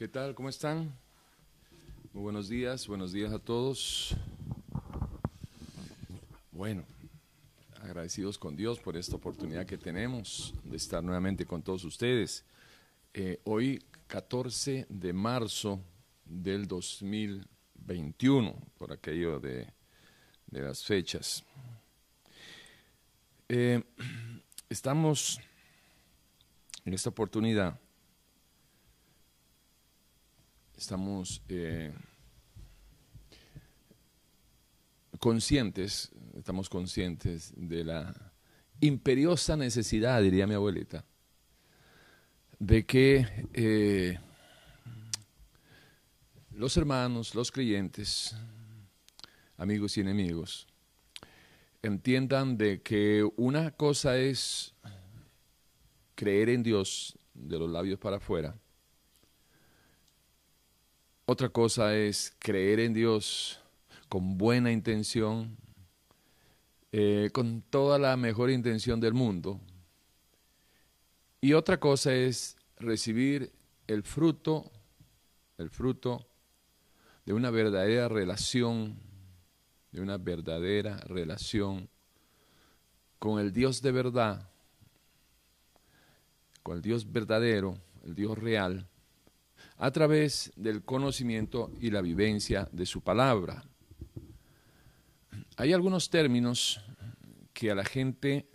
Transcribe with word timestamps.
¿Qué 0.00 0.08
tal? 0.08 0.34
¿Cómo 0.34 0.48
están? 0.48 0.96
Muy 2.14 2.22
buenos 2.22 2.48
días, 2.48 2.86
buenos 2.86 3.12
días 3.12 3.34
a 3.34 3.38
todos. 3.38 4.16
Bueno, 6.52 6.86
agradecidos 7.82 8.38
con 8.38 8.56
Dios 8.56 8.80
por 8.80 8.96
esta 8.96 9.16
oportunidad 9.16 9.66
que 9.66 9.76
tenemos 9.76 10.54
de 10.64 10.78
estar 10.78 11.04
nuevamente 11.04 11.44
con 11.44 11.60
todos 11.60 11.84
ustedes. 11.84 12.46
Eh, 13.12 13.42
hoy, 13.44 13.84
14 14.06 14.86
de 14.88 15.12
marzo 15.12 15.82
del 16.24 16.66
2021, 16.66 18.56
por 18.78 18.94
aquello 18.94 19.38
de, 19.38 19.70
las 20.50 20.82
fechas. 20.82 21.44
Eh, 23.50 23.82
estamos 24.70 25.38
en 26.86 26.94
esta 26.94 27.10
oportunidad 27.10 27.78
estamos 30.80 31.42
eh, 31.50 31.92
conscientes, 35.18 36.10
estamos 36.34 36.70
conscientes 36.70 37.52
de 37.54 37.84
la 37.84 38.32
imperiosa 38.80 39.58
necesidad, 39.58 40.22
diría 40.22 40.46
mi 40.46 40.54
abuelita, 40.54 41.04
de 42.58 42.86
que 42.86 43.26
eh, 43.52 44.18
los 46.50 46.78
hermanos, 46.78 47.34
los 47.34 47.52
creyentes, 47.52 48.34
amigos 49.58 49.98
y 49.98 50.00
enemigos, 50.00 50.66
entiendan 51.82 52.56
de 52.56 52.80
que 52.80 53.28
una 53.36 53.70
cosa 53.72 54.16
es 54.16 54.74
creer 56.14 56.48
en 56.48 56.62
Dios 56.62 57.18
de 57.34 57.58
los 57.58 57.70
labios 57.70 57.98
para 57.98 58.16
afuera, 58.16 58.56
otra 61.30 61.48
cosa 61.48 61.94
es 61.94 62.34
creer 62.40 62.80
en 62.80 62.92
Dios 62.92 63.60
con 64.08 64.36
buena 64.36 64.72
intención, 64.72 65.56
eh, 66.90 67.30
con 67.32 67.62
toda 67.62 68.00
la 68.00 68.16
mejor 68.16 68.50
intención 68.50 68.98
del 68.98 69.14
mundo. 69.14 69.60
Y 71.40 71.52
otra 71.52 71.78
cosa 71.78 72.12
es 72.12 72.56
recibir 72.78 73.52
el 73.86 74.02
fruto, 74.02 74.72
el 75.56 75.70
fruto 75.70 76.26
de 77.24 77.32
una 77.32 77.50
verdadera 77.50 78.08
relación, 78.08 78.98
de 79.92 80.00
una 80.00 80.18
verdadera 80.18 80.96
relación 80.96 81.88
con 83.20 83.38
el 83.38 83.52
Dios 83.52 83.82
de 83.82 83.92
verdad, 83.92 84.50
con 86.64 86.74
el 86.74 86.82
Dios 86.82 87.12
verdadero, 87.12 87.78
el 88.02 88.16
Dios 88.16 88.36
real, 88.36 88.89
a 89.80 89.90
través 89.90 90.52
del 90.56 90.82
conocimiento 90.84 91.72
y 91.80 91.90
la 91.90 92.02
vivencia 92.02 92.68
de 92.70 92.84
su 92.84 93.00
palabra. 93.00 93.64
Hay 95.56 95.72
algunos 95.72 96.10
términos 96.10 96.82
que 97.54 97.70
a 97.70 97.74
la 97.74 97.84
gente, 97.84 98.46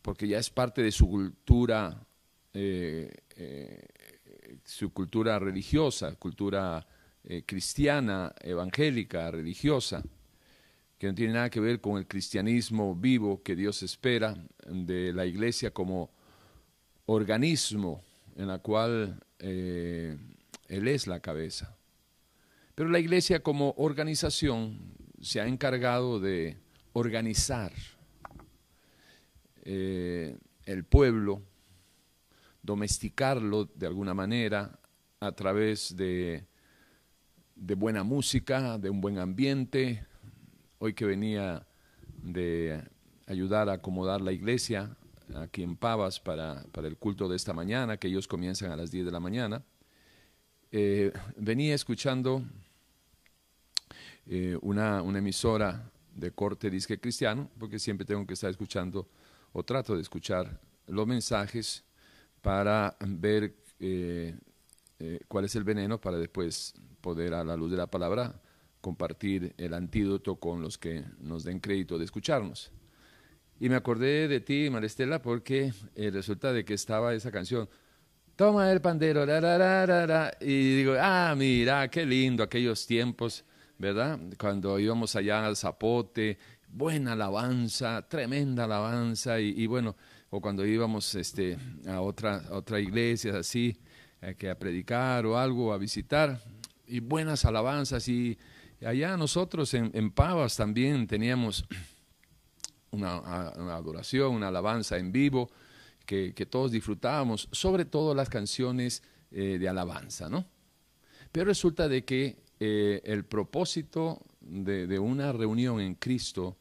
porque 0.00 0.28
ya 0.28 0.38
es 0.38 0.48
parte 0.48 0.80
de 0.80 0.92
su 0.92 1.08
cultura, 1.08 2.06
eh, 2.54 3.12
eh, 3.36 3.88
su 4.64 4.92
cultura 4.92 5.40
religiosa, 5.40 6.14
cultura 6.14 6.86
eh, 7.24 7.42
cristiana, 7.44 8.32
evangélica, 8.40 9.28
religiosa, 9.32 10.04
que 10.98 11.08
no 11.08 11.14
tiene 11.16 11.32
nada 11.32 11.50
que 11.50 11.58
ver 11.58 11.80
con 11.80 11.98
el 11.98 12.06
cristianismo 12.06 12.94
vivo 12.94 13.42
que 13.42 13.56
Dios 13.56 13.82
espera 13.82 14.36
de 14.68 15.12
la 15.12 15.26
iglesia 15.26 15.72
como 15.72 16.12
organismo 17.06 18.05
en 18.36 18.48
la 18.48 18.58
cual 18.58 19.20
eh, 19.38 20.16
Él 20.68 20.88
es 20.88 21.06
la 21.06 21.20
cabeza. 21.20 21.76
Pero 22.74 22.90
la 22.90 22.98
iglesia 22.98 23.42
como 23.42 23.74
organización 23.78 24.78
se 25.20 25.40
ha 25.40 25.46
encargado 25.46 26.20
de 26.20 26.58
organizar 26.92 27.72
eh, 29.64 30.36
el 30.64 30.84
pueblo, 30.84 31.42
domesticarlo 32.62 33.64
de 33.74 33.86
alguna 33.86 34.12
manera 34.12 34.78
a 35.20 35.32
través 35.32 35.96
de, 35.96 36.44
de 37.54 37.74
buena 37.74 38.04
música, 38.04 38.78
de 38.78 38.90
un 38.90 39.00
buen 39.00 39.18
ambiente. 39.18 40.04
Hoy 40.78 40.92
que 40.92 41.06
venía 41.06 41.66
de 42.22 42.82
ayudar 43.26 43.70
a 43.70 43.74
acomodar 43.74 44.20
la 44.20 44.32
iglesia, 44.32 44.96
aquí 45.34 45.62
en 45.62 45.76
Pavas 45.76 46.20
para, 46.20 46.64
el 46.74 46.96
culto 46.96 47.28
de 47.28 47.36
esta 47.36 47.52
mañana, 47.52 47.96
que 47.96 48.08
ellos 48.08 48.28
comienzan 48.28 48.70
a 48.70 48.76
las 48.76 48.90
10 48.90 49.06
de 49.06 49.12
la 49.12 49.20
mañana. 49.20 49.64
Eh, 50.70 51.12
venía 51.36 51.74
escuchando 51.74 52.42
eh, 54.26 54.58
una, 54.62 54.98
emisora 55.00 55.90
de 56.14 56.30
corte 56.30 56.70
disque 56.70 56.98
cristiano, 56.98 57.50
porque 57.58 57.78
siempre 57.78 58.06
tengo 58.06 58.26
que 58.26 58.34
estar 58.34 58.50
escuchando 58.50 59.08
o 59.52 59.62
trato 59.62 59.94
de 59.94 60.02
escuchar 60.02 60.60
los 60.86 61.06
mensajes 61.06 61.84
para 62.42 62.96
ver 63.00 63.54
eh, 63.80 64.36
cuál 65.28 65.44
es 65.44 65.56
el 65.56 65.64
veneno 65.64 66.00
para 66.00 66.18
después 66.18 66.74
poder 67.00 67.34
a 67.34 67.44
la 67.44 67.56
luz 67.56 67.70
de 67.70 67.76
la 67.76 67.86
palabra 67.86 68.40
compartir 68.80 69.54
el 69.58 69.74
antídoto 69.74 70.36
con 70.36 70.62
los 70.62 70.78
que 70.78 71.04
nos 71.18 71.42
den 71.44 71.60
crédito 71.60 71.98
de 71.98 72.04
escucharnos. 72.04 72.70
Y 73.58 73.68
me 73.70 73.76
acordé 73.76 74.28
de 74.28 74.40
ti, 74.40 74.68
Maristela, 74.70 75.22
porque 75.22 75.72
eh, 75.94 76.10
resulta 76.10 76.52
de 76.52 76.64
que 76.64 76.74
estaba 76.74 77.14
esa 77.14 77.30
canción. 77.30 77.68
Toma 78.36 78.70
el 78.70 78.82
pandero, 78.82 79.24
y 80.42 80.76
digo, 80.76 80.94
ah, 81.00 81.34
mira, 81.34 81.88
qué 81.88 82.04
lindo 82.04 82.42
aquellos 82.42 82.86
tiempos, 82.86 83.46
¿verdad? 83.78 84.20
Cuando 84.38 84.78
íbamos 84.78 85.16
allá 85.16 85.46
al 85.46 85.56
Zapote, 85.56 86.36
buena 86.68 87.12
alabanza, 87.12 88.06
tremenda 88.06 88.64
alabanza, 88.64 89.40
y, 89.40 89.66
bueno, 89.66 89.96
o 90.28 90.38
cuando 90.38 90.66
íbamos 90.66 91.14
este, 91.14 91.56
a 91.88 92.02
otra, 92.02 92.42
otra 92.50 92.78
iglesia 92.78 93.38
así, 93.38 93.74
eh, 94.20 94.34
que 94.36 94.50
a 94.50 94.58
predicar 94.58 95.24
o 95.24 95.38
algo, 95.38 95.72
a 95.72 95.78
visitar, 95.78 96.38
y 96.86 97.00
buenas 97.00 97.46
alabanzas, 97.46 98.06
y 98.06 98.36
allá 98.84 99.16
nosotros 99.16 99.72
en, 99.72 99.90
en 99.94 100.10
Pavas 100.10 100.56
también 100.56 101.06
teníamos 101.06 101.64
una, 102.90 103.16
adoración, 103.74 104.34
una 104.34 104.48
alabanza 104.48 104.96
en 104.96 105.12
vivo 105.12 105.50
que, 106.04 106.32
todos 106.48 106.70
disfrutábamos, 106.70 107.48
sobre 107.52 107.84
todo 107.84 108.14
las 108.14 108.28
canciones 108.28 109.02
eh, 109.30 109.58
de 109.58 109.68
alabanza, 109.68 110.28
¿no? 110.28 110.46
Pero 111.32 111.46
resulta 111.46 111.88
de 111.88 112.04
que 112.04 112.36
eh, 112.60 113.02
el 113.04 113.24
propósito 113.24 114.22
de, 114.40 114.98
una 114.98 115.32
reunión 115.32 115.80
en 115.80 115.96
Cristo 115.96 116.56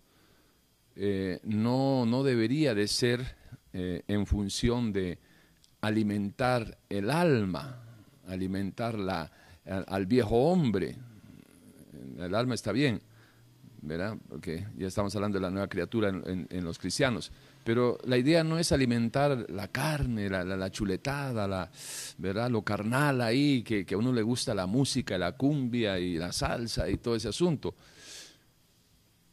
eh, 0.95 1.39
no, 1.43 2.05
no, 2.05 2.23
debería 2.23 2.73
de 2.73 2.87
ser 2.87 3.45
en 3.77 4.25
función 4.25 4.93
de 4.93 5.19
alimentar 5.81 6.77
el 6.87 7.09
alma, 7.09 7.83
alimentar 8.25 8.97
la, 8.97 9.29
al 9.65 10.05
viejo 10.05 10.49
hombre. 10.49 10.95
El 12.17 12.33
alma 12.35 12.55
está 12.55 12.71
bien, 12.71 13.01
¿verdad? 13.85 14.18
Porque 14.28 14.66
ya 14.78 14.88
estamos 14.88 15.16
hablando 15.16 15.38
de 15.38 15.44
la 15.44 15.51
nueva 15.51 15.68
criatura 15.68 16.09
en, 16.09 16.63
los 16.63 16.79
cristianos. 16.79 17.31
Pero 17.63 18.00
la 18.06 18.18
idea 18.18 18.44
no 18.44 18.57
es 18.57 18.72
alimentar 18.72 19.46
la 19.50 19.68
carne, 19.68 20.28
la, 20.29 20.72
chuletada, 20.72 21.47
la, 21.47 21.72
¿verdad? 22.18 22.50
lo 22.50 22.63
carnal 22.63 23.22
ahí, 23.22 23.63
que, 23.63 23.85
a 23.94 23.97
uno 23.97 24.12
le 24.12 24.23
gusta 24.23 24.56
la 24.56 24.66
música, 24.66 25.18
la 25.18 25.34
cumbia 25.34 26.00
y 26.00 26.18
la 26.18 26.31
salsa 26.31 26.90
y 26.90 26.97
todo 26.97 27.16
ese 27.16 27.29
asunto. 27.29 27.75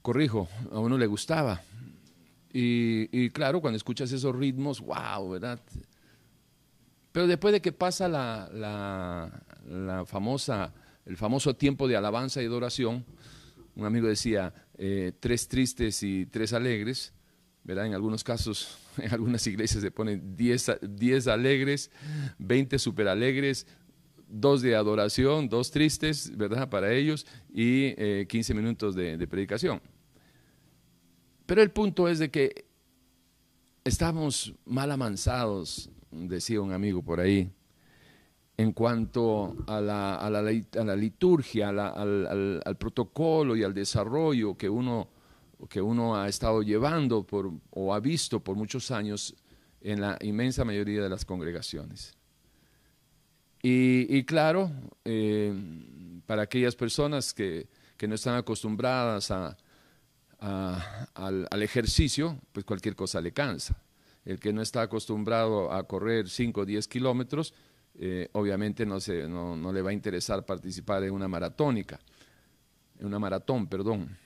Corrijo, 0.02 0.48
a 0.70 0.78
uno 0.78 0.98
le 0.98 1.06
gustaba. 1.06 1.60
Y, 2.52 3.30
claro, 3.30 3.62
cuando 3.62 3.78
escuchas 3.78 4.12
esos 4.12 4.36
ritmos, 4.36 4.80
wow, 4.80 5.30
¿verdad? 5.30 5.58
Pero 7.10 7.26
después 7.26 7.52
de 7.52 7.62
que 7.62 7.72
pasa 7.72 8.08
la, 8.08 8.50
la 8.52 10.04
famosa, 10.04 10.72
el 11.06 11.16
famoso 11.16 11.56
tiempo 11.56 11.88
de 11.88 11.96
alabanza 11.96 12.42
y 12.42 12.46
adoración, 12.46 13.04
un 13.74 13.86
amigo 13.86 14.08
decía, 14.08 14.52
eh, 14.76 15.12
tres 15.18 15.48
tristes 15.48 16.02
y 16.02 16.26
tres 16.26 16.52
alegres, 16.52 17.12
¿verdad? 17.64 17.86
En 17.86 17.94
algunos 17.94 18.24
casos, 18.24 18.78
en 18.98 19.12
algunas 19.12 19.46
iglesias 19.46 19.82
se 19.82 19.90
ponen 19.90 20.36
diez, 20.36 20.68
alegres, 21.28 21.90
veinte 22.38 22.78
super 22.78 23.08
alegres, 23.08 23.66
dos 24.28 24.62
de 24.62 24.74
adoración, 24.74 25.48
dos 25.48 25.70
tristes, 25.70 26.36
¿verdad? 26.36 26.68
Para 26.68 26.92
ellos 26.92 27.26
y 27.52 27.94
eh, 27.96 28.26
15 28.28 28.54
minutos 28.54 28.94
de, 28.94 29.16
de 29.16 29.26
predicación. 29.26 29.80
Pero 31.46 31.62
el 31.62 31.70
punto 31.70 32.08
es 32.08 32.18
de 32.18 32.30
que 32.30 32.66
estamos 33.84 34.54
mal 34.64 34.90
amansados, 34.90 35.90
decía 36.10 36.60
un 36.60 36.72
amigo 36.72 37.02
por 37.02 37.20
ahí, 37.20 37.50
en 38.56 38.72
cuanto 38.72 39.56
a 39.66 39.80
la, 39.80 40.16
a 40.16 40.30
la, 40.30 40.96
liturgia, 40.96 41.70
al, 41.70 42.76
protocolo 42.78 43.56
y 43.56 43.64
al 43.64 43.74
desarrollo 43.74 44.56
que 44.56 44.68
uno, 44.68 45.08
que 45.68 45.80
uno 45.80 46.16
ha 46.16 46.28
estado 46.28 46.62
llevando 46.62 47.24
por, 47.24 47.50
o 47.70 47.94
ha 47.94 48.00
visto 48.00 48.40
por 48.40 48.56
muchos 48.56 48.90
años 48.90 49.34
en 49.80 50.00
la 50.00 50.18
inmensa 50.20 50.64
mayoría 50.64 51.02
de 51.02 51.08
las 51.08 51.24
congregaciones. 51.24 52.14
Y, 53.64 54.24
claro, 54.24 54.72
eh, 55.04 55.54
para 56.26 56.42
aquellas 56.42 56.74
personas 56.74 57.32
que, 57.32 57.68
no 58.08 58.16
están 58.16 58.34
acostumbradas 58.34 59.30
a, 59.30 59.56
al, 60.40 61.62
ejercicio, 61.62 62.36
pues 62.50 62.66
cualquier 62.66 62.96
cosa 62.96 63.20
le 63.20 63.32
cansa. 63.32 63.80
El 64.24 64.40
que 64.40 64.52
no 64.52 64.60
está 64.60 64.82
acostumbrado 64.82 65.72
a 65.72 65.84
correr 65.86 66.28
5 66.28 66.62
o 66.62 66.64
10 66.64 66.88
kilómetros, 66.88 67.54
eh, 67.98 68.28
obviamente 68.32 68.86
no, 68.86 69.00
se, 69.00 69.28
no, 69.28 69.56
no, 69.56 69.72
le 69.72 69.82
va 69.82 69.90
a 69.90 69.92
interesar 69.92 70.44
participar 70.44 71.04
en 71.04 71.12
una 71.12 71.28
maratónica, 71.28 72.00
en 72.98 73.06
una 73.06 73.18
maratón, 73.18 73.66
perdón. 73.66 74.16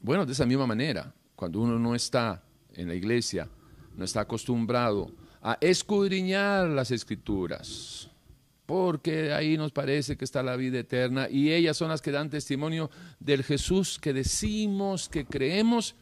Bueno, 0.00 0.24
de 0.24 0.32
esa 0.32 0.46
misma 0.46 0.66
manera, 0.66 1.12
cuando 1.34 1.60
uno 1.60 1.78
no 1.78 1.94
está 1.94 2.42
en 2.74 2.88
la 2.88 2.94
iglesia, 2.94 3.48
no 3.96 4.04
está 4.04 4.20
acostumbrado 4.20 5.10
a 5.42 5.58
escudriñar 5.60 6.68
las 6.68 6.90
escrituras, 6.90 8.08
porque 8.66 9.32
ahí 9.32 9.56
nos 9.56 9.72
parece 9.72 10.16
que 10.16 10.24
está 10.24 10.42
la 10.42 10.56
vida 10.56 10.78
eterna 10.78 11.28
y 11.28 11.50
ellas 11.52 11.76
son 11.76 11.88
las 11.88 12.00
que 12.00 12.12
dan 12.12 12.30
testimonio 12.30 12.90
del 13.18 13.42
Jesús 13.42 13.98
que 13.98 14.12
decimos, 14.12 15.08
que 15.08 15.24
creemos 15.24 15.96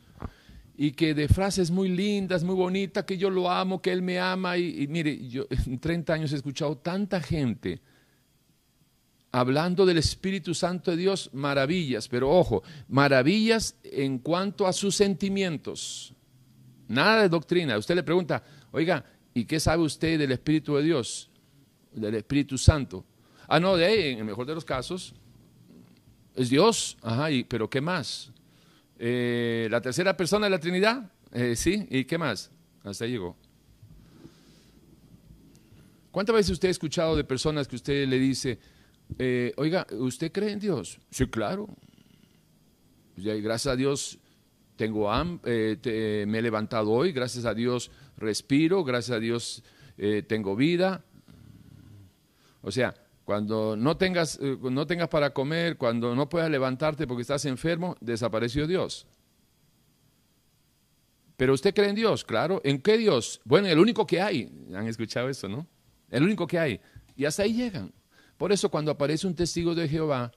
y 0.78 0.92
que 0.92 1.12
de 1.12 1.28
frases 1.28 1.70
muy 1.70 1.90
lindas, 1.90 2.42
muy 2.42 2.54
bonitas, 2.54 3.04
que 3.04 3.18
yo 3.18 3.28
lo 3.28 3.50
amo, 3.50 3.82
que 3.82 3.92
Él 3.92 4.00
me 4.00 4.18
ama. 4.18 4.56
Y, 4.56 4.86
mire, 4.88 5.28
yo 5.28 5.44
en 5.50 5.78
30 5.78 6.14
años 6.14 6.32
he 6.32 6.36
escuchado 6.36 6.78
tanta 6.78 7.20
gente 7.20 7.82
hablando 9.30 9.84
del 9.84 9.98
Espíritu 9.98 10.54
Santo 10.54 10.90
de 10.90 10.96
Dios, 10.96 11.28
maravillas, 11.34 12.08
pero 12.08 12.30
ojo, 12.30 12.62
maravillas 12.88 13.76
en 13.82 14.20
cuanto 14.20 14.66
a 14.66 14.72
sus 14.72 14.94
sentimientos. 14.94 16.14
Nada 16.86 17.20
de 17.22 17.28
doctrina. 17.28 17.76
Usted 17.76 17.94
le 17.94 18.02
pregunta, 18.02 18.42
oiga, 18.70 19.04
¿Y 19.38 19.44
qué 19.44 19.60
sabe 19.60 19.84
usted 19.84 20.18
del 20.18 20.32
Espíritu 20.32 20.74
de 20.74 20.82
Dios? 20.82 21.30
Del 21.92 22.16
Espíritu 22.16 22.58
Santo. 22.58 23.04
Ah, 23.46 23.60
no, 23.60 23.76
de 23.76 23.84
ahí, 23.84 24.12
en 24.12 24.18
el 24.18 24.24
mejor 24.24 24.46
de 24.46 24.54
los 24.54 24.64
casos, 24.64 25.14
es 26.34 26.50
Dios. 26.50 26.96
Ajá, 27.02 27.30
y, 27.30 27.44
pero 27.44 27.70
¿qué 27.70 27.80
más? 27.80 28.32
Eh, 28.98 29.68
la 29.70 29.80
tercera 29.80 30.16
persona 30.16 30.46
de 30.46 30.50
la 30.50 30.58
Trinidad. 30.58 31.10
Eh, 31.32 31.54
sí, 31.54 31.86
¿y 31.90 32.04
qué 32.04 32.18
más? 32.18 32.50
Hasta 32.82 33.04
ahí 33.04 33.12
llegó. 33.12 33.36
¿Cuántas 36.10 36.34
veces 36.34 36.50
usted 36.52 36.68
ha 36.68 36.72
escuchado 36.72 37.16
de 37.16 37.22
personas 37.22 37.68
que 37.68 37.76
usted 37.76 38.08
le 38.08 38.18
dice, 38.18 38.58
eh, 39.18 39.52
oiga, 39.56 39.86
¿usted 39.92 40.32
cree 40.32 40.52
en 40.52 40.58
Dios? 40.58 40.98
Sí, 41.10 41.26
claro. 41.26 41.68
Gracias 43.16 43.72
a 43.72 43.76
Dios 43.76 44.18
tengo 44.76 45.10
eh, 45.44 46.24
me 46.28 46.38
he 46.38 46.42
levantado 46.42 46.92
hoy, 46.92 47.10
gracias 47.10 47.44
a 47.44 47.52
Dios 47.52 47.90
respiro, 48.16 48.84
gracias 48.84 49.16
a 49.16 49.20
Dios 49.20 49.62
tengo 50.28 50.54
vida. 50.54 51.04
O 52.62 52.70
sea, 52.70 52.94
cuando 53.28 53.76
no 53.76 53.94
tengas, 53.98 54.38
eh, 54.40 54.56
no 54.58 54.86
tengas 54.86 55.08
para 55.10 55.34
comer, 55.34 55.76
cuando 55.76 56.16
no 56.16 56.30
puedas 56.30 56.50
levantarte 56.50 57.06
porque 57.06 57.20
estás 57.20 57.44
enfermo, 57.44 57.94
desapareció 58.00 58.66
Dios. 58.66 59.06
Pero 61.36 61.52
usted 61.52 61.74
cree 61.74 61.90
en 61.90 61.94
Dios, 61.94 62.24
claro. 62.24 62.62
¿En 62.64 62.80
qué 62.80 62.96
Dios? 62.96 63.42
Bueno, 63.44 63.68
el 63.68 63.78
único 63.78 64.06
que 64.06 64.22
hay. 64.22 64.50
Han 64.74 64.86
escuchado 64.86 65.28
eso, 65.28 65.46
¿no? 65.46 65.66
El 66.08 66.22
único 66.22 66.46
que 66.46 66.58
hay. 66.58 66.80
Y 67.16 67.26
hasta 67.26 67.42
ahí 67.42 67.52
llegan. 67.52 67.92
Por 68.38 68.50
eso 68.50 68.70
cuando 68.70 68.92
aparece 68.92 69.26
un 69.26 69.34
testigo 69.34 69.74
de 69.74 69.86
Jehová, 69.86 70.32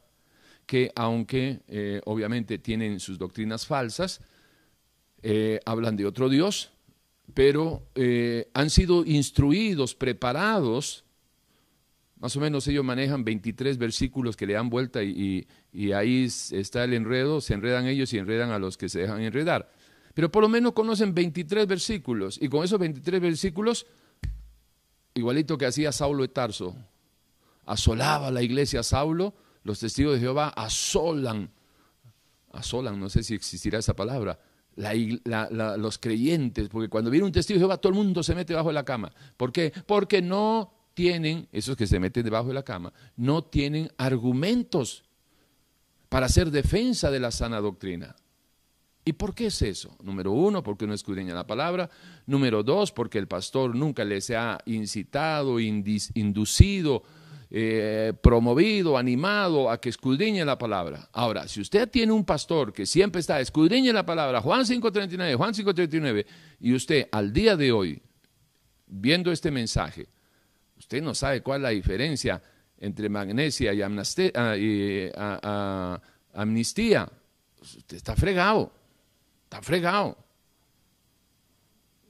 que 0.66 0.92
aunque 0.94 1.62
obviamente 2.04 2.58
tienen 2.58 3.00
sus 3.00 3.18
doctrinas 3.18 3.66
falsas, 3.66 4.20
eh, 5.24 5.62
hablan 5.66 5.96
de 5.96 6.06
otro 6.06 6.28
Dios, 6.28 6.72
pero 7.34 7.88
eh, 7.96 8.50
han 8.54 8.70
sido 8.70 9.06
instruidos, 9.06 9.96
preparados, 9.96 11.06
más 12.22 12.36
o 12.36 12.40
menos 12.40 12.68
ellos 12.68 12.86
manejan 12.86 13.24
23 13.24 13.80
versículos 13.80 14.38
que 14.38 14.46
le 14.46 14.54
dan 14.54 14.70
vuelta 14.70 15.02
y, 15.02 15.48
ahí 15.92 16.26
está 16.52 16.84
el 16.84 16.94
enredo, 16.94 17.42
se 17.42 17.56
enredan 17.56 17.88
ellos 17.88 18.14
y 18.14 18.20
enredan 18.20 18.52
a 18.52 18.60
los 18.60 18.78
que 18.78 18.90
se 18.90 19.00
dejan 19.00 19.22
enredar. 19.22 19.72
Pero 20.14 20.32
por 20.32 20.44
lo 20.44 20.50
menos 20.50 20.74
conocen 20.74 21.16
23 21.16 21.66
versículos 21.66 22.38
y 22.40 22.48
con 22.48 22.64
esos 22.64 22.80
23 22.80 23.20
versículos, 23.20 23.88
igualito 25.16 25.58
que 25.58 25.66
hacía 25.66 25.92
Saulo 25.92 26.22
de 26.22 26.28
Tarso, 26.28 26.76
asolaba 27.66 28.30
la 28.30 28.44
iglesia 28.44 28.84
Saulo, 28.84 29.34
los 29.64 29.80
testigos 29.80 30.14
de 30.14 30.20
Jehová 30.20 30.50
asolan, 30.50 31.50
asolan, 32.52 33.00
no 33.00 33.10
sé 33.10 33.24
si 33.24 33.34
existirá 33.34 33.80
esa 33.80 33.96
palabra, 33.96 34.40
los 34.76 35.98
creyentes, 35.98 36.70
porque 36.70 36.88
cuando 36.88 37.10
viene 37.10 37.26
un 37.26 37.32
testigo 37.32 37.58
de 37.58 37.62
Jehová, 37.62 37.78
todo 37.78 37.94
el 37.94 37.98
mundo 37.98 38.22
se 38.22 38.36
mete 38.36 38.54
debajo 38.54 38.70
de 38.70 38.76
la 38.76 38.86
cama. 38.86 39.12
¿Por 39.38 39.52
qué? 39.52 39.74
Porque 39.88 40.22
no 40.22 40.81
tienen, 40.94 41.48
esos 41.52 41.76
que 41.76 41.88
se 41.88 42.00
meten 42.00 42.24
debajo 42.24 42.50
de 42.50 42.54
la 42.54 42.64
cama, 42.64 42.94
no 43.16 43.44
tienen 43.44 43.92
argumentos 43.98 45.04
para 46.10 46.26
hacer 46.26 46.52
defensa 46.52 47.10
de 47.12 47.20
la 47.20 47.32
sana 47.32 47.60
doctrina. 47.60 48.16
¿Y 49.04 49.14
por 49.14 49.34
qué 49.34 49.48
es 49.48 49.62
eso? 49.62 49.96
Número 50.04 50.32
uno, 50.32 50.62
porque 50.62 50.86
no 50.86 50.94
escudriña 50.94 51.34
la 51.34 51.48
palabra. 51.48 51.90
Número 52.28 52.62
dos, 52.62 52.92
porque 52.92 53.18
el 53.18 53.28
pastor 53.28 53.76
nunca 53.76 54.04
les 54.04 54.30
ha 54.30 54.60
incitado, 54.66 55.60
inducido 55.60 57.04
eh, 57.54 58.14
promovido, 58.22 58.98
animado 58.98 59.70
a 59.70 59.82
que 59.82 59.90
escudriñe 59.90 60.46
la 60.46 60.58
palabra. 60.58 61.10
Ahora, 61.12 61.50
si 61.50 61.60
usted 61.60 61.90
tiene 61.90 62.14
un 62.14 62.24
pastor 62.24 62.72
que 62.72 62.86
siempre 62.86 63.20
está, 63.20 63.42
escudriñe 63.42 63.92
la 63.92 64.06
palabra, 64.06 64.40
Juan 64.40 64.62
5.39, 64.62 65.36
Juan 65.36 65.54
5.39, 65.54 66.26
y 66.62 66.74
usted 66.74 67.10
al 67.12 67.34
día 67.34 67.58
de 67.58 67.74
hoy, 67.74 68.02
viendo 68.88 69.34
este 69.34 69.52
mensaje, 69.52 70.08
usted 70.82 71.00
no 71.04 71.14
sabe 71.14 71.44
cuál 71.44 71.60
es 71.60 71.64
la 71.64 71.70
diferencia 71.70 72.42
entre 72.80 73.08
magnesia 73.08 73.72
y, 73.72 75.12
ah, 75.16 76.02
amnistía, 76.34 77.08
usted 77.62 77.98
está 77.98 78.16
fregado, 78.16 78.74
está 79.44 79.62
fregado. 79.62 80.18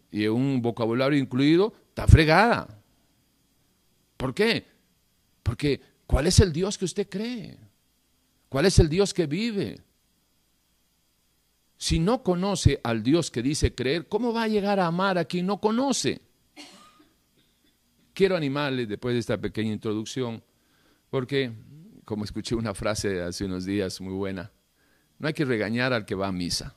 Y 0.10 0.26
un 0.28 0.62
vocabulario 0.62 1.20
incluido, 1.20 1.74
está 1.90 2.08
fregada. 2.08 2.82
¿Por 4.16 4.34
qué? 4.34 4.66
Porque, 5.44 5.82
¿cuál 6.08 6.28
es 6.28 6.40
el 6.40 6.54
Dios 6.54 6.78
que 6.78 6.86
usted 6.86 7.10
cree? 7.10 7.58
¿Cuál 8.48 8.68
es 8.68 8.80
el 8.80 8.88
Dios 8.88 9.14
que 9.14 9.28
vive? 9.28 9.82
Si 11.76 12.00
no 12.00 12.24
conoce 12.24 12.80
al 12.86 13.04
Dios 13.04 13.32
que 13.32 13.42
dice 13.42 13.76
creer, 13.76 14.08
¿cómo 14.08 14.32
va 14.32 14.44
a 14.44 14.48
llegar 14.48 14.80
a 14.80 14.88
amar 14.88 15.18
a 15.18 15.26
quien 15.26 15.46
no 15.46 15.60
conoce? 15.60 16.22
Quiero 18.14 18.36
animarle 18.36 18.86
después 18.86 19.14
de 19.14 19.20
esta 19.20 19.40
pequeña 19.40 19.72
introducción, 19.72 20.44
porque, 21.10 21.52
como 22.06 22.26
escuché 22.26 22.56
una 22.56 22.74
frase 22.74 23.22
hace 23.22 23.46
unos 23.46 23.66
días 23.66 24.02
muy 24.02 24.14
buena, 24.14 24.52
no 25.20 25.28
hay 25.28 25.34
que 25.34 25.46
regañar 25.46 25.94
al 25.94 26.06
que 26.06 26.16
va 26.16 26.28
a 26.28 26.32
misa. 26.32 26.76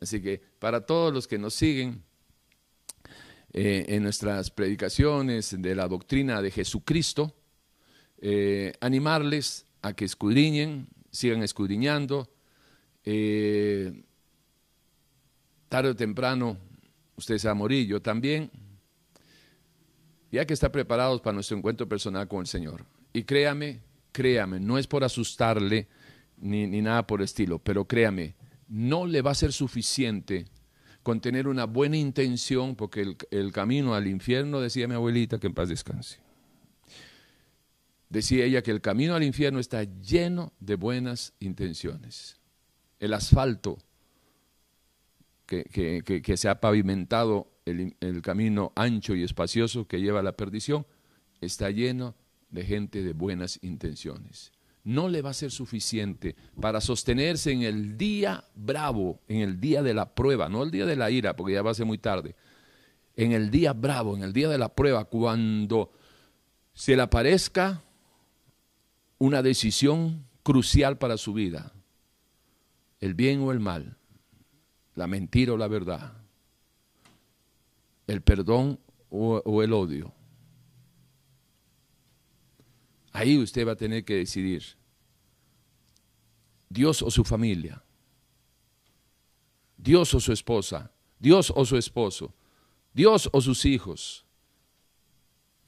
Así 0.00 0.20
que 0.20 0.42
para 0.58 0.84
todos 0.84 1.12
los 1.14 1.26
que 1.26 1.38
nos 1.38 1.54
siguen 1.54 2.02
eh, 3.52 3.86
en 3.88 4.02
nuestras 4.02 4.50
predicaciones 4.50 5.54
de 5.56 5.74
la 5.74 5.88
doctrina 5.88 6.42
de 6.42 6.50
Jesucristo, 6.50 7.34
eh, 8.18 8.72
animarles 8.80 9.64
a 9.80 9.92
que 9.92 10.04
escudriñen, 10.04 10.88
sigan 11.10 11.42
escudriñando. 11.42 12.28
Eh, 13.04 14.02
tarde 15.68 15.90
o 15.90 15.96
temprano 15.96 16.58
usted 17.16 17.38
se 17.38 17.48
va 17.48 17.52
a 17.52 17.54
morir, 17.54 17.86
yo 17.86 18.02
también. 18.02 18.50
Ya 20.34 20.44
que 20.44 20.54
está 20.54 20.72
preparados 20.72 21.20
para 21.20 21.34
nuestro 21.34 21.56
encuentro 21.56 21.88
personal 21.88 22.26
con 22.26 22.40
el 22.40 22.46
Señor. 22.46 22.84
Y 23.12 23.22
créame, 23.22 23.80
créame, 24.10 24.58
no 24.58 24.78
es 24.78 24.88
por 24.88 25.04
asustarle 25.04 25.86
ni, 26.38 26.66
nada 26.82 27.06
por 27.06 27.20
el 27.20 27.26
estilo, 27.26 27.60
pero 27.60 27.84
créame, 27.84 28.34
no 28.68 29.06
le 29.06 29.22
va 29.22 29.30
a 29.30 29.34
ser 29.36 29.52
suficiente 29.52 30.46
con 31.04 31.20
tener 31.20 31.46
una 31.46 31.66
buena 31.66 31.96
intención, 31.96 32.74
porque 32.74 33.02
el, 33.02 33.16
el 33.30 33.52
camino 33.52 33.94
al 33.94 34.08
infierno, 34.08 34.60
decía 34.60 34.88
mi 34.88 34.94
abuelita, 34.94 35.38
que 35.38 35.46
en 35.46 35.54
paz 35.54 35.68
descanse 35.68 36.18
Decía 38.08 38.44
ella 38.44 38.62
que 38.62 38.72
el 38.72 38.80
camino 38.80 39.14
al 39.14 39.22
infierno 39.22 39.60
está 39.60 39.84
lleno 39.84 40.52
de 40.58 40.74
buenas 40.74 41.32
intenciones. 41.38 42.40
El 42.98 43.12
asfalto 43.12 43.78
que, 45.46 46.36
se 46.36 46.48
ha 46.48 46.60
pavimentado, 46.60 47.50
el, 47.64 48.22
camino 48.22 48.72
ancho 48.74 49.14
y 49.14 49.22
espacioso 49.22 49.86
que 49.86 50.00
lleva 50.00 50.20
a 50.20 50.22
la 50.22 50.36
perdición, 50.36 50.86
está 51.40 51.70
lleno 51.70 52.14
de 52.50 52.64
gente 52.64 53.02
de 53.02 53.12
buenas 53.12 53.58
intenciones. 53.62 54.52
No 54.84 55.08
le 55.08 55.22
va 55.22 55.30
a 55.30 55.34
ser 55.34 55.50
suficiente 55.50 56.36
para 56.60 56.80
sostenerse 56.80 57.52
en 57.52 57.62
el 57.62 57.96
día 57.96 58.44
bravo, 58.54 59.20
en 59.28 59.40
el 59.40 59.58
día 59.58 59.82
de 59.82 59.94
la 59.94 60.14
prueba, 60.14 60.48
no 60.48 60.62
el 60.62 60.70
día 60.70 60.84
de 60.84 60.96
la 60.96 61.10
ira, 61.10 61.36
porque 61.36 61.54
ya 61.54 61.62
va 61.62 61.70
a 61.70 61.74
ser 61.74 61.86
muy 61.86 61.98
tarde. 61.98 62.34
En 63.16 63.32
el 63.32 63.50
día 63.50 63.72
bravo, 63.72 64.14
en 64.14 64.22
el 64.22 64.32
día 64.32 64.48
de 64.48 64.58
la 64.58 64.74
prueba, 64.74 65.06
cuando 65.06 65.92
se 66.74 66.96
le 66.96 67.02
aparezca 67.02 67.82
una 69.18 69.42
decisión 69.42 70.26
crucial 70.42 70.98
para 70.98 71.16
su 71.16 71.32
vida, 71.32 71.72
el 73.00 73.14
bien 73.14 73.40
o 73.40 73.52
el 73.52 73.60
mal, 73.60 73.96
la 74.94 75.06
mentira 75.06 75.54
o 75.54 75.56
la 75.56 75.68
verdad, 75.68 76.23
el 78.06 78.22
perdón 78.22 78.80
o, 79.10 79.62
el 79.62 79.72
odio. 79.72 80.12
Ahí 83.12 83.38
usted 83.38 83.66
va 83.66 83.72
a 83.72 83.76
tener 83.76 84.04
que 84.04 84.16
decidir. 84.16 84.62
Dios 86.68 87.02
o 87.02 87.10
su 87.10 87.24
familia. 87.24 87.82
Dios 89.76 90.12
o 90.14 90.20
su 90.20 90.32
esposa. 90.32 90.90
Dios 91.18 91.52
o 91.54 91.64
su 91.64 91.76
esposo. 91.76 92.34
Dios 92.92 93.28
o 93.32 93.40
sus 93.40 93.64
hijos. 93.64 94.24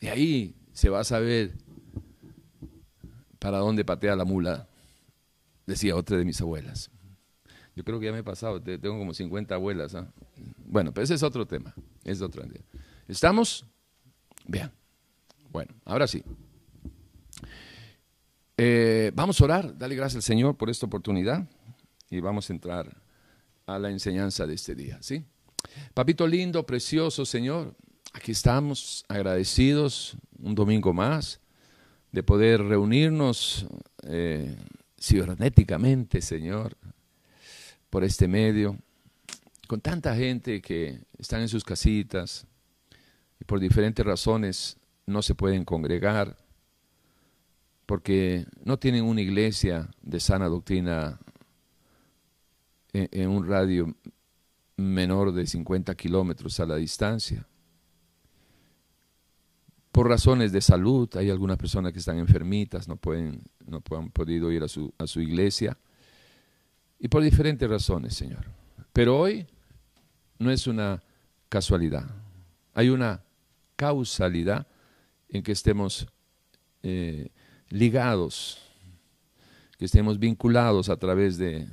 De 0.00 0.10
ahí 0.10 0.56
se 0.72 0.88
va 0.88 1.00
a 1.00 1.04
saber 1.04 1.56
para 3.38 3.58
dónde 3.58 3.84
patea 3.84 4.16
la 4.16 4.24
mula, 4.24 4.68
decía 5.66 5.94
otra 5.94 6.16
de 6.16 6.24
mis 6.24 6.40
abuelas. 6.40 6.90
Yo 7.76 7.84
creo 7.84 8.00
que 8.00 8.06
ya 8.06 8.12
me 8.12 8.20
he 8.20 8.24
pasado, 8.24 8.60
tengo 8.60 8.98
como 8.98 9.12
50 9.12 9.54
abuelas. 9.54 9.94
¿ah? 9.94 10.10
Bueno, 10.64 10.92
pero 10.92 11.04
ese 11.04 11.14
es 11.14 11.22
otro 11.22 11.46
tema, 11.46 11.74
es 12.04 12.22
otro 12.22 12.42
tema. 12.42 12.64
¿Estamos? 13.06 13.66
Bien. 14.46 14.72
Bueno, 15.52 15.74
ahora 15.84 16.06
sí. 16.06 16.24
Eh, 18.56 19.12
vamos 19.14 19.38
a 19.40 19.44
orar, 19.44 19.76
dale 19.76 19.94
gracias 19.94 20.16
al 20.16 20.22
Señor 20.22 20.56
por 20.56 20.70
esta 20.70 20.86
oportunidad 20.86 21.46
y 22.08 22.20
vamos 22.20 22.48
a 22.48 22.54
entrar 22.54 22.96
a 23.66 23.78
la 23.78 23.90
enseñanza 23.90 24.46
de 24.46 24.54
este 24.54 24.74
día, 24.74 24.98
¿sí? 25.02 25.24
Papito 25.92 26.26
lindo, 26.26 26.64
precioso 26.64 27.26
Señor, 27.26 27.74
aquí 28.14 28.32
estamos 28.32 29.04
agradecidos 29.08 30.16
un 30.38 30.54
domingo 30.54 30.94
más 30.94 31.40
de 32.12 32.22
poder 32.22 32.62
reunirnos 32.62 33.66
eh, 34.04 34.56
cibernéticamente, 34.98 36.22
Señor, 36.22 36.76
por 37.90 38.04
este 38.04 38.28
medio, 38.28 38.76
con 39.66 39.80
tanta 39.80 40.14
gente 40.14 40.60
que 40.60 41.00
están 41.18 41.40
en 41.40 41.48
sus 41.48 41.64
casitas 41.64 42.46
y 43.40 43.44
por 43.44 43.60
diferentes 43.60 44.04
razones 44.04 44.76
no 45.06 45.22
se 45.22 45.34
pueden 45.34 45.64
congregar 45.64 46.36
porque 47.86 48.46
no 48.64 48.78
tienen 48.78 49.04
una 49.04 49.20
iglesia 49.20 49.88
de 50.02 50.18
sana 50.20 50.46
doctrina 50.46 51.20
en, 52.92 53.28
un 53.28 53.46
radio 53.46 53.94
menor 54.76 55.32
de 55.32 55.46
50 55.46 55.94
kilómetros 55.94 56.58
a 56.58 56.66
la 56.66 56.76
distancia. 56.76 57.46
Por 59.92 60.08
razones 60.08 60.52
de 60.52 60.60
salud, 60.60 61.08
hay 61.16 61.30
algunas 61.30 61.56
personas 61.56 61.92
que 61.92 62.00
están 62.00 62.18
enfermitas, 62.18 62.88
no, 62.88 62.96
pueden, 62.96 63.42
no 63.66 63.82
han 63.96 64.10
podido 64.10 64.50
ir 64.50 64.62
a 64.62 64.68
su, 64.68 64.92
a 64.98 65.06
su 65.06 65.20
iglesia 65.20 65.78
y 66.98 67.08
por 67.08 67.22
diferentes 67.22 67.68
razones, 67.68 68.14
Señor. 68.14 68.46
Pero 68.92 69.18
hoy 69.18 69.46
no 70.38 70.50
es 70.50 70.66
una 70.66 71.02
casualidad, 71.48 72.06
hay 72.74 72.88
una 72.88 73.22
causalidad 73.76 74.66
en 75.28 75.42
que 75.42 75.52
estemos 75.52 76.06
eh, 76.82 77.30
ligados, 77.68 78.58
que 79.78 79.84
estemos 79.84 80.18
vinculados 80.18 80.88
a 80.88 80.96
través 80.96 81.36
de, 81.36 81.68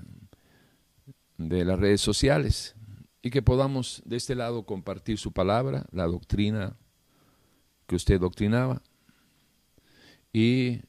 de 1.38 1.66
las 1.66 1.80
redes 1.80 2.02
sociales 2.02 2.76
y 3.22 3.30
que 3.30 3.42
podamos 3.42 4.02
de 4.06 4.18
este 4.18 4.36
lado 4.36 4.66
compartir 4.66 5.18
su 5.18 5.32
palabra, 5.32 5.86
la 5.92 6.06
doctrina 6.06 6.76
que 7.88 7.96
usted 7.96 8.20
doctrinaba, 8.20 8.82
y 10.34 10.82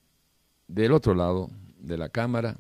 del 0.67 0.93
otro 0.93 1.15
lado 1.15 1.51
de 1.79 1.99
la 1.99 2.09
cámara, 2.09 2.57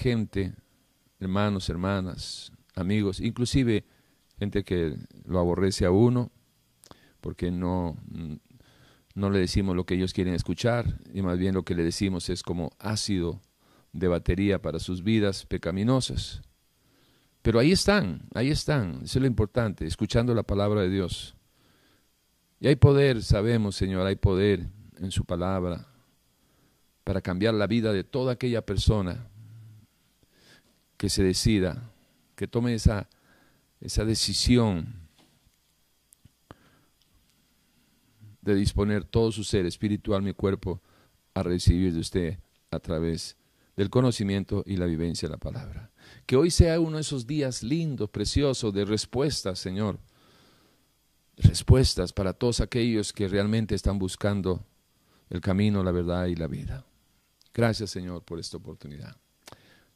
gente, 0.00 0.54
hermanos, 1.20 1.68
hermanas, 1.68 2.52
amigos, 2.74 3.20
inclusive 3.20 3.84
gente 4.38 4.64
que 4.64 4.96
lo 5.26 5.38
aborrece 5.38 5.84
a 5.84 5.90
uno, 5.90 6.30
porque 7.20 7.50
no, 7.50 7.98
no 9.14 9.30
le 9.30 9.38
decimos 9.38 9.76
lo 9.76 9.84
que 9.84 9.94
ellos 9.94 10.14
quieren 10.14 10.32
escuchar, 10.34 10.98
y 11.12 11.20
más 11.20 11.38
bien 11.38 11.54
lo 11.54 11.64
que 11.64 11.74
le 11.74 11.84
decimos 11.84 12.30
es 12.30 12.42
como 12.42 12.72
ácido 12.78 13.42
de 13.92 14.08
batería 14.08 14.62
para 14.62 14.78
sus 14.78 15.04
vidas 15.04 15.44
pecaminosas. 15.44 16.40
Pero 17.42 17.58
ahí 17.58 17.72
están, 17.72 18.22
ahí 18.34 18.50
están, 18.50 19.00
eso 19.04 19.18
es 19.18 19.22
lo 19.22 19.26
importante, 19.26 19.86
escuchando 19.86 20.34
la 20.34 20.44
palabra 20.44 20.80
de 20.80 20.88
Dios. 20.88 21.36
Y 22.58 22.68
hay 22.68 22.76
poder, 22.76 23.22
sabemos, 23.22 23.76
Señor, 23.76 24.06
hay 24.06 24.16
poder 24.16 24.66
en 24.98 25.10
su 25.10 25.26
palabra 25.26 25.86
para 27.04 27.20
cambiar 27.20 27.52
la 27.52 27.66
vida 27.66 27.92
de 27.92 28.04
toda 28.04 28.32
aquella 28.32 28.64
persona 28.64 29.26
que 31.00 31.08
se 31.08 31.22
decida, 31.22 31.90
que 32.36 32.46
tome 32.46 32.74
esa, 32.74 33.08
esa 33.80 34.04
decisión 34.04 35.08
de 38.42 38.54
disponer 38.54 39.04
todo 39.04 39.32
su 39.32 39.42
ser 39.42 39.64
espiritual, 39.64 40.20
mi 40.20 40.34
cuerpo, 40.34 40.82
a 41.32 41.42
recibir 41.42 41.94
de 41.94 42.00
usted 42.00 42.38
a 42.70 42.80
través 42.80 43.38
del 43.78 43.88
conocimiento 43.88 44.62
y 44.66 44.76
la 44.76 44.84
vivencia 44.84 45.26
de 45.26 45.32
la 45.32 45.38
palabra. 45.38 45.90
Que 46.26 46.36
hoy 46.36 46.50
sea 46.50 46.78
uno 46.78 46.96
de 46.96 47.00
esos 47.00 47.26
días 47.26 47.62
lindos, 47.62 48.10
preciosos, 48.10 48.74
de 48.74 48.84
respuestas, 48.84 49.58
Señor. 49.58 49.98
Respuestas 51.38 52.12
para 52.12 52.34
todos 52.34 52.60
aquellos 52.60 53.14
que 53.14 53.26
realmente 53.26 53.74
están 53.74 53.98
buscando 53.98 54.66
el 55.30 55.40
camino, 55.40 55.82
la 55.82 55.92
verdad 55.92 56.26
y 56.26 56.36
la 56.36 56.46
vida. 56.46 56.84
Gracias, 57.54 57.88
Señor, 57.88 58.22
por 58.22 58.38
esta 58.38 58.58
oportunidad. 58.58 59.16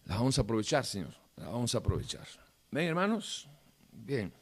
La 0.06 0.16
vamos 0.16 0.38
a 0.38 0.42
aprovechar, 0.42 0.84
Señor. 0.84 1.14
La 1.36 1.48
vamos 1.48 1.74
a 1.74 1.78
aprovechar. 1.78 2.26
Ven, 2.70 2.88
hermanos. 2.88 3.48
Bien. 3.92 4.32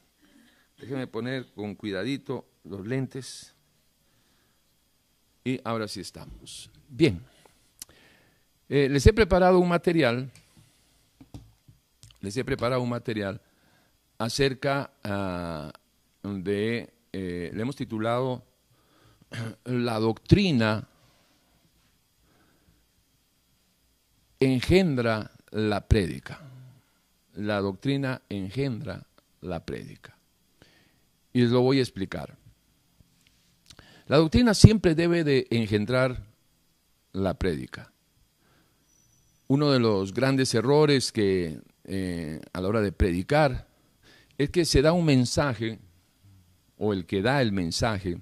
Déjenme 0.79 1.07
poner 1.07 1.47
con 1.55 1.75
cuidadito 1.75 2.47
los 2.65 2.87
lentes. 2.87 3.55
Y 5.45 5.61
ahora 5.65 5.89
sí 5.89 6.01
estamos. 6.01 6.71
Bien. 6.89 7.21
Eh, 8.69 8.89
les 8.89 9.07
he 9.07 9.13
preparado 9.13 9.59
un 9.59 9.69
material. 9.69 10.31
Les 12.21 12.37
he 12.37 12.45
preparado 12.45 12.83
un 12.83 12.89
material 12.89 13.41
acerca 14.19 14.93
ah, 15.05 15.73
de. 16.23 16.93
Eh, 17.13 17.51
le 17.53 17.63
hemos 17.63 17.77
titulado 17.77 18.43
La 19.65 19.99
doctrina 19.99 20.89
engendra 24.41 25.31
la 25.53 25.87
prédica. 25.87 26.41
La 27.35 27.61
doctrina 27.61 28.23
engendra 28.29 29.07
la 29.41 29.65
prédica. 29.65 30.17
Y 31.33 31.43
lo 31.43 31.61
voy 31.61 31.79
a 31.79 31.83
explicar. 31.83 32.37
La 34.07 34.17
doctrina 34.17 34.53
siempre 34.53 34.95
debe 34.95 35.25
de 35.25 35.47
engendrar 35.51 36.27
la 37.13 37.35
prédica. 37.35 37.93
Uno 39.49 39.71
de 39.71 39.79
los 39.79 40.13
grandes 40.13 40.55
errores 40.55 41.13
que 41.13 41.61
eh, 41.85 42.41
a 42.53 42.61
la 42.61 42.69
hora 42.69 42.81
de 42.81 42.93
predicar 42.93 43.69
es 44.39 44.51
que 44.51 44.65
se 44.65 44.83
da 44.83 44.93
un 44.93 45.05
mensaje, 45.05 45.79
o 46.79 46.93
el 46.93 47.07
que 47.07 47.23
da 47.23 47.43
el 47.43 47.53
mensaje, 47.53 48.21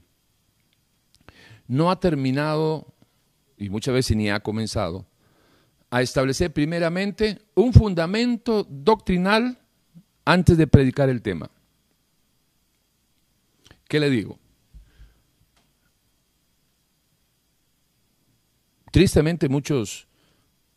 no 1.66 1.90
ha 1.90 2.00
terminado, 2.00 2.94
y 3.56 3.70
muchas 3.70 3.94
veces 3.94 4.16
ni 4.16 4.28
ha 4.28 4.40
comenzado, 4.40 5.06
a 5.90 6.02
establecer 6.02 6.52
primeramente 6.52 7.42
un 7.54 7.72
fundamento 7.72 8.64
doctrinal 8.64 9.58
antes 10.24 10.56
de 10.56 10.66
predicar 10.66 11.08
el 11.08 11.20
tema. 11.20 11.50
¿Qué 13.88 13.98
le 13.98 14.08
digo? 14.08 14.38
Tristemente 18.92 19.48
muchos 19.48 20.06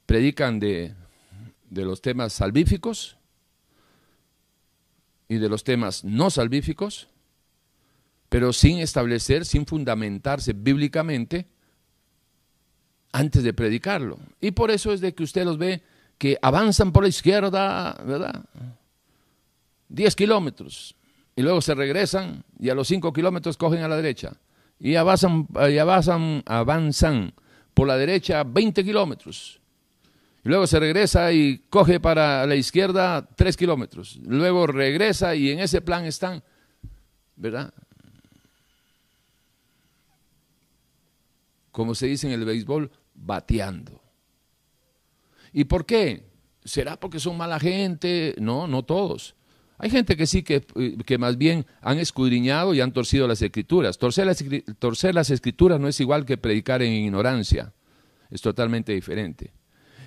predican 0.07 0.59
de, 0.59 0.95
de, 1.69 1.85
los 1.85 2.01
temas 2.01 2.33
salvíficos 2.33 3.17
y 5.27 5.37
de 5.37 5.49
los 5.49 5.63
temas 5.63 6.03
no 6.03 6.29
salvíficos, 6.29 7.07
pero 8.29 8.51
sin 8.51 8.79
establecer, 8.79 9.45
sin 9.45 9.65
fundamentarse 9.65 10.53
bíblicamente 10.53 11.47
antes 13.13 13.43
de 13.43 13.53
predicarlo. 13.53 14.19
Y 14.41 14.51
por 14.51 14.71
eso 14.71 14.91
es 14.91 14.99
de 14.99 15.13
que 15.13 15.23
usted 15.23 15.45
los 15.45 15.57
ve 15.57 15.81
que 16.17 16.37
avanzan 16.41 16.91
por 16.91 17.03
la 17.03 17.09
izquierda, 17.09 17.95
¿verdad? 18.05 18.43
10 19.89 20.15
kilómetros. 20.15 20.95
Y 21.35 21.41
luego 21.41 21.61
se 21.61 21.73
regresan 21.75 22.43
y 22.59 22.69
a 22.69 22.75
los 22.75 22.87
5 22.87 23.13
kilómetros 23.13 23.55
cogen 23.55 23.83
a 23.83 23.87
la 23.87 23.95
derecha. 23.95 24.33
Y 24.79 24.95
avanzan, 24.95 25.47
y 25.69 25.77
avanzan, 25.77 26.43
avanzan 26.45 27.33
por 27.73 27.87
la 27.87 27.97
derecha 27.97 28.43
20 28.43 28.83
kilómetros. 28.83 29.59
Y 30.43 30.49
luego 30.49 30.67
se 30.67 30.79
regresa 30.79 31.31
y 31.31 31.59
coge 31.69 31.99
para 31.99 32.45
la 32.45 32.55
izquierda 32.55 33.27
3 33.35 33.55
kilómetros. 33.55 34.19
Luego 34.25 34.67
regresa 34.67 35.35
y 35.35 35.51
en 35.51 35.59
ese 35.59 35.81
plan 35.81 36.05
están, 36.05 36.43
¿verdad? 37.35 37.73
Como 41.71 41.95
se 41.95 42.07
dice 42.07 42.27
en 42.27 42.33
el 42.33 42.45
béisbol, 42.45 42.91
bateando. 43.25 44.01
¿Y 45.51 45.65
por 45.65 45.85
qué? 45.85 46.25
¿Será 46.63 46.99
porque 46.99 47.19
son 47.19 47.37
mala 47.37 47.59
gente? 47.59 48.35
No, 48.39 48.67
no 48.67 48.83
todos. 48.83 49.35
Hay 49.77 49.89
gente 49.89 50.15
que 50.15 50.27
sí, 50.27 50.43
que, 50.43 50.65
que, 51.05 51.17
más 51.17 51.37
bien 51.37 51.65
han 51.81 51.99
escudriñado 51.99 52.73
y 52.73 52.81
han 52.81 52.93
torcido 52.93 53.27
las 53.27 53.41
escrituras. 53.41 53.97
Torcer 53.97 54.25
las, 54.25 54.43
torcer 54.79 55.13
las, 55.13 55.29
escrituras 55.29 55.79
no 55.79 55.87
es 55.87 55.99
igual 55.99 56.25
que 56.25 56.37
predicar 56.37 56.81
en 56.81 56.93
ignorancia, 56.93 57.73
es 58.29 58.41
totalmente 58.41 58.93
diferente. 58.93 59.51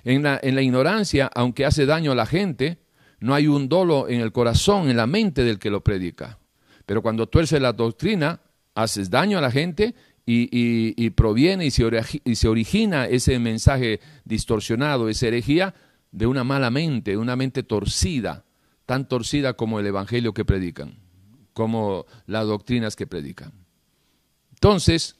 En 0.05 0.23
la, 0.23 0.41
en 0.43 0.55
la 0.55 0.63
ignorancia, 0.63 1.31
aunque 1.35 1.67
hace 1.67 1.85
daño 1.85 2.13
a 2.13 2.15
la 2.15 2.27
gente, 2.27 2.79
no 3.21 3.35
hay 3.35 3.49
un 3.49 3.69
dolo 3.69 4.09
en 4.09 4.21
el 4.21 4.33
corazón, 4.33 4.89
en 4.89 4.97
la 4.97 5.07
mente 5.07 5.43
del 5.43 5.59
que 5.59 5.71
lo 5.71 5.83
predica. 5.83 6.39
Pero 6.87 7.03
cuando 7.03 7.29
tuerce 7.29 7.59
la 7.61 7.73
doctrina, 7.73 8.41
haces 8.75 9.11
daño 9.11 9.39
a 9.39 9.41
la 9.41 9.51
gente 9.51 9.95
y, 10.27 11.11
proviene 11.11 11.67
y 11.67 11.71
se, 11.71 11.85
y 12.25 12.35
se, 12.35 12.49
origina 12.49 13.07
ese 13.07 13.39
mensaje 13.39 14.01
distorsionado, 14.25 15.09
esa 15.09 15.29
herejía, 15.29 15.75
de 16.11 16.27
una 16.27 16.45
mala 16.45 16.71
mente, 16.71 17.13
de 17.13 17.17
una 17.17 17.37
mente 17.37 17.63
torcida, 17.63 18.45
tan 18.87 19.09
torcida 19.09 19.55
como 19.55 19.79
el 19.79 19.87
evangelio 19.87 20.35
que 20.35 20.45
predican, 20.45 20.99
como 21.53 22.07
las 22.27 22.47
doctrinas 22.47 22.97
que 22.97 23.07
predican. 23.07 23.53
Entonces, 24.55 25.17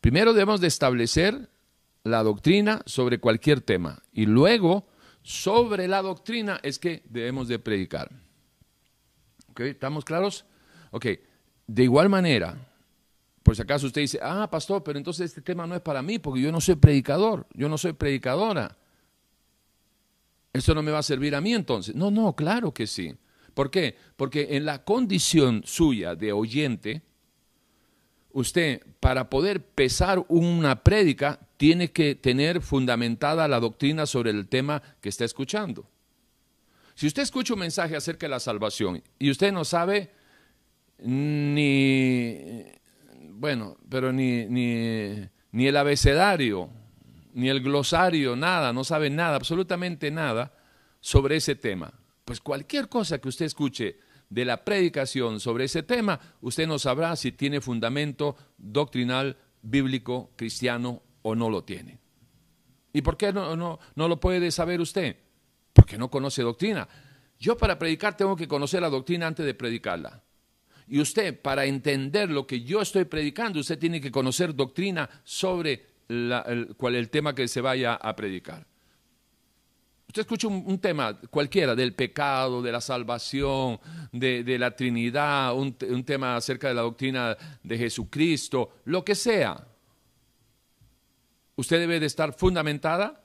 primero 0.00 0.34
debemos 0.34 0.60
de 0.60 0.66
establecer 0.66 1.48
la 2.02 2.22
doctrina 2.22 2.82
sobre 2.84 3.18
cualquier 3.18 3.62
tema 3.62 4.02
y 4.12 4.26
luego 4.26 4.86
sobre 5.22 5.88
la 5.88 6.02
doctrina 6.02 6.60
es 6.62 6.78
que 6.78 7.02
debemos 7.08 7.48
de 7.48 7.58
predicar. 7.58 8.10
¿Estamos 9.56 10.04
claros? 10.04 10.44
Ok, 10.90 11.06
de 11.66 11.82
igual 11.82 12.10
manera, 12.10 12.73
por 13.44 13.54
si 13.54 13.60
acaso 13.60 13.86
usted 13.86 14.00
dice, 14.00 14.18
ah, 14.22 14.48
pastor, 14.50 14.82
pero 14.82 14.98
entonces 14.98 15.26
este 15.26 15.42
tema 15.42 15.66
no 15.66 15.74
es 15.74 15.82
para 15.82 16.00
mí 16.00 16.18
porque 16.18 16.40
yo 16.40 16.50
no 16.50 16.62
soy 16.62 16.76
predicador, 16.76 17.46
yo 17.52 17.68
no 17.68 17.76
soy 17.76 17.92
predicadora. 17.92 18.78
Esto 20.50 20.74
no 20.74 20.82
me 20.82 20.90
va 20.90 21.00
a 21.00 21.02
servir 21.02 21.34
a 21.34 21.42
mí 21.42 21.52
entonces. 21.52 21.94
No, 21.94 22.10
no, 22.10 22.34
claro 22.34 22.72
que 22.72 22.86
sí. 22.86 23.14
¿Por 23.52 23.70
qué? 23.70 23.96
Porque 24.16 24.56
en 24.56 24.64
la 24.64 24.82
condición 24.82 25.60
suya 25.66 26.14
de 26.14 26.32
oyente, 26.32 27.02
usted 28.32 28.80
para 28.98 29.28
poder 29.28 29.62
pesar 29.62 30.24
una 30.28 30.82
prédica 30.82 31.38
tiene 31.58 31.90
que 31.90 32.14
tener 32.14 32.62
fundamentada 32.62 33.46
la 33.46 33.60
doctrina 33.60 34.06
sobre 34.06 34.30
el 34.30 34.48
tema 34.48 34.82
que 35.02 35.10
está 35.10 35.26
escuchando. 35.26 35.86
Si 36.94 37.06
usted 37.06 37.22
escucha 37.22 37.52
un 37.52 37.60
mensaje 37.60 37.94
acerca 37.94 38.24
de 38.24 38.30
la 38.30 38.40
salvación 38.40 39.02
y 39.18 39.30
usted 39.30 39.52
no 39.52 39.66
sabe 39.66 40.12
ni 40.98 42.64
bueno, 43.34 43.76
pero 43.88 44.12
ni, 44.12 44.46
ni, 44.46 45.28
ni 45.52 45.66
el 45.66 45.76
abecedario, 45.76 46.70
ni 47.34 47.48
el 47.48 47.60
glosario, 47.60 48.36
nada, 48.36 48.72
no 48.72 48.84
sabe 48.84 49.10
nada, 49.10 49.36
absolutamente 49.36 50.10
nada 50.10 50.52
sobre 51.00 51.36
ese 51.36 51.54
tema. 51.54 51.92
Pues 52.24 52.40
cualquier 52.40 52.88
cosa 52.88 53.18
que 53.18 53.28
usted 53.28 53.46
escuche 53.46 53.98
de 54.30 54.44
la 54.44 54.64
predicación 54.64 55.40
sobre 55.40 55.64
ese 55.64 55.82
tema, 55.82 56.18
usted 56.40 56.66
no 56.66 56.78
sabrá 56.78 57.14
si 57.16 57.32
tiene 57.32 57.60
fundamento 57.60 58.36
doctrinal, 58.56 59.36
bíblico, 59.62 60.32
cristiano 60.36 61.02
o 61.22 61.34
no 61.34 61.50
lo 61.50 61.64
tiene. 61.64 61.98
¿Y 62.92 63.02
por 63.02 63.16
qué 63.16 63.32
no, 63.32 63.56
no, 63.56 63.78
no 63.94 64.08
lo 64.08 64.20
puede 64.20 64.50
saber 64.50 64.80
usted? 64.80 65.16
Porque 65.72 65.98
no 65.98 66.10
conoce 66.10 66.42
doctrina. 66.42 66.88
Yo 67.38 67.56
para 67.56 67.78
predicar 67.78 68.16
tengo 68.16 68.36
que 68.36 68.48
conocer 68.48 68.80
la 68.80 68.88
doctrina 68.88 69.26
antes 69.26 69.44
de 69.44 69.54
predicarla. 69.54 70.23
Y 70.88 71.00
usted, 71.00 71.40
para 71.40 71.64
entender 71.64 72.30
lo 72.30 72.46
que 72.46 72.62
yo 72.62 72.82
estoy 72.82 73.04
predicando, 73.04 73.60
usted 73.60 73.78
tiene 73.78 74.00
que 74.00 74.10
conocer 74.10 74.54
doctrina 74.54 75.08
sobre 75.24 75.86
el, 76.08 76.74
cuál 76.76 76.94
el 76.94 77.10
tema 77.10 77.34
que 77.34 77.48
se 77.48 77.60
vaya 77.60 77.94
a 77.94 78.14
predicar. 78.14 78.66
Usted 80.08 80.20
escucha 80.20 80.46
un, 80.46 80.78
tema 80.78 81.18
cualquiera 81.30 81.74
del 81.74 81.94
pecado, 81.94 82.62
de 82.62 82.70
la 82.70 82.80
salvación, 82.80 83.80
de, 84.12 84.58
la 84.58 84.76
Trinidad, 84.76 85.56
un, 85.56 85.76
un 85.90 86.04
tema 86.04 86.36
acerca 86.36 86.68
de 86.68 86.74
la 86.74 86.82
doctrina 86.82 87.36
de 87.62 87.78
Jesucristo, 87.78 88.76
lo 88.84 89.04
que 89.04 89.16
sea. 89.16 89.66
Usted 91.56 91.80
debe 91.80 91.98
de 91.98 92.06
estar 92.06 92.32
fundamentada 92.32 93.24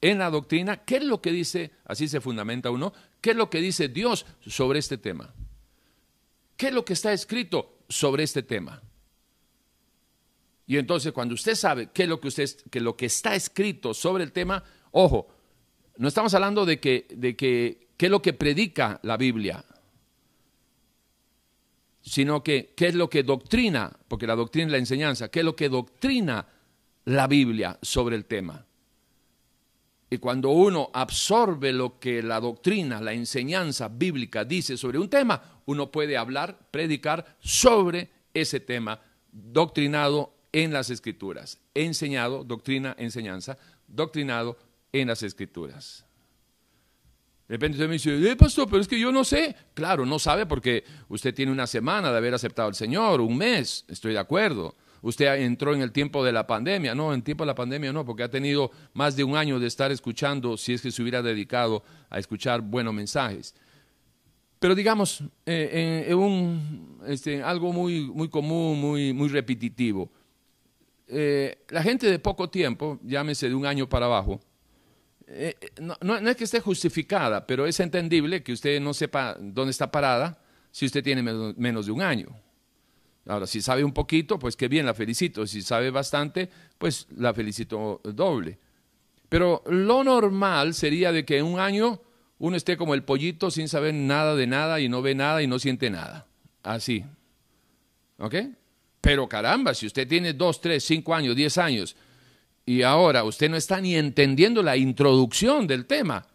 en 0.00 0.18
la 0.18 0.30
doctrina. 0.30 0.78
¿Qué 0.78 0.96
es 0.96 1.04
lo 1.04 1.20
que 1.20 1.32
dice, 1.32 1.72
así 1.84 2.08
se 2.08 2.22
fundamenta 2.22 2.70
uno, 2.70 2.94
qué 3.20 3.30
es 3.30 3.36
lo 3.36 3.50
que 3.50 3.60
dice 3.60 3.88
Dios 3.88 4.24
sobre 4.46 4.78
este 4.78 4.96
tema? 4.96 5.34
¿Qué 6.56 6.68
es 6.68 6.72
lo 6.72 6.84
que 6.84 6.94
está 6.94 7.12
escrito 7.12 7.80
sobre 7.88 8.22
este 8.22 8.42
tema? 8.42 8.82
Y 10.66 10.78
entonces 10.78 11.12
cuando 11.12 11.34
usted 11.34 11.54
sabe 11.54 11.90
qué 11.92 12.04
es 12.04 12.08
lo 12.08 12.20
que, 12.20 12.28
usted, 12.28 12.48
que 12.70 12.80
lo 12.80 12.96
que 12.96 13.06
está 13.06 13.34
escrito 13.34 13.94
sobre 13.94 14.24
el 14.24 14.32
tema, 14.32 14.64
ojo, 14.90 15.28
no 15.98 16.08
estamos 16.08 16.34
hablando 16.34 16.66
de 16.66 16.80
que, 16.80 17.06
de 17.10 17.36
que 17.36 17.88
qué 17.96 18.06
es 18.06 18.12
lo 18.12 18.20
que 18.20 18.32
predica 18.32 18.98
la 19.02 19.16
Biblia, 19.16 19.64
sino 22.02 22.42
que 22.42 22.72
qué 22.76 22.88
es 22.88 22.94
lo 22.94 23.08
que 23.08 23.22
doctrina, 23.22 23.96
porque 24.08 24.26
la 24.26 24.34
doctrina 24.34 24.66
es 24.66 24.72
la 24.72 24.78
enseñanza, 24.78 25.28
qué 25.28 25.40
es 25.40 25.44
lo 25.44 25.56
que 25.56 25.68
doctrina 25.68 26.46
la 27.04 27.26
Biblia 27.26 27.78
sobre 27.82 28.16
el 28.16 28.24
tema. 28.24 28.65
Y 30.08 30.18
cuando 30.18 30.50
uno 30.50 30.90
absorbe 30.92 31.72
lo 31.72 31.98
que 31.98 32.22
la 32.22 32.38
doctrina, 32.38 33.00
la 33.00 33.12
enseñanza 33.12 33.88
bíblica 33.88 34.44
dice 34.44 34.76
sobre 34.76 34.98
un 34.98 35.10
tema, 35.10 35.60
uno 35.66 35.90
puede 35.90 36.16
hablar, 36.16 36.70
predicar 36.70 37.36
sobre 37.40 38.10
ese 38.32 38.60
tema 38.60 39.00
doctrinado 39.32 40.34
en 40.52 40.72
las 40.72 40.90
escrituras. 40.90 41.58
Enseñado, 41.74 42.44
doctrina, 42.44 42.94
enseñanza, 42.98 43.58
doctrinado 43.88 44.56
en 44.92 45.08
las 45.08 45.24
escrituras. 45.24 46.04
De 47.48 47.54
repente 47.54 47.76
usted 47.76 47.88
me 47.88 47.94
dice, 47.94 48.30
eh, 48.30 48.36
pastor, 48.36 48.68
pero 48.68 48.80
es 48.80 48.88
que 48.88 48.98
yo 48.98 49.10
no 49.10 49.24
sé. 49.24 49.54
Claro, 49.74 50.06
no 50.06 50.20
sabe 50.20 50.46
porque 50.46 50.84
usted 51.08 51.34
tiene 51.34 51.50
una 51.50 51.66
semana 51.66 52.12
de 52.12 52.18
haber 52.18 52.34
aceptado 52.34 52.68
al 52.68 52.74
Señor, 52.74 53.20
un 53.20 53.36
mes, 53.36 53.84
estoy 53.88 54.12
de 54.12 54.18
acuerdo 54.20 54.76
usted 55.06 55.40
entró 55.40 55.72
en 55.72 55.82
el 55.82 55.92
tiempo 55.92 56.24
de 56.24 56.32
la 56.32 56.46
pandemia. 56.46 56.94
No, 56.94 57.14
en 57.14 57.22
tiempo 57.22 57.44
de 57.44 57.46
la 57.46 57.54
pandemia 57.54 57.92
no, 57.92 58.04
porque 58.04 58.24
ha 58.24 58.28
tenido 58.28 58.72
más 58.92 59.14
de 59.14 59.22
un 59.22 59.36
año 59.36 59.60
de 59.60 59.68
estar 59.68 59.92
escuchando, 59.92 60.56
si 60.56 60.74
es 60.74 60.82
que 60.82 60.90
se 60.90 61.00
hubiera 61.00 61.22
dedicado 61.22 61.84
a 62.10 62.18
escuchar 62.18 62.60
buenos 62.60 62.92
mensajes. 62.92 63.54
Pero 64.58 64.74
digamos, 64.74 65.22
eh, 65.44 66.06
en, 66.08 66.16
un, 66.16 67.00
este, 67.06 67.40
algo 67.40 67.72
muy, 67.72 68.10
muy 68.10 68.28
común, 68.28 68.80
muy, 68.80 69.12
muy 69.12 69.28
repetitivo. 69.28 70.10
Eh, 71.06 71.56
la 71.68 71.84
gente 71.84 72.10
de 72.10 72.18
poco 72.18 72.50
tiempo, 72.50 72.98
llámese 73.04 73.48
de 73.48 73.54
un 73.54 73.64
año 73.64 73.88
para 73.88 74.06
abajo, 74.06 74.40
eh, 75.28 75.54
no, 75.80 76.16
es 76.16 76.36
que 76.36 76.44
esté 76.44 76.58
justificada, 76.58 77.46
pero 77.46 77.64
es 77.66 77.78
entendible 77.78 78.42
que 78.42 78.52
usted 78.52 78.80
no 78.80 78.92
sepa 78.92 79.36
dónde 79.38 79.70
está 79.70 79.88
parada 79.88 80.42
si 80.72 80.86
usted 80.86 81.04
tiene 81.04 81.22
menos 81.22 81.86
de 81.86 81.92
un 81.92 82.02
año. 82.02 82.45
Ahora, 83.26 83.46
si 83.46 83.60
sabe 83.60 83.82
un 83.82 83.92
poquito, 83.92 84.38
pues 84.38 84.56
qué 84.56 84.68
bien, 84.68 84.86
la 84.86 84.94
felicito. 84.94 85.46
Si 85.46 85.62
sabe 85.62 85.90
bastante, 85.90 86.48
pues 86.78 87.08
la 87.16 87.34
felicito 87.34 88.00
doble. 88.04 88.58
Pero 89.28 89.62
lo 89.66 90.04
normal 90.04 90.74
sería 90.74 91.10
de 91.10 91.24
que 91.24 91.38
en 91.38 91.46
un 91.46 91.58
año 91.58 92.00
uno 92.38 92.56
esté 92.56 92.76
como 92.76 92.94
el 92.94 93.02
pollito 93.02 93.50
sin 93.50 93.68
saber 93.68 93.94
nada 93.94 94.36
de 94.36 94.46
nada 94.46 94.80
y 94.80 94.88
no 94.88 95.02
ve 95.02 95.14
nada 95.14 95.42
y 95.42 95.48
no 95.48 95.58
siente 95.58 95.90
nada. 95.90 96.26
Así. 96.62 97.04
¿Ok? 98.18 98.34
Pero 99.00 99.28
caramba, 99.28 99.74
si 99.74 99.86
usted 99.86 100.06
tiene 100.06 100.32
dos, 100.32 100.60
tres, 100.60 100.84
cinco 100.84 101.14
años, 101.14 101.34
diez 101.34 101.58
años 101.58 101.96
y 102.64 102.82
ahora 102.82 103.24
usted 103.24 103.50
no 103.50 103.56
está 103.56 103.80
ni 103.80 103.96
entendiendo 103.96 104.62
la 104.62 104.76
introducción 104.76 105.66
del 105.66 105.86
tema, 105.86 106.26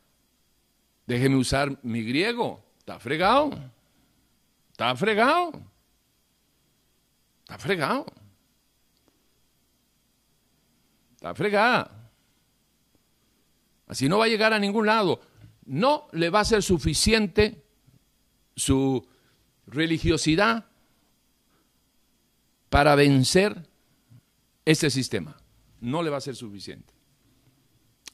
déjeme 1.06 1.38
usar 1.38 1.78
mi 1.84 2.04
griego. 2.04 2.64
Está 2.80 3.00
fregado. 3.00 3.52
Está 4.72 4.96
fregado. 4.96 5.71
Está 7.52 7.60
fregado. 7.60 8.06
Está 11.16 11.36
fregada. 11.36 12.10
Así 13.88 14.08
no 14.08 14.20
va 14.20 14.26
a 14.26 14.28
llegar 14.30 14.54
a 14.54 14.60
ningún 14.60 14.86
lado. 14.86 15.20
No 15.66 16.08
le 16.14 16.30
va 16.30 16.40
a 16.40 16.46
ser 16.46 16.64
suficiente 16.64 17.62
su 18.56 19.06
religiosidad 19.68 20.66
para 22.70 22.96
vencer 22.96 23.68
este 24.64 24.90
sistema. 24.90 25.36
No 25.82 26.04
le 26.04 26.10
va 26.10 26.18
a 26.18 26.22
ser 26.22 26.38
suficiente. 26.38 26.94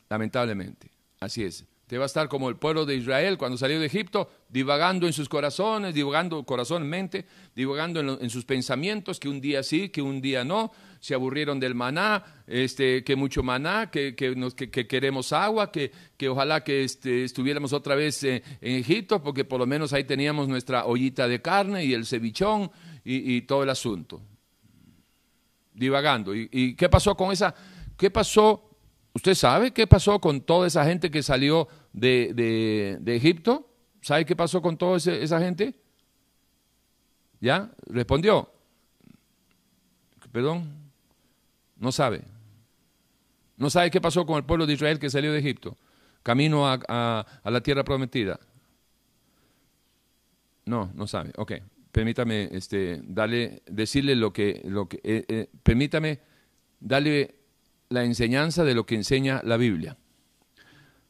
Lamentablemente. 0.09 0.89
Así 1.19 1.43
es. 1.43 1.63
Te 1.87 1.97
va 1.97 2.03
a 2.03 2.07
estar 2.07 2.27
como 2.27 2.49
el 2.49 2.57
pueblo 2.57 2.85
de 2.85 2.95
Israel 2.95 3.37
cuando 3.37 3.57
salió 3.57 3.79
de 3.79 3.85
Egipto, 3.85 4.29
divagando 4.49 5.07
en 5.07 5.13
sus 5.13 5.29
corazones, 5.29 5.95
divagando 5.95 6.43
corazón, 6.43 6.85
mente, 6.85 7.25
divagando 7.55 8.01
en, 8.19 8.29
sus 8.29 8.43
pensamientos, 8.43 9.21
que 9.21 9.29
un 9.29 9.39
día 9.39 9.63
sí, 9.63 9.87
que 9.87 10.01
un 10.01 10.19
día 10.19 10.43
no, 10.43 10.73
se 10.99 11.13
aburrieron 11.13 11.61
del 11.61 11.75
maná, 11.75 12.43
este, 12.45 13.05
que 13.05 13.15
mucho 13.15 13.41
maná, 13.41 13.89
que, 13.89 14.15
queremos 14.15 15.31
agua, 15.31 15.71
que, 15.71 15.91
ojalá 16.27 16.61
que 16.61 16.83
este, 16.83 17.23
estuviéramos 17.23 17.71
otra 17.71 17.95
vez 17.95 18.21
en, 18.25 18.43
Egipto, 18.59 19.23
porque 19.23 19.45
por 19.45 19.61
lo 19.61 19.65
menos 19.65 19.93
ahí 19.93 20.03
teníamos 20.03 20.49
nuestra 20.49 20.85
ollita 20.85 21.25
de 21.29 21.41
carne 21.41 21.85
y 21.85 21.93
el 21.93 22.05
cevichón 22.05 22.69
y, 23.05 23.41
todo 23.43 23.63
el 23.63 23.69
asunto. 23.69 24.21
Divagando. 25.73 26.35
¿Y, 26.35 26.49
¿Y 26.51 26.75
qué 26.75 26.89
pasó 26.89 27.15
con 27.15 27.31
esa? 27.31 27.55
¿Qué 27.95 28.11
pasó 28.11 28.66
¿Usted 29.17 29.33
sabe 29.33 29.71
qué 29.71 29.87
pasó 29.87 30.21
con 30.21 30.41
toda 30.41 30.67
esa 30.67 30.85
gente 30.85 31.09
que 31.09 31.23
salió 31.23 31.67
de, 31.91 33.01
Egipto? 33.07 33.67
¿Sabe 33.99 34.27
qué 34.27 34.35
pasó 34.35 34.61
con 34.61 34.77
toda 34.77 34.97
esa 34.97 35.39
gente? 35.39 35.73
¿Ya? 37.41 37.71
Respondió. 37.87 38.47
Perdón. 40.31 40.71
No 41.77 41.91
sabe. 41.91 42.21
No 43.57 43.71
sabe 43.71 43.89
qué 43.89 43.99
pasó 43.99 44.23
con 44.27 44.37
el 44.37 44.43
pueblo 44.43 44.67
de 44.67 44.73
Israel 44.73 44.99
que 44.99 45.09
salió 45.09 45.33
de 45.33 45.39
Egipto, 45.39 45.75
camino 46.21 46.67
a, 46.67 47.25
la 47.43 47.61
tierra 47.61 47.83
prometida. 47.83 48.39
No, 50.63 50.91
no 50.93 51.07
sabe. 51.07 51.31
Ok, 51.37 51.53
permítame 51.91 52.49
este, 52.51 53.01
darle, 53.03 53.63
decirle 53.65 54.15
lo 54.15 54.31
que, 54.31 54.61
lo 54.65 54.87
que 54.87 54.97
eh, 55.03 55.25
eh, 55.27 55.49
permítame 55.63 56.19
darle 56.79 57.33
la 57.89 58.03
enseñanza 58.03 58.63
de 58.63 58.75
lo 58.75 58.85
que 58.85 58.95
enseña 58.95 59.41
la 59.43 59.57
Biblia. 59.57 59.97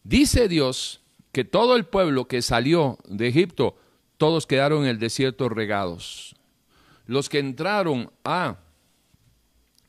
Dice 0.03 0.47
Dios 0.47 1.01
que 1.31 1.43
todo 1.43 1.75
el 1.75 1.85
pueblo 1.85 2.27
que 2.27 2.41
salió 2.41 2.97
de 3.07 3.27
Egipto, 3.27 3.77
todos 4.17 4.47
quedaron 4.47 4.83
en 4.83 4.89
el 4.89 4.99
desierto 4.99 5.49
regados. 5.49 6.35
Los 7.05 7.29
que 7.29 7.39
entraron 7.39 8.11
a, 8.23 8.57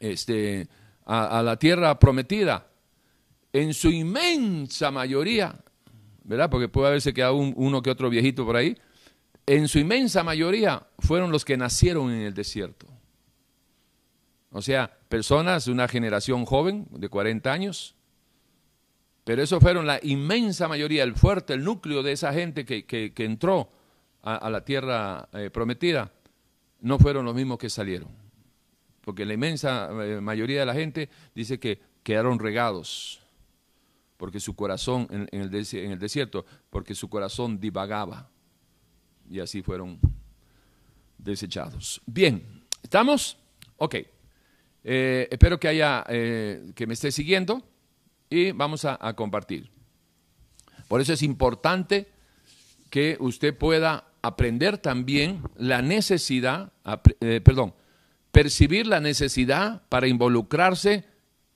este, 0.00 0.68
a, 1.06 1.42
la 1.42 1.58
tierra 1.58 1.98
prometida, 1.98 2.66
en 3.52 3.72
su 3.72 3.90
inmensa 3.90 4.90
mayoría, 4.90 5.58
¿verdad? 6.24 6.50
Porque 6.50 6.68
puede 6.68 6.88
haberse 6.88 7.14
quedado 7.14 7.36
uno 7.36 7.80
que 7.82 7.90
otro 7.90 8.10
viejito 8.10 8.44
por 8.44 8.56
ahí, 8.56 8.76
en 9.46 9.66
su 9.68 9.78
inmensa 9.78 10.22
mayoría 10.22 10.86
fueron 10.98 11.32
los 11.32 11.44
que 11.44 11.56
nacieron 11.56 12.10
en 12.10 12.20
el 12.20 12.34
desierto. 12.34 12.86
O 14.50 14.62
sea, 14.62 14.90
personas 15.08 15.66
de 15.66 15.72
una 15.72 15.88
generación 15.88 16.44
joven 16.46 16.86
de 16.90 17.08
40 17.08 17.52
años, 17.52 17.94
pero 19.24 19.42
eso 19.42 19.60
fueron 19.60 19.86
la 19.86 20.00
inmensa 20.02 20.68
mayoría, 20.68 21.02
el 21.02 21.14
fuerte, 21.14 21.52
el 21.52 21.62
núcleo 21.62 22.02
de 22.02 22.12
esa 22.12 22.32
gente 22.32 22.64
que, 22.64 23.12
entró 23.18 23.70
a, 24.22 24.48
la 24.48 24.64
tierra 24.64 25.28
eh, 25.34 25.50
prometida, 25.50 26.10
no 26.80 26.98
fueron 26.98 27.26
los 27.26 27.34
mismos 27.34 27.58
que 27.58 27.68
salieron. 27.68 28.08
Porque 29.02 29.26
la 29.26 29.34
inmensa 29.34 29.90
eh, 30.02 30.20
mayoría 30.20 30.60
de 30.60 30.66
la 30.66 30.74
gente 30.74 31.10
dice 31.34 31.60
que 31.60 31.78
quedaron 32.02 32.38
regados, 32.38 33.20
porque 34.16 34.40
su 34.40 34.56
corazón, 34.56 35.06
en, 35.10 35.28
el, 35.30 35.54
en 35.54 35.92
el 35.92 35.98
desierto, 35.98 36.46
porque 36.70 36.94
su 36.94 37.10
corazón 37.10 37.60
divagaba. 37.60 38.30
Y 39.28 39.40
así 39.40 39.60
fueron 39.60 40.00
desechados. 41.18 42.00
Bien, 42.06 42.64
¿estamos? 42.82 43.36
Ok. 43.76 43.96
Eh, 44.84 45.28
espero 45.30 45.58
que 45.60 45.68
haya, 45.68 46.04
que 46.04 46.86
me 46.86 46.94
esté 46.94 47.12
siguiendo 47.12 47.62
y 48.30 48.52
vamos 48.52 48.84
a, 48.84 49.12
compartir. 49.14 49.70
Por 50.88 51.00
eso 51.00 51.12
es 51.12 51.22
importante 51.22 52.08
que 52.90 53.16
usted 53.20 53.56
pueda 53.56 54.04
aprender 54.22 54.78
también 54.78 55.42
la 55.56 55.82
necesidad, 55.82 56.72
eh, 57.20 57.40
perdón, 57.42 57.74
percibir 58.32 58.86
la 58.86 59.00
necesidad 59.00 59.82
para 59.88 60.06
involucrarse 60.06 61.04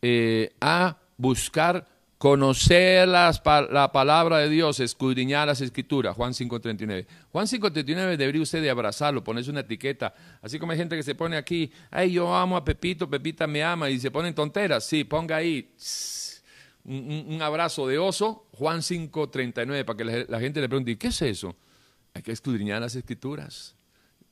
eh, 0.01 0.55
a 0.61 0.99
buscar 1.17 1.89
conocer 2.23 3.09
las, 3.09 3.43
la 3.73 3.91
palabra 3.91 4.39
de 4.39 4.49
Dios, 4.49 4.79
escudriñar 4.79 5.49
las 5.49 5.61
escrituras, 5.61 6.15
Juan 6.15 6.33
5.39. 6.33 7.05
Juan 7.33 7.47
5.39 7.49 8.17
debería 8.17 8.41
usted 8.41 8.63
de 8.63 8.71
abrazarlo, 8.71 9.25
ponerse 9.25 9.51
una 9.51 9.59
etiqueta, 9.59 10.15
así 10.41 10.57
como 10.61 10.71
hay 10.71 10.79
gente 10.79 10.95
que 10.95 11.03
se 11.03 11.17
pone 11.17 11.37
aquí, 11.37 11.73
ay, 11.91 12.13
yo 12.13 12.33
amo 12.33 12.57
a 12.57 12.65
Pepito, 12.65 13.11
Pepita 13.11 13.49
me 13.49 13.65
ama, 13.65 13.91
y 13.91 13.99
se 13.99 14.13
ponen 14.13 14.37
tonteras, 14.37 14.87
sí, 14.87 15.03
ponga 15.03 15.35
ahí, 15.35 15.73
un, 16.85 17.41
abrazo 17.43 17.89
de 17.89 17.99
oso, 17.99 18.47
Juan 18.53 18.83
5.39, 18.83 19.85
para 19.85 19.97
que 19.97 20.27
la, 20.29 20.39
gente 20.39 20.61
le 20.61 20.69
pregunte, 20.69 20.97
¿qué 20.97 21.09
es 21.09 21.23
eso? 21.23 21.57
Hay 22.15 22.23
que 22.23 22.31
escudriñar 22.31 22.81
las 22.81 22.95
escrituras. 22.95 23.75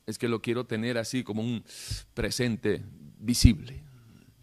Es 0.07 0.17
que 0.17 0.29
lo 0.29 0.41
quiero 0.41 0.65
tener 0.65 0.97
así 0.97 1.25
como 1.25 1.43
un 1.43 1.65
presente 2.15 2.83
visible. 3.19 3.83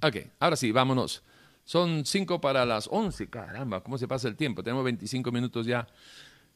Ok, 0.02 0.18
ahora 0.38 0.58
sí, 0.58 0.74
vámonos. 0.74 1.24
Son 1.67 2.06
cinco 2.06 2.39
para 2.39 2.65
las 2.65 2.88
once, 2.89 3.27
caramba, 3.30 3.84
¿cómo 3.84 3.97
se 3.97 4.08
pasa 4.08 4.30
el 4.30 4.38
tiempo? 4.38 4.63
Tenemos 4.63 4.86
25 4.86 5.34
minutos 5.34 5.65
ya. 5.65 5.86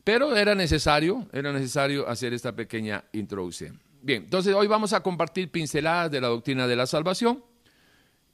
Pero 0.05 0.33
era 0.37 0.55
necesario, 0.55 1.27
era 1.33 1.51
necesario 1.51 2.07
hacer 2.07 2.33
esta 2.33 2.55
pequeña 2.55 3.03
introducción. 3.11 3.77
Bien, 4.01 4.23
entonces 4.23 4.55
hoy 4.55 4.67
vamos 4.67 4.93
a 4.93 5.03
compartir 5.03 5.51
pinceladas 5.51 6.09
de 6.11 6.21
la 6.21 6.29
doctrina 6.29 6.65
de 6.65 6.77
la 6.77 6.87
salvación. 6.87 7.43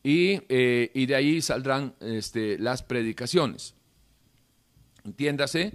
Eh, 0.04 0.92
y, 0.94 1.06
de 1.08 1.16
ahí 1.16 1.42
saldrán 1.42 1.96
este, 2.00 2.60
las 2.60 2.84
predicaciones. 2.84 3.74
Entiéndase 5.04 5.74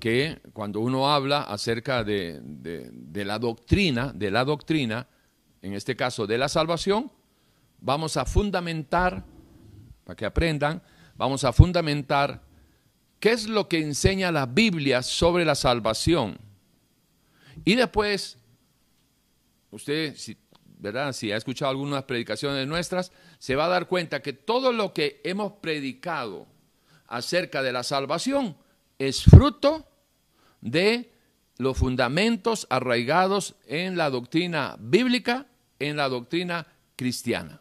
que 0.00 0.40
cuando 0.52 0.80
uno 0.80 1.12
habla 1.12 1.42
acerca 1.42 2.02
de, 2.02 2.40
de, 2.42 3.24
la 3.24 3.38
doctrina, 3.38 4.12
de 4.12 4.32
la 4.32 4.44
doctrina, 4.44 5.06
en 5.62 5.74
este 5.74 5.94
caso 5.94 6.26
de 6.26 6.38
la 6.38 6.48
salvación, 6.48 7.12
vamos 7.80 8.16
a 8.16 8.24
fundamentar, 8.24 9.24
para 10.10 10.16
que 10.16 10.26
aprendan, 10.26 10.82
vamos 11.14 11.44
a 11.44 11.52
fundamentar 11.52 12.42
qué 13.20 13.30
es 13.30 13.46
lo 13.46 13.68
que 13.68 13.78
enseña 13.78 14.32
la 14.32 14.44
Biblia 14.44 15.04
sobre 15.04 15.44
la 15.44 15.54
salvación. 15.54 16.36
Y 17.64 17.76
después, 17.76 18.36
usted, 19.70 20.16
si 20.16 20.36
¿verdad? 20.80 21.12
Si 21.12 21.30
ha 21.30 21.36
escuchado 21.36 21.70
algunas 21.70 22.02
predicaciones 22.02 22.66
nuestras, 22.66 23.12
se 23.38 23.54
va 23.54 23.66
a 23.66 23.68
dar 23.68 23.86
cuenta 23.86 24.20
que 24.20 24.32
todo 24.32 24.72
lo 24.72 24.92
que 24.92 25.20
hemos 25.22 25.52
predicado 25.60 26.48
acerca 27.06 27.62
de 27.62 27.70
la 27.70 27.84
salvación 27.84 28.56
es 28.98 29.22
fruto 29.22 29.86
de 30.60 31.12
los 31.56 31.78
fundamentos 31.78 32.66
arraigados 32.68 33.54
en 33.64 33.96
la 33.96 34.10
doctrina 34.10 34.74
bíblica, 34.80 35.46
en 35.78 35.96
la 35.96 36.08
doctrina 36.08 36.66
cristiana. 36.96 37.60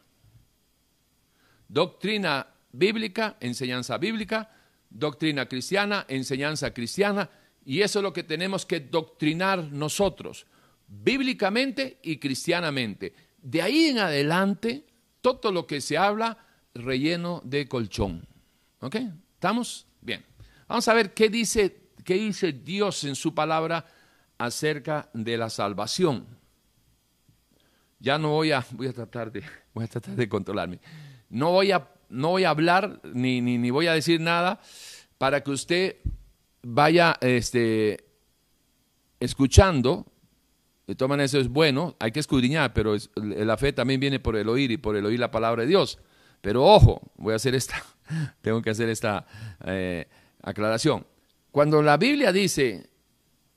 Doctrina 1.69 2.45
bíblica, 2.71 3.37
enseñanza 3.39 3.97
bíblica, 3.97 4.51
doctrina 4.89 5.47
cristiana, 5.47 6.05
enseñanza 6.09 6.73
cristiana, 6.73 7.29
y 7.63 7.81
eso 7.81 7.99
es 7.99 8.03
lo 8.03 8.11
que 8.11 8.23
tenemos 8.23 8.65
que 8.65 8.81
doctrinar 8.81 9.63
nosotros 9.71 10.45
bíblicamente 10.87 11.99
y 12.03 12.17
cristianamente. 12.17 13.13
De 13.41 13.61
ahí 13.61 13.85
en 13.85 13.99
adelante, 13.99 14.85
todo 15.21 15.51
lo 15.51 15.67
que 15.67 15.81
se 15.81 15.97
habla, 15.97 16.37
relleno 16.73 17.41
de 17.45 17.67
colchón. 17.67 18.27
¿Ok? 18.81 18.95
¿Estamos? 19.35 19.87
Bien. 20.01 20.25
Vamos 20.67 20.87
a 20.87 20.93
ver 20.93 21.13
qué 21.13 21.29
dice, 21.29 21.91
qué 22.03 22.15
dice 22.15 22.51
Dios 22.53 23.03
en 23.03 23.15
su 23.15 23.33
palabra 23.33 23.85
acerca 24.37 25.09
de 25.13 25.37
la 25.37 25.49
salvación. 25.49 26.25
Ya 27.99 28.17
no 28.17 28.29
voy 28.29 28.51
a, 28.51 28.65
voy 28.71 28.87
a 28.87 28.93
tratar 28.93 29.31
de, 29.31 29.43
voy 29.73 29.85
a 29.85 29.87
tratar 29.87 30.15
de 30.15 30.29
controlarme. 30.29 30.79
No 31.29 31.51
voy 31.51 31.71
a, 31.71 31.89
no 32.09 32.29
voy 32.29 32.43
a 32.43 32.49
hablar 32.49 33.01
ni, 33.13 33.41
ni, 33.41 33.69
voy 33.69 33.87
a 33.87 33.93
decir 33.93 34.19
nada 34.19 34.59
para 35.17 35.43
que 35.43 35.51
usted 35.51 35.95
vaya 36.61 37.17
este, 37.21 38.05
escuchando 39.19 40.05
de 40.89 40.95
todas 40.95 41.09
maneras, 41.09 41.31
eso 41.31 41.39
es 41.39 41.49
bueno, 41.49 41.95
hay 41.99 42.11
que 42.11 42.19
escudriñar, 42.19 42.73
pero 42.73 42.95
la 43.13 43.57
fe 43.57 43.73
también 43.73 43.99
viene 43.99 44.19
por 44.19 44.35
el 44.35 44.49
oír 44.49 44.71
y 44.71 44.77
por 44.77 44.95
el 44.95 45.05
oír 45.05 45.19
la 45.19 45.29
palabra 45.29 45.61
de 45.61 45.69
Dios. 45.69 45.99
Pero 46.41 46.65
ojo, 46.65 47.11
voy 47.15 47.33
a 47.33 47.35
hacer 47.35 47.53
esta, 47.53 47.75
tengo 48.41 48.59
que 48.63 48.71
hacer 48.71 48.89
esta 48.89 49.27
eh, 49.65 50.07
aclaración. 50.41 51.05
Cuando 51.51 51.83
la 51.83 51.97
Biblia 51.97 52.31
dice 52.31 52.89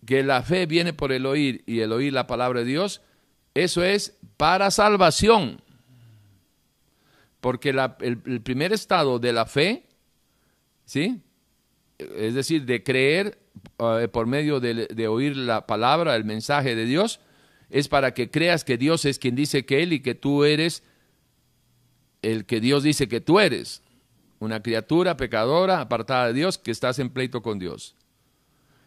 que 0.05 0.23
la 0.23 0.43
fe 0.43 0.67
viene 0.67 0.93
por 0.93 1.11
el 1.11 1.25
oír 1.25 1.65
y 1.65 1.81
el 1.81 1.93
oír 1.93 2.13
la 2.13 2.27
palabra 2.27 2.61
de 2.61 2.67
Dios, 2.67 3.01
eso 3.55 3.83
es 3.83 4.19
para 4.37 4.71
salvación. 4.71 5.63
Porque 7.43 7.71
el, 7.71 8.41
primer 8.43 8.73
estado 8.73 9.19
de 9.19 9.33
la 9.33 9.47
fe, 9.47 9.89
¿sí? 10.85 11.21
Es 11.99 12.35
decir, 12.35 12.65
de 12.67 12.85
creer 12.85 13.37
eh, 13.81 14.07
por 14.07 14.29
medio 14.29 14.61
de, 14.61 15.09
oír 15.09 15.37
la 15.37 15.67
palabra, 15.67 16.15
el 16.15 16.25
mensaje 16.25 16.77
de 16.77 16.85
Dios, 16.85 17.19
es 17.69 17.89
para 17.89 18.15
que 18.15 18.31
creas 18.31 18.63
que 18.63 18.79
Dios 18.79 19.05
es 19.07 19.19
quien 19.19 19.35
dice 19.35 19.67
que 19.67 19.83
Él 19.83 19.93
y 19.93 19.99
que 19.99 20.15
tú 20.15 20.45
eres 20.45 20.85
el 22.23 22.47
que 22.47 22.61
Dios 22.61 22.85
dice 22.85 23.09
que 23.09 23.21
tú 23.21 23.41
eres. 23.41 23.83
Una 24.39 24.63
criatura 24.63 25.17
pecadora, 25.17 25.81
apartada 25.81 26.29
de 26.29 26.35
Dios, 26.35 26.59
que 26.59 26.71
estás 26.71 27.01
en 27.01 27.11
pleito 27.11 27.43
con 27.43 27.59
Dios. 27.59 27.97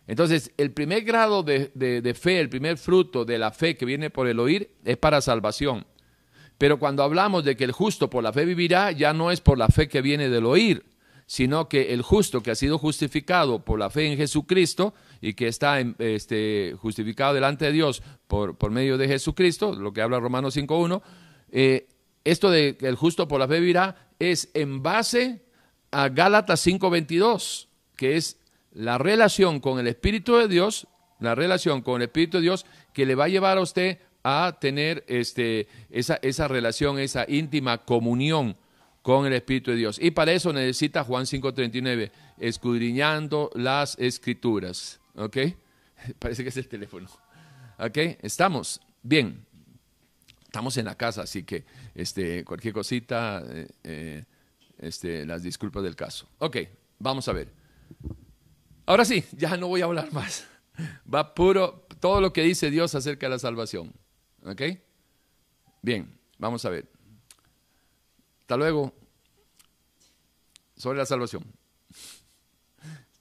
Entonces, 0.08 0.54
el 0.56 0.72
primer 0.72 1.04
grado 1.04 1.44
de, 1.44 1.72
de, 1.76 2.14
fe, 2.14 2.40
el 2.40 2.48
primer 2.48 2.78
fruto 2.78 3.26
de 3.26 3.38
la 3.38 3.52
fe 3.52 3.76
que 3.76 3.84
viene 3.84 4.10
por 4.10 4.30
el 4.30 4.40
oír, 4.40 4.72
es 4.86 4.96
para 4.96 5.20
salvación. 5.20 5.86
Pero 6.58 6.80
cuando 6.80 7.04
hablamos 7.04 7.44
de 7.44 7.56
que 7.58 7.66
el 7.66 7.72
justo 7.72 8.10
por 8.10 8.24
la 8.24 8.34
fe 8.34 8.46
vivirá, 8.46 8.92
ya 8.92 9.14
no 9.14 9.32
es 9.32 9.42
por 9.42 9.58
la 9.58 9.68
fe 9.68 9.88
que 9.88 10.02
viene 10.02 10.30
del 10.30 10.46
oír, 10.46 10.86
sino 11.26 11.68
que 11.68 11.94
el 11.94 12.02
justo 12.02 12.42
que 12.42 12.52
ha 12.52 12.56
sido 12.56 12.78
justificado 12.78 13.66
por 13.66 13.80
la 13.80 13.90
fe 13.90 14.12
en 14.12 14.18
Jesucristo 14.18 14.94
y 15.22 15.34
que 15.34 15.48
está 15.48 15.80
este, 15.80 16.76
justificado 16.80 17.34
delante 17.34 17.66
de 17.66 17.72
Dios 17.72 18.04
por, 18.28 18.70
medio 18.72 18.98
de 18.98 19.08
Jesucristo, 19.08 19.74
lo 19.74 19.92
que 19.92 20.02
habla 20.02 20.20
Romanos 20.20 20.56
5.1, 20.56 21.02
eh, 21.52 21.88
esto 22.24 22.50
de 22.50 22.78
que 22.78 22.88
el 22.88 22.96
justo 22.96 23.28
por 23.28 23.40
la 23.40 23.48
fe 23.48 23.60
vivirá 23.60 24.10
es 24.20 24.50
en 24.54 24.82
base 24.82 25.44
a 25.92 26.10
Gálatas 26.10 26.66
5.22, 26.66 27.68
que 27.96 28.18
es 28.18 28.38
la 28.72 28.98
relación 28.98 29.60
con 29.60 29.80
el 29.80 29.88
Espíritu 29.88 30.36
de 30.36 30.48
Dios, 30.48 30.88
la 31.20 31.34
relación 31.34 31.82
con 31.82 32.02
el 32.02 32.08
Espíritu 32.08 32.38
de 32.38 32.44
Dios 32.44 32.66
que 32.94 33.06
le 33.06 33.16
va 33.16 33.26
a 33.26 33.30
llevar 33.30 33.58
a 33.58 33.62
usted 33.62 34.00
a 34.28 34.58
tener 34.60 35.06
este, 35.08 35.68
esa, 35.92 36.16
esa 36.24 36.48
relación, 36.48 36.98
esa 36.98 37.26
íntima 37.28 37.78
comunión 37.86 38.58
con 39.04 39.28
el 39.28 39.34
Espíritu 39.34 39.70
de 39.70 39.78
Dios. 39.78 40.00
Y 40.02 40.10
para 40.10 40.32
eso 40.32 40.52
necesita 40.52 41.04
Juan 41.04 41.26
5:39, 41.26 42.12
escudriñando 42.40 43.52
las 43.54 43.96
escrituras. 44.00 45.00
¿Ok? 45.14 45.38
Parece 46.20 46.42
que 46.42 46.50
es 46.50 46.58
el 46.58 46.68
teléfono. 46.68 47.08
¿Ok? 47.78 47.98
Estamos. 48.24 48.82
Bien. 49.04 49.46
Estamos 50.46 50.76
en 50.78 50.86
la 50.86 50.96
casa, 50.96 51.22
así 51.22 51.44
que 51.44 51.64
este, 51.94 52.44
cualquier 52.44 52.74
cosita, 52.74 53.44
eh, 53.48 53.68
eh, 53.84 54.24
este, 54.80 55.24
las 55.28 55.44
disculpas 55.44 55.84
del 55.84 55.96
caso. 55.96 56.28
Ok, 56.40 56.58
vamos 56.98 57.28
a 57.28 57.34
ver. 57.34 57.50
Ahora 58.88 59.06
sí, 59.06 59.24
ya 59.34 59.56
no 59.56 59.68
voy 59.68 59.82
a 59.82 59.86
hablar 59.86 60.12
más. 60.14 60.48
Va 61.14 61.36
puro 61.36 61.86
todo 62.00 62.22
lo 62.22 62.34
que 62.34 62.42
dice 62.42 62.72
Dios 62.72 62.96
acerca 62.96 63.28
de 63.28 63.32
la 63.32 63.40
salvación. 63.40 63.94
¿Ok? 64.46 64.62
Bien, 65.82 66.18
vamos 66.38 66.64
a 66.66 66.70
ver. 66.70 66.88
Hasta 68.42 68.58
luego. 68.58 68.94
Sobre 70.78 71.00
la 71.00 71.06
salvación. 71.06 71.44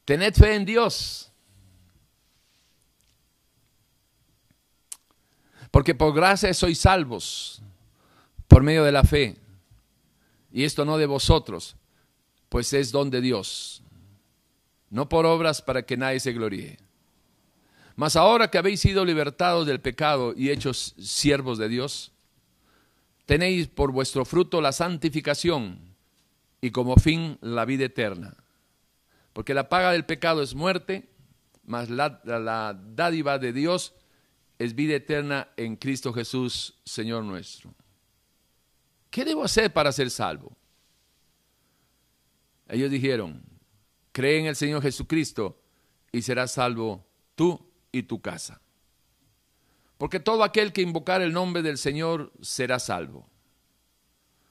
Tened 0.04 0.34
fe 0.34 0.54
en 0.54 0.64
Dios. 0.64 1.30
Porque 5.70 5.94
por 5.94 6.14
gracia 6.14 6.52
sois 6.52 6.78
salvos 6.78 7.62
por 8.46 8.62
medio 8.62 8.84
de 8.84 8.92
la 8.92 9.02
fe. 9.02 9.36
Y 10.52 10.62
esto 10.62 10.84
no 10.84 10.98
de 10.98 11.06
vosotros, 11.06 11.74
pues 12.48 12.72
es 12.72 12.92
don 12.92 13.10
de 13.10 13.20
Dios. 13.20 13.82
No 14.90 15.08
por 15.08 15.26
obras 15.26 15.62
para 15.62 15.82
que 15.82 15.96
nadie 15.96 16.20
se 16.20 16.32
gloríe. 16.32 16.78
Mas 17.96 18.16
ahora 18.16 18.50
que 18.50 18.58
habéis 18.58 18.80
sido 18.80 19.04
libertados 19.04 19.66
del 19.66 19.80
pecado 19.80 20.34
y 20.36 20.50
hechos 20.50 20.94
siervos 20.98 21.58
de 21.58 21.68
Dios, 21.68 22.12
tenéis 23.26 23.68
por 23.68 23.92
vuestro 23.92 24.24
fruto 24.24 24.60
la 24.60 24.72
santificación 24.72 25.94
y 26.60 26.70
como 26.70 26.96
fin 26.96 27.38
la 27.40 27.64
vida 27.64 27.84
eterna. 27.84 28.36
Porque 29.32 29.54
la 29.54 29.68
paga 29.68 29.92
del 29.92 30.04
pecado 30.04 30.42
es 30.42 30.54
muerte, 30.54 31.08
mas 31.64 31.88
la, 31.88 32.78
dádiva 32.94 33.38
de 33.38 33.52
Dios 33.52 33.94
es 34.58 34.74
vida 34.74 34.94
eterna 34.94 35.48
en 35.56 35.76
Cristo 35.76 36.12
Jesús, 36.12 36.78
Señor 36.84 37.24
nuestro. 37.24 37.74
¿Qué 39.10 39.24
debo 39.24 39.44
hacer 39.44 39.72
para 39.72 39.92
ser 39.92 40.10
salvo? 40.10 40.56
Ellos 42.68 42.90
dijeron, 42.90 43.42
cree 44.10 44.40
en 44.40 44.46
el 44.46 44.56
Señor 44.56 44.82
Jesucristo 44.82 45.60
y 46.10 46.22
serás 46.22 46.52
salvo 46.52 47.06
tú 47.34 47.73
y 47.94 48.02
tu 48.02 48.20
casa. 48.20 48.60
Porque 49.98 50.20
todo 50.20 50.42
aquel 50.42 50.72
que 50.72 50.82
invocar 50.82 51.22
el 51.22 51.32
nombre 51.32 51.62
del 51.62 51.78
Señor 51.78 52.32
será 52.40 52.78
salvo. 52.78 53.28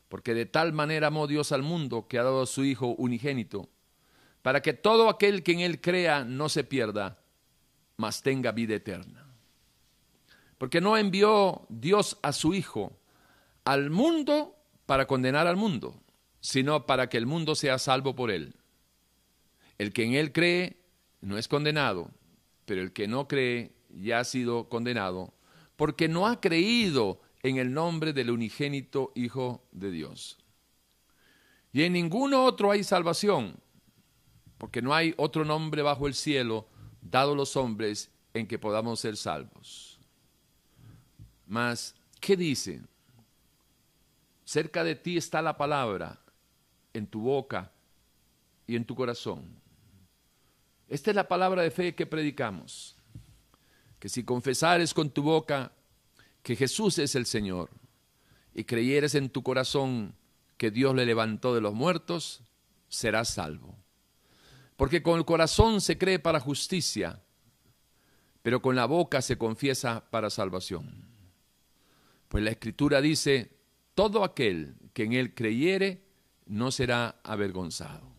Porque 0.08 0.34
de 0.34 0.45
tal 0.45 0.73
manera 0.73 1.08
amó 1.08 1.27
Dios 1.27 1.51
al 1.51 1.63
mundo 1.63 2.08
que 2.08 2.17
ha 2.17 2.23
dado 2.23 2.43
a 2.43 2.47
su 2.47 2.63
Hijo 2.63 2.95
unigénito, 2.97 3.69
para 4.41 4.62
que 4.62 4.73
todo 4.73 5.10
aquel 5.10 5.43
que 5.43 5.51
en 5.51 5.60
Él 5.60 5.82
crea 5.82 6.23
no 6.23 6.49
se 6.49 6.63
pierda, 6.63 7.19
mas 7.97 8.21
tenga 8.21 8.51
vida 8.51 8.75
eterna. 8.75 9.27
Porque 10.58 10.82
no 10.82 10.97
envió 10.97 11.65
Dios 11.69 12.17
a 12.21 12.32
su 12.32 12.53
Hijo 12.53 12.97
al 13.65 13.89
mundo 13.89 14.56
para 14.86 15.08
condenar 15.08 15.47
al 15.47 15.58
mundo, 15.58 16.01
sino 16.39 16.86
para 16.86 17.10
que 17.10 17.17
el 17.17 17.25
mundo 17.25 17.56
sea 17.56 17.79
salvo 17.79 18.15
por 18.15 18.32
Él. 18.32 18.56
El 19.77 19.91
que 19.91 20.03
en 20.03 20.13
Él 20.13 20.32
cree 20.32 20.77
no 21.21 21.38
es 21.38 21.47
condenado, 21.47 22.12
pero 22.65 22.82
el 22.82 22.93
que 22.93 23.08
no 23.08 23.28
cree 23.28 23.71
ya 23.89 24.19
ha 24.19 24.23
sido 24.23 24.69
condenado 24.69 25.34
porque 25.76 26.08
no 26.08 26.28
ha 26.28 26.39
creído 26.39 27.19
en 27.41 27.58
el 27.58 27.73
nombre 27.73 28.13
del 28.13 28.32
unigénito 28.32 29.12
Hijo 29.15 29.63
de 29.71 29.91
Dios. 29.91 30.38
Y 31.71 31.84
en 31.84 31.93
ninguno 31.93 32.45
otro 32.45 32.71
hay 32.71 32.84
salvación, 32.84 33.58
porque 34.58 34.82
no 34.82 34.93
hay 34.93 35.13
otro 35.17 35.43
nombre 35.43 35.82
bajo 35.82 36.08
el 36.08 36.13
cielo 36.13 36.67
dado 37.02 37.36
los 37.36 37.58
hombres 37.58 38.12
en 38.34 38.47
que 38.47 38.60
podamos 38.60 38.99
ser 38.99 39.17
salvos. 39.17 39.99
Mas, 41.47 41.95
¿qué 42.19 42.38
dice? 42.38 42.82
Cerca 44.45 44.84
de 44.84 44.95
ti 44.95 45.17
está 45.17 45.41
la 45.41 45.58
palabra, 45.58 46.19
en 46.93 47.08
tu 47.08 47.21
boca 47.21 47.71
y 48.67 48.76
en 48.76 48.86
tu 48.86 48.95
corazón. 48.95 49.62
Esta 50.89 51.12
es 51.12 51.15
la 51.15 51.28
palabra 51.28 51.62
de 51.62 51.72
fe 51.72 51.96
que 51.96 52.06
predicamos. 52.06 52.96
Que 54.00 54.10
si 54.10 54.24
confesares 54.24 54.93
con 54.93 55.10
tu 55.10 55.24
boca 55.24 55.72
que 56.41 56.56
Jesús 56.56 57.00
es 57.00 57.15
el 57.15 57.26
Señor 57.26 57.69
y 58.54 58.65
creyeres 58.65 59.15
en 59.15 59.30
tu 59.30 59.43
corazón 59.43 60.13
que 60.58 60.72
Dios 60.72 60.93
le 60.96 61.06
levantó 61.06 61.56
de 61.56 61.62
los 61.62 61.74
muertos, 61.74 62.41
serás 62.89 63.30
salvo. 63.30 63.76
Porque 64.76 65.02
con 65.02 65.17
el 65.17 65.26
corazón 65.26 65.82
se 65.82 65.98
cree 65.98 66.19
para 66.19 66.39
justicia, 66.39 67.22
pero 68.41 68.62
con 68.62 68.76
la 68.76 68.86
boca 68.86 69.22
se 69.22 69.38
confiesa 69.38 70.04
para 70.10 70.30
salvación. 70.30 71.08
Pues 72.28 72.43
la 72.43 72.52
Escritura 72.52 73.00
dice, 73.00 73.52
todo 73.96 74.24
aquel 74.24 74.76
que 74.93 75.04
en 75.04 75.13
él 75.13 75.34
creyere 75.34 76.04
no 76.46 76.72
será 76.72 77.19
avergonzado. 77.24 78.12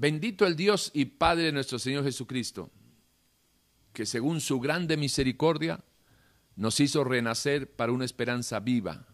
Bendito 0.00 0.46
el 0.46 0.56
Dios 0.56 0.90
y 0.94 1.04
Padre 1.04 1.42
de 1.42 1.52
nuestro 1.52 1.78
Señor 1.78 2.04
Jesucristo, 2.04 2.70
que 3.92 4.06
según 4.06 4.40
su 4.40 4.58
grande 4.58 4.96
misericordia 4.96 5.84
nos 6.56 6.80
hizo 6.80 7.04
renacer 7.04 7.70
para 7.70 7.92
una 7.92 8.06
esperanza 8.06 8.60
viva, 8.60 9.06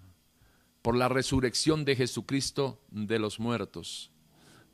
por 0.83 0.97
la 0.97 1.09
resurrección 1.09 1.85
de 1.85 1.97
Jesucristo 1.97 2.81
de 2.93 3.19
los 3.19 3.41
muertos, 3.41 4.13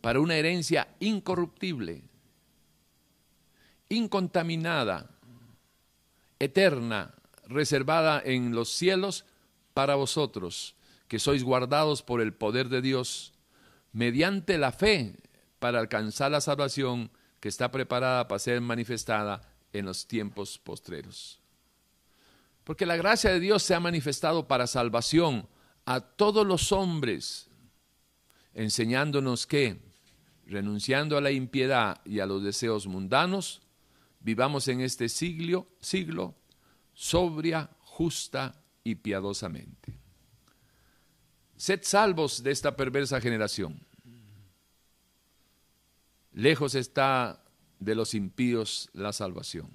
para 0.02 0.20
una 0.20 0.36
herencia 0.36 0.94
incorruptible, 1.00 2.02
incontaminada, 3.88 5.08
eterna, 6.38 7.14
reservada 7.46 8.20
en 8.22 8.54
los 8.54 8.68
cielos 8.68 9.24
para 9.72 9.94
vosotros, 9.94 10.76
que 11.08 11.18
sois 11.18 11.42
guardados 11.42 12.02
por 12.02 12.20
el 12.20 12.34
poder 12.34 12.68
de 12.68 12.82
Dios, 12.82 13.32
mediante 13.94 14.58
la 14.58 14.72
fe 14.72 15.16
para 15.62 15.78
alcanzar 15.78 16.32
la 16.32 16.40
salvación 16.40 17.08
que 17.38 17.48
está 17.48 17.70
preparada 17.70 18.26
para 18.26 18.40
ser 18.40 18.60
manifestada 18.60 19.48
en 19.72 19.86
los 19.86 20.08
tiempos 20.08 20.58
postreros. 20.58 21.40
Porque 22.64 22.84
la 22.84 22.96
gracia 22.96 23.30
de 23.30 23.38
Dios 23.38 23.62
se 23.62 23.72
ha 23.72 23.78
manifestado 23.78 24.48
para 24.48 24.66
salvación 24.66 25.46
a 25.84 26.00
todos 26.00 26.44
los 26.44 26.72
hombres, 26.72 27.48
enseñándonos 28.54 29.46
que, 29.46 29.80
renunciando 30.46 31.16
a 31.16 31.20
la 31.20 31.30
impiedad 31.30 32.00
y 32.04 32.18
a 32.18 32.26
los 32.26 32.42
deseos 32.42 32.88
mundanos, 32.88 33.62
vivamos 34.18 34.66
en 34.66 34.80
este 34.80 35.08
siglo, 35.08 35.68
siglo 35.80 36.34
sobria, 36.92 37.70
justa 37.78 38.64
y 38.82 38.96
piadosamente. 38.96 39.96
Sed 41.56 41.82
salvos 41.84 42.42
de 42.42 42.50
esta 42.50 42.74
perversa 42.74 43.20
generación 43.20 43.86
Lejos 46.32 46.74
está 46.74 47.42
de 47.78 47.94
los 47.94 48.14
impíos 48.14 48.88
la 48.92 49.12
salvación. 49.12 49.70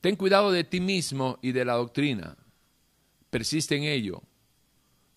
Ten 0.00 0.16
cuidado 0.16 0.50
de 0.50 0.64
ti 0.64 0.80
mismo 0.80 1.38
y 1.42 1.52
de 1.52 1.64
la 1.64 1.74
doctrina. 1.74 2.36
Persiste 3.28 3.76
en 3.76 3.84
ello, 3.84 4.22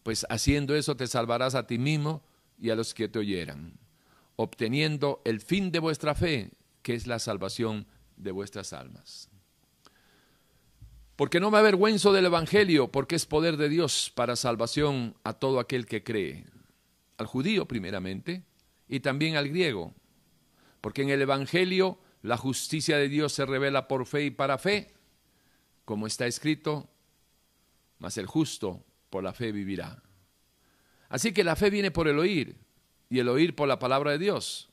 pues 0.03 0.25
haciendo 0.29 0.75
eso 0.75 0.97
te 0.97 1.07
salvarás 1.07 1.55
a 1.55 1.67
ti 1.67 1.77
mismo 1.77 2.21
y 2.59 2.69
a 2.69 2.75
los 2.75 2.93
que 2.93 3.07
te 3.07 3.19
oyeran, 3.19 3.73
obteniendo 4.35 5.21
el 5.25 5.39
fin 5.39 5.71
de 5.71 5.79
vuestra 5.79 6.15
fe, 6.15 6.51
que 6.81 6.95
es 6.95 7.07
la 7.07 7.19
salvación 7.19 7.87
de 8.17 8.31
vuestras 8.31 8.73
almas. 8.73 9.29
Porque 11.15 11.39
no 11.39 11.49
me 11.49 11.59
avergüenzo 11.59 12.11
del 12.11 12.25
Evangelio, 12.25 12.91
porque 12.91 13.15
es 13.15 13.25
poder 13.25 13.55
de 13.55 13.69
Dios 13.69 14.11
para 14.13 14.35
salvación 14.35 15.15
a 15.23 15.33
todo 15.33 15.59
aquel 15.59 15.85
que 15.85 16.03
cree, 16.03 16.45
al 17.17 17.27
judío 17.27 17.67
primeramente, 17.67 18.43
y 18.93 18.99
también 18.99 19.37
al 19.37 19.49
griego, 19.49 19.91
porque 20.79 21.01
en 21.01 21.09
el 21.09 21.19
Evangelio 21.19 21.97
la 22.21 22.37
justicia 22.37 22.95
de 22.95 23.09
Dios 23.09 23.33
se 23.33 23.43
revela 23.43 23.87
por 23.87 24.05
fe 24.05 24.25
y 24.25 24.29
para 24.29 24.59
fe, 24.59 24.93
como 25.83 26.05
está 26.05 26.27
escrito, 26.27 26.87
mas 27.97 28.19
el 28.19 28.27
justo 28.27 28.85
por 29.09 29.23
la 29.23 29.33
fe 29.33 29.51
vivirá. 29.51 30.03
Así 31.09 31.33
que 31.33 31.43
la 31.43 31.55
fe 31.55 31.71
viene 31.71 31.89
por 31.89 32.07
el 32.07 32.19
oír 32.19 32.55
y 33.09 33.17
el 33.17 33.29
oír 33.29 33.55
por 33.55 33.67
la 33.67 33.79
palabra 33.79 34.11
de 34.11 34.19
Dios. 34.19 34.69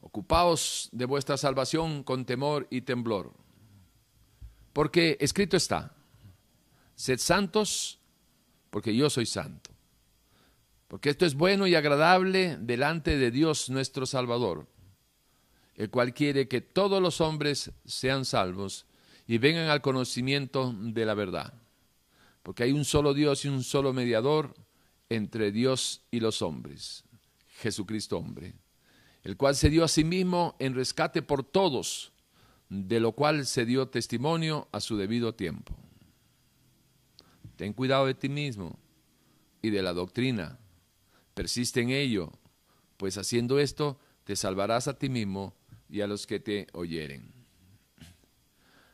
Ocupaos 0.00 0.88
de 0.92 1.04
vuestra 1.04 1.36
salvación 1.36 2.04
con 2.04 2.24
temor 2.24 2.66
y 2.70 2.80
temblor, 2.80 3.34
porque 4.72 5.18
escrito 5.20 5.58
está, 5.58 5.94
sed 6.94 7.18
santos 7.18 8.00
porque 8.70 8.96
yo 8.96 9.10
soy 9.10 9.26
santo. 9.26 9.73
Porque 10.94 11.10
esto 11.10 11.26
es 11.26 11.34
bueno 11.34 11.66
y 11.66 11.74
agradable 11.74 12.56
delante 12.60 13.18
de 13.18 13.32
Dios 13.32 13.68
nuestro 13.68 14.06
Salvador, 14.06 14.68
el 15.74 15.90
cual 15.90 16.14
quiere 16.14 16.46
que 16.46 16.60
todos 16.60 17.02
los 17.02 17.20
hombres 17.20 17.72
sean 17.84 18.24
salvos 18.24 18.86
y 19.26 19.38
vengan 19.38 19.70
al 19.70 19.82
conocimiento 19.82 20.72
de 20.72 21.04
la 21.04 21.14
verdad. 21.14 21.52
Porque 22.44 22.62
hay 22.62 22.70
un 22.70 22.84
solo 22.84 23.12
Dios 23.12 23.44
y 23.44 23.48
un 23.48 23.64
solo 23.64 23.92
mediador 23.92 24.54
entre 25.08 25.50
Dios 25.50 26.02
y 26.12 26.20
los 26.20 26.42
hombres, 26.42 27.02
Jesucristo 27.60 28.16
hombre, 28.16 28.54
el 29.24 29.36
cual 29.36 29.56
se 29.56 29.70
dio 29.70 29.82
a 29.82 29.88
sí 29.88 30.04
mismo 30.04 30.54
en 30.60 30.76
rescate 30.76 31.22
por 31.22 31.42
todos, 31.42 32.12
de 32.68 33.00
lo 33.00 33.10
cual 33.10 33.46
se 33.46 33.66
dio 33.66 33.88
testimonio 33.88 34.68
a 34.70 34.78
su 34.78 34.96
debido 34.96 35.34
tiempo. 35.34 35.74
Ten 37.56 37.72
cuidado 37.72 38.06
de 38.06 38.14
ti 38.14 38.28
mismo 38.28 38.78
y 39.60 39.70
de 39.70 39.82
la 39.82 39.92
doctrina 39.92 40.60
Persiste 41.34 41.80
en 41.80 41.90
ello, 41.90 42.32
pues 42.96 43.18
haciendo 43.18 43.58
esto 43.58 43.98
te 44.24 44.36
salvarás 44.36 44.88
a 44.88 44.98
ti 44.98 45.08
mismo 45.08 45.54
y 45.88 46.00
a 46.00 46.06
los 46.06 46.26
que 46.26 46.40
te 46.40 46.66
oyeren. 46.72 47.32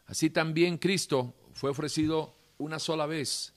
Así 0.07 0.31
también 0.31 0.79
Cristo 0.79 1.35
fue 1.53 1.71
ofrecido 1.71 2.35
una 2.59 2.79
sola 2.79 3.07
vez 3.07 3.55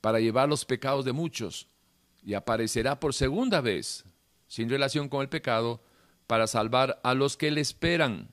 para 0.00 0.20
llevar 0.20 0.48
los 0.48 0.64
pecados 0.64 1.04
de 1.04 1.12
muchos 1.12 1.68
y 2.24 2.34
aparecerá 2.34 3.00
por 3.00 3.14
segunda 3.14 3.60
vez, 3.60 4.04
sin 4.48 4.68
relación 4.68 5.08
con 5.08 5.22
el 5.22 5.28
pecado, 5.28 5.82
para 6.26 6.46
salvar 6.46 7.00
a 7.02 7.14
los 7.14 7.36
que 7.36 7.50
le 7.50 7.60
esperan. 7.60 8.28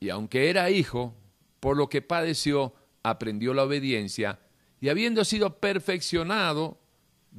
Y 0.00 0.10
aunque 0.10 0.50
era 0.50 0.70
hijo, 0.70 1.14
por 1.60 1.76
lo 1.76 1.88
que 1.88 2.02
padeció, 2.02 2.74
aprendió 3.02 3.54
la 3.54 3.64
obediencia, 3.64 4.40
y 4.80 4.88
habiendo 4.88 5.24
sido 5.24 5.58
perfeccionado, 5.60 6.80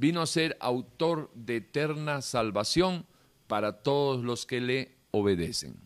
vino 0.00 0.22
a 0.22 0.26
ser 0.26 0.56
autor 0.60 1.30
de 1.34 1.56
eterna 1.56 2.22
salvación 2.22 3.04
para 3.46 3.82
todos 3.82 4.24
los 4.24 4.46
que 4.46 4.58
le 4.62 4.96
obedecen. 5.10 5.76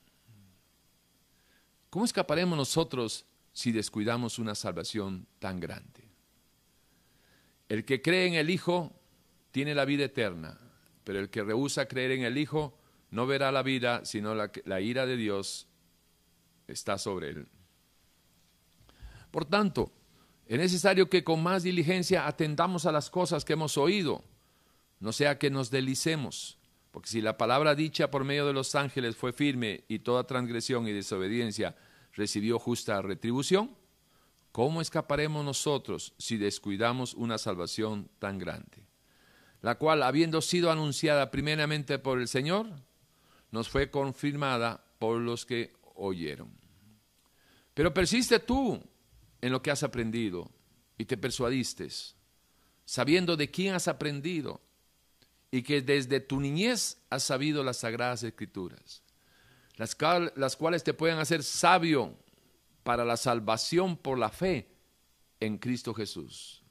¿Cómo 1.90 2.04
escaparemos 2.04 2.56
nosotros 2.56 3.26
si 3.52 3.72
descuidamos 3.72 4.38
una 4.38 4.54
salvación 4.54 5.26
tan 5.40 5.58
grande? 5.58 6.08
El 7.68 7.84
que 7.84 8.02
cree 8.02 8.28
en 8.28 8.34
el 8.34 8.50
Hijo 8.50 8.92
tiene 9.50 9.74
la 9.74 9.84
vida 9.84 10.04
eterna, 10.04 10.60
pero 11.02 11.18
el 11.18 11.28
que 11.28 11.42
rehúsa 11.42 11.88
creer 11.88 12.12
en 12.12 12.22
el 12.22 12.38
Hijo 12.38 12.78
no 13.10 13.26
verá 13.26 13.50
la 13.50 13.64
vida, 13.64 14.04
sino 14.04 14.36
la, 14.36 14.52
la 14.64 14.80
ira 14.80 15.06
de 15.06 15.16
Dios 15.16 15.66
está 16.68 16.98
sobre 16.98 17.30
él. 17.30 17.48
Por 19.32 19.44
tanto, 19.44 19.90
es 20.46 20.58
necesario 20.58 21.08
que 21.08 21.24
con 21.24 21.42
más 21.42 21.62
diligencia 21.62 22.26
atendamos 22.26 22.86
a 22.86 22.92
las 22.92 23.10
cosas 23.10 23.44
que 23.44 23.54
hemos 23.54 23.78
oído, 23.78 24.22
no 25.00 25.12
sea 25.12 25.38
que 25.38 25.50
nos 25.50 25.70
delicemos, 25.70 26.58
porque 26.90 27.08
si 27.08 27.20
la 27.20 27.36
palabra 27.36 27.74
dicha 27.74 28.10
por 28.10 28.24
medio 28.24 28.46
de 28.46 28.52
los 28.52 28.74
ángeles 28.74 29.16
fue 29.16 29.32
firme 29.32 29.84
y 29.88 30.00
toda 30.00 30.26
transgresión 30.26 30.86
y 30.86 30.92
desobediencia 30.92 31.74
recibió 32.12 32.58
justa 32.58 33.02
retribución, 33.02 33.76
¿cómo 34.52 34.80
escaparemos 34.80 35.44
nosotros 35.44 36.14
si 36.18 36.36
descuidamos 36.36 37.14
una 37.14 37.38
salvación 37.38 38.08
tan 38.18 38.38
grande? 38.38 38.86
La 39.62 39.76
cual, 39.76 40.02
habiendo 40.02 40.42
sido 40.42 40.70
anunciada 40.70 41.30
primeramente 41.30 41.98
por 41.98 42.20
el 42.20 42.28
Señor, 42.28 42.68
nos 43.50 43.68
fue 43.68 43.90
confirmada 43.90 44.84
por 44.98 45.18
los 45.20 45.46
que 45.46 45.72
oyeron. 45.94 46.52
Pero 47.72 47.92
persiste 47.92 48.38
tú 48.38 48.80
en 49.44 49.52
lo 49.52 49.60
que 49.60 49.70
has 49.70 49.82
aprendido 49.82 50.50
y 50.96 51.04
te 51.04 51.18
persuadiste, 51.18 51.86
sabiendo 52.86 53.36
de 53.36 53.50
quién 53.50 53.74
has 53.74 53.88
aprendido 53.88 54.62
y 55.50 55.62
que 55.62 55.82
desde 55.82 56.18
tu 56.20 56.40
niñez 56.40 56.96
has 57.10 57.24
sabido 57.24 57.62
las 57.62 57.76
sagradas 57.76 58.22
escrituras, 58.22 59.02
las, 59.76 59.94
las 60.36 60.56
cuales 60.56 60.82
te 60.82 60.94
pueden 60.94 61.18
hacer 61.18 61.42
sabio 61.42 62.16
para 62.84 63.04
la 63.04 63.18
salvación 63.18 63.98
por 63.98 64.18
la 64.18 64.30
fe 64.30 64.66
en 65.40 65.58
Cristo 65.58 65.92
Jesús. 65.92 66.62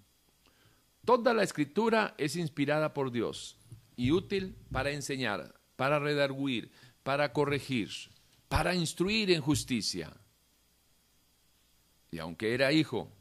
Toda 1.05 1.35
la 1.35 1.43
escritura 1.43 2.15
es 2.17 2.35
inspirada 2.35 2.91
por 2.95 3.11
Dios 3.11 3.55
y 3.95 4.09
útil 4.09 4.55
para 4.71 4.89
enseñar, 4.89 5.53
para 5.75 5.99
redarguir, 5.99 6.71
para 7.03 7.33
corregir, 7.33 7.91
para 8.49 8.73
instruir 8.73 9.29
en 9.29 9.41
justicia 9.41 10.11
y 12.13 12.19
aunque 12.19 12.53
era 12.53 12.71
hijo, 12.71 13.11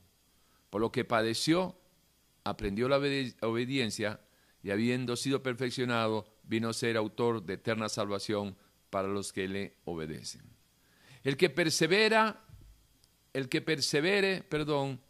por 0.69 0.83
lo 0.83 0.93
que 0.93 1.07
padeció, 1.07 1.75
aprendió 2.45 2.91
la 2.91 2.99
obediencia 2.99 4.21
y 4.63 4.71
habiendo 4.71 5.17
sido 5.17 5.43
perfeccionado, 5.43 6.27
vino 6.43 6.69
a 6.69 6.75
ser 6.75 6.99
autor 6.99 7.43
de 7.43 7.55
eterna 7.55 7.89
salvación 7.89 8.55
para 8.91 9.09
los 9.09 9.33
que 9.33 9.49
le 9.49 9.79
obedecen. 9.87 10.43
El 11.25 11.39
que 11.39 11.49
persevera, 11.49 12.45
el 13.33 13.49
que 13.49 13.63
persevere, 13.63 14.43
perdón, 14.43 15.01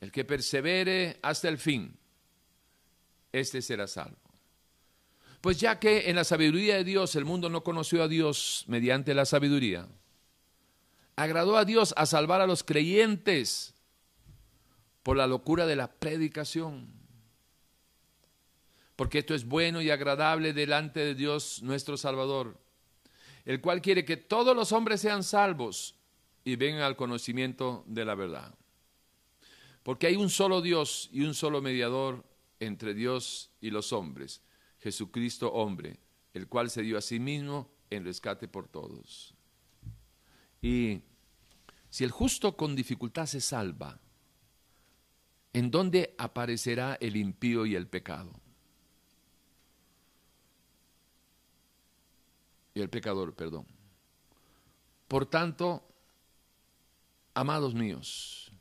el 0.00 0.12
que 0.12 0.24
persevere 0.24 1.18
hasta 1.20 1.48
el 1.48 1.58
fin, 1.58 1.98
este 3.32 3.60
será 3.60 3.88
salvo. 3.88 4.18
Pues 5.40 5.58
ya 5.58 5.80
que 5.80 6.10
en 6.10 6.14
la 6.14 6.22
sabiduría 6.22 6.76
de 6.76 6.84
Dios 6.84 7.16
el 7.16 7.24
mundo 7.24 7.48
no 7.48 7.64
conoció 7.64 8.04
a 8.04 8.08
Dios 8.08 8.64
mediante 8.68 9.14
la 9.14 9.24
sabiduría, 9.24 9.88
agradó 11.18 11.56
a 11.56 11.64
Dios 11.64 11.92
a 11.96 12.06
salvar 12.06 12.40
a 12.40 12.46
los 12.46 12.62
creyentes 12.62 13.74
por 15.02 15.16
la 15.16 15.26
locura 15.26 15.66
de 15.66 15.74
la 15.74 15.90
predicación. 15.90 16.92
Porque 18.94 19.18
esto 19.18 19.34
es 19.34 19.44
bueno 19.44 19.82
y 19.82 19.90
agradable 19.90 20.52
delante 20.52 21.00
de 21.00 21.16
Dios 21.16 21.60
nuestro 21.62 21.96
Salvador, 21.96 22.60
el 23.44 23.60
cual 23.60 23.82
quiere 23.82 24.04
que 24.04 24.16
todos 24.16 24.54
los 24.54 24.70
hombres 24.70 25.00
sean 25.00 25.24
salvos 25.24 25.96
y 26.44 26.54
vengan 26.54 26.82
al 26.82 26.94
conocimiento 26.94 27.82
de 27.88 28.04
la 28.04 28.14
verdad. 28.14 28.54
Porque 29.82 30.06
hay 30.06 30.14
un 30.14 30.30
solo 30.30 30.62
Dios 30.62 31.10
y 31.12 31.22
un 31.22 31.34
solo 31.34 31.60
mediador 31.60 32.24
entre 32.60 32.94
Dios 32.94 33.50
y 33.60 33.70
los 33.70 33.92
hombres, 33.92 34.40
Jesucristo 34.78 35.52
hombre, 35.52 35.98
el 36.32 36.46
cual 36.46 36.70
se 36.70 36.82
dio 36.82 36.96
a 36.96 37.00
sí 37.00 37.18
mismo 37.18 37.72
en 37.90 38.04
rescate 38.04 38.46
por 38.46 38.68
todos. 38.68 39.34
Y 40.60 41.02
si 41.90 42.04
el 42.04 42.10
justo 42.10 42.56
con 42.56 42.74
dificultad 42.74 43.26
se 43.26 43.40
salva, 43.40 43.98
¿en 45.52 45.70
dónde 45.70 46.14
aparecerá 46.18 46.96
el 47.00 47.16
impío 47.16 47.66
y 47.66 47.74
el 47.74 47.86
pecado? 47.86 48.32
Y 52.74 52.80
el 52.80 52.90
pecador, 52.90 53.34
perdón. 53.34 53.66
Por 55.08 55.26
tanto, 55.26 55.82
amados 57.34 57.74
míos, 57.74 58.52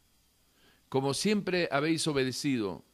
como 0.90 1.14
siempre 1.14 1.68
habéis 1.72 2.08
obedecido, 2.08 2.86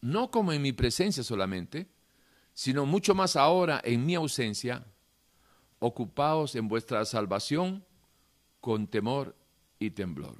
no 0.00 0.30
como 0.30 0.52
en 0.52 0.62
mi 0.62 0.72
presencia 0.72 1.22
solamente, 1.22 1.88
sino 2.52 2.84
mucho 2.84 3.14
más 3.14 3.36
ahora 3.36 3.80
en 3.84 4.04
mi 4.04 4.16
ausencia, 4.16 4.84
ocupaos 5.78 6.56
en 6.56 6.68
vuestra 6.68 7.04
salvación 7.04 7.84
con 8.60 8.86
temor 8.88 9.36
y 9.78 9.90
temblor. 9.90 10.36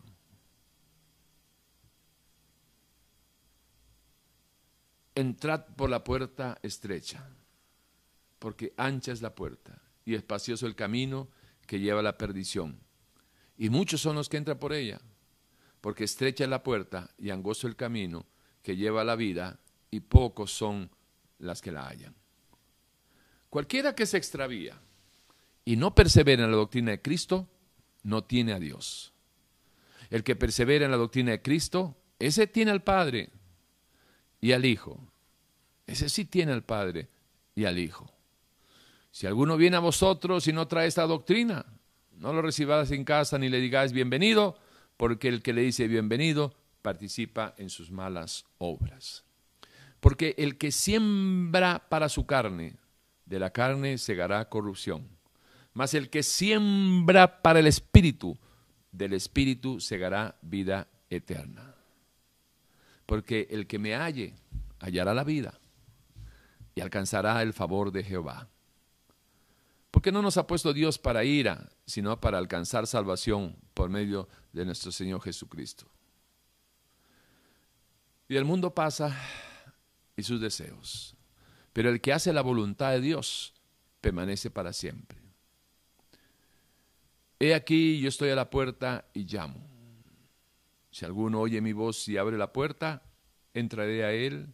Entrad 5.15 5.67
por 5.77 5.91
la 5.91 6.05
puerta 6.05 6.59
estrecha, 6.63 7.29
porque 8.39 8.73
ancha 8.77 9.13
es 9.13 9.23
la 9.23 9.35
puerta 9.35 9.83
y 10.05 10.15
espacioso 10.15 10.67
el 10.67 10.75
camino 10.75 11.29
que 11.67 11.81
lleva 11.81 12.01
a 12.01 12.05
la 12.05 12.17
perdición. 12.17 12.81
Y 13.59 13.69
muchos 13.69 14.01
son 14.01 14.17
los 14.17 14.29
que 14.29 14.39
entran 14.39 14.59
por 14.59 14.73
ella, 14.73 15.01
porque 15.81 16.05
estrecha 16.05 16.45
es 16.45 16.51
la 16.51 16.63
puerta 16.63 17.11
y 17.19 17.31
angosto 17.31 17.67
el 17.67 17.77
camino 17.77 18.27
que 18.63 18.77
lleva 18.77 19.03
a 19.03 19.05
la 19.05 19.17
vida, 19.17 19.59
y 19.91 20.01
pocos 20.01 20.53
son 20.53 20.91
las 21.39 21.61
que 21.61 21.73
la 21.73 21.87
hallan. 21.89 22.15
Cualquiera 23.49 23.95
que 23.95 24.07
se 24.07 24.17
extravía 24.17 24.81
y 25.65 25.77
no 25.77 25.95
persevera 25.95 26.45
en 26.45 26.51
la 26.51 26.57
doctrina 26.57 26.93
de 26.93 27.03
Cristo, 27.03 27.49
no 28.03 28.25
tiene 28.25 28.53
a 28.53 28.59
Dios. 28.59 29.13
El 30.11 30.25
que 30.25 30.37
persevera 30.37 30.85
en 30.85 30.91
la 30.91 30.97
doctrina 30.97 31.33
de 31.33 31.43
Cristo, 31.43 31.97
ese 32.19 32.47
tiene 32.47 32.71
al 32.71 32.83
Padre 32.83 33.31
y 34.41 34.53
al 34.53 34.65
Hijo. 34.65 35.01
Ese 35.87 36.09
sí 36.09 36.25
tiene 36.25 36.53
al 36.53 36.65
Padre 36.65 37.09
y 37.55 37.65
al 37.65 37.79
Hijo. 37.79 38.11
Si 39.11 39.27
alguno 39.27 39.57
viene 39.57 39.77
a 39.77 39.81
vosotros 39.81 40.47
y 40.47 40.53
no 40.53 40.69
trae 40.69 40.87
esta 40.87 41.07
doctrina, 41.07 41.67
no 42.13 42.33
lo 42.33 42.43
recibáis 42.43 42.91
en 42.91 43.05
casa 43.05 43.39
ni 43.39 43.49
le 43.49 43.61
digáis 43.61 43.93
bienvenido, 43.93 44.59
porque 44.97 45.29
el 45.29 45.43
que 45.43 45.53
le 45.53 45.63
dice 45.63 45.89
bienvenido 45.89 46.55
participa 46.83 47.55
en 47.59 47.71
sus 47.71 47.91
malas 47.91 48.45
obras. 48.59 49.25
Porque 50.01 50.35
el 50.39 50.57
que 50.59 50.73
siembra 50.73 51.89
para 51.89 52.09
su 52.09 52.27
carne, 52.27 52.77
de 53.27 53.39
la 53.39 53.51
carne 53.51 53.99
segará 53.99 54.49
corrupción 54.49 55.20
mas 55.73 55.95
el 55.95 56.11
que 56.11 56.23
siembra 56.23 57.43
para 57.43 57.61
el 57.61 57.67
Espíritu, 57.67 58.39
del 58.93 59.13
Espíritu 59.13 59.81
segará 59.81 60.37
vida 60.43 60.89
eterna. 61.11 61.75
Porque 63.07 63.49
el 63.51 63.67
que 63.67 63.79
me 63.79 63.95
halle, 63.95 64.35
hallará 64.79 65.15
la 65.15 65.25
vida 65.25 65.59
y 66.75 66.81
alcanzará 66.81 67.43
el 67.43 67.53
favor 67.53 67.93
de 67.93 68.05
Jehová. 68.05 68.49
Porque 69.91 70.13
no 70.13 70.23
nos 70.23 70.37
ha 70.37 70.47
puesto 70.47 70.73
Dios 70.73 70.99
para 70.99 71.25
ira, 71.25 71.69
sino 71.87 72.21
para 72.21 72.39
alcanzar 72.39 72.87
salvación 72.87 73.57
por 73.75 73.91
medio 73.91 74.29
de 74.53 74.65
nuestro 74.65 74.93
Señor 74.93 75.21
Jesucristo. 75.21 75.87
Y 78.29 78.37
el 78.37 78.45
mundo 78.45 78.73
pasa 78.73 79.17
y 80.17 80.23
sus 80.23 80.41
deseos, 80.41 81.17
pero 81.73 81.91
el 81.91 82.01
que 82.01 82.13
hace 82.13 82.33
la 82.33 82.43
voluntad 82.43 82.93
de 82.93 83.01
Dios 83.01 83.55
permanece 84.01 84.51
para 84.51 84.73
siempre. 84.73 85.20
He 87.43 87.55
aquí, 87.55 87.99
yo 87.99 88.11
estoy 88.11 88.29
a 88.29 88.35
la 88.35 88.51
puerta 88.51 89.09
y 89.15 89.25
llamo. 89.25 89.67
Si 90.91 91.07
alguno 91.07 91.41
oye 91.41 91.63
mi 91.63 91.73
voz 91.73 92.07
y 92.07 92.19
abre 92.19 92.37
la 92.37 92.53
puerta, 92.53 93.03
entraré 93.55 94.05
a 94.05 94.13
él 94.13 94.53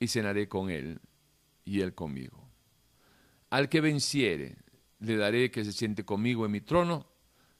y 0.00 0.08
cenaré 0.08 0.48
con 0.48 0.70
él 0.70 1.02
y 1.66 1.82
él 1.82 1.94
conmigo. 1.94 2.48
Al 3.50 3.68
que 3.68 3.82
venciere, 3.82 4.56
le 5.00 5.18
daré 5.18 5.50
que 5.50 5.66
se 5.66 5.72
siente 5.72 6.06
conmigo 6.06 6.46
en 6.46 6.52
mi 6.52 6.62
trono, 6.62 7.06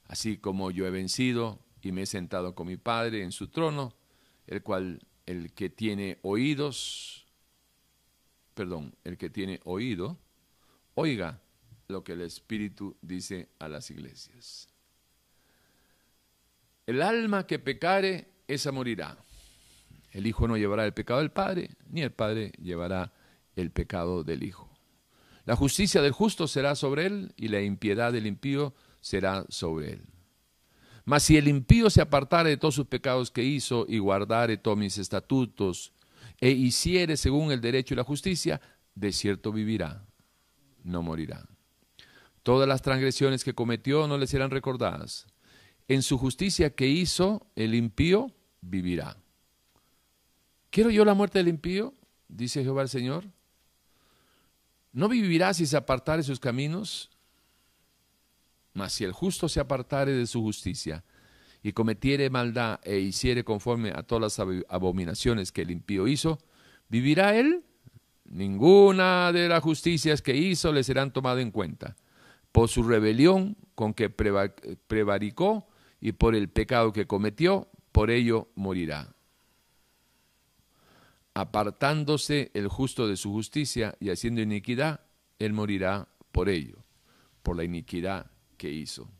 así 0.07 0.37
como 0.37 0.71
yo 0.71 0.87
he 0.87 0.91
vencido 0.91 1.59
y 1.83 1.91
me 1.91 2.01
he 2.01 2.05
sentado 2.07 2.55
con 2.55 2.65
mi 2.65 2.77
Padre 2.77 3.21
en 3.21 3.31
su 3.31 3.49
trono, 3.49 3.93
el 4.47 4.63
cual 4.63 4.99
el 5.27 5.53
que 5.53 5.69
tiene 5.69 6.17
oídos, 6.23 7.27
perdón, 8.55 8.95
el 9.03 9.19
que 9.19 9.29
tiene 9.29 9.59
oído, 9.63 10.17
oiga 10.95 11.44
lo 11.87 12.03
que 12.03 12.13
el 12.13 12.21
Espíritu 12.21 12.95
dice 13.01 13.49
a 13.59 13.67
las 13.67 13.89
iglesias. 13.91 14.67
El 16.85 17.01
alma 17.01 17.47
que 17.47 17.59
pecare, 17.59 18.29
esa 18.47 18.71
morirá. 18.71 19.17
El 20.11 20.27
Hijo 20.27 20.47
no 20.47 20.55
llevará 20.55 20.85
el 20.85 20.93
pecado 20.93 21.19
del 21.19 21.31
Padre, 21.31 21.71
ni 21.89 22.01
el 22.01 22.11
Padre 22.11 22.51
llevará 22.61 23.11
el 23.55 23.71
pecado 23.71 24.23
del 24.23 24.43
Hijo. 24.43 24.69
La 25.45 25.55
justicia 25.55 26.01
del 26.01 26.11
justo 26.11 26.47
será 26.47 26.75
sobre 26.75 27.05
él, 27.05 27.33
y 27.37 27.47
la 27.47 27.61
impiedad 27.61 28.13
del 28.13 28.27
impío 28.27 28.73
será 29.01 29.45
sobre 29.49 29.93
él. 29.93 30.01
Mas 31.05 31.23
si 31.23 31.37
el 31.37 31.47
impío 31.47 31.89
se 31.89 32.01
apartare 32.01 32.49
de 32.49 32.57
todos 32.57 32.75
sus 32.75 32.87
pecados 32.87 33.29
que 33.29 33.43
hizo, 33.43 33.85
y 33.87 33.99
guardare 33.99 34.57
todos 34.57 34.77
mis 34.77 34.97
estatutos, 34.97 35.91
e 36.39 36.49
hiciere 36.49 37.15
según 37.17 37.51
el 37.51 37.61
derecho 37.61 37.93
y 37.93 37.97
la 37.97 38.03
justicia, 38.03 38.59
de 38.95 39.11
cierto 39.11 39.51
vivirá, 39.51 40.05
no 40.83 41.01
morirá. 41.01 41.45
Todas 42.45 42.67
las 42.67 42.83
transgresiones 42.83 43.43
que 43.43 43.55
cometió 43.55 44.07
no 44.07 44.19
le 44.19 44.27
serán 44.27 44.51
recordadas. 44.51 45.25
En 45.87 46.03
su 46.03 46.19
justicia 46.19 46.75
que 46.75 46.87
hizo 46.87 47.47
el 47.55 47.73
impío, 47.73 48.31
vivirá. 48.61 49.17
¿Quiero 50.69 50.91
yo 50.91 51.03
la 51.05 51.15
muerte 51.15 51.39
del 51.39 51.47
impío? 51.47 51.95
Dice 52.27 52.61
Jehová 52.61 52.83
el 52.83 52.89
Señor. 52.89 53.25
¿No 54.93 55.09
vivirá 55.09 55.55
si 55.55 55.65
se 55.65 55.75
apartare 55.75 56.21
sus 56.21 56.39
caminos? 56.39 57.09
Mas 58.75 58.93
si 58.93 59.05
el 59.05 59.11
justo 59.11 59.49
se 59.49 59.59
apartare 59.59 60.11
de 60.11 60.27
su 60.27 60.43
justicia 60.43 61.03
y 61.63 61.73
cometiere 61.73 62.29
maldad 62.29 62.79
e 62.83 62.99
hiciere 62.99 63.43
conforme 63.43 63.89
a 63.89 64.03
todas 64.03 64.37
las 64.37 64.47
abominaciones 64.69 65.51
que 65.51 65.63
el 65.63 65.71
impío 65.71 66.07
hizo, 66.07 66.37
¿vivirá 66.89 67.35
él? 67.35 67.63
Ninguna 68.23 69.31
de 69.31 69.49
las 69.49 69.63
justicias 69.63 70.21
que 70.21 70.37
hizo 70.37 70.71
le 70.71 70.83
serán 70.83 71.11
tomadas 71.11 71.41
en 71.41 71.49
cuenta 71.49 71.95
por 72.55 72.69
su 72.69 72.83
rebelión 72.83 73.57
con 73.75 73.93
que 73.93 74.09
prevaricó 74.09 75.67
y 75.99 76.13
por 76.13 76.35
el 76.35 76.47
pecado 76.47 76.93
que 76.93 77.05
cometió, 77.05 77.67
por 77.91 78.09
ello 78.09 78.47
morirá. 78.55 79.13
Apartándose 81.33 82.51
el 82.53 82.69
justo 82.69 83.09
de 83.09 83.17
su 83.17 83.33
justicia 83.33 83.97
y 83.99 84.09
haciendo 84.09 84.39
iniquidad, 84.39 85.01
él 85.37 85.51
morirá 85.51 86.07
por 86.31 86.47
ello, 86.47 86.77
por 87.43 87.57
la 87.57 87.65
iniquidad 87.65 88.31
que 88.55 88.71
hizo. 88.71 89.11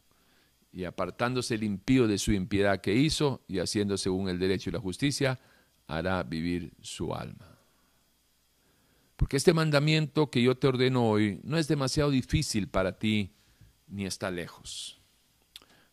Y 0.72 0.86
apartándose 0.86 1.56
el 1.56 1.64
impío 1.64 2.08
de 2.08 2.18
su 2.18 2.32
impiedad 2.32 2.80
que 2.80 2.96
hizo 2.96 3.42
y 3.50 3.60
haciendo 3.60 3.98
según 3.98 4.30
el 4.30 4.40
derecho 4.40 4.70
y 4.70 4.74
la 4.74 4.80
justicia, 4.80 5.42
hará 5.88 6.24
vivir 6.24 6.72
su 6.80 7.14
alma. 7.14 7.55
Porque 9.16 9.38
este 9.38 9.54
mandamiento 9.54 10.30
que 10.30 10.42
yo 10.42 10.58
te 10.58 10.68
ordeno 10.68 11.10
hoy 11.10 11.40
no 11.44 11.58
es 11.58 11.68
demasiado 11.68 12.10
difícil 12.10 12.68
para 12.68 13.00
ti 13.00 13.32
ni 13.88 14.06
está 14.06 14.30
lejos. 14.30 15.00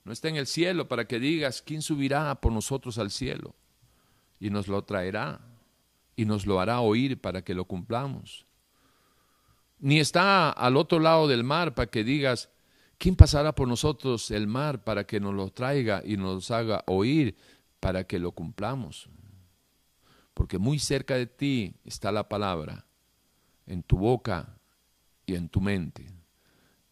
No 0.05 0.13
está 0.13 0.29
en 0.29 0.37
el 0.37 0.47
cielo 0.47 0.89
para 0.89 1.07
que 1.07 1.21
digas, 1.21 1.63
¿quién 1.63 1.83
subirá 1.83 2.41
por 2.41 2.53
nosotros 2.53 2.99
al 2.99 3.11
cielo? 3.11 3.55
Y 4.41 4.51
nos 4.51 4.67
lo 4.67 4.83
traerá 4.83 5.41
y 6.17 6.25
nos 6.25 6.47
lo 6.47 6.61
hará 6.61 6.81
oír 6.81 7.21
para 7.21 7.43
que 7.43 7.55
lo 7.55 7.67
cumplamos. 7.67 8.47
Ni 9.79 10.01
está 10.01 10.51
al 10.51 10.77
otro 10.77 10.99
lado 10.99 11.29
del 11.29 11.45
mar 11.45 11.75
para 11.75 11.91
que 11.91 12.03
digas, 12.03 12.51
¿quién 12.99 13.15
pasará 13.15 13.55
por 13.55 13.69
nosotros 13.69 14.33
el 14.33 14.49
mar 14.49 14.83
para 14.83 15.05
que 15.05 15.21
nos 15.21 15.35
lo 15.35 15.51
traiga 15.51 16.03
y 16.05 16.17
nos 16.17 16.51
haga 16.51 16.83
oír 16.87 17.37
para 17.79 18.05
que 18.05 18.19
lo 18.19 18.33
cumplamos? 18.33 19.09
Porque 20.35 20.59
muy 20.59 20.81
cerca 20.81 21.15
de 21.15 21.27
ti 21.27 21.77
está 21.85 22.11
la 22.11 22.29
palabra 22.29 22.87
en 23.67 23.83
tu 23.83 23.97
boca 23.99 24.59
y 25.27 25.35
en 25.35 25.49
tu 25.49 25.61
mente, 25.61 26.07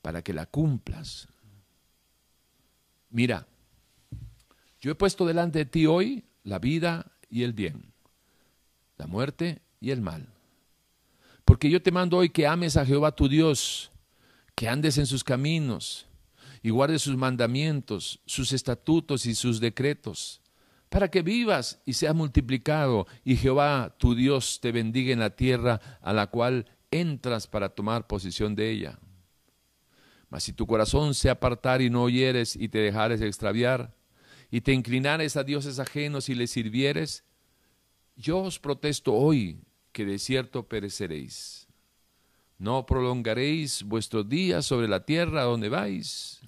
para 0.03 0.23
que 0.23 0.33
la 0.33 0.47
cumplas. 0.47 1.29
Mira, 3.11 3.47
yo 4.81 4.91
he 4.91 4.95
puesto 4.95 5.27
delante 5.27 5.59
de 5.59 5.65
ti 5.67 5.87
hoy 5.87 6.25
la 6.45 6.59
vida 6.59 7.13
y 7.29 7.43
el 7.43 7.53
bien, 7.53 7.93
la 8.97 9.07
muerte 9.07 9.61
y 9.81 9.91
el 9.91 10.01
mal. 10.01 10.29
Porque 11.45 11.71
yo 11.71 11.83
te 11.83 11.91
mando 11.91 12.19
hoy 12.19 12.31
que 12.31 12.47
ames 12.47 12.77
a 12.77 12.87
Jehová 12.87 13.15
tu 13.15 13.29
Dios, 13.29 13.91
que 14.55 14.69
andes 14.69 14.99
en 14.99 15.07
sus 15.07 15.25
caminos 15.25 16.07
y 16.63 16.71
guardes 16.71 17.03
sus 17.03 17.17
mandamientos, 17.17 18.21
sus 18.27 18.53
estatutos 18.53 19.27
y 19.27 19.35
sus 19.35 19.61
decretos, 19.61 20.40
para 20.91 21.09
que 21.09 21.23
vivas 21.23 21.81
y 21.87 21.95
seas 21.95 22.15
multiplicado, 22.15 23.07
y 23.25 23.37
Jehová 23.37 23.95
tu 23.97 24.17
Dios 24.17 24.59
te 24.61 24.73
bendiga 24.73 25.13
en 25.13 25.21
la 25.21 25.37
tierra 25.37 25.81
a 26.03 26.13
la 26.13 26.27
cual 26.27 26.67
entras 26.91 27.47
para 27.47 27.71
tomar 27.71 28.09
posesión 28.09 28.57
de 28.57 28.71
ella. 28.71 28.99
Mas 30.29 30.43
si 30.43 30.53
tu 30.53 30.67
corazón 30.67 31.15
se 31.15 31.31
apartar 31.31 31.81
y 31.81 31.91
no 31.91 32.03
oyeres 32.03 32.57
y 32.57 32.69
te 32.69 32.79
dejares 32.79 33.21
extraviar, 33.21 33.95
y 34.51 34.63
te 34.63 34.73
inclinares 34.73 35.37
a 35.37 35.45
dioses 35.45 35.79
ajenos 35.79 36.29
y 36.29 36.35
les 36.35 36.51
sirvieres, 36.51 37.25
yo 38.17 38.39
os 38.39 38.59
protesto 38.59 39.15
hoy 39.15 39.61
que 39.93 40.05
de 40.05 40.19
cierto 40.19 40.67
pereceréis. 40.67 41.69
No 42.59 42.85
prolongaréis 42.85 43.85
vuestros 43.85 44.29
días 44.29 44.67
sobre 44.67 44.89
la 44.89 45.05
tierra 45.05 45.45
donde 45.45 45.69
vais, 45.69 46.41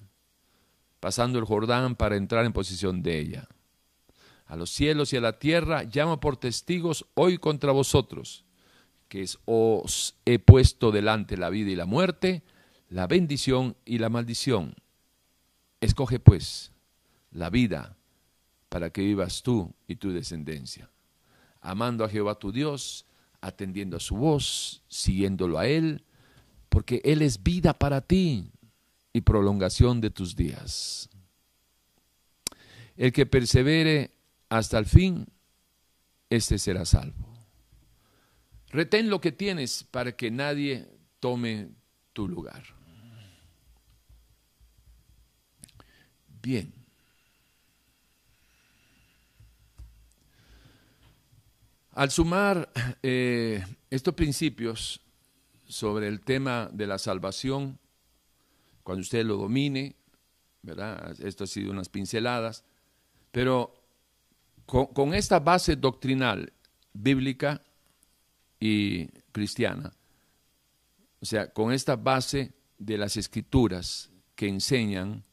pasando 0.99 1.39
el 1.39 1.45
Jordán 1.45 1.95
para 1.95 2.17
entrar 2.17 2.43
en 2.43 2.51
posesión 2.51 3.01
de 3.01 3.19
ella 3.19 3.47
a 4.45 4.55
los 4.55 4.69
cielos 4.69 5.13
y 5.13 5.17
a 5.17 5.21
la 5.21 5.39
tierra, 5.39 5.83
llamo 5.83 6.19
por 6.19 6.37
testigos 6.37 7.05
hoy 7.13 7.37
contra 7.37 7.71
vosotros, 7.71 8.45
que 9.07 9.25
os 9.45 10.15
he 10.25 10.39
puesto 10.39 10.91
delante 10.91 11.37
la 11.37 11.49
vida 11.49 11.71
y 11.71 11.75
la 11.75 11.85
muerte, 11.85 12.43
la 12.89 13.07
bendición 13.07 13.75
y 13.85 13.97
la 13.97 14.09
maldición. 14.09 14.75
Escoge 15.81 16.19
pues 16.19 16.71
la 17.31 17.49
vida 17.49 17.97
para 18.69 18.89
que 18.89 19.01
vivas 19.01 19.43
tú 19.43 19.73
y 19.87 19.95
tu 19.97 20.11
descendencia, 20.11 20.89
amando 21.61 22.03
a 22.03 22.09
Jehová 22.09 22.35
tu 22.35 22.51
Dios, 22.51 23.05
atendiendo 23.41 23.97
a 23.97 23.99
su 23.99 24.15
voz, 24.15 24.83
siguiéndolo 24.87 25.59
a 25.59 25.67
Él, 25.67 26.05
porque 26.69 27.01
Él 27.03 27.21
es 27.21 27.43
vida 27.43 27.73
para 27.73 28.01
ti 28.01 28.51
y 29.11 29.21
prolongación 29.21 30.01
de 30.01 30.09
tus 30.09 30.35
días. 30.35 31.09
El 32.95 33.11
que 33.11 33.25
persevere 33.25 34.11
hasta 34.53 34.77
el 34.77 34.85
fin, 34.85 35.25
este 36.29 36.59
será 36.59 36.85
salvo. 36.85 37.27
Retén 38.69 39.09
lo 39.09 39.19
que 39.19 39.31
tienes 39.31 39.83
para 39.83 40.15
que 40.15 40.29
nadie 40.29 40.87
tome 41.19 41.69
tu 42.13 42.27
lugar. 42.27 42.63
Bien. 46.39 46.71
Al 51.93 52.11
sumar 52.11 52.71
eh, 53.01 53.65
estos 53.89 54.13
principios 54.13 55.01
sobre 55.67 56.07
el 56.07 56.21
tema 56.21 56.69
de 56.71 56.85
la 56.85 56.99
salvación, 56.99 57.79
cuando 58.83 59.01
usted 59.01 59.25
lo 59.25 59.37
domine, 59.37 59.95
¿verdad? 60.61 61.19
Esto 61.21 61.45
ha 61.45 61.47
sido 61.47 61.71
unas 61.71 61.89
pinceladas, 61.89 62.63
pero 63.31 63.82
con, 64.65 65.13
esta 65.13 65.39
base 65.39 65.75
doctrinal 65.75 66.51
bíblica 66.93 67.61
y 68.59 69.07
cristiana, 69.31 69.93
o 71.21 71.25
sea, 71.25 71.51
con 71.51 71.71
esta 71.71 71.95
base 71.95 72.53
de 72.77 72.97
las 72.97 73.17
escrituras 73.17 74.09
que 74.35 74.47
enseñan 74.47 75.23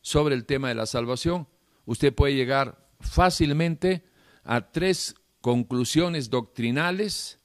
sobre 0.00 0.34
el 0.34 0.44
tema 0.44 0.68
de 0.68 0.74
la 0.74 0.86
salvación, 0.86 1.46
usted 1.86 2.14
puede 2.14 2.34
llegar 2.34 2.86
fácilmente 3.00 4.04
a 4.44 4.70
tres 4.70 5.14
conclusiones 5.40 6.30
doctrinales 6.30 7.38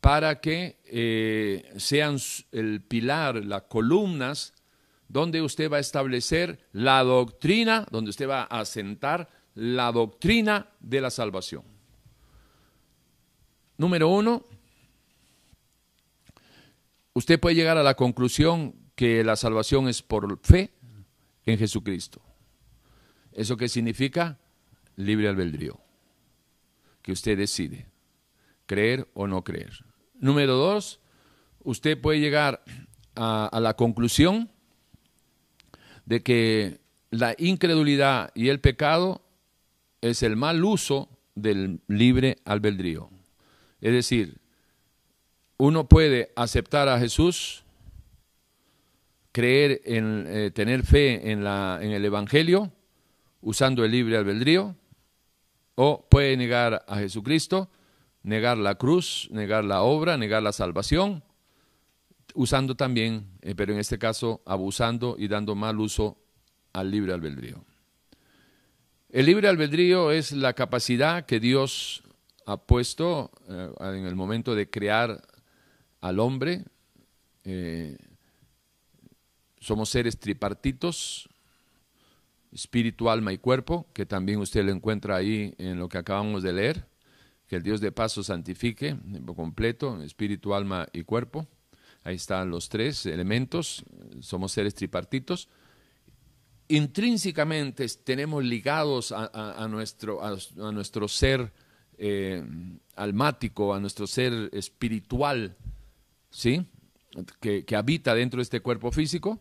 para 0.00 0.40
que 0.40 0.80
eh, 0.86 1.72
sean 1.76 2.18
el 2.52 2.82
pilar, 2.82 3.44
las 3.44 3.62
columnas, 3.62 4.54
donde 5.08 5.42
usted 5.42 5.70
va 5.70 5.78
a 5.78 5.80
establecer 5.80 6.60
la 6.72 7.02
doctrina, 7.02 7.86
donde 7.90 8.10
usted 8.10 8.28
va 8.28 8.42
a 8.42 8.60
asentar 8.60 9.28
la 9.54 9.92
doctrina 9.92 10.70
de 10.80 11.00
la 11.00 11.10
salvación. 11.10 11.62
Número 13.76 14.08
uno, 14.08 14.44
usted 17.14 17.40
puede 17.40 17.56
llegar 17.56 17.78
a 17.78 17.82
la 17.82 17.94
conclusión 17.94 18.74
que 18.94 19.24
la 19.24 19.36
salvación 19.36 19.88
es 19.88 20.02
por 20.02 20.38
fe 20.42 20.70
en 21.46 21.58
Jesucristo. 21.58 22.20
¿Eso 23.32 23.56
qué 23.56 23.68
significa? 23.68 24.38
Libre 24.96 25.28
albedrío. 25.28 25.80
Que 27.00 27.12
usted 27.12 27.38
decide 27.38 27.86
creer 28.66 29.08
o 29.14 29.26
no 29.26 29.42
creer. 29.42 29.84
Número 30.14 30.54
dos, 30.54 31.00
usted 31.64 31.98
puede 31.98 32.20
llegar 32.20 32.62
a, 33.14 33.46
a 33.46 33.60
la 33.60 33.74
conclusión 33.74 34.50
de 36.04 36.22
que 36.22 36.80
la 37.10 37.34
incredulidad 37.38 38.30
y 38.34 38.48
el 38.48 38.60
pecado 38.60 39.22
es 40.00 40.22
el 40.22 40.36
mal 40.36 40.64
uso 40.64 41.08
del 41.34 41.80
libre 41.88 42.38
albedrío. 42.44 43.10
Es 43.80 43.92
decir, 43.92 44.38
uno 45.56 45.88
puede 45.88 46.32
aceptar 46.36 46.88
a 46.88 46.98
Jesús, 46.98 47.64
creer 49.32 49.80
en, 49.84 50.24
eh, 50.26 50.50
tener 50.50 50.84
fe 50.84 51.30
en, 51.30 51.44
la, 51.44 51.78
en 51.80 51.92
el 51.92 52.04
Evangelio, 52.04 52.72
usando 53.42 53.84
el 53.84 53.92
libre 53.92 54.16
albedrío, 54.16 54.74
o 55.74 56.06
puede 56.08 56.36
negar 56.36 56.84
a 56.86 56.96
Jesucristo, 56.98 57.70
negar 58.22 58.58
la 58.58 58.74
cruz, 58.74 59.28
negar 59.30 59.64
la 59.64 59.82
obra, 59.82 60.16
negar 60.16 60.42
la 60.42 60.52
salvación, 60.52 61.22
usando 62.34 62.74
también, 62.74 63.26
eh, 63.42 63.54
pero 63.54 63.72
en 63.72 63.78
este 63.78 63.98
caso 63.98 64.42
abusando 64.44 65.16
y 65.18 65.28
dando 65.28 65.54
mal 65.54 65.78
uso 65.80 66.18
al 66.72 66.90
libre 66.90 67.12
albedrío. 67.12 67.64
El 69.12 69.26
libre 69.26 69.48
albedrío 69.48 70.12
es 70.12 70.30
la 70.30 70.52
capacidad 70.52 71.26
que 71.26 71.40
Dios 71.40 72.04
ha 72.46 72.58
puesto 72.58 73.32
eh, 73.48 73.72
en 73.80 74.06
el 74.06 74.14
momento 74.14 74.54
de 74.54 74.70
crear 74.70 75.20
al 76.00 76.20
hombre. 76.20 76.62
Eh, 77.42 77.98
somos 79.58 79.88
seres 79.88 80.16
tripartitos, 80.20 81.28
espíritu, 82.52 83.10
alma 83.10 83.32
y 83.32 83.38
cuerpo, 83.38 83.88
que 83.92 84.06
también 84.06 84.38
usted 84.38 84.64
lo 84.64 84.70
encuentra 84.70 85.16
ahí 85.16 85.56
en 85.58 85.80
lo 85.80 85.88
que 85.88 85.98
acabamos 85.98 86.44
de 86.44 86.52
leer, 86.52 86.86
que 87.48 87.56
el 87.56 87.64
Dios 87.64 87.80
de 87.80 87.90
paso 87.90 88.22
santifique 88.22 88.96
completo, 89.34 90.00
espíritu, 90.04 90.54
alma 90.54 90.86
y 90.92 91.02
cuerpo. 91.02 91.48
Ahí 92.04 92.14
están 92.14 92.48
los 92.48 92.68
tres 92.68 93.06
elementos, 93.06 93.84
somos 94.20 94.52
seres 94.52 94.76
tripartitos 94.76 95.48
intrínsecamente 96.70 97.86
tenemos 98.04 98.44
ligados 98.44 99.12
a, 99.12 99.66
nuestro, 99.68 100.24
a, 100.24 100.36
nuestro 100.72 101.08
ser 101.08 101.52
eh, 101.98 102.42
almático, 102.96 103.74
a 103.74 103.80
nuestro 103.80 104.06
ser 104.06 104.48
espiritual, 104.52 105.56
¿sí? 106.30 106.66
Que, 107.40 107.64
habita 107.76 108.14
dentro 108.14 108.38
de 108.38 108.44
este 108.44 108.60
cuerpo 108.60 108.92
físico, 108.92 109.40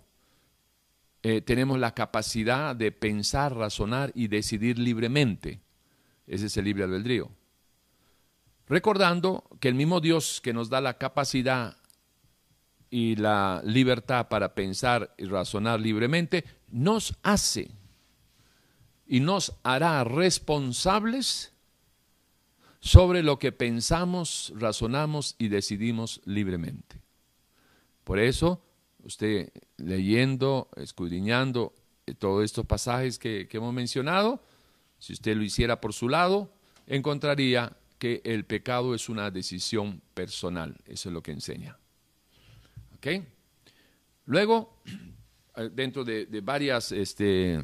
eh, 1.22 1.42
tenemos 1.42 1.80
la 1.80 1.94
capacidad 1.94 2.76
de 2.76 2.92
pensar, 2.92 3.56
razonar 3.56 4.12
y 4.16 4.28
decidir 4.28 4.80
libremente. 4.80 5.62
Ese 6.26 6.48
es 6.48 6.58
el 6.58 6.66
libre 6.66 6.86
albedrío. 6.86 7.30
Recordando 8.68 9.44
que 9.60 9.68
el 9.68 9.76
mismo 9.76 10.00
Dios 10.00 10.42
que 10.42 10.54
nos 10.54 10.70
da 10.70 10.82
la 10.82 10.98
capacidad 10.98 11.78
y 12.90 13.16
la 13.16 13.62
libertad 13.64 14.28
para 14.28 14.54
pensar 14.54 15.14
y 15.18 15.26
razonar 15.26 15.80
libremente, 15.80 16.44
nos 16.70 17.16
hace 17.24 17.72
y 19.06 19.20
nos 19.20 19.54
hará 19.64 20.04
responsables 20.04 21.52
sobre 22.80 23.24
lo 23.24 23.40
que 23.40 23.52
pensamos, 23.52 24.54
razonamos 24.56 25.36
y 25.38 25.50
decidimos 25.50 26.22
libremente. 26.26 27.02
Por 28.04 28.20
eso, 28.20 28.64
usted 29.04 29.52
leyendo, 29.78 30.70
escudriñando 30.78 31.74
todos 32.18 32.44
estos 32.44 32.66
pasajes 32.66 33.20
que, 33.20 33.48
que 33.48 33.58
hemos 33.58 33.74
mencionado, 33.74 34.42
si 34.98 35.14
usted 35.14 35.36
lo 35.36 35.44
hiciera 35.44 35.82
por 35.82 35.94
su 35.94 36.10
lado, 36.10 36.52
encontraría 36.88 37.78
que 37.98 38.22
el 38.24 38.46
pecado 38.46 38.96
es 38.96 39.10
una 39.10 39.30
decisión 39.30 40.02
personal. 40.14 40.78
Eso 40.86 41.10
es 41.10 41.14
lo 41.14 41.22
que 41.22 41.32
enseña. 41.32 41.78
Luego, 44.26 44.82
eh, 45.56 45.70
dentro 45.74 46.04
de, 46.04 46.28
varias, 46.44 46.92
este, 46.92 47.64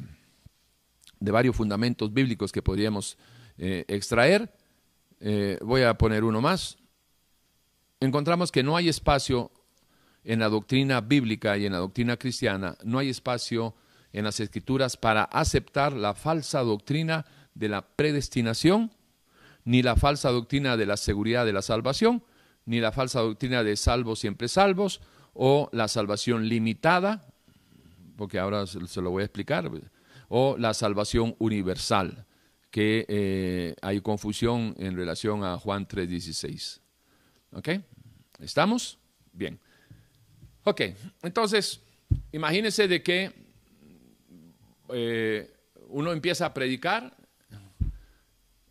de 1.20 1.30
varios 1.30 1.56
fundamentos 1.56 2.12
bíblicos 2.12 2.52
que 2.52 2.62
podríamos 2.62 3.16
eh, 3.58 3.84
extraer, 3.88 4.52
eh, 5.20 5.58
voy 5.62 5.82
a 5.82 5.94
poner 5.94 6.24
uno 6.24 6.40
más. 6.40 6.78
Encontramos 8.00 8.52
que 8.52 8.62
no 8.62 8.76
hay 8.76 8.88
espacio 8.88 9.50
en 10.24 10.40
la 10.40 10.48
doctrina 10.48 11.00
bíblica 11.00 11.56
y 11.56 11.66
en 11.66 11.72
la 11.72 11.78
doctrina 11.78 12.16
cristiana, 12.16 12.76
no 12.84 12.98
hay 12.98 13.10
espacio 13.10 13.74
en 14.12 14.24
las 14.24 14.40
escrituras 14.40 14.96
para 14.96 15.24
aceptar 15.24 15.92
la 15.92 16.14
falsa 16.14 16.60
doctrina 16.60 17.24
de 17.54 17.68
la 17.68 17.86
predestinación, 17.86 18.90
ni 19.64 19.82
la 19.82 19.96
falsa 19.96 20.30
doctrina 20.30 20.76
de 20.76 20.86
la 20.86 20.96
seguridad 20.96 21.46
de 21.46 21.52
la 21.52 21.62
salvación, 21.62 22.22
ni 22.64 22.80
la 22.80 22.92
falsa 22.92 23.20
doctrina 23.20 23.62
de 23.62 23.76
salvos 23.76 24.18
siempre 24.18 24.48
salvos, 24.48 25.00
o 25.36 25.68
la 25.72 25.86
salvación 25.86 26.48
limitada, 26.48 27.26
porque 28.16 28.38
ahora 28.38 28.66
se 28.66 29.02
lo 29.02 29.10
voy 29.10 29.22
a 29.22 29.26
explicar, 29.26 29.70
o 30.28 30.56
la 30.58 30.72
salvación 30.72 31.36
universal, 31.38 32.26
que 32.70 33.04
eh, 33.08 33.74
hay 33.82 34.00
confusión 34.00 34.74
en 34.78 34.96
relación 34.96 35.44
a 35.44 35.58
Juan 35.58 35.86
3:16. 35.86 36.80
¿Ok? 37.52 37.68
¿Estamos? 38.40 38.98
Bien. 39.32 39.58
Ok, 40.64 40.80
entonces, 41.22 41.80
imagínense 42.32 42.88
de 42.88 43.02
que 43.02 43.32
eh, 44.88 45.54
uno 45.88 46.12
empieza 46.12 46.46
a 46.46 46.54
predicar 46.54 47.16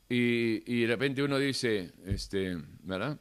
y, 0.10 0.62
y, 0.72 0.82
de 0.82 0.88
repente 0.88 1.24
uno 1.24 1.38
dice, 1.38 1.94
este, 2.06 2.58
¿verdad? 2.84 3.18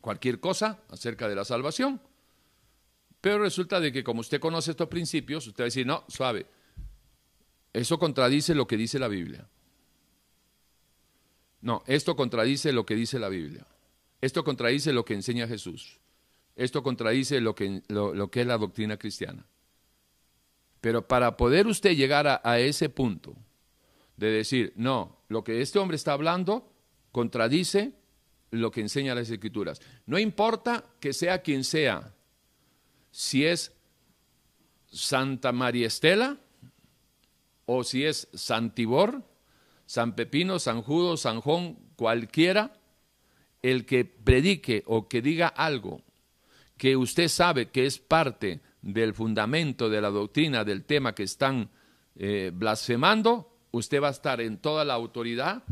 Cualquier 0.00 0.40
cosa 0.40 0.78
acerca 0.88 1.28
de 1.28 1.36
la 1.36 1.44
salvación. 1.44 2.00
Pero 3.28 3.40
resulta 3.40 3.78
de 3.78 3.92
que 3.92 4.02
como 4.02 4.20
usted 4.20 4.40
conoce 4.40 4.70
estos 4.70 4.88
principios, 4.88 5.46
usted 5.46 5.64
va 5.64 5.64
a 5.64 5.66
decir, 5.66 5.86
no, 5.86 6.02
suave, 6.08 6.46
eso 7.74 7.98
contradice 7.98 8.54
lo 8.54 8.66
que 8.66 8.78
dice 8.78 8.98
la 8.98 9.06
Biblia. 9.06 9.46
No, 11.60 11.82
esto 11.86 12.16
contradice 12.16 12.72
lo 12.72 12.86
que 12.86 12.94
dice 12.94 13.18
la 13.18 13.28
Biblia. 13.28 13.66
Esto 14.22 14.42
contradice 14.44 14.94
lo 14.94 15.04
que 15.04 15.12
enseña 15.12 15.46
Jesús. 15.46 16.00
Esto 16.56 16.82
contradice 16.82 17.42
lo 17.42 17.54
que, 17.54 17.82
lo, 17.88 18.30
que 18.30 18.40
es 18.40 18.46
la 18.46 18.56
doctrina 18.56 18.96
cristiana. 18.96 19.44
Pero 20.80 21.06
para 21.06 21.36
poder 21.36 21.66
usted 21.66 21.94
llegar 21.94 22.26
a, 22.26 22.40
a 22.42 22.58
ese 22.60 22.88
punto 22.88 23.36
de 24.16 24.30
decir, 24.30 24.72
no, 24.74 25.18
lo 25.28 25.44
que 25.44 25.60
este 25.60 25.78
hombre 25.78 25.96
está 25.96 26.14
hablando 26.14 26.72
contradice 27.12 27.92
lo 28.52 28.70
que 28.70 28.80
enseña 28.80 29.14
las 29.14 29.28
escrituras. 29.28 29.82
No 30.06 30.18
importa 30.18 30.82
que 30.98 31.12
sea 31.12 31.42
quien 31.42 31.62
sea, 31.62 32.14
si 33.10 33.44
es 33.44 33.72
Santa 34.90 35.52
María 35.52 35.86
Estela 35.86 36.38
o 37.66 37.84
si 37.84 38.04
es 38.04 38.28
Santibor, 38.34 39.22
San 39.86 40.14
Pepino, 40.14 40.58
San 40.58 40.82
Judo, 40.82 41.16
San 41.16 41.40
Juan, 41.40 41.78
cualquiera, 41.96 42.78
el 43.62 43.86
que 43.86 44.04
predique 44.04 44.82
o 44.86 45.08
que 45.08 45.22
diga 45.22 45.48
algo 45.48 46.02
que 46.76 46.96
usted 46.96 47.28
sabe 47.28 47.70
que 47.70 47.84
es 47.84 47.98
parte 47.98 48.60
del 48.80 49.12
fundamento 49.12 49.90
de 49.90 50.00
la 50.00 50.10
doctrina 50.10 50.64
del 50.64 50.84
tema 50.84 51.14
que 51.14 51.24
están 51.24 51.68
eh, 52.14 52.52
blasfemando, 52.54 53.58
usted 53.72 54.00
va 54.00 54.08
a 54.08 54.12
estar 54.12 54.40
en 54.40 54.58
toda 54.58 54.84
la 54.84 54.94
autoridad, 54.94 55.64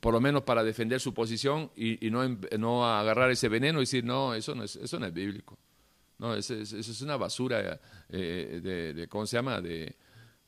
por 0.00 0.14
lo 0.14 0.20
menos 0.20 0.42
para 0.42 0.62
defender 0.62 1.00
su 1.00 1.12
posición 1.12 1.70
y, 1.76 1.98
no, 2.10 2.26
no, 2.58 2.86
agarrar 2.86 3.30
ese 3.32 3.48
veneno 3.48 3.80
y 3.80 3.82
decir, 3.82 4.04
no, 4.04 4.34
eso 4.34 4.54
no 4.54 4.62
es, 4.62 4.76
eso 4.76 4.98
no 5.00 5.06
es 5.06 5.12
bíblico. 5.12 5.58
No, 6.18 6.34
eso, 6.34 6.54
es 6.54 7.00
una 7.02 7.16
basura 7.16 7.78
eh, 8.08 8.60
de, 8.94 9.08
¿cómo 9.08 9.26
se 9.26 9.36
llama? 9.36 9.60
De, 9.60 9.96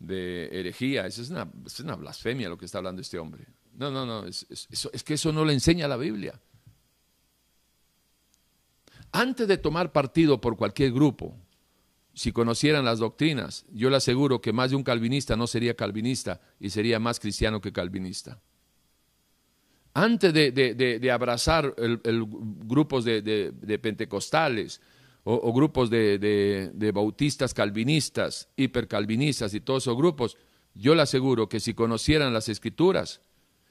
herejía. 0.01 1.07
Eso 1.07 1.23
es 1.23 1.31
una, 1.31 1.51
es 1.67 1.81
una, 1.81 1.97
blasfemia 1.97 2.49
lo 2.49 2.57
que 2.57 2.65
está 2.65 2.79
hablando 2.79 3.03
este 3.03 3.19
hombre. 3.19 3.47
No, 3.75 3.91
no, 3.91 4.07
no, 4.07 4.27
es, 4.27 4.47
que 5.05 5.15
eso 5.15 5.33
no 5.33 5.45
le 5.45 5.53
enseña 5.53 5.87
la 5.87 5.97
Biblia. 5.97 6.41
Antes 9.13 9.49
de 9.49 9.59
tomar 9.59 9.93
partido 9.93 10.41
por 10.41 10.57
cualquier 10.57 10.93
grupo, 10.93 11.35
si 12.15 12.33
conocieran 12.33 12.85
las 12.85 12.99
doctrinas, 12.99 13.65
yo 13.73 13.91
le 13.91 13.97
aseguro 13.97 14.41
que 14.41 14.53
más 14.53 14.71
de 14.71 14.77
un 14.77 14.83
calvinista 14.83 15.37
no 15.37 15.47
sería 15.47 15.75
calvinista 15.75 16.41
y 16.59 16.71
sería 16.71 16.99
más 16.99 17.21
cristiano 17.21 17.61
que 17.61 17.73
calvinista. 17.73 18.41
antes 19.95 20.33
de, 20.33 21.11
abrazar 21.13 21.75
el, 21.79 22.27
grupos 22.65 23.05
de, 23.05 23.81
pentecostales 23.81 24.81
o, 25.31 25.53
grupos 25.53 25.91
de, 25.91 26.91
bautistas 26.95 27.53
calvinistas, 27.53 28.49
hipercalvinistas 28.57 29.53
y 29.53 29.61
todos 29.61 29.85
esos 29.85 29.97
grupos, 29.97 30.39
yo 30.75 30.95
le 30.95 31.03
aseguro 31.03 31.51
que 31.51 31.61
si 31.61 31.75
conocieran 31.75 32.33
las 32.33 32.49
escrituras 32.49 33.21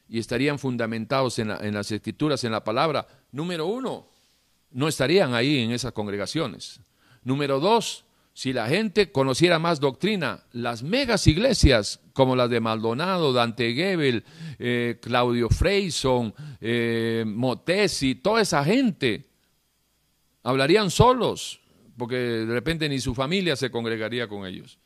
y 0.07 0.19
estarían 0.19 0.59
fundamentados 0.59 1.39
en, 1.39 1.49
en 1.49 1.73
las 1.73 1.91
escrituras, 1.91 2.43
en 2.43 2.51
la 2.51 2.63
palabra, 2.63 3.07
número 3.31 3.65
uno, 3.65 4.07
no 4.69 4.87
estarían 4.87 5.33
ahí 5.33 5.59
en 5.59 5.71
esas 5.71 5.93
congregaciones. 5.93 6.79
Número 7.23 7.59
dos, 7.59 8.05
si 8.33 8.53
la 8.53 8.67
gente 8.67 9.11
conociera 9.11 9.57
más 9.57 9.79
doctrina, 9.79 10.43
las 10.51 10.83
megas 10.83 11.25
iglesias 11.25 12.01
como 12.13 12.35
las 12.35 12.51
de 12.51 12.59
Maldonado, 12.59 13.33
Dante 13.33 13.73
Gebel, 13.73 14.23
eh, 14.59 14.99
Claudio 15.01 15.49
Freyson, 15.49 16.35
eh, 16.61 17.23
Motesi, 17.25 18.13
toda 18.13 18.41
esa 18.41 18.63
gente, 18.63 19.26
hablarían 20.47 20.89
solos, 20.89 21.59
porque 21.97 22.15
de 22.15 22.45
repente 22.45 22.87
ni 22.87 22.99
su 22.99 23.13
familia 23.13 23.57
se 23.57 23.69
congregaría 23.69 24.29
con 24.29 24.45
ellos, 24.45 24.79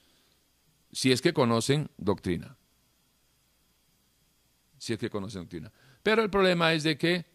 si 0.92 1.12
es 1.12 1.22
que 1.22 1.34
conocen 1.34 1.88
doctrina. 1.98 2.58
Si 4.80 4.94
es 4.94 5.00
que 5.00 5.12
conocen 5.12 5.44
doctrina. 5.44 5.72
Pero 6.02 6.24
el 6.24 6.32
problema 6.32 6.74
es 6.74 6.82
de 6.82 6.98
que, 6.98 7.26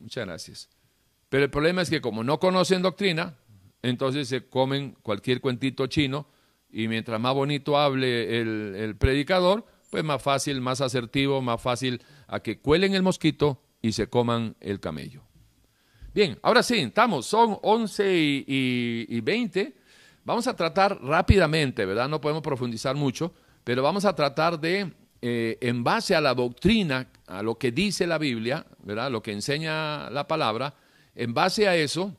muchas 0.00 0.26
gracias, 0.26 0.68
pero 1.28 1.44
el 1.44 1.50
problema 1.50 1.80
es 1.82 1.90
que 1.90 2.00
como 2.00 2.24
no 2.24 2.40
conocen 2.40 2.82
doctrina, 2.82 3.38
entonces 3.82 4.26
se 4.26 4.48
comen 4.48 4.96
cualquier 5.02 5.40
cuentito 5.40 5.86
chino 5.86 6.26
y 6.72 6.88
mientras 6.88 7.20
más 7.20 7.34
bonito 7.34 7.78
hable 7.78 8.40
el, 8.40 8.96
predicador, 8.96 9.64
pues 9.90 10.02
más 10.02 10.20
fácil, 10.20 10.60
más 10.60 10.80
asertivo, 10.80 11.40
más 11.40 11.62
fácil 11.62 12.02
a 12.26 12.40
que 12.40 12.58
cuelen 12.58 12.94
el 12.94 13.04
mosquito 13.04 13.62
y 13.80 13.92
se 13.92 14.08
coman 14.08 14.56
el 14.58 14.80
camello. 14.80 15.29
Bien, 16.12 16.36
ahora 16.42 16.62
sí, 16.62 16.78
estamos, 16.78 17.26
son 17.26 17.58
11 17.62 18.12
y, 18.12 19.20
20. 19.20 19.74
Vamos 20.24 20.46
a 20.48 20.56
tratar 20.56 21.00
rápidamente, 21.02 21.84
¿verdad? 21.84 22.08
No 22.08 22.20
podemos 22.20 22.42
profundizar 22.42 22.96
mucho, 22.96 23.32
pero 23.62 23.82
vamos 23.82 24.04
a 24.04 24.14
tratar 24.14 24.58
de, 24.58 24.92
eh, 25.22 25.58
en 25.60 25.84
base 25.84 26.16
a 26.16 26.20
la 26.20 26.34
doctrina, 26.34 27.08
a 27.28 27.42
lo 27.42 27.56
que 27.56 27.70
dice 27.70 28.06
la 28.06 28.18
Biblia, 28.18 28.66
¿verdad? 28.82 29.10
Lo 29.10 29.22
que 29.22 29.32
enseña 29.32 30.10
la 30.10 30.26
palabra, 30.26 30.74
en 31.14 31.32
base 31.32 31.68
a 31.68 31.76
eso, 31.76 32.16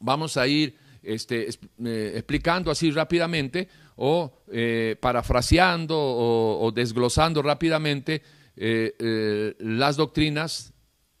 vamos 0.00 0.36
a 0.36 0.46
ir 0.46 0.76
este, 1.02 1.48
eh, 1.84 2.12
explicando 2.16 2.70
así 2.70 2.90
rápidamente 2.90 3.68
o 3.96 4.32
eh, 4.50 4.96
parafraseando 5.00 5.96
o, 5.98 6.72
desglosando 6.72 7.42
rápidamente 7.42 8.22
eh, 8.56 9.54
las 9.58 9.96
doctrinas, 9.96 10.72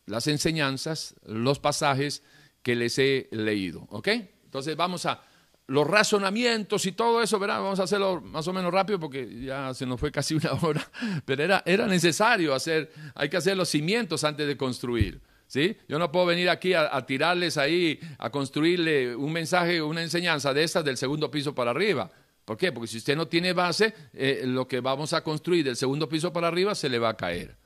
las 0.08 0.26
enseñanzas, 0.26 1.14
los 1.24 1.58
pasajes 1.58 2.22
que 2.62 2.74
les 2.74 2.98
he 2.98 3.28
leído. 3.30 3.86
¿Ok? 3.90 4.08
Entonces 4.44 4.76
vamos 4.76 5.06
a 5.06 5.22
los 5.68 5.86
razonamientos 5.86 6.86
y 6.86 6.92
todo 6.92 7.22
eso, 7.22 7.38
¿verdad? 7.38 7.60
Vamos 7.60 7.78
a 7.78 7.82
hacerlo 7.82 8.22
más 8.22 8.48
o 8.48 8.52
menos 8.52 8.72
rápido 8.72 8.98
porque 8.98 9.42
ya 9.42 9.74
se 9.74 9.84
nos 9.84 10.00
fue 10.00 10.10
casi 10.10 10.34
una 10.34 10.52
hora, 10.54 10.90
pero 11.24 11.44
era, 11.44 11.62
era 11.66 11.86
necesario 11.86 12.54
hacer, 12.54 12.90
hay 13.14 13.28
que 13.28 13.36
hacer 13.36 13.56
los 13.56 13.68
cimientos 13.68 14.24
antes 14.24 14.46
de 14.46 14.56
construir. 14.56 15.20
¿sí? 15.46 15.76
Yo 15.88 15.98
no 15.98 16.10
puedo 16.10 16.26
venir 16.26 16.48
aquí 16.48 16.74
a, 16.74 17.04
tirarles 17.04 17.58
ahí, 17.58 18.00
a 18.18 18.30
construirle 18.30 19.14
un 19.14 19.32
mensaje, 19.32 19.82
una 19.82 20.02
enseñanza 20.02 20.54
de 20.54 20.62
estas 20.62 20.84
del 20.84 20.96
segundo 20.96 21.30
piso 21.30 21.54
para 21.54 21.72
arriba. 21.72 22.10
¿Por 22.44 22.56
qué? 22.56 22.72
Porque 22.72 22.86
si 22.86 22.98
usted 22.98 23.14
no 23.14 23.28
tiene 23.28 23.52
base, 23.52 23.94
eh, 24.14 24.42
lo 24.46 24.66
que 24.66 24.80
vamos 24.80 25.12
a 25.12 25.22
construir 25.22 25.64
del 25.64 25.76
segundo 25.76 26.08
piso 26.08 26.32
para 26.32 26.48
arriba 26.48 26.74
se 26.74 26.88
le 26.88 26.98
va 26.98 27.10
a 27.10 27.16
caer. 27.16 27.56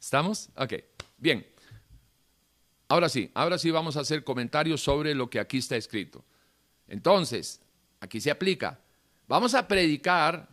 ¿Estamos? 0.00 0.48
Ok, 0.56 0.74
bien. 1.18 1.53
Ahora 2.94 3.08
sí, 3.08 3.28
ahora 3.34 3.58
sí 3.58 3.72
vamos 3.72 3.96
a 3.96 4.02
hacer 4.02 4.22
comentarios 4.22 4.80
sobre 4.80 5.16
lo 5.16 5.28
que 5.28 5.40
aquí 5.40 5.58
está 5.58 5.74
escrito. 5.74 6.24
Entonces, 6.86 7.60
aquí 7.98 8.20
se 8.20 8.30
aplica. 8.30 8.78
Vamos 9.26 9.52
a 9.54 9.66
predicar, 9.66 10.48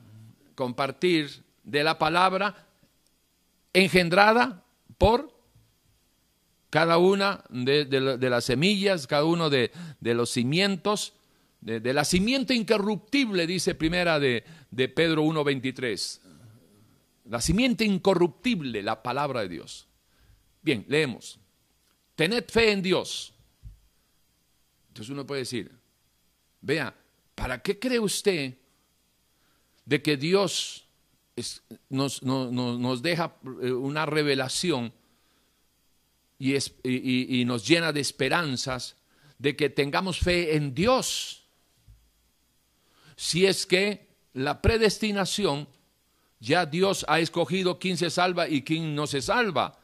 compartir 0.56 1.44
de 1.64 1.84
la 1.84 2.00
palabra 2.00 2.66
engendrada 3.74 4.64
por 4.98 5.32
cada 6.72 6.98
una 6.98 7.44
de, 7.52 7.86
las 8.20 8.46
semillas, 8.46 9.06
cada 9.06 9.26
uno 9.26 9.52
de, 9.52 9.70
los 10.02 10.32
cimientos, 10.32 11.14
de, 11.60 11.94
la 11.94 12.04
simiente 12.04 12.56
incorruptible, 12.56 13.46
dice 13.46 13.76
primera 13.76 14.20
de, 14.20 14.44
Pedro 14.96 15.24
1.23. 15.26 16.20
La 17.26 17.39
simiente 17.39 17.86
incorruptible, 17.86 18.82
la 18.82 19.04
palabra 19.04 19.42
de 19.42 19.50
Dios. 19.50 19.88
Bien, 20.64 20.84
leemos. 20.88 21.41
Tened 22.22 22.51
fe 22.51 22.72
en 22.72 22.84
Dios. 22.84 23.34
Entonces 24.89 25.09
uno 25.09 25.26
puede 25.26 25.41
decir, 25.41 25.72
vea, 26.61 26.95
¿para 27.34 27.59
qué 27.63 27.80
cree 27.80 27.97
usted 27.97 28.59
de 29.86 30.01
que 30.03 30.17
Dios 30.17 30.86
nos, 31.89 32.22
nos 32.22 33.01
deja 33.01 33.36
eh, 33.63 33.72
una 33.72 34.05
revelación 34.05 34.93
y, 36.38 37.43
nos 37.43 37.67
llena 37.67 37.91
de 37.91 38.01
esperanzas 38.01 38.97
de 39.39 39.55
que 39.55 39.72
tengamos 39.72 40.19
fe 40.19 40.55
en 40.55 40.76
Dios. 40.76 41.43
Si 43.15 43.47
es 43.47 43.65
que 43.65 44.09
la 44.34 44.61
predestinación, 44.61 45.67
ya 46.39 46.67
Dios 46.67 47.03
ha 47.07 47.19
escogido 47.19 47.80
quién 47.80 47.97
se 47.97 48.11
salva 48.11 48.47
y 48.47 48.61
quién 48.61 48.93
no 48.93 49.07
se 49.07 49.24
salva. 49.24 49.80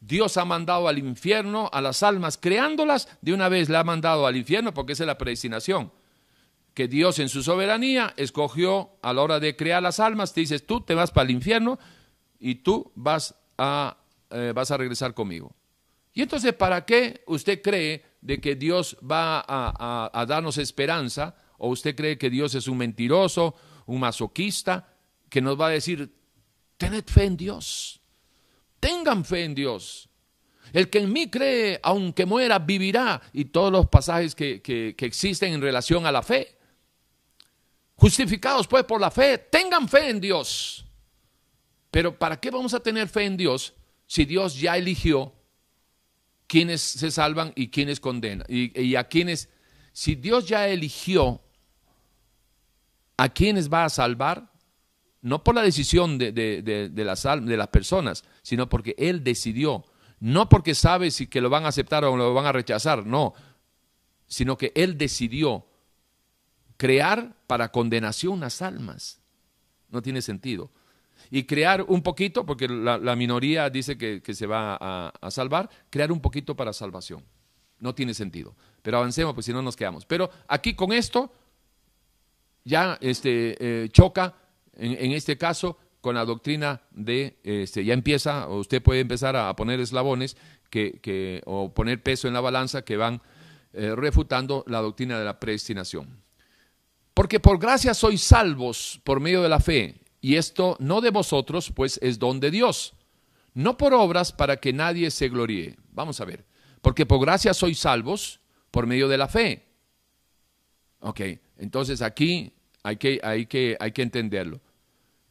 Dios 0.00 0.38
ha 0.38 0.46
mandado 0.46 0.88
al 0.88 0.98
infierno 0.98 1.68
a 1.72 1.80
las 1.82 2.02
almas, 2.02 2.38
creándolas, 2.38 3.08
de 3.20 3.34
una 3.34 3.48
vez 3.48 3.68
la 3.68 3.80
ha 3.80 3.84
mandado 3.84 4.26
al 4.26 4.36
infierno 4.36 4.72
porque 4.72 4.94
es 4.94 5.00
la 5.00 5.18
predestinación. 5.18 5.92
Que 6.72 6.88
Dios 6.88 7.18
en 7.18 7.28
su 7.28 7.42
soberanía 7.42 8.14
escogió 8.16 8.92
a 9.02 9.12
la 9.12 9.22
hora 9.22 9.40
de 9.40 9.56
crear 9.56 9.82
las 9.82 10.00
almas, 10.00 10.32
te 10.32 10.40
dices, 10.40 10.66
tú 10.66 10.80
te 10.80 10.94
vas 10.94 11.10
para 11.10 11.24
el 11.24 11.32
infierno 11.32 11.78
y 12.38 12.56
tú 12.56 12.90
vas 12.94 13.34
a, 13.58 13.98
eh, 14.30 14.52
vas 14.54 14.70
a 14.70 14.78
regresar 14.78 15.12
conmigo. 15.12 15.54
Y 16.12 16.22
entonces, 16.22 16.54
¿para 16.54 16.84
qué 16.84 17.22
usted 17.26 17.62
cree 17.62 18.04
de 18.20 18.40
que 18.40 18.56
Dios 18.56 18.96
va 18.98 19.44
a, 19.46 20.26
darnos 20.26 20.58
esperanza? 20.58 21.36
¿O 21.58 21.68
usted 21.68 21.94
cree 21.94 22.18
que 22.18 22.30
Dios 22.30 22.54
es 22.54 22.66
un 22.68 22.78
mentiroso, 22.78 23.54
un 23.86 24.00
masoquista, 24.00 24.88
que 25.28 25.40
nos 25.40 25.60
va 25.60 25.66
a 25.66 25.70
decir, 25.70 26.12
tened 26.78 27.04
fe 27.04 27.24
en 27.24 27.36
Dios, 27.36 27.99
tengan 28.80 29.24
fe 29.24 29.44
en 29.44 29.54
Dios? 29.54 30.08
El 30.72 30.88
que 30.88 30.98
en 30.98 31.12
mí 31.12 31.28
cree, 31.30 31.78
aunque 31.82 32.26
muera, 32.26 32.58
vivirá. 32.58 33.20
Y 33.32 33.46
todos 33.46 33.70
los 33.70 33.88
pasajes 33.88 34.34
que, 34.34 34.60
que, 34.62 34.94
existen 34.98 35.52
en 35.52 35.60
relación 35.60 36.06
a 36.06 36.12
la 36.12 36.22
fe. 36.22 36.56
Justificados 37.96 38.66
pues 38.66 38.84
por 38.84 39.00
la 39.00 39.10
fe, 39.10 39.38
tengan 39.38 39.88
fe 39.88 40.08
en 40.08 40.20
Dios. 40.20 40.86
Pero 41.90 42.18
¿para 42.18 42.40
qué 42.40 42.50
vamos 42.50 42.72
a 42.72 42.80
tener 42.80 43.08
fe 43.08 43.24
en 43.24 43.36
Dios 43.36 43.74
si 44.06 44.24
Dios 44.24 44.58
ya 44.58 44.76
eligió 44.76 45.34
quienes 46.50 46.80
se 46.80 47.12
salvan 47.12 47.52
y 47.54 47.68
quienes 47.68 48.00
condenan. 48.00 48.44
Y, 48.48 48.96
a 48.96 49.04
quienes, 49.04 49.48
si 49.92 50.16
Dios 50.16 50.48
ya 50.48 50.66
eligió 50.66 51.40
a 53.16 53.28
quienes 53.28 53.72
va 53.72 53.84
a 53.84 53.88
salvar, 53.88 54.49
no 55.22 55.44
por 55.44 55.54
la 55.54 55.62
decisión 55.62 56.18
de, 56.18 56.32
de, 56.32 57.04
las, 57.04 57.22
de 57.22 57.56
las 57.56 57.68
personas, 57.68 58.24
sino 58.42 58.68
porque 58.68 58.94
Él 58.98 59.22
decidió, 59.22 59.84
no 60.18 60.48
porque 60.48 60.74
sabe 60.74 61.10
si 61.10 61.26
que 61.26 61.40
lo 61.40 61.50
van 61.50 61.64
a 61.64 61.68
aceptar 61.68 62.04
o 62.04 62.16
lo 62.16 62.34
van 62.34 62.46
a 62.46 62.52
rechazar, 62.52 63.06
no, 63.06 63.34
sino 64.26 64.56
que 64.56 64.72
Él 64.74 64.96
decidió 64.96 65.66
crear 66.76 67.36
para 67.46 67.70
condenación 67.70 68.40
las 68.40 68.62
almas. 68.62 69.20
No 69.90 70.02
tiene 70.02 70.22
sentido 70.22 70.70
y 71.30 71.44
crear 71.44 71.84
un 71.86 72.02
poquito, 72.02 72.44
porque 72.44 72.68
la, 72.68 73.16
minoría 73.16 73.70
dice 73.70 73.96
que, 73.96 74.34
se 74.34 74.46
va 74.46 74.76
a, 74.80 75.30
salvar, 75.30 75.68
crear 75.90 76.10
un 76.10 76.20
poquito 76.20 76.56
para 76.56 76.72
salvación. 76.72 77.24
No 77.78 77.94
tiene 77.94 78.14
sentido. 78.14 78.56
Pero 78.82 78.98
avancemos, 78.98 79.34
pues 79.34 79.46
si 79.46 79.52
no 79.52 79.62
nos 79.62 79.76
quedamos. 79.76 80.04
Pero 80.04 80.30
aquí 80.48 80.74
con 80.74 80.92
esto 80.92 81.32
ya 82.64 82.98
este, 83.00 83.56
eh, 83.58 83.88
choca, 83.90 84.34
en, 84.80 85.12
este 85.12 85.36
caso, 85.36 85.76
con 86.00 86.14
la 86.14 86.24
doctrina 86.24 86.80
de, 86.90 87.38
este, 87.42 87.84
ya 87.84 87.92
empieza, 87.92 88.48
usted 88.48 88.82
puede 88.82 89.00
empezar 89.00 89.36
a, 89.36 89.54
poner 89.54 89.78
eslabones 89.80 90.36
que, 90.70 91.42
o 91.44 91.72
poner 91.74 92.02
peso 92.02 92.28
en 92.28 92.34
la 92.34 92.40
balanza 92.40 92.82
que 92.82 92.96
van 92.96 93.20
eh, 93.72 93.94
refutando 93.94 94.64
la 94.66 94.80
doctrina 94.80 95.18
de 95.18 95.24
la 95.24 95.38
predestinación. 95.38 96.22
Porque 97.12 97.40
por 97.40 97.58
gracia 97.58 97.92
sois 97.92 98.22
salvos 98.22 99.00
por 99.04 99.20
medio 99.20 99.42
de 99.42 99.48
la 99.48 99.60
fe, 99.60 100.00
y 100.22 100.36
esto 100.36 100.76
no 100.80 101.00
de 101.00 101.10
vosotros, 101.10 101.70
pues 101.74 101.98
es 102.02 102.18
don 102.18 102.40
de 102.40 102.50
Dios, 102.50 102.94
no 103.52 103.76
por 103.76 103.92
obras 103.92 104.32
para 104.32 104.56
que 104.56 104.72
nadie 104.72 105.10
se 105.10 105.28
gloríe. 105.28 105.76
Vamos 105.92 106.20
a 106.20 106.24
ver, 106.24 106.44
porque 106.80 107.04
por 107.04 107.20
gracia 107.20 107.52
sois 107.52 107.78
salvos 107.78 108.40
por 108.70 108.86
medio 108.86 109.08
de 109.08 109.18
la 109.18 109.28
fe. 109.28 109.66
Ok, 111.00 111.20
entonces 111.58 112.00
aquí 112.00 112.54
hay 112.82 112.96
que, 112.96 113.20
hay 113.22 113.46
que, 113.46 113.76
hay 113.78 113.92
que 113.92 114.02
entenderlo. 114.02 114.60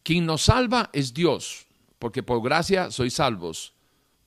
Quien 0.03 0.25
nos 0.25 0.43
salva 0.43 0.89
es 0.93 1.13
Dios, 1.13 1.67
porque 1.99 2.23
por 2.23 2.41
gracia 2.41 2.91
sois 2.91 3.13
salvos 3.13 3.73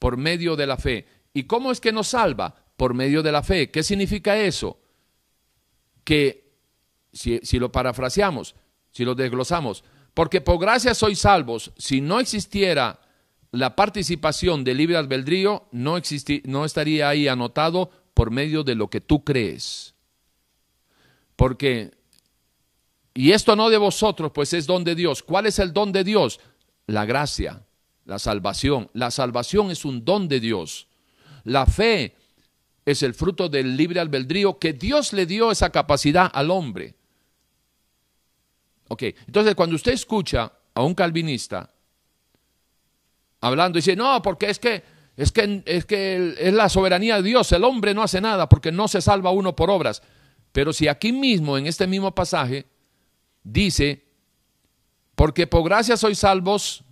por 0.03 0.17
medio 0.17 0.57
de 0.57 0.67
la 0.67 0.77
fe. 0.77 1.07
¿Y 1.33 1.45
cómo 1.45 1.71
es 1.71 1.81
que 1.81 1.93
nos 1.93 2.09
salva? 2.09 2.57
Por 2.77 2.93
medio 2.93 3.23
de 3.23 3.31
la 3.31 3.45
fe. 3.45 3.71
¿Qué 3.71 3.85
significa 3.85 4.37
eso? 4.37 4.81
Que, 6.03 6.57
si, 7.13 7.39
si 7.45 7.61
lo 7.61 7.71
parafraseamos, 7.71 8.57
si 8.91 9.05
lo 9.05 9.15
desglosamos, 9.15 9.85
porque 10.13 10.41
por 10.41 10.59
gracia 10.59 10.95
sois 10.95 11.21
salvos, 11.21 11.73
si 11.79 12.01
no 12.01 12.19
existiera 12.19 13.01
la 13.53 13.77
participación 13.77 14.65
del 14.65 14.79
libre 14.79 14.97
albedrío, 14.97 15.69
no, 15.71 16.01
no 16.45 16.65
estaría 16.65 17.09
ahí 17.09 17.29
anotado 17.29 17.91
por 18.13 18.33
medio 18.33 18.65
de 18.65 18.75
lo 18.75 18.91
que 18.91 19.01
tú 19.01 19.23
crees. 19.23 19.95
Porque, 21.37 21.93
y 23.15 23.33
esto 23.33 23.57
no 23.57 23.71
de 23.71 23.79
vosotros, 23.79 24.33
pues 24.33 24.53
es 24.53 24.67
don 24.67 24.85
de 24.85 24.95
Dios. 24.95 25.23
¿Cuál 25.23 25.47
es 25.47 25.59
el 25.59 25.73
don 25.73 25.93
de 25.93 26.05
Dios? 26.05 26.41
La 26.87 27.05
gracia 27.05 27.63
la 28.05 28.19
salvación. 28.19 28.91
La 28.95 29.11
salvación 29.11 29.71
es 29.71 29.85
un 29.85 30.05
don 30.05 30.29
de 30.29 30.41
Dios. 30.41 30.89
La 31.45 31.67
fe 31.67 32.17
es 32.85 33.03
el 33.03 33.15
fruto 33.15 33.49
del 33.49 33.77
libre 33.77 34.01
albedrío 34.01 34.59
que 34.59 34.73
Dios 34.73 35.13
le 35.13 35.27
dio 35.27 35.51
esa 35.51 35.71
capacidad 35.71 36.31
al 36.33 36.51
hombre. 36.51 36.95
Ok, 38.89 39.03
entonces 39.27 39.55
cuando 39.55 39.77
usted 39.77 39.93
escucha 39.93 40.53
a 40.75 40.83
un 40.83 40.95
calvinista 40.95 41.71
hablando 43.41 43.79
y 43.79 43.81
dice, 43.81 43.97
no, 43.97 44.21
porque 44.21 44.51
es 44.51 44.59
que 44.59 45.03
es 45.15 45.31
que, 45.31 45.63
es 45.67 45.85
que 45.85 46.35
es 46.39 46.55
la 46.55 46.71
soberanía 46.71 47.17
de 47.17 47.23
Dios, 47.23 47.53
el 47.53 47.65
hombre 47.65 47.93
no 47.93 48.03
hace 48.03 48.21
nada 48.21 48.49
porque 48.49 48.73
no 48.73 48.89
se 48.89 49.03
salva 49.03 49.31
uno 49.31 49.55
por 49.55 49.71
obras. 49.71 50.03
Pero 50.53 50.73
si 50.73 50.89
aquí 50.89 51.13
mismo, 51.13 51.59
en 51.59 51.67
este 51.67 51.87
mismo 51.87 52.15
pasaje, 52.15 52.67
dice, 53.43 54.07
porque 55.15 55.47
por 55.47 55.65
gracia 55.65 55.97
sois 55.97 56.19
salvos 56.19 56.85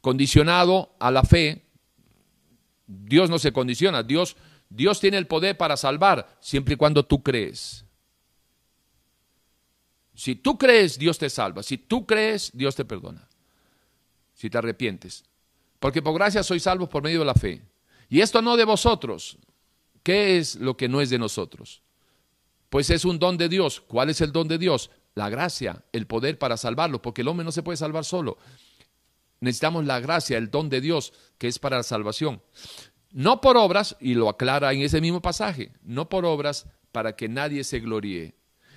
condicionado 0.00 0.94
a 0.98 1.10
la 1.10 1.22
fe. 1.22 1.64
Dios 2.86 3.30
no 3.30 3.38
se 3.38 3.52
condiciona, 3.52 4.02
Dios, 4.02 4.36
Dios 4.68 5.00
tiene 5.00 5.16
el 5.16 5.26
poder 5.26 5.56
para 5.56 5.76
salvar 5.76 6.36
siempre 6.40 6.74
y 6.74 6.76
cuando 6.76 7.04
tú 7.04 7.22
crees. 7.22 7.84
Si 10.14 10.34
tú 10.34 10.58
crees, 10.58 10.98
Dios 10.98 11.18
te 11.18 11.30
salva. 11.30 11.62
Si 11.62 11.78
tú 11.78 12.06
crees, 12.06 12.50
Dios 12.52 12.74
te 12.74 12.84
perdona. 12.84 13.28
Si 14.34 14.50
te 14.50 14.58
arrepientes. 14.58 15.24
Porque 15.78 16.02
por 16.02 16.14
gracia 16.14 16.42
sois 16.42 16.62
salvos 16.62 16.88
por 16.88 17.02
medio 17.02 17.20
de 17.20 17.24
la 17.24 17.34
fe. 17.34 17.62
Y 18.08 18.20
esto 18.20 18.42
no 18.42 18.56
de 18.56 18.64
vosotros. 18.64 19.38
¿Qué 20.02 20.36
es 20.38 20.56
lo 20.56 20.76
que 20.76 20.88
no 20.88 21.00
es 21.00 21.10
de 21.10 21.18
nosotros? 21.18 21.82
Pues 22.68 22.90
es 22.90 23.04
un 23.04 23.18
don 23.18 23.36
de 23.36 23.48
Dios. 23.48 23.80
¿Cuál 23.80 24.10
es 24.10 24.20
el 24.20 24.32
don 24.32 24.48
de 24.48 24.58
Dios? 24.58 24.90
La 25.14 25.28
gracia, 25.28 25.84
el 25.92 26.06
poder 26.06 26.38
para 26.38 26.56
salvarlo, 26.56 27.02
porque 27.02 27.22
el 27.22 27.28
hombre 27.28 27.44
no 27.44 27.52
se 27.52 27.62
puede 27.62 27.76
salvar 27.76 28.04
solo 28.04 28.38
necesitamos 29.42 29.84
la 29.84 30.00
gracia, 30.00 30.38
el 30.38 30.50
don 30.50 30.70
de 30.70 30.80
Dios, 30.80 31.12
que 31.36 31.48
es 31.48 31.58
para 31.58 31.78
la 31.78 31.82
salvación. 31.82 32.40
No 33.10 33.40
por 33.40 33.56
obras, 33.56 33.96
y 34.00 34.14
lo 34.14 34.28
aclara 34.28 34.72
en 34.72 34.80
ese 34.82 35.00
mismo 35.00 35.20
pasaje, 35.20 35.72
no 35.82 36.08
por 36.08 36.24
obras 36.24 36.66
para 36.92 37.16
que 37.16 37.28
nadie 37.28 37.64
se 37.64 37.80
gloríe. 37.80 38.36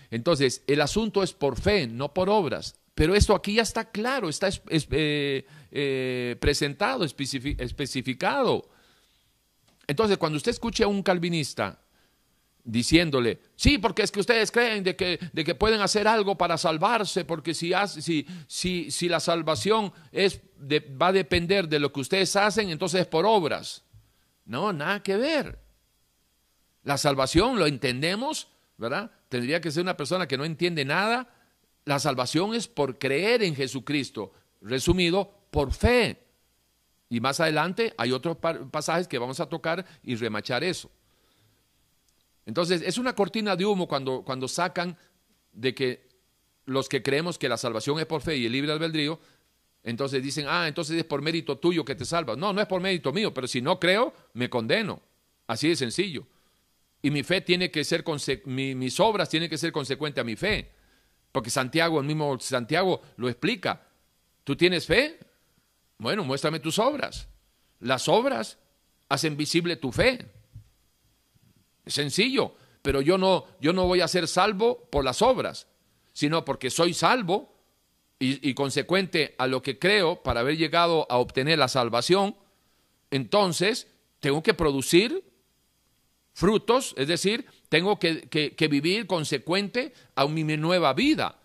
Entonces, 0.10 0.64
el 0.66 0.82
asunto 0.82 1.22
es 1.22 1.34
por 1.34 1.60
fe, 1.60 1.88
no 1.88 2.14
por 2.14 2.30
obras. 2.30 2.76
Pero 2.96 3.14
esto 3.14 3.36
aquí 3.36 3.56
ya 3.56 3.62
está 3.62 3.92
claro, 3.92 4.28
está 4.28 4.50
eh, 4.70 5.46
eh, 5.72 6.36
presentado, 6.40 7.06
especificado. 7.06 8.68
Entonces, 9.86 10.18
cuando 10.18 10.38
usted 10.38 10.52
escuche 10.52 10.84
a 10.84 10.88
un 10.88 11.04
calvinista 11.04 11.80
diciéndole, 12.66 13.40
sí, 13.56 13.78
porque 13.78 14.02
es 14.02 14.12
que 14.12 14.20
ustedes 14.20 14.52
creen 14.52 14.84
de 14.84 14.96
que, 14.96 15.20
de 15.32 15.44
que 15.44 15.56
pueden 15.56 15.82
hacer 15.82 16.08
algo 16.08 16.36
para 16.36 16.58
salvarse, 16.58 17.24
porque 17.24 17.54
si, 17.54 17.72
si, 17.88 18.28
si, 18.48 18.92
si 18.92 19.08
la 19.08 19.20
salvación 19.20 19.94
es 20.12 20.42
va 21.02 21.08
a 21.08 21.14
depender 21.14 21.70
de 21.70 21.80
lo 21.80 21.94
que 21.94 22.00
ustedes 22.02 22.36
hacen, 22.36 22.70
entonces 22.70 23.02
es 23.02 23.08
por 23.08 23.26
obras. 23.26 23.84
No, 24.46 24.74
nada 24.74 25.02
que 25.04 25.16
ver. 25.16 25.60
La 26.84 26.98
salvación, 26.98 27.60
lo 27.60 27.68
entendemos, 27.68 28.48
¿verdad? 28.78 29.12
Tendría 29.30 29.62
que 29.62 29.72
ser 29.72 29.84
una 29.84 29.98
persona 29.98 30.28
que 30.28 30.38
no 30.38 30.46
entiende 30.46 30.86
nada. 30.86 31.30
La 31.86 32.00
salvación 32.00 32.56
es 32.56 32.68
por 32.68 32.98
creer 32.98 33.44
en 33.44 33.56
Jesucristo, 33.56 34.34
resumido, 34.62 35.32
por 35.52 35.72
fe. 35.72 36.26
Y 37.10 37.20
más 37.20 37.40
adelante 37.40 37.94
hay 37.98 38.12
otros 38.12 38.38
pasajes 38.72 39.08
que 39.08 39.20
vamos 39.20 39.40
a 39.40 39.50
tocar 39.50 39.86
y 40.04 40.16
remachar 40.16 40.64
eso. 40.64 40.90
Entonces, 42.46 42.82
es 42.82 42.98
una 42.98 43.14
cortina 43.14 43.56
de 43.56 43.66
humo 43.66 43.88
cuando, 43.88 44.24
cuando 44.24 44.48
sacan 44.48 44.98
de 45.52 45.74
que 45.74 46.08
los 46.66 46.90
que 46.90 47.02
creemos 47.02 47.38
que 47.38 47.50
la 47.50 47.58
salvación 47.58 48.00
es 48.00 48.06
por 48.06 48.22
fe 48.22 48.38
y 48.38 48.46
el 48.46 48.52
libre 48.52 48.72
albedrío, 48.72 49.20
entonces 49.84 50.22
dicen, 50.24 50.46
ah, 50.50 50.68
entonces 50.68 50.98
es 50.98 51.04
por 51.04 51.22
mérito 51.22 51.58
tuyo 51.60 51.86
que 51.86 51.96
te 51.96 52.06
salvas. 52.06 52.38
No, 52.38 52.54
no 52.54 52.62
es 52.62 52.68
por 52.68 52.82
mérito 52.82 53.14
mío, 53.14 53.34
pero 53.34 53.48
si 53.48 53.62
no 53.62 53.80
creo, 53.80 54.14
me 54.34 54.50
condeno. 54.50 55.02
Así 55.48 55.70
de 55.70 55.76
sencillo. 55.76 56.26
Y 57.04 57.12
mi 57.12 57.22
fe 57.22 57.42
tiene 57.42 57.70
que 57.70 57.84
ser, 57.84 58.04
mis 58.46 59.00
obras 59.00 59.30
tienen 59.30 59.48
que 59.48 59.60
ser 59.60 59.72
consecuentes 59.72 60.22
a 60.22 60.26
mi 60.26 60.36
fe. 60.36 60.72
Porque 61.32 61.52
Santiago, 61.52 62.00
el 62.00 62.08
mismo 62.08 62.40
Santiago 62.40 63.02
lo 63.18 63.30
explica. 63.30 63.88
¿Tú 64.44 64.56
tienes 64.56 64.88
fe? 64.88 65.20
Bueno, 66.00 66.24
muéstrame 66.24 66.60
tus 66.60 66.80
obras. 66.80 67.28
Las 67.80 68.08
obras 68.08 68.58
hacen 69.08 69.38
visible 69.38 69.76
tu 69.76 69.92
fe. 69.92 70.32
Es 71.86 71.94
sencillo, 71.94 72.54
pero 72.82 73.02
yo 73.02 73.18
no, 73.18 73.46
yo 73.60 73.74
no 73.74 73.86
voy 73.86 74.02
a 74.02 74.08
ser 74.08 74.28
salvo 74.28 74.88
por 74.92 75.04
las 75.04 75.22
obras, 75.22 75.68
sino 76.14 76.46
porque 76.46 76.70
soy 76.70 76.94
salvo 76.94 77.54
y, 78.18 78.54
consecuente 78.54 79.36
a 79.38 79.46
lo 79.46 79.62
que 79.62 79.78
creo 79.78 80.24
para 80.24 80.40
haber 80.40 80.58
llegado 80.58 81.06
a 81.10 81.18
obtener 81.18 81.60
la 81.60 81.68
salvación, 81.68 82.36
entonces 83.12 83.88
tengo 84.20 84.42
que 84.42 84.54
producir 84.54 85.24
frutos, 86.34 86.96
es 86.98 87.08
decir, 87.08 87.46
tengo 87.70 88.00
que, 88.00 88.22
que, 88.30 88.68
vivir 88.68 89.06
consecuente 89.06 89.94
a 90.16 90.26
mi 90.28 90.44
nueva 90.44 90.94
vida. 90.94 91.40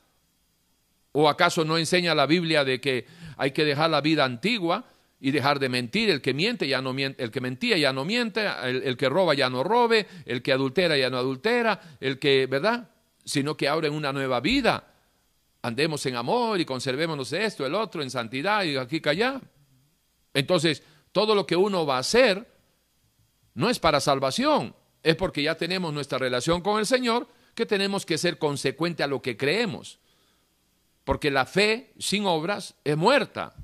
¿O 1.13 1.29
acaso 1.29 1.65
no 1.65 1.77
enseña 1.77 2.15
la 2.15 2.27
Biblia 2.27 2.65
de 2.65 2.81
que 2.81 3.07
hay 3.37 3.51
que 3.51 3.65
dejar 3.65 3.91
la 3.91 4.01
vida 4.01 4.25
antigua 4.25 4.85
y 5.21 5.31
dejar 5.31 5.59
de 5.59 5.69
mentir. 5.69 6.11
El 6.11 6.23
que 6.23 6.35
miente 6.35 6.67
ya 6.67 6.81
no 6.81 6.93
miente, 6.93 7.23
el 7.23 7.31
que 7.31 7.41
mentía 7.41 7.77
ya 7.77 7.93
no 7.93 8.05
miente, 8.05 8.47
el, 8.65 8.97
que 8.97 9.09
roba 9.09 9.35
ya 9.35 9.51
no 9.51 9.63
robe, 9.63 10.07
el 10.25 10.43
que 10.43 10.53
adultera 10.53 10.97
ya 10.97 11.11
no 11.11 11.19
adultera, 11.19 11.97
el 12.01 12.19
que, 12.19 12.47
¿verdad? 12.47 12.91
Sino 13.25 13.57
que 13.57 13.69
abren 13.69 13.93
una 13.93 14.13
nueva 14.13 14.41
vida. 14.41 14.87
Andemos 15.63 16.05
en 16.07 16.17
amor 16.17 16.59
y 16.59 16.65
conservémonos 16.65 17.33
esto, 17.33 17.67
el 17.67 17.75
otro, 17.75 18.03
en 18.03 18.11
santidad 18.11 18.65
y 18.65 18.77
aquí 18.77 19.01
que 19.01 19.11
allá. 19.11 19.41
Entonces, 20.33 20.83
todo 21.13 21.35
lo 21.35 21.47
que 21.47 21.57
uno 21.57 21.85
va 21.85 21.97
a 21.97 22.01
hacer 22.01 22.47
no 23.55 23.69
es 23.69 23.79
para 23.79 24.01
salvación, 24.01 24.75
es 25.03 25.17
porque 25.17 25.43
ya 25.43 25.57
tenemos 25.57 25.93
nuestra 25.93 26.19
relación 26.19 26.63
con 26.63 26.79
el 26.79 26.87
Señor, 26.87 27.29
que 27.55 27.67
tenemos 27.67 28.07
que 28.07 28.17
ser 28.17 28.39
consecuente 28.39 29.03
a 29.03 29.07
lo 29.07 29.21
que 29.21 29.37
creemos. 29.37 29.99
Porque 31.05 31.31
la 31.31 31.45
fe 31.45 31.93
sin 31.99 32.25
obras 32.25 32.75
es 32.85 32.97
muerta. 32.97 33.55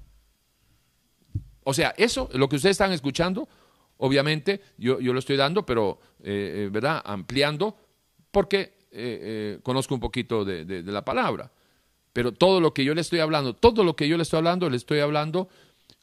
O 1.68 1.74
sea, 1.74 1.94
eso, 1.96 2.28
lo 2.32 2.48
que 2.48 2.56
ustedes 2.56 2.74
están 2.74 2.92
escuchando, 2.92 3.48
obviamente 3.96 4.60
yo, 4.78 5.00
yo 5.00 5.12
lo 5.12 5.18
estoy 5.18 5.36
dando, 5.36 5.66
pero, 5.66 5.98
eh, 6.22 6.66
eh, 6.66 6.68
¿verdad? 6.70 7.02
Ampliando, 7.04 7.76
porque 8.30 8.74
eh, 8.92 9.58
conozco 9.64 9.92
un 9.92 10.00
poquito 10.00 10.44
de, 10.44 10.84
la 10.84 11.04
palabra. 11.04 11.50
Pero 12.12 12.30
todo 12.30 12.60
lo 12.60 12.72
que 12.72 12.84
yo 12.84 12.94
le 12.94 13.00
estoy 13.00 13.18
hablando, 13.18 13.56
todo 13.56 13.82
lo 13.82 13.96
que 13.96 14.06
yo 14.06 14.16
le 14.16 14.22
estoy 14.22 14.38
hablando, 14.38 14.70
le 14.70 14.76
estoy 14.76 15.00
hablando 15.00 15.48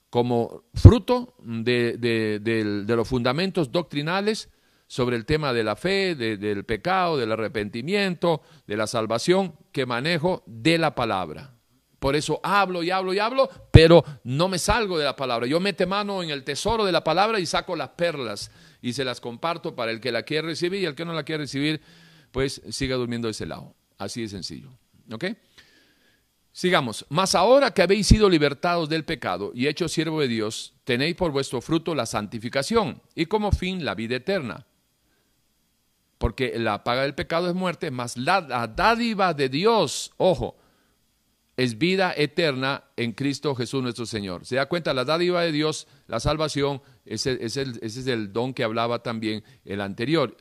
como 0.10 0.64
fruto 0.74 1.34
de, 1.40 1.98
de, 1.98 2.84
los 2.86 3.08
fundamentos 3.08 3.72
doctrinales 3.72 4.50
sobre 4.88 5.16
el 5.16 5.26
tema 5.26 5.54
de 5.54 5.64
la 5.64 5.78
fe, 5.78 6.16
del 6.16 6.66
pecado, 6.66 7.16
del 7.16 7.32
arrepentimiento, 7.32 8.42
de 8.68 8.76
la 8.76 8.86
salvación 8.86 9.56
que 9.72 9.86
manejo 9.86 10.44
de 10.46 10.78
la 10.78 10.94
palabra. 10.94 11.54
Por 12.04 12.18
eso 12.18 12.42
hablo 12.44 12.84
y 12.84 12.92
hablo 12.92 13.14
y 13.14 13.20
hablo, 13.20 13.50
pero 13.72 14.04
no 14.26 14.50
me 14.50 14.60
salgo 14.60 14.98
de 14.98 15.06
la 15.06 15.16
palabra. 15.16 15.48
Yo 15.48 15.62
mete 15.62 15.86
mano 15.86 16.22
en 16.22 16.32
el 16.32 16.44
tesoro 16.44 16.84
de 16.84 16.92
la 16.92 17.02
palabra 17.02 17.40
y 17.40 17.46
saco 17.46 17.78
las 17.78 17.92
perlas 17.92 18.52
y 18.82 18.92
se 18.92 19.06
las 19.06 19.22
comparto 19.22 19.74
para 19.74 19.90
el 19.90 20.02
que 20.02 20.12
la 20.12 20.24
quiere 20.24 20.50
recibir 20.50 20.82
y 20.82 20.86
el 20.86 20.96
que 20.96 21.06
no 21.06 21.14
la 21.14 21.24
quiere 21.24 21.44
recibir, 21.44 21.80
pues 22.32 22.62
siga 22.72 22.98
durmiendo 22.98 23.30
de 23.30 23.32
ese 23.32 23.46
lado. 23.46 23.74
Así 23.98 24.24
de 24.24 24.28
sencillo. 24.28 24.68
¿Ok? 25.14 25.28
Sigamos. 26.52 27.06
Mas 27.08 27.36
ahora 27.36 27.74
que 27.74 27.82
habéis 27.82 28.06
sido 28.06 28.30
libertados 28.30 28.90
del 28.90 29.06
pecado 29.06 29.54
y 29.56 29.68
hechos 29.68 29.94
siervo 29.94 30.20
de 30.20 30.28
Dios, 30.28 30.74
tenéis 30.84 31.16
por 31.16 31.32
vuestro 31.32 31.62
fruto 31.62 31.96
la 31.96 32.06
santificación 32.06 33.02
y 33.16 33.28
como 33.28 33.54
fin 33.54 33.86
la 33.86 33.96
vida 33.96 34.18
eterna. 34.18 34.68
Porque 36.18 36.60
la 36.60 36.84
paga 36.84 37.04
del 37.04 37.16
pecado 37.16 37.48
es 37.48 37.56
muerte, 37.56 37.92
mas 37.92 38.18
la 38.18 38.42
dádiva 38.76 39.34
de 39.34 39.48
Dios, 39.48 40.12
ojo, 40.18 40.58
es 41.56 41.78
vida 41.78 42.14
eterna 42.16 42.84
en 42.98 43.12
Cristo 43.12 43.56
Jesús 43.56 43.84
nuestro 43.84 44.06
Señor. 44.06 44.46
¿Se 44.46 44.56
da 44.56 44.68
cuenta? 44.68 44.94
La 44.94 45.06
dádiva 45.06 45.42
de 45.42 45.52
Dios, 45.52 45.88
la 46.08 46.20
salvación, 46.20 46.82
ese, 47.06 47.38
es 47.44 47.58
el 48.08 48.34
don 48.34 48.54
que 48.54 48.64
hablaba 48.64 49.04
también 49.04 49.44
el 49.66 49.82
anterior. 49.82 50.36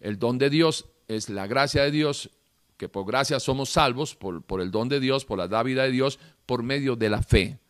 El 0.00 0.18
don 0.18 0.38
de 0.38 0.50
Dios 0.50 0.86
es 1.06 1.28
la 1.28 1.46
gracia 1.46 1.84
de 1.84 1.92
Dios, 1.92 2.30
que 2.76 2.88
por 2.88 3.06
gracia 3.06 3.38
somos 3.38 3.70
salvos, 3.70 4.16
por, 4.16 4.42
por 4.42 4.60
el 4.60 4.72
don 4.72 4.88
de 4.88 4.98
Dios, 4.98 5.24
por 5.24 5.38
la 5.38 5.46
dádiva 5.46 5.84
de 5.84 5.92
Dios, 5.92 6.18
por 6.44 6.64
medio 6.64 6.96
de 6.96 7.08
la 7.08 7.22
fe. 7.22 7.60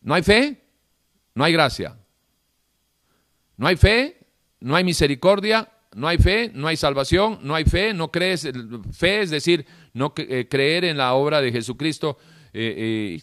¿No 0.00 0.14
hay 0.14 0.22
fe? 0.22 0.60
No 1.34 1.44
hay 1.44 1.52
gracia. 1.52 1.96
No 3.56 3.68
hay 3.68 3.76
fe, 3.76 4.26
no 4.58 4.74
hay 4.74 4.82
misericordia, 4.82 5.70
no 5.94 6.08
hay 6.08 6.18
fe, 6.18 6.50
no 6.54 6.66
hay 6.66 6.76
salvación, 6.76 7.38
no 7.42 7.54
hay 7.54 7.64
fe, 7.64 7.92
no 7.94 8.10
crees, 8.10 8.48
fe 8.92 9.22
es 9.22 9.30
decir, 9.30 9.66
no 9.94 10.12
eh, 10.16 10.48
creer 10.48 10.84
en 10.84 10.96
la 10.96 11.14
obra 11.14 11.40
de 11.40 11.52
Jesucristo 11.52 12.18
eh, 12.52 12.74
eh, 12.76 13.22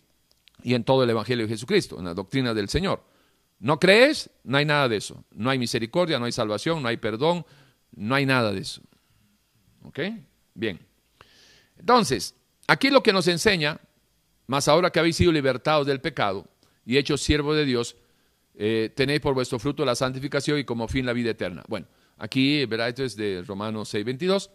y 0.64 0.74
en 0.74 0.84
todo 0.84 1.04
el 1.04 1.10
Evangelio 1.10 1.46
de 1.46 1.54
Jesucristo, 1.54 2.00
en 2.00 2.06
la 2.06 2.14
doctrina 2.14 2.54
del 2.54 2.70
Señor. 2.70 3.04
No 3.60 3.80
crees, 3.80 4.30
no 4.44 4.58
hay 4.58 4.66
nada 4.66 4.88
de 4.88 4.98
eso. 4.98 5.24
No 5.32 5.50
hay 5.50 5.60
misericordia, 5.60 6.20
no 6.20 6.26
hay 6.26 6.32
salvación, 6.32 6.82
no 6.82 6.88
hay 6.88 6.98
perdón, 6.98 7.46
no 7.96 8.16
hay 8.16 8.26
nada 8.26 8.52
de 8.52 8.62
eso. 8.62 8.82
¿Ok? 9.84 10.00
Bien. 10.54 10.80
Entonces, 11.78 12.36
aquí 12.68 12.90
lo 12.90 13.04
que 13.04 13.14
nos 13.14 13.28
enseña, 13.28 13.80
más 14.48 14.68
ahora 14.68 14.92
que 14.92 15.00
habéis 15.00 15.18
sido 15.18 15.32
libertados 15.32 15.88
del 15.88 16.02
pecado 16.02 16.48
y 16.86 16.98
hechos 16.98 17.22
siervos 17.22 17.56
de 17.56 17.66
Dios, 17.66 17.96
tenéis 18.96 19.22
por 19.22 19.34
vuestro 19.34 19.58
fruto 19.58 19.86
la 19.86 19.96
santificación 19.96 20.60
y 20.60 20.66
como 20.66 20.88
fin 20.90 21.06
la 21.06 21.14
vida 21.14 21.30
eterna. 21.30 21.64
Bueno, 21.70 21.88
Aquí, 22.20 22.66
¿verdad? 22.66 22.90
Esto 22.90 23.04
es 23.06 23.16
de 23.16 23.44
Romanos 23.48 23.88
6, 23.90 24.06
22 24.06 24.52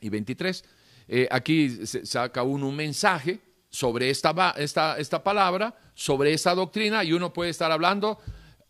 y 0.00 0.08
23. 0.08 0.64
Eh, 1.08 1.28
aquí 1.30 1.86
saca 1.86 2.42
uno 2.42 2.68
un 2.68 2.76
mensaje 2.76 3.40
sobre 3.70 4.10
esta, 4.10 4.54
esta, 4.56 4.98
esta 4.98 5.22
palabra, 5.22 5.74
sobre 5.94 6.32
esta 6.32 6.54
doctrina, 6.54 7.04
y 7.04 7.12
uno 7.12 7.32
puede 7.32 7.50
estar 7.50 7.72
hablando 7.72 8.18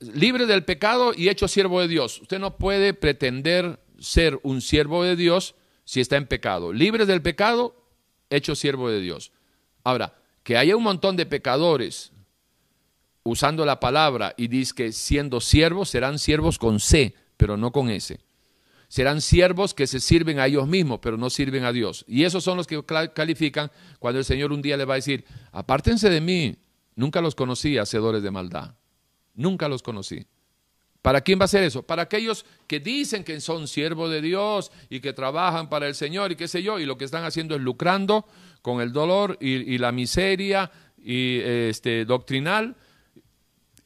libre 0.01 0.47
del 0.47 0.65
pecado 0.65 1.13
y 1.17 1.29
hecho 1.29 1.49
siervo 1.49 1.81
de 1.81 1.89
Dios. 1.89 2.21
Usted 2.21 2.39
no 2.39 2.57
puede 2.57 2.95
pretender 2.95 3.81
ser 3.99 4.39
un 4.43 4.61
siervo 4.61 5.05
de 5.05 5.17
Dios 5.17 5.55
si 5.85 6.01
está 6.01 6.17
en 6.17 6.27
pecado. 6.27 6.73
Libre 6.73 7.07
del 7.07 7.23
pecado, 7.23 7.77
hecho 8.31 8.55
siervo 8.55 8.91
de 8.91 9.01
Dios. 9.01 9.33
Ahora, 9.85 10.15
que 10.43 10.57
haya 10.57 10.77
un 10.77 10.83
montón 10.83 11.17
de 11.17 11.27
pecadores 11.27 12.13
usando 13.25 13.65
la 13.65 13.79
palabra 13.79 14.35
y 14.37 14.49
dice 14.49 14.75
que 14.75 14.93
siendo 14.93 15.41
siervos 15.41 15.91
serán 15.91 16.19
siervos 16.19 16.59
con 16.59 16.81
C, 16.81 17.15
pero 17.37 17.57
no 17.57 17.71
con 17.73 17.91
ese. 17.91 18.21
Serán 18.93 19.23
siervos 19.23 19.73
que 19.73 19.87
se 19.87 20.01
sirven 20.01 20.39
a 20.39 20.47
ellos 20.47 20.69
mismos, 20.69 20.99
pero 21.01 21.17
no 21.17 21.31
sirven 21.31 21.65
a 21.65 21.73
Dios. 21.73 22.05
Y 22.07 22.25
esos 22.25 22.45
son 22.45 22.59
los 22.59 22.67
que 22.67 22.85
califican 23.15 23.71
cuando 23.99 24.19
el 24.19 24.25
Señor 24.27 24.53
un 24.53 24.61
día 24.61 24.77
le 24.77 24.85
va 24.85 24.93
a 24.93 24.97
decir, 24.97 25.25
apártense 25.51 26.11
de 26.11 26.21
mí, 26.21 26.59
nunca 26.95 27.23
los 27.23 27.35
conocí, 27.35 27.79
hacedores 27.79 28.23
de 28.23 28.31
maldad. 28.31 28.75
Nunca 29.33 29.67
los 29.67 29.83
conocí. 29.83 30.27
¿Para 31.01 31.23
quién 31.23 31.41
va 31.41 31.47
a 31.47 31.49
ser 31.49 31.63
eso? 31.63 31.83
Para 31.85 32.03
aquellos 32.03 32.45
que 32.67 32.81
dicen 32.81 33.25
que 33.25 33.41
son 33.41 33.67
siervos 33.67 34.11
de 34.11 34.21
Dios 34.21 34.71
y 34.91 35.01
que 35.01 35.15
trabajan 35.15 35.71
para 35.71 35.89
el 35.89 35.95
Señor 35.95 36.31
y 36.31 36.37
qué 36.37 36.47
sé 36.47 36.63
yo, 36.63 36.79
y 36.79 36.85
lo 36.85 36.99
que 36.99 37.07
están 37.07 37.25
haciendo 37.25 37.55
es 37.55 37.63
lucrando 37.63 38.27
con 38.61 38.83
el 38.83 38.93
dolor 38.93 39.39
y, 39.41 39.79
la 39.79 39.91
miseria 39.91 40.71
y 41.03 41.39
este 41.41 42.05
doctrinal 42.05 42.77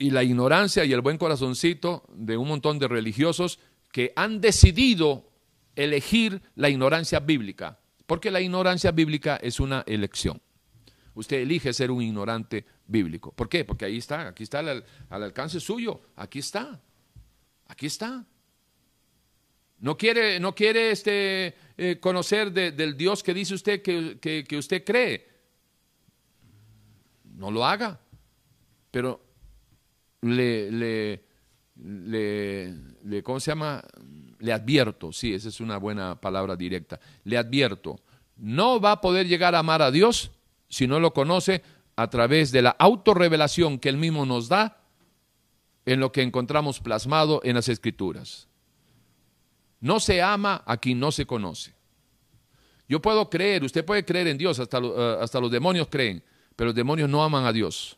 y 0.00 0.11
la 0.11 0.24
ignorancia 0.24 0.84
y 0.84 0.92
el 0.92 1.00
buen 1.00 1.16
corazoncito 1.16 2.02
de 2.12 2.36
un 2.36 2.48
montón 2.48 2.80
de 2.80 2.88
religiosos 2.88 3.61
que 3.97 4.12
han 4.14 4.42
decidido 4.42 5.32
elegir 5.74 6.42
la 6.55 6.68
ignorancia 6.68 7.18
bíblica, 7.18 7.80
porque 8.05 8.30
la 8.30 8.42
ignorancia 8.42 8.90
bíblica 8.90 9.36
es 9.36 9.59
una 9.59 9.84
elección. 9.86 10.38
Usted 11.14 11.38
elige 11.38 11.72
ser 11.72 11.90
un 11.90 12.03
ignorante 12.03 12.66
bíblico. 12.86 13.32
¿Por 13.32 13.49
qué? 13.49 13.64
Porque 13.64 13.86
ahí 13.86 13.97
está, 13.97 14.28
aquí 14.28 14.42
está 14.42 14.59
al, 14.59 14.84
alcance 15.09 15.61
suyo, 15.61 16.03
aquí 16.14 16.40
está, 16.40 16.78
aquí 17.68 17.86
está. 17.86 18.26
No 19.78 19.97
quiere, 19.97 20.40
no 20.40 20.55
quiere 20.55 20.90
este, 20.90 21.55
eh, 21.78 21.99
conocer 21.99 22.53
del 22.53 22.99
Dios 22.99 23.22
que 23.22 23.32
dice 23.32 23.55
usted 23.55 23.80
que 23.80 24.59
usted 24.59 24.84
cree. 24.84 25.26
No 27.34 27.51
lo 27.51 27.64
haga. 27.64 27.99
Pero 28.90 29.24
le, 30.20 31.24
le, 31.82 33.22
¿cómo 33.22 33.40
se 33.40 33.50
llama? 33.50 33.82
Le 34.38 34.52
advierto, 34.52 35.12
sí, 35.12 35.34
esa 35.34 35.48
es 35.48 35.60
una 35.60 35.78
buena 35.78 36.20
palabra 36.20 36.56
directa. 36.56 37.00
Le 37.24 37.36
advierto, 37.36 38.00
no 38.36 38.80
va 38.80 38.92
a 38.92 39.00
poder 39.00 39.26
llegar 39.26 39.54
a 39.54 39.60
amar 39.60 39.82
a 39.82 39.90
Dios 39.90 40.30
si 40.68 40.86
no 40.86 41.00
lo 41.00 41.12
conoce 41.12 41.62
a 41.96 42.08
través 42.10 42.52
de 42.52 42.62
la 42.62 42.70
autorrevelación 42.70 43.78
que 43.78 43.88
Él 43.88 43.96
mismo 43.96 44.26
nos 44.26 44.48
da 44.48 44.82
en 45.86 46.00
lo 46.00 46.12
que 46.12 46.22
encontramos 46.22 46.80
plasmado 46.80 47.40
en 47.44 47.54
las 47.54 47.68
Escrituras. 47.68 48.48
No 49.80 50.00
se 50.00 50.20
ama 50.20 50.62
a 50.66 50.76
quien 50.78 50.98
no 50.98 51.12
se 51.12 51.26
conoce. 51.26 51.74
Yo 52.88 53.00
puedo 53.00 53.28
creer, 53.30 53.64
usted 53.64 53.84
puede 53.84 54.04
creer 54.04 54.28
en 54.28 54.38
Dios, 54.38 54.58
hasta, 54.58 54.78
eh, 54.78 55.18
hasta 55.20 55.40
los 55.40 55.50
demonios 55.50 55.88
creen, 55.90 56.22
pero 56.54 56.68
los 56.68 56.74
demonios 56.74 57.08
no 57.08 57.22
aman 57.22 57.44
a 57.44 57.52
Dios. 57.52 57.96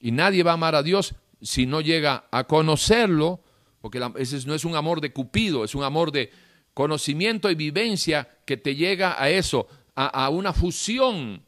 Y 0.00 0.12
nadie 0.12 0.42
va 0.42 0.52
a 0.52 0.54
amar 0.54 0.74
a 0.74 0.82
Dios 0.82 1.14
si 1.40 1.66
no 1.66 1.80
llega 1.80 2.24
a 2.30 2.44
conocerlo, 2.44 3.40
porque 3.80 4.00
ese 4.16 4.46
no 4.46 4.54
es 4.54 4.64
un 4.64 4.76
amor 4.76 5.00
de 5.00 5.12
cupido, 5.12 5.64
es 5.64 5.74
un 5.74 5.84
amor 5.84 6.12
de 6.12 6.30
conocimiento 6.74 7.50
y 7.50 7.54
vivencia 7.54 8.28
que 8.44 8.56
te 8.56 8.74
llega 8.74 9.20
a 9.20 9.30
eso, 9.30 9.66
a, 9.94 10.28
una 10.28 10.52
fusión 10.52 11.42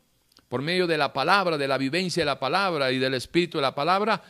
por 0.49 0.63
medio 0.63 0.87
de 0.87 0.99
la 0.99 1.13
palabra, 1.13 1.57
de 1.57 1.69
la 1.69 1.79
vivencia 1.79 2.23
de 2.23 2.27
la 2.27 2.41
palabra 2.41 2.91
y 2.91 2.99
del 2.99 3.15
espíritu 3.15 3.59
de 3.59 3.63
la 3.63 3.75
palabra, 3.75 4.23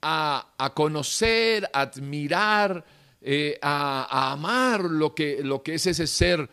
a, 0.00 0.72
conocer, 0.74 1.68
a 1.72 1.82
admirar, 1.82 2.84
eh, 3.20 3.58
a, 3.60 4.32
amar 4.32 4.82
lo 4.82 5.14
que, 5.14 5.40
lo 5.42 5.62
que 5.62 5.74
es 5.74 5.86
ese 5.86 6.06
ser 6.06 6.48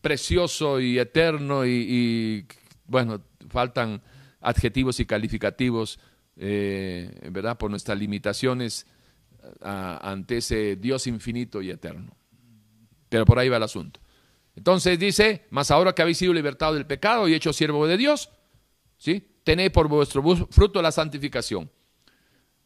precioso 0.00 0.80
y 0.80 0.98
eterno 0.98 1.64
y 1.64 2.46
bueno, 2.86 3.22
faltan 3.48 4.02
adjetivos 4.40 5.00
y 5.00 5.06
calificativos 5.06 5.98
eh, 6.36 7.28
¿verdad? 7.30 7.56
Por 7.56 7.70
nuestras 7.70 7.98
limitaciones 7.98 8.86
ante 9.60 10.38
ese 10.38 10.76
Dios 10.76 11.06
infinito 11.06 11.60
y 11.60 11.70
eterno. 11.70 12.16
Pero 13.08 13.24
por 13.24 13.38
ahí 13.38 13.48
va 13.48 13.58
el 13.58 13.62
asunto. 13.62 14.00
Entonces 14.56 14.98
dice, 14.98 15.46
más 15.50 15.70
ahora 15.70 15.94
que 15.94 16.02
habéis 16.02 16.18
sido 16.18 16.32
libertados 16.32 16.76
del 16.76 16.86
pecado 16.86 17.28
y 17.28 17.34
hecho 17.34 17.52
siervo 17.52 17.86
de 17.86 17.96
Dios, 17.96 18.30
¿sí? 18.96 19.38
Tenéis 19.42 19.70
por 19.70 19.88
vuestro 19.88 20.22
fruto 20.50 20.80
la 20.80 20.92
santificación. 20.92 21.70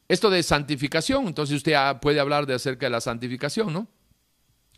Esto 0.06 0.30
de 0.30 0.42
santificación, 0.42 1.26
entonces 1.26 1.56
usted 1.56 1.74
puede 2.00 2.20
hablar 2.20 2.46
de 2.46 2.54
acerca 2.54 2.86
de 2.86 2.90
la 2.90 3.00
santificación, 3.00 3.72
¿no? 3.72 3.88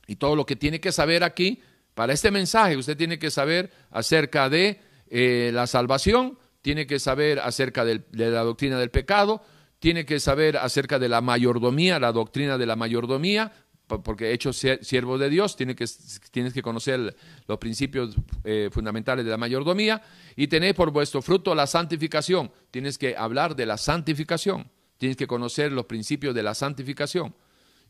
Y 0.06 0.16
todo 0.16 0.34
lo 0.34 0.44
que 0.46 0.56
tiene 0.56 0.80
que 0.80 0.90
saber 0.90 1.22
aquí, 1.22 1.60
para 1.94 2.12
este 2.12 2.30
mensaje, 2.30 2.76
usted 2.76 2.96
tiene 2.96 3.18
que 3.18 3.30
saber 3.30 3.70
acerca 3.90 4.48
de 4.48 4.80
eh, 5.08 5.50
la 5.52 5.66
salvación, 5.66 6.38
tiene 6.62 6.86
que 6.86 6.98
saber 6.98 7.38
acerca 7.40 7.84
de 7.84 8.02
la 8.12 8.42
doctrina 8.42 8.78
del 8.78 8.90
pecado, 8.90 9.42
tiene 9.78 10.04
que 10.04 10.20
saber 10.20 10.56
acerca 10.56 10.98
de 10.98 11.08
la 11.08 11.20
mayordomía, 11.20 11.98
la 11.98 12.12
doctrina 12.12 12.58
de 12.58 12.66
la 12.66 12.76
mayordomía, 12.76 13.52
porque 13.98 14.32
hecho 14.32 14.52
siervo 14.52 15.18
de 15.18 15.30
Dios, 15.30 15.56
tienes 15.56 16.54
que 16.54 16.62
conocer 16.62 17.16
los 17.48 17.58
principios 17.58 18.14
eh, 18.44 18.68
fundamentales 18.72 19.24
de 19.24 19.30
la 19.30 19.36
mayordomía 19.36 20.02
y 20.36 20.46
tener 20.46 20.74
por 20.74 20.92
vuestro 20.92 21.22
fruto 21.22 21.54
la 21.54 21.66
santificación. 21.66 22.52
Tienes 22.70 22.98
que 22.98 23.16
hablar 23.16 23.56
de 23.56 23.66
la 23.66 23.78
santificación, 23.78 24.70
tienes 24.98 25.16
que 25.16 25.26
conocer 25.26 25.72
los 25.72 25.86
principios 25.86 26.34
de 26.34 26.42
la 26.42 26.54
santificación. 26.54 27.34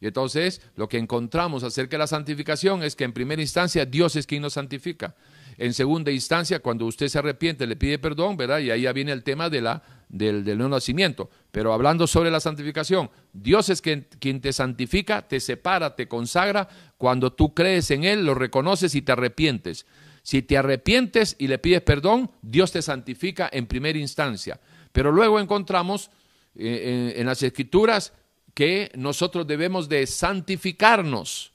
Y 0.01 0.07
entonces 0.07 0.63
lo 0.77 0.89
que 0.89 0.97
encontramos 0.97 1.63
acerca 1.63 1.97
de 1.97 1.99
la 1.99 2.07
santificación 2.07 2.83
es 2.83 2.97
que 2.97 3.05
en 3.05 3.13
primera 3.13 3.43
instancia 3.43 3.85
Dios 3.85 4.17
es 4.17 4.27
quien 4.27 4.43
nos 4.43 4.55
santifica. 4.55 5.15
En 5.61 5.75
segunda 5.75 6.11
instancia, 6.11 6.61
cuando 6.61 6.87
usted 6.87 7.09
se 7.09 7.19
arrepiente, 7.19 7.67
le 7.67 7.77
pide 7.77 7.99
perdón, 7.99 8.39
¿verdad? 8.39 8.61
Y 8.61 8.71
ahí 8.71 8.81
ya 8.81 8.95
viene 8.95 9.13
el 9.13 9.23
tema 9.23 9.51
de 9.51 9.61
la, 9.61 9.83
del, 10.09 10.43
nuevo 10.57 10.71
nacimiento. 10.71 11.29
Pero 11.51 11.75
hablando 11.75 12.07
sobre 12.07 12.31
la 12.31 12.41
santificación, 12.41 13.11
Dios 13.35 13.69
es 13.69 13.83
quien, 13.83 14.07
quien 14.21 14.41
te 14.41 14.55
santifica, 14.55 15.29
te 15.29 15.39
separa, 15.39 15.95
te 15.95 16.09
consagra. 16.09 16.67
Cuando 16.97 17.35
tú 17.35 17.53
crees 17.53 17.91
en 17.91 18.05
Él, 18.05 18.25
lo 18.25 18.33
reconoces 18.33 18.95
y 18.95 19.03
te 19.03 19.13
arrepientes. 19.13 19.85
Si 20.23 20.41
te 20.41 20.57
arrepientes 20.57 21.37
y 21.39 21.47
le 21.47 21.59
pides 21.59 21.83
perdón, 21.83 22.31
Dios 22.41 22.73
te 22.73 22.81
santifica 22.81 23.51
en 23.53 23.67
primera 23.67 23.99
instancia. 23.99 24.59
Pero 24.93 25.13
luego 25.13 25.39
encontramos 25.39 26.11
eh, 26.55 27.13
en 27.17 27.27
las 27.27 27.43
escrituras 27.43 28.15
que 28.55 28.91
nosotros 28.95 29.47
debemos 29.47 29.91
de 29.91 30.07
santificarnos. 30.07 31.53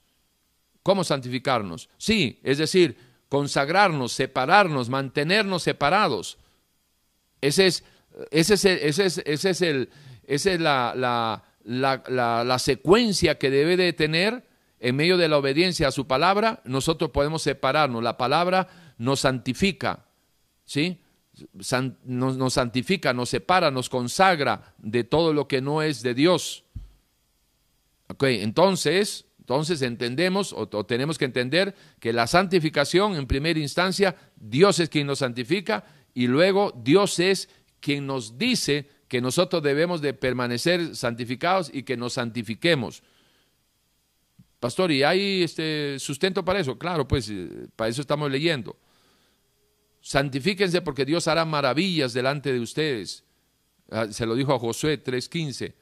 ¿Cómo 0.84 1.02
santificarnos? 1.02 1.88
Sí, 1.98 2.38
es 2.44 2.58
decir, 2.58 3.05
consagrarnos, 3.28 4.12
separarnos, 4.12 4.88
mantenernos 4.88 5.62
separados. 5.62 6.38
Ese 7.40 7.66
es, 7.66 7.84
ese 8.30 8.54
es, 8.54 8.64
ese 8.64 9.04
es, 9.06 9.18
ese 9.18 9.50
es 9.50 9.62
el, 9.62 9.90
esa 10.26 10.52
es 10.52 10.60
la, 10.60 10.94
la, 10.96 11.44
la, 11.64 12.44
la, 12.44 12.58
secuencia 12.58 13.38
que 13.38 13.50
debe 13.50 13.76
de 13.76 13.92
tener 13.92 14.46
en 14.80 14.96
medio 14.96 15.16
de 15.16 15.28
la 15.28 15.38
obediencia 15.38 15.88
a 15.88 15.92
su 15.92 16.06
palabra. 16.06 16.60
Nosotros 16.64 17.10
podemos 17.10 17.42
separarnos. 17.42 18.02
La 18.02 18.16
palabra 18.16 18.94
nos 18.98 19.20
santifica, 19.20 20.06
¿sí? 20.64 21.00
nos, 22.04 22.36
nos 22.36 22.54
santifica, 22.54 23.12
nos 23.12 23.28
separa, 23.28 23.70
nos 23.70 23.88
consagra 23.88 24.74
de 24.78 25.04
todo 25.04 25.32
lo 25.32 25.48
que 25.48 25.60
no 25.60 25.82
es 25.82 26.02
de 26.02 26.14
Dios. 26.14 26.64
Ok, 28.08 28.24
entonces, 28.24 29.25
entonces 29.46 29.80
entendemos 29.82 30.52
o, 30.52 30.66
tenemos 30.84 31.18
que 31.18 31.24
entender 31.24 31.72
que 32.00 32.12
la 32.12 32.26
santificación, 32.26 33.14
en 33.14 33.28
primera 33.28 33.60
instancia, 33.60 34.16
Dios 34.34 34.80
es 34.80 34.88
quien 34.88 35.06
nos 35.06 35.20
santifica 35.20 35.84
y 36.14 36.26
luego 36.26 36.72
Dios 36.82 37.20
es 37.20 37.48
quien 37.78 38.08
nos 38.08 38.38
dice 38.38 38.88
que 39.06 39.20
nosotros 39.20 39.62
debemos 39.62 40.00
de 40.00 40.14
permanecer 40.14 40.96
santificados 40.96 41.70
y 41.72 41.84
que 41.84 41.96
nos 41.96 42.14
santifiquemos. 42.14 43.04
Pastor, 44.58 44.90
¿y 44.90 45.04
hay 45.04 45.44
este 45.44 46.00
sustento 46.00 46.44
para 46.44 46.58
eso? 46.58 46.76
Claro, 46.76 47.06
pues 47.06 47.30
eh, 47.30 47.68
para 47.76 47.88
eso 47.88 48.00
estamos 48.00 48.28
leyendo. 48.28 48.76
Santifíquense 50.00 50.82
porque 50.82 51.04
Dios 51.04 51.28
hará 51.28 51.44
maravillas 51.44 52.12
delante 52.12 52.52
de 52.52 52.58
ustedes. 52.58 53.22
Ah, 53.92 54.08
se 54.10 54.26
lo 54.26 54.34
dijo 54.34 54.52
a 54.52 54.58
Josué 54.58 55.00
3.15. 55.00 55.72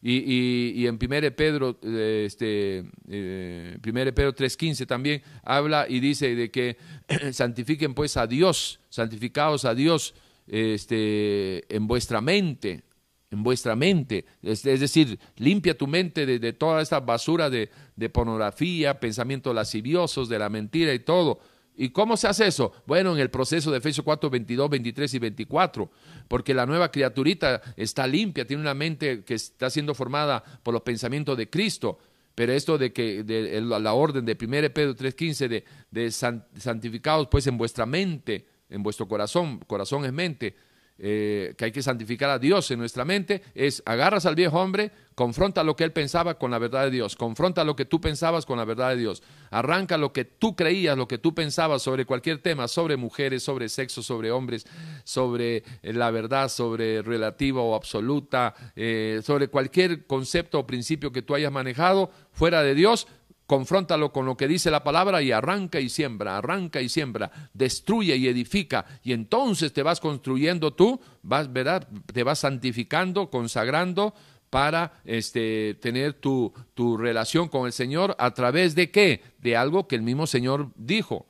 Y, 0.00 0.80
y, 0.80 0.86
en 0.86 0.94
1 0.94 1.34
Pedro, 1.34 1.76
eh, 1.82 2.24
este, 2.24 2.84
eh, 3.08 3.76
Pedro 3.82 4.32
3.15 4.32 4.86
también 4.86 5.22
habla 5.42 5.86
y 5.88 5.98
dice 5.98 6.36
de 6.36 6.50
que 6.52 6.76
santifiquen 7.32 7.94
pues 7.94 8.16
a 8.16 8.28
Dios, 8.28 8.78
santificados 8.90 9.64
a 9.64 9.74
Dios 9.74 10.14
este, 10.46 11.74
en 11.74 11.88
vuestra 11.88 12.20
mente, 12.20 12.84
en 13.32 13.42
vuestra 13.42 13.74
mente. 13.74 14.24
Es, 14.40 14.62
decir, 14.62 15.18
limpia 15.36 15.76
tu 15.76 15.88
mente 15.88 16.26
de, 16.26 16.52
toda 16.52 16.80
esta 16.80 17.00
basura 17.00 17.50
de, 17.50 17.68
de, 17.96 18.08
pornografía, 18.08 19.00
pensamientos 19.00 19.52
lasciviosos, 19.52 20.28
de 20.28 20.38
la 20.38 20.48
mentira 20.48 20.94
y 20.94 21.00
todo. 21.00 21.40
¿Y 21.80 21.90
cómo 21.90 22.16
se 22.16 22.26
hace 22.26 22.48
eso? 22.48 22.72
Bueno, 22.86 23.14
en 23.14 23.20
el 23.20 23.30
proceso 23.30 23.70
de 23.70 23.78
Efesios 23.78 24.04
4, 24.04 24.28
22, 24.28 24.68
23 24.68 25.14
y 25.14 25.18
24, 25.20 25.90
porque 26.26 26.52
la 26.52 26.66
nueva 26.66 26.90
criaturita 26.90 27.62
está 27.76 28.04
limpia, 28.04 28.44
tiene 28.44 28.60
una 28.60 28.74
mente 28.74 29.22
que 29.22 29.34
está 29.34 29.70
siendo 29.70 29.94
formada 29.94 30.42
por 30.64 30.74
los 30.74 30.82
pensamientos 30.82 31.38
de 31.38 31.48
Cristo. 31.48 32.00
Pero 32.34 32.52
esto 32.52 32.78
de 32.78 32.92
que 32.92 33.22
de, 33.22 33.60
la 33.60 33.92
orden 33.92 34.24
de 34.24 34.32
1 34.32 34.74
Pedro 34.74 34.96
3.15 34.96 35.48
de, 35.48 35.64
de 35.92 36.10
santificados 36.10 37.28
pues 37.28 37.46
en 37.46 37.56
vuestra 37.56 37.86
mente, 37.86 38.46
en 38.68 38.82
vuestro 38.82 39.06
corazón, 39.06 39.60
corazón 39.60 40.04
es 40.04 40.12
mente, 40.12 40.56
eh, 40.98 41.54
que 41.56 41.66
hay 41.66 41.72
que 41.72 41.82
santificar 41.82 42.30
a 42.30 42.38
Dios 42.38 42.70
en 42.70 42.78
nuestra 42.78 43.04
mente, 43.04 43.42
es 43.54 43.82
agarras 43.86 44.26
al 44.26 44.34
viejo 44.34 44.58
hombre, 44.60 44.90
confronta 45.14 45.64
lo 45.64 45.76
que 45.76 45.84
él 45.84 45.92
pensaba 45.92 46.38
con 46.38 46.50
la 46.50 46.58
verdad 46.58 46.84
de 46.84 46.90
Dios, 46.90 47.16
confronta 47.16 47.64
lo 47.64 47.76
que 47.76 47.84
tú 47.84 48.00
pensabas 48.00 48.46
con 48.46 48.58
la 48.58 48.64
verdad 48.64 48.90
de 48.90 48.96
Dios, 48.96 49.22
arranca 49.50 49.96
lo 49.96 50.12
que 50.12 50.24
tú 50.24 50.54
creías, 50.54 50.96
lo 50.96 51.08
que 51.08 51.18
tú 51.18 51.34
pensabas 51.34 51.82
sobre 51.82 52.04
cualquier 52.04 52.38
tema, 52.38 52.68
sobre 52.68 52.96
mujeres, 52.96 53.42
sobre 53.42 53.68
sexo, 53.68 54.02
sobre 54.02 54.30
hombres, 54.30 54.66
sobre 55.04 55.64
eh, 55.82 55.92
la 55.92 56.10
verdad, 56.10 56.48
sobre 56.48 57.02
relativa 57.02 57.62
o 57.62 57.74
absoluta, 57.74 58.54
eh, 58.76 59.20
sobre 59.24 59.48
cualquier 59.48 60.06
concepto 60.06 60.58
o 60.58 60.66
principio 60.66 61.12
que 61.12 61.22
tú 61.22 61.34
hayas 61.34 61.52
manejado 61.52 62.10
fuera 62.32 62.62
de 62.62 62.74
Dios, 62.74 63.08
confróntalo 63.48 64.12
con 64.12 64.26
lo 64.26 64.36
que 64.36 64.46
dice 64.46 64.70
la 64.70 64.84
palabra 64.84 65.22
y 65.22 65.32
arranca 65.32 65.80
y 65.80 65.88
siembra, 65.88 66.36
arranca 66.36 66.82
y 66.82 66.90
siembra, 66.90 67.30
destruye 67.54 68.14
y 68.14 68.28
edifica, 68.28 68.84
y 69.02 69.14
entonces 69.14 69.72
te 69.72 69.82
vas 69.82 70.00
construyendo 70.00 70.74
tú, 70.74 71.00
vas, 71.22 71.50
¿verdad? 71.50 71.88
Te 72.12 72.24
vas 72.24 72.40
santificando, 72.40 73.30
consagrando 73.30 74.12
para 74.50 75.00
este, 75.06 75.78
tener 75.80 76.12
tu, 76.12 76.52
tu 76.74 76.98
relación 76.98 77.48
con 77.48 77.64
el 77.64 77.72
Señor 77.72 78.14
a 78.18 78.34
través 78.34 78.74
de 78.74 78.90
qué? 78.90 79.22
De 79.38 79.56
algo 79.56 79.88
que 79.88 79.96
el 79.96 80.02
mismo 80.02 80.26
Señor 80.26 80.70
dijo. 80.76 81.26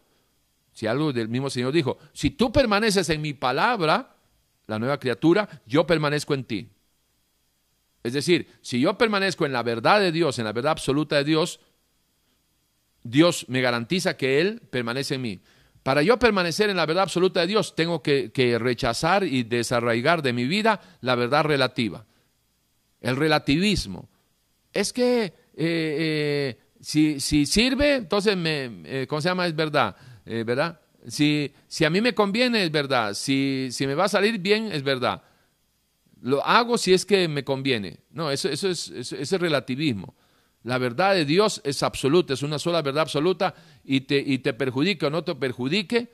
Si 0.72 0.88
algo 0.88 1.12
del 1.12 1.28
mismo 1.28 1.50
Señor 1.50 1.72
dijo, 1.72 1.98
si 2.12 2.30
tú 2.30 2.50
permaneces 2.50 3.08
en 3.10 3.22
mi 3.22 3.32
palabra, 3.32 4.16
la 4.66 4.80
nueva 4.80 4.98
criatura, 4.98 5.48
yo 5.66 5.86
permanezco 5.86 6.34
en 6.34 6.44
ti. 6.44 6.68
Es 8.02 8.12
decir, 8.12 8.48
si 8.60 8.80
yo 8.80 8.98
permanezco 8.98 9.46
en 9.46 9.52
la 9.52 9.62
verdad 9.62 10.00
de 10.00 10.10
Dios, 10.10 10.40
en 10.40 10.46
la 10.46 10.52
verdad 10.52 10.72
absoluta 10.72 11.14
de 11.16 11.24
Dios, 11.24 11.60
Dios 13.09 13.46
me 13.48 13.61
garantiza 13.61 14.16
que 14.16 14.40
Él 14.40 14.61
permanece 14.70 15.14
en 15.14 15.22
mí. 15.22 15.40
Para 15.82 16.02
yo 16.02 16.18
permanecer 16.18 16.68
en 16.68 16.76
la 16.76 16.84
verdad 16.84 17.04
absoluta 17.04 17.40
de 17.40 17.46
Dios, 17.46 17.74
tengo 17.74 18.02
que, 18.02 18.59
rechazar 18.61 19.24
y 19.24 19.44
desarraigar 19.44 20.22
de 20.22 20.34
mi 20.34 20.46
vida 20.46 20.80
la 21.00 21.14
verdad 21.14 21.44
relativa. 21.44 22.04
El 23.00 23.16
relativismo. 23.16 24.09
Es 24.72 24.92
que 24.92 25.24
eh, 25.24 25.32
eh, 25.56 26.59
si, 26.80 27.18
sirve, 27.46 27.94
entonces, 27.94 28.36
me, 28.36 28.82
eh, 28.84 29.06
¿cómo 29.09 29.22
se 29.22 29.28
llama? 29.28 29.46
Es 29.46 29.56
verdad. 29.56 29.96
¿verdad? 30.26 30.78
Si, 31.06 31.50
a 31.82 31.88
mí 31.88 32.02
me 32.02 32.14
conviene, 32.14 32.64
es 32.64 32.70
verdad. 32.70 33.14
Si, 33.14 33.70
me 33.80 33.94
va 33.94 34.04
a 34.04 34.09
salir 34.09 34.38
bien, 34.38 34.70
es 34.70 34.82
verdad. 34.82 35.22
Lo 36.20 36.44
hago 36.44 36.76
si 36.76 36.92
es 36.92 37.06
que 37.06 37.28
me 37.28 37.44
conviene. 37.44 38.00
No, 38.11 38.30
eso, 38.30 38.50
eso 38.50 38.68
es, 38.68 38.90
eso, 38.90 39.16
ese 39.16 39.36
es 39.36 39.40
relativismo. 39.40 40.14
La 40.64 40.78
verdad 40.78 41.14
de 41.14 41.24
Dios 41.24 41.61
es 41.64 41.82
absoluta, 41.82 42.34
es 42.34 42.42
una 42.42 42.59
sola 42.59 42.82
verdad 42.82 43.02
absoluta 43.02 43.54
y 43.84 44.02
te, 44.02 44.18
y 44.18 44.38
te 44.38 44.52
perjudique 44.52 45.06
o 45.06 45.11
no 45.11 45.22
te 45.24 45.34
perjudique, 45.34 46.12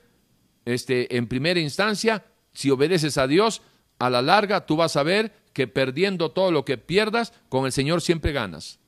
este, 0.65 1.15
en 1.15 1.27
primera 1.27 1.59
instancia, 1.59 2.25
si 2.53 2.69
obedeces 2.69 3.17
a 3.17 3.27
Dios, 3.27 3.61
a 3.99 4.09
la 4.09 4.21
larga 4.21 4.65
tú 4.65 4.75
vas 4.75 4.95
a 4.95 5.03
ver 5.03 5.33
que 5.53 5.67
perdiendo 5.67 6.31
todo 6.31 6.51
lo 6.51 6.65
que 6.65 6.77
pierdas, 6.77 7.33
con 7.49 7.65
el 7.65 7.71
Señor 7.71 8.01
siempre 8.01 8.33
ganas. 8.33 8.79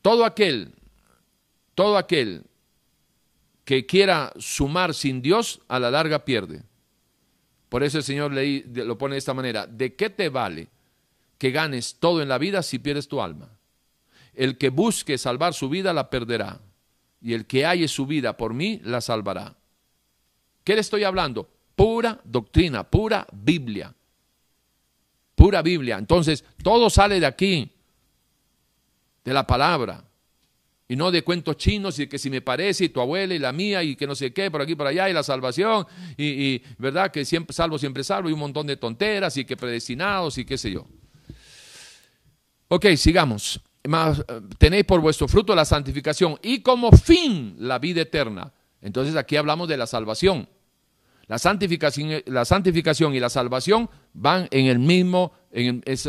Todo 0.00 0.24
aquel, 0.24 0.74
todo 1.74 1.96
aquel 1.96 2.44
que 3.64 3.86
quiera 3.86 4.32
sumar 4.38 4.94
sin 4.94 5.22
Dios, 5.22 5.60
a 5.68 5.78
la 5.78 5.90
larga 5.90 6.24
pierde. 6.24 6.62
Por 7.68 7.82
eso 7.82 7.98
el 7.98 8.04
Señor 8.04 8.32
le, 8.32 8.64
lo 8.66 8.98
pone 8.98 9.14
de 9.14 9.20
esta 9.20 9.34
manera, 9.34 9.66
¿de 9.66 9.94
qué 9.94 10.10
te 10.10 10.28
vale 10.28 10.68
que 11.38 11.50
ganes 11.50 11.96
todo 11.98 12.20
en 12.22 12.28
la 12.28 12.38
vida 12.38 12.62
si 12.62 12.78
pierdes 12.78 13.08
tu 13.08 13.20
alma? 13.22 13.48
El 14.34 14.56
que 14.56 14.70
busque 14.70 15.18
salvar 15.18 15.54
su 15.54 15.68
vida 15.68 15.92
la 15.92 16.08
perderá, 16.08 16.60
y 17.20 17.34
el 17.34 17.46
que 17.46 17.66
halle 17.66 17.88
su 17.88 18.06
vida 18.06 18.36
por 18.36 18.54
mí 18.54 18.80
la 18.84 19.00
salvará. 19.00 19.54
¿Qué 20.64 20.74
le 20.74 20.80
estoy 20.80 21.04
hablando? 21.04 21.48
Pura 21.74 22.20
doctrina, 22.24 22.84
pura 22.84 23.26
Biblia. 23.32 23.94
Pura 25.34 25.62
Biblia. 25.62 25.98
Entonces, 25.98 26.44
todo 26.62 26.88
sale 26.88 27.18
de 27.20 27.26
aquí, 27.26 27.70
de 29.24 29.32
la 29.32 29.46
palabra. 29.46 30.04
Y 30.88 30.96
no 30.96 31.10
de 31.10 31.22
cuentos 31.22 31.56
chinos 31.56 31.98
y 31.98 32.06
que 32.06 32.18
si 32.18 32.28
me 32.28 32.42
parece, 32.42 32.84
y 32.84 32.88
tu 32.90 33.00
abuela 33.00 33.34
y 33.34 33.38
la 33.38 33.52
mía, 33.52 33.82
y 33.82 33.96
que 33.96 34.06
no 34.06 34.14
sé 34.14 34.32
qué, 34.32 34.50
por 34.50 34.60
aquí, 34.60 34.74
por 34.74 34.86
allá, 34.86 35.08
y 35.08 35.12
la 35.12 35.22
salvación, 35.22 35.86
y, 36.16 36.26
y 36.26 36.62
verdad 36.78 37.10
que 37.10 37.24
siempre 37.24 37.54
salvo, 37.54 37.78
siempre 37.78 38.04
salvo, 38.04 38.28
y 38.28 38.32
un 38.32 38.40
montón 38.40 38.66
de 38.66 38.76
tonteras, 38.76 39.36
y 39.36 39.44
que 39.44 39.56
predestinados, 39.56 40.36
y 40.36 40.44
qué 40.44 40.58
sé 40.58 40.70
yo. 40.70 40.86
Ok, 42.68 42.86
sigamos 42.96 43.60
más, 43.88 44.24
tenéis 44.58 44.84
por 44.84 45.00
vuestro 45.00 45.28
fruto 45.28 45.54
la 45.54 45.64
santificación 45.64 46.38
y 46.42 46.60
como 46.60 46.90
fin 46.92 47.56
la 47.58 47.78
vida 47.78 48.02
eterna. 48.02 48.52
Entonces 48.80 49.16
aquí 49.16 49.36
hablamos 49.36 49.68
de 49.68 49.76
la 49.76 49.86
salvación. 49.86 50.48
La 51.26 51.38
santificación, 51.38 52.22
la 52.26 52.44
santificación 52.44 53.14
y 53.14 53.20
la 53.20 53.30
salvación 53.30 53.88
van 54.12 54.48
en 54.50 54.66
el 54.66 54.78
mismo, 54.78 55.32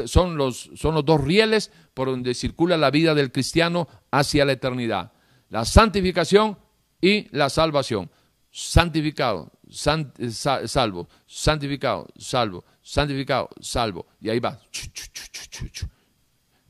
son, 0.06 0.38
los, 0.38 0.72
son 0.76 0.96
los 0.96 1.06
dos 1.06 1.22
rieles 1.22 1.72
por 1.94 2.10
donde 2.10 2.34
circula 2.34 2.78
la 2.78 2.92
vida 2.92 3.14
del 3.14 3.32
cristiano 3.32 3.88
hacia 4.12 4.44
la 4.44 4.54
eternidad. 4.54 5.14
La 5.50 5.66
santificación 5.66 6.58
y 7.00 7.28
la 7.36 7.50
salvación. 7.50 8.10
Santificado, 8.52 9.52
salvo, 9.70 11.08
santificado, 11.26 12.08
salvo, 12.18 12.66
santificado, 12.82 13.50
salvo. 13.62 14.06
Y 14.20 14.30
ahí 14.30 14.40
va 14.40 14.60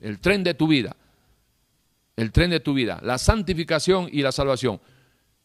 el 0.04 0.20
tren 0.20 0.44
de 0.44 0.54
tu 0.54 0.68
vida, 0.68 0.96
el 2.16 2.32
tren 2.32 2.52
de 2.52 2.60
tu 2.60 2.74
vida, 2.74 3.00
la 3.02 3.18
santificación 3.18 4.10
y 4.12 4.22
la 4.22 4.32
salvación. 4.32 4.82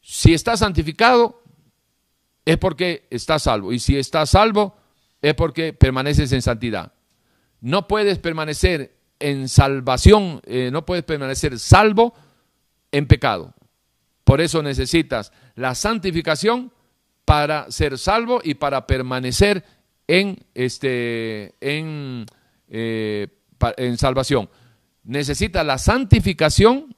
Si 0.02 0.34
estás 0.34 0.58
santificado, 0.60 1.42
es 2.44 2.58
porque 2.58 3.06
estás 3.10 3.44
salvo. 3.44 3.72
Y 3.72 3.78
si 3.78 3.96
estás 3.96 4.30
salvo, 4.30 4.76
es 5.22 5.34
porque 5.34 5.72
permaneces 5.72 6.32
en 6.32 6.42
santidad. 6.42 6.92
No 7.60 7.86
puedes 7.86 8.18
permanecer 8.18 8.96
en 9.20 9.48
salvación, 9.48 10.40
eh, 10.44 10.70
no 10.72 10.84
puedes 10.84 11.04
permanecer 11.04 11.58
salvo 11.58 12.14
en 12.90 13.06
pecado. 13.06 13.54
Por 14.24 14.40
eso 14.40 14.62
necesitas 14.62 15.32
la 15.54 15.74
santificación 15.74 16.72
para 17.24 17.70
ser 17.70 17.96
salvo 17.96 18.40
y 18.42 18.54
para 18.54 18.86
permanecer 18.86 19.64
en, 20.06 20.44
este, 20.54 21.54
en 21.60 22.26
eh, 22.68 23.28
en 23.76 23.98
salvación. 23.98 24.48
Necesita 25.04 25.64
la 25.64 25.78
santificación 25.78 26.94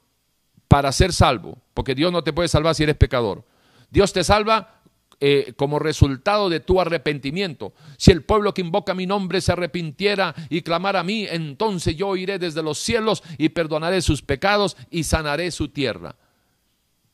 para 0.67 0.91
ser 0.91 1.13
salvo, 1.13 1.57
porque 1.73 1.95
Dios 1.95 2.11
no 2.11 2.23
te 2.23 2.33
puede 2.33 2.47
salvar 2.47 2.75
si 2.75 2.83
eres 2.83 2.95
pecador. 2.95 3.45
Dios 3.89 4.13
te 4.13 4.23
salva 4.23 4.81
eh, 5.19 5.53
como 5.55 5.79
resultado 5.79 6.49
de 6.49 6.61
tu 6.61 6.79
arrepentimiento. 6.79 7.73
Si 7.97 8.11
el 8.11 8.23
pueblo 8.23 8.53
que 8.53 8.61
invoca 8.61 8.93
mi 8.93 9.05
nombre 9.05 9.41
se 9.41 9.51
arrepintiera 9.51 10.33
y 10.49 10.61
clamara 10.61 11.01
a 11.01 11.03
mí, 11.03 11.27
entonces 11.29 11.95
yo 11.95 12.15
iré 12.15 12.39
desde 12.39 12.63
los 12.63 12.79
cielos 12.79 13.21
y 13.37 13.49
perdonaré 13.49 14.01
sus 14.01 14.21
pecados 14.21 14.77
y 14.89 15.03
sanaré 15.03 15.51
su 15.51 15.69
tierra. 15.69 16.15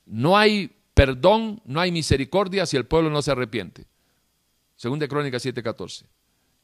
No 0.05 0.37
hay 0.37 0.71
perdón, 0.97 1.61
no 1.63 1.79
hay 1.79 1.91
misericordia 1.91 2.65
si 2.65 2.75
el 2.75 2.87
pueblo 2.87 3.11
no 3.11 3.21
se 3.21 3.29
arrepiente. 3.29 3.85
Según 4.75 4.97
de 4.97 5.07
Crónicas 5.07 5.45
7:14. 5.45 6.07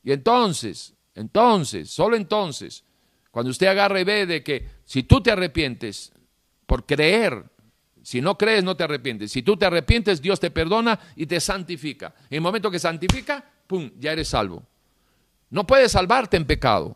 Y 0.03 0.11
entonces, 0.11 0.95
entonces, 1.15 1.89
solo 1.89 2.15
entonces, 2.15 2.83
cuando 3.31 3.51
usted 3.51 3.67
agarra 3.67 3.99
y 3.99 4.03
ve 4.03 4.25
de 4.25 4.43
que 4.43 4.67
si 4.85 5.03
tú 5.03 5.21
te 5.21 5.31
arrepientes 5.31 6.11
por 6.65 6.85
creer, 6.85 7.43
si 8.01 8.21
no 8.21 8.37
crees 8.37 8.63
no 8.63 8.75
te 8.75 8.83
arrepientes, 8.83 9.31
si 9.31 9.41
tú 9.41 9.55
te 9.55 9.65
arrepientes 9.65 10.21
Dios 10.21 10.39
te 10.39 10.51
perdona 10.51 10.99
y 11.15 11.25
te 11.25 11.39
santifica. 11.39 12.13
En 12.29 12.35
el 12.37 12.41
momento 12.41 12.69
que 12.69 12.79
santifica, 12.79 13.43
¡pum!, 13.67 13.91
ya 13.99 14.11
eres 14.11 14.27
salvo. 14.27 14.63
No 15.49 15.65
puede 15.65 15.87
salvarte 15.87 16.37
en 16.37 16.45
pecado. 16.45 16.95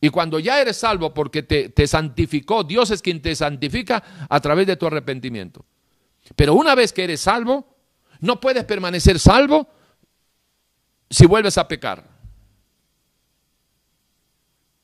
Y 0.00 0.08
cuando 0.08 0.38
ya 0.38 0.60
eres 0.60 0.78
salvo 0.78 1.12
porque 1.12 1.42
te, 1.42 1.86
santificó, 1.86 2.64
Dios 2.64 2.90
es 2.90 3.02
quien 3.02 3.20
te 3.20 3.36
santifica 3.36 4.02
a 4.28 4.40
través 4.40 4.66
de 4.66 4.76
tu 4.76 4.86
arrepentimiento. 4.86 5.64
Pero 6.36 6.54
una 6.54 6.74
vez 6.74 6.92
que 6.92 7.04
eres 7.04 7.20
salvo, 7.20 7.76
no 8.20 8.40
puedes 8.40 8.64
permanecer 8.64 9.18
salvo 9.18 9.68
si 11.10 11.26
vuelves 11.26 11.58
a 11.58 11.68
pecar. 11.68 12.09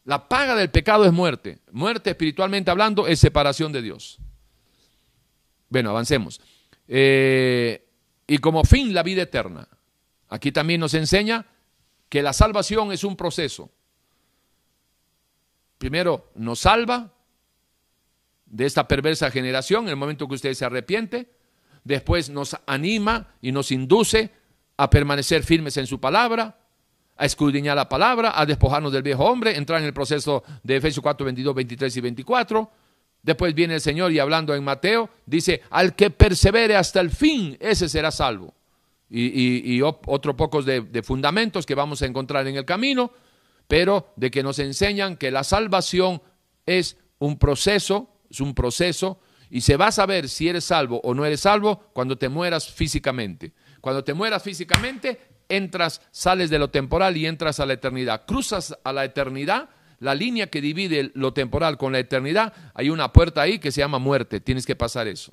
La 0.06 0.28
paga 0.28 0.54
del 0.54 0.70
pecado 0.70 1.04
es 1.04 1.12
muerte. 1.12 1.58
Muerte 1.72 2.10
espiritualmente 2.10 2.70
hablando 2.70 3.08
es 3.08 3.18
separación 3.18 3.72
de 3.72 3.82
Dios. 3.82 4.18
Bueno, 5.68 5.90
avancemos. 5.90 6.40
Eh, 6.86 7.88
y 8.24 8.38
como 8.38 8.64
fin 8.64 8.94
la 8.94 9.02
vida 9.02 9.22
eterna. 9.22 9.68
Aquí 10.28 10.52
también 10.52 10.80
nos 10.80 10.94
enseña 10.94 11.44
que 12.08 12.22
la 12.22 12.32
salvación 12.32 12.92
es 12.92 13.02
un 13.02 13.16
proceso. 13.16 13.68
Primero 15.76 16.30
nos 16.36 16.60
salva 16.60 17.12
de 18.46 18.64
esta 18.64 18.86
perversa 18.86 19.32
generación 19.32 19.84
en 19.84 19.90
el 19.90 19.96
momento 19.96 20.28
que 20.28 20.36
usted 20.36 20.54
se 20.54 20.64
arrepiente. 20.64 21.32
Después 21.82 22.30
nos 22.30 22.56
anima 22.66 23.34
y 23.40 23.50
nos 23.50 23.72
induce 23.72 24.30
a 24.76 24.88
permanecer 24.88 25.42
firmes 25.42 25.76
en 25.78 25.88
su 25.88 25.98
palabra, 25.98 26.60
a 27.16 27.24
escudriñar 27.24 27.76
la 27.76 27.88
palabra, 27.88 28.38
a 28.38 28.44
despojarnos 28.44 28.92
del 28.92 29.02
viejo 29.02 29.24
hombre, 29.24 29.56
entrar 29.56 29.80
en 29.80 29.86
el 29.86 29.94
proceso 29.94 30.42
de 30.62 30.76
Efesios 30.76 31.02
4, 31.02 31.24
22, 31.24 31.54
23 31.54 31.96
y 31.96 32.00
24. 32.00 32.70
Después 33.22 33.54
viene 33.54 33.74
el 33.74 33.80
Señor 33.80 34.12
y 34.12 34.18
hablando 34.18 34.54
en 34.54 34.62
Mateo, 34.62 35.10
dice, 35.24 35.62
al 35.70 35.96
que 35.96 36.10
persevere 36.10 36.76
hasta 36.76 37.00
el 37.00 37.10
fin, 37.10 37.56
ese 37.60 37.88
será 37.88 38.10
salvo. 38.10 38.54
Y, 39.08 39.80
otros 39.82 40.34
pocos 40.34 40.66
de, 40.66 40.80
de 40.80 41.02
fundamentos 41.02 41.64
que 41.64 41.74
vamos 41.74 42.02
a 42.02 42.06
encontrar 42.06 42.46
en 42.46 42.56
el 42.56 42.64
camino, 42.64 43.12
pero 43.68 44.12
de 44.16 44.30
que 44.30 44.42
nos 44.42 44.58
enseñan 44.58 45.16
que 45.16 45.30
la 45.30 45.44
salvación 45.44 46.22
es 46.66 46.96
un 47.18 47.38
proceso, 47.38 48.10
es 48.30 48.40
un 48.40 48.54
proceso, 48.54 49.20
y 49.50 49.60
se 49.60 49.76
va 49.76 49.88
a 49.88 49.92
saber 49.92 50.28
si 50.28 50.48
eres 50.48 50.64
salvo 50.64 51.00
o 51.04 51.14
no 51.14 51.24
eres 51.24 51.40
salvo 51.40 51.90
cuando 51.92 52.18
te 52.18 52.28
mueras 52.28 52.70
físicamente. 52.70 53.52
Cuando 53.80 54.02
te 54.02 54.14
mueras 54.14 54.42
físicamente, 54.42 55.20
entras, 55.48 56.00
sales 56.10 56.50
de 56.50 56.58
lo 56.58 56.70
temporal 56.70 57.16
y 57.16 57.26
entras 57.26 57.60
a 57.60 57.66
la 57.66 57.74
eternidad. 57.74 58.24
Cruzas 58.26 58.76
a 58.84 58.92
la 58.92 59.04
eternidad, 59.04 59.68
la 59.98 60.14
línea 60.14 60.48
que 60.48 60.60
divide 60.60 61.10
lo 61.14 61.32
temporal 61.32 61.78
con 61.78 61.92
la 61.92 61.98
eternidad, 61.98 62.52
hay 62.74 62.90
una 62.90 63.12
puerta 63.12 63.42
ahí 63.42 63.58
que 63.58 63.72
se 63.72 63.80
llama 63.80 63.98
muerte. 63.98 64.40
Tienes 64.40 64.66
que 64.66 64.76
pasar 64.76 65.08
eso. 65.08 65.32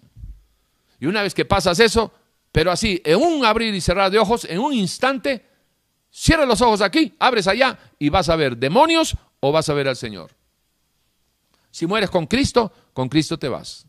Y 1.00 1.06
una 1.06 1.22
vez 1.22 1.34
que 1.34 1.46
pasas 1.46 1.80
eso, 1.80 2.14
pero 2.52 2.72
así, 2.72 3.02
en 3.04 3.20
un 3.20 3.46
abrir 3.46 3.74
y 3.74 3.82
cerrar 3.82 4.12
de 4.12 4.20
ojos, 4.20 4.46
en 4.46 4.60
un 4.60 4.74
instante, 4.74 5.46
cierra 6.10 6.46
los 6.46 6.62
ojos 6.62 6.82
aquí, 6.82 7.14
abres 7.20 7.48
allá 7.48 7.78
y 8.00 8.10
vas 8.10 8.30
a 8.30 8.36
ver 8.36 8.58
demonios 8.58 9.18
o 9.40 9.52
vas 9.52 9.68
a 9.70 9.74
ver 9.74 9.88
al 9.88 9.96
Señor. 9.96 10.32
Si 11.72 11.88
mueres 11.88 12.12
con 12.12 12.28
Cristo, 12.28 12.72
con 12.94 13.10
Cristo 13.10 13.38
te 13.38 13.50
vas. 13.50 13.88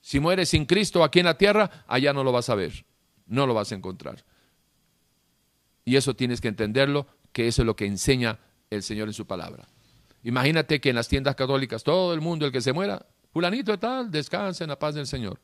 Si 0.00 0.18
mueres 0.18 0.48
sin 0.48 0.64
Cristo 0.64 1.04
aquí 1.04 1.18
en 1.18 1.26
la 1.26 1.36
tierra, 1.36 1.84
allá 1.86 2.12
no 2.12 2.24
lo 2.24 2.32
vas 2.32 2.48
a 2.48 2.54
ver, 2.54 2.86
no 3.26 3.46
lo 3.46 3.54
vas 3.54 3.70
a 3.70 3.74
encontrar. 3.74 4.24
Y 5.86 5.94
eso 5.94 6.14
tienes 6.14 6.40
que 6.42 6.48
entenderlo, 6.48 7.06
que 7.32 7.46
eso 7.46 7.62
es 7.62 7.66
lo 7.66 7.76
que 7.76 7.86
enseña 7.86 8.40
el 8.68 8.82
Señor 8.82 9.08
en 9.08 9.14
su 9.14 9.26
palabra. 9.26 9.68
Imagínate 10.24 10.80
que 10.80 10.90
en 10.90 10.96
las 10.96 11.08
tiendas 11.08 11.36
católicas 11.36 11.84
todo 11.84 12.12
el 12.12 12.20
mundo, 12.20 12.44
el 12.44 12.50
que 12.50 12.60
se 12.60 12.72
muera, 12.72 13.06
fulanito 13.32 13.70
de 13.70 13.78
tal, 13.78 14.10
descansa 14.10 14.64
en 14.64 14.70
la 14.70 14.78
paz 14.78 14.96
del 14.96 15.06
Señor. 15.06 15.40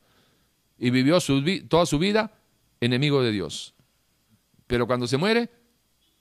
Y 0.77 0.91
vivió 0.91 1.19
toda 1.69 1.87
su 1.87 1.99
vida 2.01 2.33
enemigo 2.81 3.23
de 3.23 3.31
Dios. 3.31 3.75
Pero 4.67 4.89
cuando 4.89 5.07
se 5.07 5.17
muere, 5.17 5.49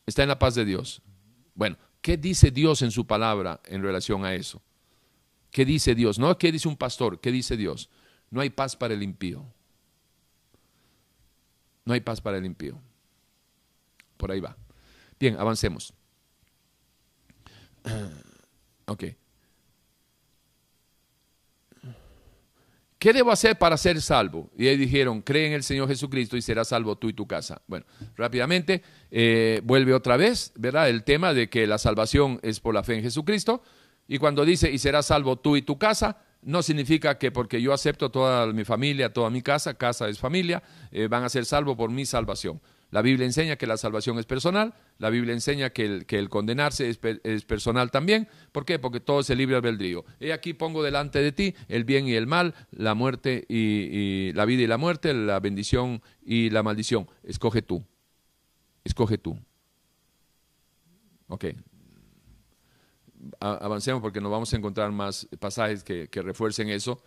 está 0.05 0.21
en 0.21 0.29
la 0.29 0.37
paz 0.37 0.53
de 0.53 0.65
Dios. 0.65 1.01
Bueno, 1.55 1.77
¿qué 2.01 2.15
dice 2.15 2.51
Dios 2.51 2.83
en 2.83 2.91
su 2.91 3.07
palabra 3.07 3.59
en 3.65 3.81
relación 3.81 4.23
a 4.23 4.35
eso? 4.35 4.61
¿Qué 5.49 5.65
dice 5.65 5.95
Dios? 5.95 6.19
No, 6.19 6.37
¿qué 6.37 6.51
dice 6.51 6.67
un 6.67 6.77
pastor? 6.77 7.19
¿Qué 7.19 7.31
dice 7.31 7.57
Dios? 7.57 7.89
No 8.29 8.41
hay 8.41 8.51
paz 8.51 8.75
para 8.75 8.93
el 8.93 9.01
impío. 9.01 9.43
No 11.85 11.93
hay 11.93 12.01
paz 12.01 12.21
para 12.21 12.37
el 12.37 12.45
impío. 12.45 12.79
Por 14.21 14.31
ahí 14.31 14.39
va. 14.39 14.55
Bien, 15.19 15.35
avancemos. 15.39 15.93
Ok. 18.85 19.05
¿Qué 22.99 23.13
debo 23.13 23.31
hacer 23.31 23.57
para 23.57 23.77
ser 23.77 24.01
salvo? 24.01 24.49
Y 24.57 24.67
ellos 24.67 24.79
dijeron, 24.79 25.21
cree 25.21 25.47
en 25.47 25.53
el 25.53 25.63
Señor 25.63 25.87
Jesucristo 25.87 26.35
y 26.35 26.41
serás 26.41 26.67
salvo 26.67 26.97
tú 26.97 27.07
y 27.07 27.13
tu 27.13 27.25
casa. 27.25 27.61
Bueno, 27.67 27.85
rápidamente 28.17 28.83
eh, 29.09 29.61
vuelve 29.63 29.93
otra 29.93 30.17
vez, 30.17 30.51
¿verdad? 30.55 30.89
El 30.89 31.05
tema 31.05 31.33
de 31.33 31.49
que 31.49 31.65
la 31.67 31.77
salvación 31.77 32.39
es 32.43 32.59
por 32.59 32.73
la 32.73 32.83
fe 32.83 32.95
en 32.95 33.03
Jesucristo. 33.03 33.63
Y 34.09 34.17
cuando 34.17 34.43
dice, 34.43 34.69
y 34.69 34.77
serás 34.77 35.05
salvo 35.05 35.39
tú 35.39 35.55
y 35.55 35.61
tu 35.61 35.77
casa, 35.77 36.17
no 36.41 36.61
significa 36.63 37.17
que 37.17 37.31
porque 37.31 37.61
yo 37.61 37.71
acepto 37.71 38.11
toda 38.11 38.47
mi 38.47 38.65
familia, 38.65 39.13
toda 39.13 39.29
mi 39.29 39.41
casa, 39.41 39.75
casa 39.75 40.09
es 40.09 40.19
familia, 40.19 40.61
eh, 40.91 41.07
van 41.07 41.23
a 41.23 41.29
ser 41.29 41.45
salvos 41.45 41.77
por 41.77 41.89
mi 41.91 42.05
salvación. 42.05 42.59
La 42.91 43.01
Biblia 43.01 43.25
enseña 43.25 43.55
que 43.55 43.67
la 43.67 43.77
salvación 43.77 44.19
es 44.19 44.25
personal, 44.25 44.73
la 44.97 45.09
Biblia 45.09 45.33
enseña 45.33 45.69
que 45.69 46.05
el, 46.07 46.29
condenarse 46.29 46.89
es, 46.89 47.45
personal 47.45 47.89
también. 47.89 48.27
¿Por 48.51 48.65
qué? 48.65 48.79
Porque 48.79 48.99
todo 48.99 49.21
es 49.21 49.29
el 49.29 49.37
libre 49.37 49.55
albedrío. 49.55 50.03
He 50.19 50.33
aquí 50.33 50.53
pongo 50.53 50.83
delante 50.83 51.19
de 51.19 51.31
ti 51.31 51.55
el 51.69 51.85
bien 51.85 52.05
y 52.07 52.13
el 52.13 52.27
mal, 52.27 52.53
la 52.71 52.93
muerte 52.93 53.45
y, 53.47 54.33
la 54.33 54.43
vida 54.43 54.63
y 54.63 54.67
la 54.67 54.77
muerte, 54.77 55.13
la 55.13 55.39
bendición 55.39 56.01
y 56.21 56.49
la 56.49 56.63
maldición. 56.63 57.07
Escoge 57.23 57.61
tú. 57.61 57.83
Escoge 58.83 59.17
tú. 59.17 59.39
Ok. 61.27 61.45
avancemos 63.39 64.01
porque 64.01 64.19
nos 64.19 64.31
vamos 64.31 64.53
a 64.53 64.57
encontrar 64.57 64.91
más 64.91 65.29
pasajes 65.39 65.83
que 65.83 66.21
refuercen 66.21 66.67
eso 66.67 67.01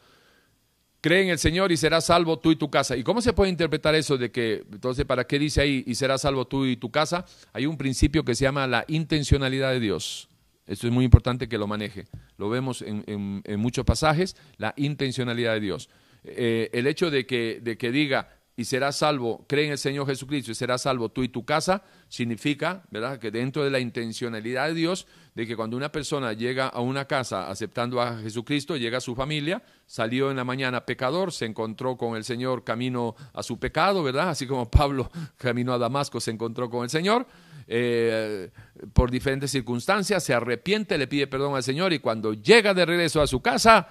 cree 1.05 1.21
en 1.21 1.29
el 1.29 1.39
Señor 1.39 1.71
y 1.71 1.77
serás 1.77 2.07
salvo 2.07 2.39
tú 2.39 2.51
y 2.51 2.57
tu 2.57 2.71
casa. 2.71 2.97
¿Y 2.97 3.03
cómo 3.03 3.21
se 3.21 3.35
puede 3.35 3.51
interpretar 3.51 3.95
eso 3.95 4.17
de 4.17 4.31
que, 4.31 4.65
entonces, 4.73 5.05
¿para 5.05 5.27
qué 5.27 5.39
dice 5.39 5.61
ahí 5.61 5.85
y 5.87 5.97
serás 5.97 6.23
salvo 6.23 6.47
tú 6.47 6.65
y 6.65 6.79
tu 6.79 6.91
casa? 6.91 7.27
Hay 7.53 7.67
un 7.67 7.77
principio 7.77 8.25
que 8.25 8.35
se 8.35 8.45
llama 8.45 8.67
la 8.67 8.87
intencionalidad 8.89 9.73
de 9.73 9.81
Dios. 9.81 10.31
Esto 10.67 10.87
es 10.87 10.93
muy 10.95 11.05
importante 11.05 11.47
que 11.47 11.59
lo 11.59 11.67
maneje. 11.67 12.07
Lo 12.39 12.49
vemos 12.49 12.81
en, 12.81 13.43
muchos 13.59 13.85
pasajes, 13.85 14.35
la 14.57 14.73
intencionalidad 14.79 15.53
de 15.53 15.61
Dios. 15.61 15.91
Eh, 16.25 16.71
el 16.73 16.87
hecho 16.87 17.11
de 17.11 17.27
que, 17.27 17.61
de 17.63 17.77
que 17.77 17.93
diga 17.93 18.39
y 18.57 18.65
serás 18.65 18.97
salvo, 18.97 19.45
cree 19.47 19.67
en 19.67 19.73
el 19.73 19.79
Señor 19.79 20.07
Jesucristo 20.07 20.53
y 20.53 20.55
serás 20.55 20.83
salvo 20.83 21.11
tú 21.11 21.23
y 21.23 21.29
tu 21.29 21.45
casa, 21.45 21.83
significa, 22.09 22.83
¿verdad?, 22.91 23.19
que 23.19 23.31
dentro 23.31 23.63
de 23.63 23.71
la 23.71 23.79
intencionalidad 23.79 24.69
de 24.69 24.75
Dios, 24.75 25.07
de 25.35 25.47
que 25.47 25.57
cuando 25.57 25.77
una 25.77 25.91
persona 25.91 26.33
llega 26.33 26.69
a 26.69 26.81
una 26.81 27.07
casa 27.07 27.51
aceptando 27.51 28.01
a 28.01 28.19
Jesucristo, 28.19 28.77
llega 28.77 28.99
a 28.99 29.01
su 29.01 29.17
familia, 29.17 29.63
salió 29.85 30.31
en 30.31 30.37
la 30.37 30.45
mañana 30.45 30.87
pecador, 30.87 31.33
se 31.33 31.45
encontró 31.45 31.97
con 31.97 32.17
el 32.17 32.23
Señor 32.23 32.63
camino 32.63 33.17
a 33.33 33.43
su 33.43 33.59
pecado, 33.59 34.05
¿verdad? 34.05 34.31
Así 34.31 34.47
como 34.47 34.71
Pablo 34.71 35.11
camino 35.37 35.73
a 35.73 35.79
Damasco 35.79 36.21
se 36.21 36.31
encontró 36.31 36.71
con 36.71 36.85
el 36.85 36.91
Señor, 36.91 37.27
eh, 37.67 38.51
por 38.93 39.11
diferentes 39.11 39.51
circunstancias, 39.51 40.23
se 40.23 40.35
arrepiente, 40.35 40.97
le 40.99 41.09
pide 41.09 41.27
perdón 41.27 41.57
al 41.57 41.65
Señor 41.65 41.93
y 41.93 41.99
cuando 41.99 42.35
llega 42.35 42.73
de 42.73 42.87
regreso 42.87 43.21
a 43.21 43.27
su 43.27 43.41
casa, 43.41 43.89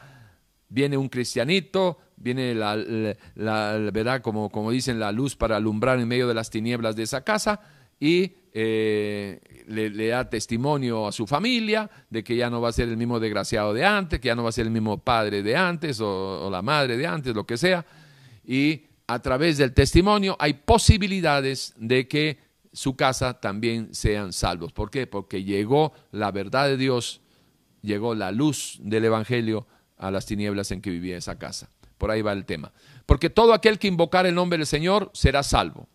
viene 0.70 0.96
un 0.96 1.10
cristianito, 1.10 1.98
viene 2.16 2.56
la, 2.56 2.76
verdad, 3.92 4.22
como, 4.22 4.50
como, 4.50 4.72
dicen, 4.72 4.98
la 4.98 5.12
luz 5.12 5.36
para 5.36 5.58
alumbrar 5.58 6.00
en 6.00 6.08
medio 6.08 6.28
de 6.28 6.34
las 6.36 6.50
tinieblas 6.50 6.96
de 6.96 7.04
esa 7.04 7.24
casa 7.26 7.60
y 8.04 8.34
eh, 8.52 9.40
le, 9.68 10.08
da 10.08 10.30
testimonio 10.30 11.08
a 11.08 11.14
su 11.14 11.26
familia 11.26 11.90
de 12.10 12.22
que 12.22 12.36
ya 12.36 12.50
no 12.50 12.60
va 12.60 12.68
a 12.68 12.74
ser 12.74 12.90
el 12.90 12.98
mismo 12.98 13.18
desgraciado 13.18 13.74
de 13.74 13.86
antes, 13.86 14.20
que 14.20 14.28
ya 14.28 14.36
no 14.36 14.44
va 14.44 14.50
a 14.50 14.52
ser 14.52 14.66
el 14.66 14.74
mismo 14.74 14.98
padre 14.98 15.42
de 15.42 15.56
antes 15.56 16.02
o, 16.02 16.46
o 16.46 16.50
la 16.50 16.62
madre 16.62 16.98
de 16.98 17.08
antes, 17.08 17.34
lo 17.34 17.46
que 17.46 17.56
sea. 17.56 17.86
Y 18.46 18.84
a 19.08 19.20
través 19.20 19.58
del 19.58 19.74
testimonio 19.74 20.36
hay 20.38 20.54
posibilidades 20.54 21.74
de 21.78 22.10
que 22.10 22.40
su 22.74 22.98
casa 22.98 23.40
también 23.40 23.96
sean 23.96 24.34
salvos. 24.34 24.74
¿Por 24.74 24.92
qué? 24.92 25.08
Porque 25.08 25.46
llegó 25.46 25.94
la 26.12 26.32
verdad 26.32 26.68
de 26.68 26.76
Dios, 26.76 27.22
llegó 27.82 28.16
la 28.16 28.34
luz 28.34 28.80
del 28.82 29.06
Evangelio 29.06 29.66
a 29.98 30.12
las 30.12 30.26
tinieblas 30.26 30.72
en 30.72 30.82
que 30.82 30.90
vivía 30.90 31.16
esa 31.16 31.40
casa. 31.40 31.70
Por 31.98 32.12
ahí 32.12 32.22
va 32.22 32.34
el 32.34 32.44
tema. 32.44 32.74
Porque 33.06 33.30
todo 33.30 33.54
aquel 33.54 33.80
que 33.80 33.88
invocar 33.88 34.26
el 34.26 34.36
nombre 34.36 34.58
del 34.58 34.68
Señor 34.68 35.10
será 35.14 35.42
salvo. 35.42 35.88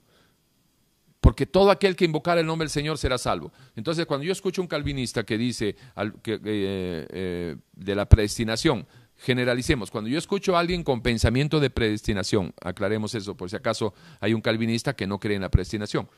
Porque 1.29 1.45
todo 1.45 1.71
aquel 1.71 1.95
que 1.95 2.07
invocar 2.07 2.39
el 2.39 2.47
nombre 2.47 2.65
del 2.65 2.71
Señor 2.71 2.97
será 2.97 3.19
salvo. 3.19 3.53
Entonces, 3.77 4.07
cuando 4.07 4.25
yo 4.25 4.33
escucho 4.33 4.63
un 4.63 4.67
calvinista 4.67 5.25
que 5.25 5.37
dice 5.37 5.77
eh, 5.99 6.17
eh, 6.25 7.57
de 7.71 7.95
la 7.95 8.09
predestinación, 8.09 8.87
generalicemos. 9.15 9.91
Cuando 9.91 10.09
yo 10.09 10.17
escucho 10.17 10.57
a 10.57 10.61
alguien 10.61 10.83
con 10.83 11.03
pensamiento 11.03 11.61
de 11.61 11.69
predestinación, 11.69 12.55
aclaremos 12.63 13.15
eso, 13.15 13.37
por 13.37 13.51
si 13.51 13.57
acaso 13.57 13.93
hay 14.21 14.33
un 14.33 14.41
calvinista 14.41 14.97
que 14.97 15.07
no 15.07 15.21
cree 15.21 15.37
en 15.37 15.43
la 15.43 15.51
predestinación. 15.51 16.09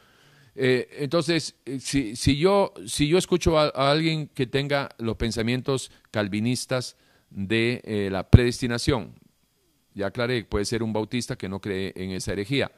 Eh, 0.54 0.88
entonces, 1.00 1.56
si, 1.80 2.36
yo, 2.36 2.72
si 2.86 3.08
yo 3.08 3.18
escucho 3.18 3.58
a, 3.58 3.90
alguien 3.90 4.28
que 4.28 4.46
tenga 4.46 4.90
los 4.98 5.16
pensamientos 5.16 5.90
calvinistas 6.12 6.96
de 7.30 8.08
la 8.12 8.30
predestinación, 8.30 9.18
ya 9.92 10.06
aclaré, 10.06 10.44
puede 10.44 10.66
ser 10.66 10.84
un 10.84 10.92
bautista 10.92 11.34
que 11.34 11.48
no 11.48 11.60
cree 11.60 11.92
en 11.96 12.12
esa 12.12 12.30
herejía. 12.30 12.70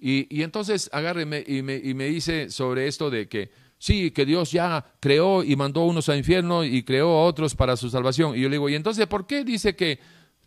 Y, 0.00 0.42
entonces 0.42 0.88
agarre 0.92 1.22
y 1.22 1.62
me, 1.62 1.76
y 1.76 1.94
me 1.94 2.04
dice 2.06 2.50
sobre 2.50 2.86
esto 2.86 3.10
de 3.10 3.28
que 3.28 3.50
sí, 3.78 4.10
que 4.10 4.26
Dios 4.26 4.52
ya 4.52 4.84
creó 5.00 5.42
y 5.42 5.56
mandó 5.56 5.84
unos 5.84 6.08
al 6.08 6.18
infierno 6.18 6.64
y 6.64 6.82
creó 6.82 7.08
a 7.10 7.24
otros 7.24 7.54
para 7.54 7.76
su 7.76 7.88
salvación. 7.90 8.36
Y 8.36 8.40
yo 8.40 8.48
le 8.48 8.54
digo, 8.54 8.68
¿y 8.68 8.74
entonces 8.74 9.06
por 9.06 9.26
qué 9.26 9.44
dice 9.44 9.76
que 9.76 9.98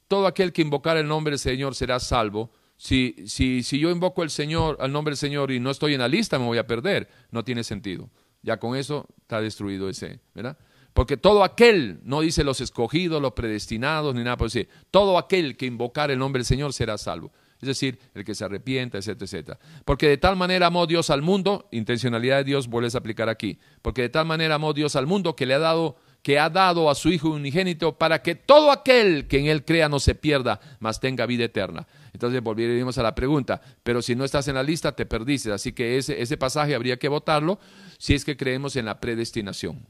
todo 0.07 0.27
aquel 0.27 0.53
que 0.53 0.61
invocar 0.61 0.97
el 0.97 1.07
nombre 1.07 1.31
del 1.31 1.39
Señor 1.39 1.75
será 1.75 1.99
salvo? 1.99 2.51
Si, 2.77 3.15
si, 3.27 3.63
si 3.63 3.79
yo 3.79 3.91
invoco 3.91 4.23
el 4.23 4.29
Señor, 4.29 4.77
al 4.79 4.91
nombre 4.91 5.11
del 5.11 5.17
Señor 5.17 5.51
y 5.51 5.59
no 5.59 5.69
estoy 5.69 5.93
en 5.93 5.99
la 5.99 6.07
lista, 6.07 6.39
me 6.39 6.45
voy 6.45 6.57
a 6.57 6.67
perder. 6.67 7.09
No 7.29 7.43
tiene 7.43 7.63
sentido. 7.63 8.09
Ya 8.41 8.57
con 8.57 8.75
eso 8.75 9.07
está 9.21 9.39
destruido 9.39 9.87
ese, 9.87 10.19
¿verdad? 10.33 10.57
Porque 10.93 11.15
todo 11.15 11.43
aquel, 11.43 11.99
no 12.03 12.21
dice 12.21 12.43
los 12.43 12.59
escogidos, 12.59 13.21
los 13.21 13.33
predestinados, 13.33 14.15
ni 14.15 14.23
nada 14.23 14.35
por 14.35 14.47
decir, 14.47 14.67
todo 14.89 15.17
aquel 15.17 15.55
que 15.55 15.67
invocar 15.67 16.11
el 16.11 16.19
nombre 16.19 16.39
del 16.39 16.45
Señor 16.45 16.73
será 16.73 16.97
salvo 16.97 17.31
es 17.61 17.67
decir, 17.67 17.99
el 18.15 18.25
que 18.25 18.35
se 18.35 18.43
arrepienta, 18.43 18.97
etcétera, 18.97 19.25
etcétera. 19.25 19.59
Porque 19.85 20.07
de 20.07 20.17
tal 20.17 20.35
manera 20.35 20.67
amó 20.67 20.87
Dios 20.87 21.09
al 21.09 21.21
mundo, 21.21 21.67
intencionalidad 21.71 22.37
de 22.37 22.43
Dios 22.43 22.67
vuelves 22.67 22.95
a 22.95 22.97
aplicar 22.97 23.29
aquí, 23.29 23.59
porque 23.81 24.01
de 24.01 24.09
tal 24.09 24.25
manera 24.25 24.55
amó 24.55 24.73
Dios 24.73 24.95
al 24.95 25.07
mundo 25.07 25.35
que 25.35 25.45
le 25.45 25.53
ha 25.53 25.59
dado 25.59 25.97
que 26.21 26.37
ha 26.37 26.49
dado 26.49 26.89
a 26.89 26.95
su 26.95 27.09
Hijo 27.09 27.29
unigénito 27.29 27.97
para 27.97 28.21
que 28.21 28.35
todo 28.35 28.71
aquel 28.71 29.27
que 29.27 29.39
en 29.39 29.47
Él 29.47 29.65
crea 29.65 29.89
no 29.89 29.99
se 29.99 30.13
pierda, 30.15 30.59
mas 30.79 30.99
tenga 30.99 31.25
vida 31.25 31.45
eterna. 31.45 31.87
Entonces 32.13 32.41
volvemos 32.41 32.97
a 32.97 33.03
la 33.03 33.15
pregunta, 33.15 33.61
pero 33.83 34.01
si 34.01 34.15
no 34.15 34.23
estás 34.23 34.47
en 34.47 34.55
la 34.55 34.63
lista 34.63 34.91
te 34.91 35.05
perdiste, 35.05 35.51
así 35.51 35.71
que 35.71 35.97
ese, 35.97 36.21
ese 36.21 36.37
pasaje 36.37 36.75
habría 36.75 36.97
que 36.97 37.07
votarlo 37.07 37.59
si 37.97 38.13
es 38.13 38.23
que 38.23 38.37
creemos 38.37 38.75
en 38.75 38.85
la 38.85 38.99
predestinación. 38.99 39.87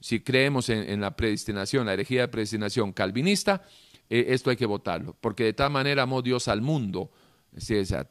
Si 0.00 0.20
creemos 0.20 0.68
en, 0.68 0.88
en 0.88 1.00
la 1.00 1.16
predestinación, 1.16 1.86
la 1.86 1.94
herejía 1.94 2.22
de 2.22 2.28
predestinación 2.28 2.92
calvinista, 2.92 3.62
eh, 4.10 4.26
esto 4.28 4.50
hay 4.50 4.56
que 4.56 4.66
votarlo, 4.66 5.16
porque 5.20 5.44
de 5.44 5.52
tal 5.52 5.70
manera 5.70 6.02
amó 6.02 6.22
Dios 6.22 6.48
al 6.48 6.60
mundo, 6.60 7.10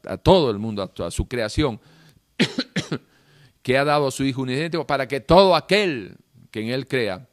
a, 0.06 0.16
todo 0.16 0.50
el 0.50 0.58
mundo, 0.58 0.92
a, 0.98 1.10
su 1.10 1.28
creación, 1.28 1.80
que 3.62 3.78
ha 3.78 3.84
dado 3.84 4.08
a 4.08 4.10
su 4.10 4.24
Hijo 4.24 4.42
unigénito 4.42 4.86
para 4.86 5.08
que 5.08 5.20
todo 5.20 5.54
aquel 5.54 6.16
que 6.50 6.60
en 6.60 6.68
Él 6.68 6.86
crea 6.86 7.28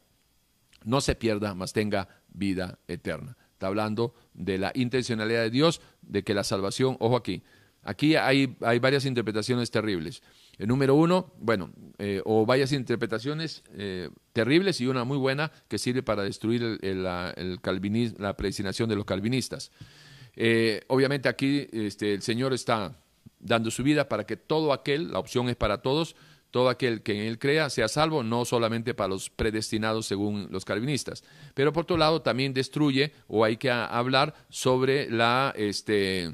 no 0.83 1.01
se 1.01 1.15
pierda, 1.15 1.53
mas 1.53 1.73
tenga 1.73 2.07
vida 2.29 2.79
eterna. 2.87 3.37
Está 3.53 3.67
hablando 3.67 4.15
de 4.33 4.57
la 4.57 4.71
intencionalidad 4.73 5.41
de 5.41 5.49
Dios, 5.51 5.81
de 6.01 6.23
que 6.23 6.33
la 6.33 6.43
salvación, 6.43 6.97
ojo 6.99 7.15
aquí, 7.15 7.43
aquí 7.83 8.15
hay, 8.15 8.57
hay 8.61 8.79
varias 8.79 9.05
interpretaciones 9.05 9.69
terribles. 9.69 10.23
El 10.61 10.67
número 10.67 10.93
uno, 10.93 11.33
bueno, 11.39 11.71
eh, 11.97 12.21
o 12.23 12.45
varias 12.45 12.71
interpretaciones 12.71 13.63
eh, 13.73 14.11
terribles 14.31 14.79
y 14.79 14.85
una 14.85 15.03
muy 15.03 15.17
buena 15.17 15.51
que 15.67 15.79
sirve 15.79 16.03
para 16.03 16.21
destruir 16.21 16.77
el, 16.83 17.01
la, 17.01 17.33
la 17.35 18.37
predestinación 18.37 18.87
de 18.87 18.95
los 18.95 19.05
calvinistas. 19.05 19.71
Eh, 20.35 20.81
obviamente 20.85 21.29
aquí 21.29 21.67
este, 21.71 22.13
el 22.13 22.21
Señor 22.21 22.53
está 22.53 22.95
dando 23.39 23.71
su 23.71 23.81
vida 23.81 24.07
para 24.07 24.27
que 24.27 24.37
todo 24.37 24.71
aquel, 24.71 25.11
la 25.11 25.17
opción 25.17 25.49
es 25.49 25.55
para 25.55 25.81
todos, 25.81 26.15
todo 26.51 26.69
aquel 26.69 27.01
que 27.01 27.13
en 27.13 27.25
él 27.25 27.39
crea 27.39 27.71
sea 27.71 27.87
salvo, 27.87 28.21
no 28.21 28.45
solamente 28.45 28.93
para 28.93 29.07
los 29.07 29.31
predestinados 29.31 30.05
según 30.05 30.47
los 30.51 30.63
calvinistas. 30.63 31.23
Pero 31.55 31.73
por 31.73 31.85
otro 31.85 31.97
lado 31.97 32.21
también 32.21 32.53
destruye 32.53 33.13
o 33.27 33.43
hay 33.43 33.57
que 33.57 33.71
hablar 33.71 34.35
sobre 34.49 35.09
la, 35.09 35.55
este, 35.57 36.31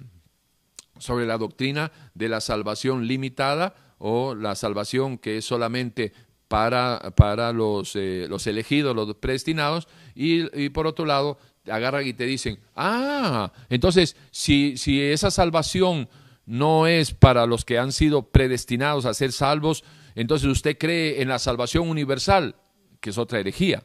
sobre 1.00 1.26
la 1.26 1.38
doctrina 1.38 1.94
de 2.14 2.28
la 2.28 2.42
salvación 2.42 3.08
limitada 3.08 3.87
o 3.98 4.36
la 4.36 4.56
salvación 4.56 5.18
que 5.18 5.38
es 5.38 5.46
solamente 5.46 6.14
para, 6.48 7.14
para 7.16 7.52
los, 7.52 7.96
eh, 7.96 8.28
los 8.30 8.48
elegidos, 8.48 8.96
los 8.96 9.16
predestinados, 9.16 9.88
y, 10.16 10.70
por 10.70 10.88
otro 10.88 11.06
lado 11.06 11.38
agarran 11.70 12.08
y 12.08 12.14
te 12.14 12.26
dicen, 12.26 12.60
ah, 12.76 13.52
entonces 13.70 14.16
si, 14.32 14.78
si 14.78 15.02
esa 15.02 15.30
salvación 15.32 16.08
no 16.46 16.88
es 16.88 17.14
para 17.14 17.46
los 17.46 17.66
que 17.66 17.78
han 17.78 17.92
sido 17.92 18.30
predestinados 18.30 19.06
a 19.06 19.14
ser 19.14 19.34
salvos, 19.34 19.84
entonces 20.16 20.48
usted 20.48 20.78
cree 20.78 21.22
en 21.22 21.28
la 21.28 21.40
salvación 21.40 21.90
universal, 21.90 22.56
que 23.02 23.10
es 23.10 23.18
otra 23.18 23.40
herejía, 23.40 23.84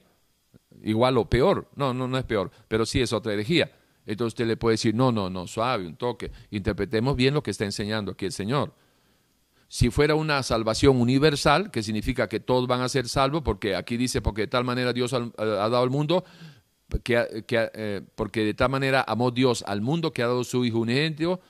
igual 0.85 1.19
o 1.19 1.29
peor, 1.29 1.69
no, 1.75 1.93
no, 1.93 2.07
no 2.07 2.19
es 2.19 2.25
peor, 2.25 2.53
pero 2.69 2.87
sí 2.87 3.01
es 3.01 3.13
otra 3.13 3.33
herejía. 3.33 3.73
Entonces 4.07 4.35
usted 4.35 4.47
le 4.47 4.57
puede 4.57 4.75
decir, 4.75 4.95
no, 4.95 5.11
no, 5.11 5.29
no, 5.29 5.49
suave, 5.49 5.87
un 5.87 5.97
toque, 5.97 6.31
interpretemos 6.51 7.17
bien 7.17 7.35
lo 7.35 7.43
que 7.43 7.51
está 7.51 7.65
enseñando 7.65 8.13
aquí 8.13 8.27
el 8.27 8.33
Señor 8.33 8.73
si 9.73 9.89
fuera 9.89 10.15
una 10.15 10.43
salvación 10.43 11.01
universal, 11.01 11.71
que 11.71 11.83
significa 11.83 12.29
que 12.29 12.41
todos 12.41 12.67
van 12.67 12.83
a 12.83 12.91
ser 12.91 13.09
salvos, 13.09 13.41
porque 13.43 13.75
aquí 13.75 13.97
dice, 13.97 14.21
porque 14.21 14.43
de 14.43 14.49
tal 14.49 14.65
manera 14.65 14.93
Dios 14.93 15.15
ha, 15.15 15.21
dado 15.35 15.79
al 15.79 15.89
mundo, 15.89 16.27
que, 17.03 17.27
eh, 17.49 18.03
porque 18.15 18.45
de 18.45 18.53
tal 18.53 18.69
manera 18.69 19.03
amó 19.09 19.31
Dios 19.31 19.65
al 19.67 19.81
mundo 19.81 20.13
que 20.13 20.23
ha 20.23 20.27
dado 20.27 20.45
su 20.45 20.67
Hijo 20.67 20.81
unigénito 20.81 21.41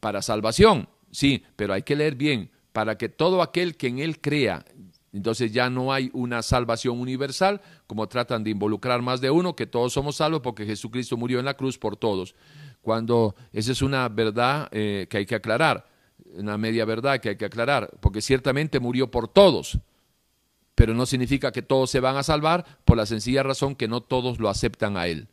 para 0.00 0.22
salvación. 0.22 0.88
Sí, 1.12 1.44
pero 1.54 1.72
hay 1.72 1.82
que 1.82 1.94
leer 1.94 2.16
bien, 2.16 2.50
para 2.72 2.98
que 2.98 3.08
todo 3.08 3.42
aquel 3.42 3.76
que 3.76 3.86
en 3.86 4.00
Él 4.00 4.20
crea, 4.20 4.64
entonces 5.12 5.52
ya 5.52 5.70
no 5.70 5.92
hay 5.92 6.10
una 6.14 6.42
salvación 6.42 6.98
universal, 6.98 7.60
como 7.86 8.08
tratan 8.08 8.42
de 8.42 8.50
involucrar 8.50 9.02
más 9.02 9.20
de 9.20 9.30
uno, 9.30 9.54
que 9.54 9.66
todos 9.68 9.92
somos 9.92 10.16
salvos 10.16 10.40
porque 10.40 10.66
Jesucristo 10.66 11.16
murió 11.16 11.38
en 11.38 11.44
la 11.44 11.54
cruz 11.54 11.78
por 11.78 11.96
todos. 11.96 12.34
Cuando 12.82 13.36
esa 13.52 13.70
es 13.70 13.82
una 13.82 14.08
verdad 14.08 14.66
eh, 14.72 15.06
que 15.08 15.18
hay 15.18 15.26
que 15.26 15.36
aclarar 15.36 15.96
una 16.34 16.58
media 16.58 16.84
verdad 16.84 17.20
que 17.20 17.30
hay 17.30 17.36
que 17.36 17.44
aclarar, 17.44 17.90
porque 18.00 18.20
ciertamente 18.20 18.80
murió 18.80 19.10
por 19.10 19.28
todos, 19.28 19.78
pero 20.74 20.94
no 20.94 21.06
significa 21.06 21.52
que 21.52 21.62
todos 21.62 21.90
se 21.90 22.00
van 22.00 22.16
a 22.16 22.22
salvar 22.22 22.64
por 22.84 22.96
la 22.96 23.06
sencilla 23.06 23.42
razón 23.42 23.74
que 23.74 23.88
no 23.88 24.00
todos 24.00 24.38
lo 24.38 24.48
aceptan 24.48 24.96
a 24.96 25.06
Él. 25.06 25.28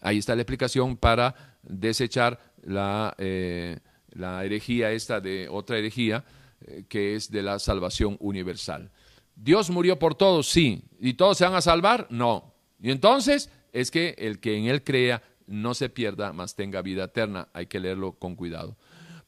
Ahí 0.00 0.18
está 0.18 0.34
la 0.34 0.42
explicación 0.42 0.96
para 0.96 1.58
desechar 1.62 2.40
la, 2.62 3.14
eh, 3.18 3.78
la 4.10 4.44
herejía 4.44 4.92
esta 4.92 5.20
de 5.20 5.48
otra 5.48 5.78
herejía, 5.78 6.24
eh, 6.66 6.84
que 6.88 7.14
es 7.14 7.30
de 7.30 7.42
la 7.42 7.58
salvación 7.58 8.16
universal. 8.20 8.90
Dios 9.36 9.70
murió 9.70 9.98
por 9.98 10.14
todos, 10.14 10.48
sí. 10.48 10.82
¿Y 10.98 11.14
todos 11.14 11.38
se 11.38 11.44
van 11.44 11.54
a 11.54 11.60
salvar? 11.60 12.06
No. 12.10 12.52
Y 12.80 12.90
entonces 12.90 13.50
es 13.72 13.90
que 13.90 14.14
el 14.18 14.40
que 14.40 14.56
en 14.56 14.66
Él 14.66 14.82
crea 14.82 15.22
no 15.46 15.74
se 15.74 15.88
pierda, 15.88 16.32
mas 16.32 16.56
tenga 16.56 16.82
vida 16.82 17.04
eterna. 17.04 17.48
Hay 17.52 17.66
que 17.66 17.80
leerlo 17.80 18.12
con 18.12 18.34
cuidado. 18.34 18.76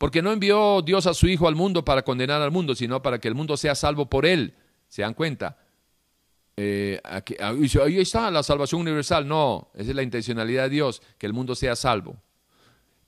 Porque 0.00 0.22
no 0.22 0.32
envió 0.32 0.80
Dios 0.80 1.06
a 1.06 1.12
su 1.12 1.28
Hijo 1.28 1.46
al 1.46 1.54
mundo 1.54 1.84
para 1.84 2.00
condenar 2.00 2.40
al 2.40 2.50
mundo, 2.50 2.74
sino 2.74 3.02
para 3.02 3.18
que 3.18 3.28
el 3.28 3.34
mundo 3.34 3.58
sea 3.58 3.74
salvo 3.74 4.08
por 4.08 4.24
él. 4.24 4.54
¿Se 4.88 5.02
dan 5.02 5.12
cuenta? 5.12 5.58
Eh, 6.56 6.98
ahí 7.38 7.98
está 7.98 8.30
la 8.30 8.42
salvación 8.42 8.80
universal. 8.80 9.28
No, 9.28 9.68
esa 9.74 9.90
es 9.90 9.94
la 9.94 10.02
intencionalidad 10.02 10.62
de 10.62 10.70
Dios, 10.70 11.02
que 11.18 11.26
el 11.26 11.34
mundo 11.34 11.54
sea 11.54 11.76
salvo. 11.76 12.16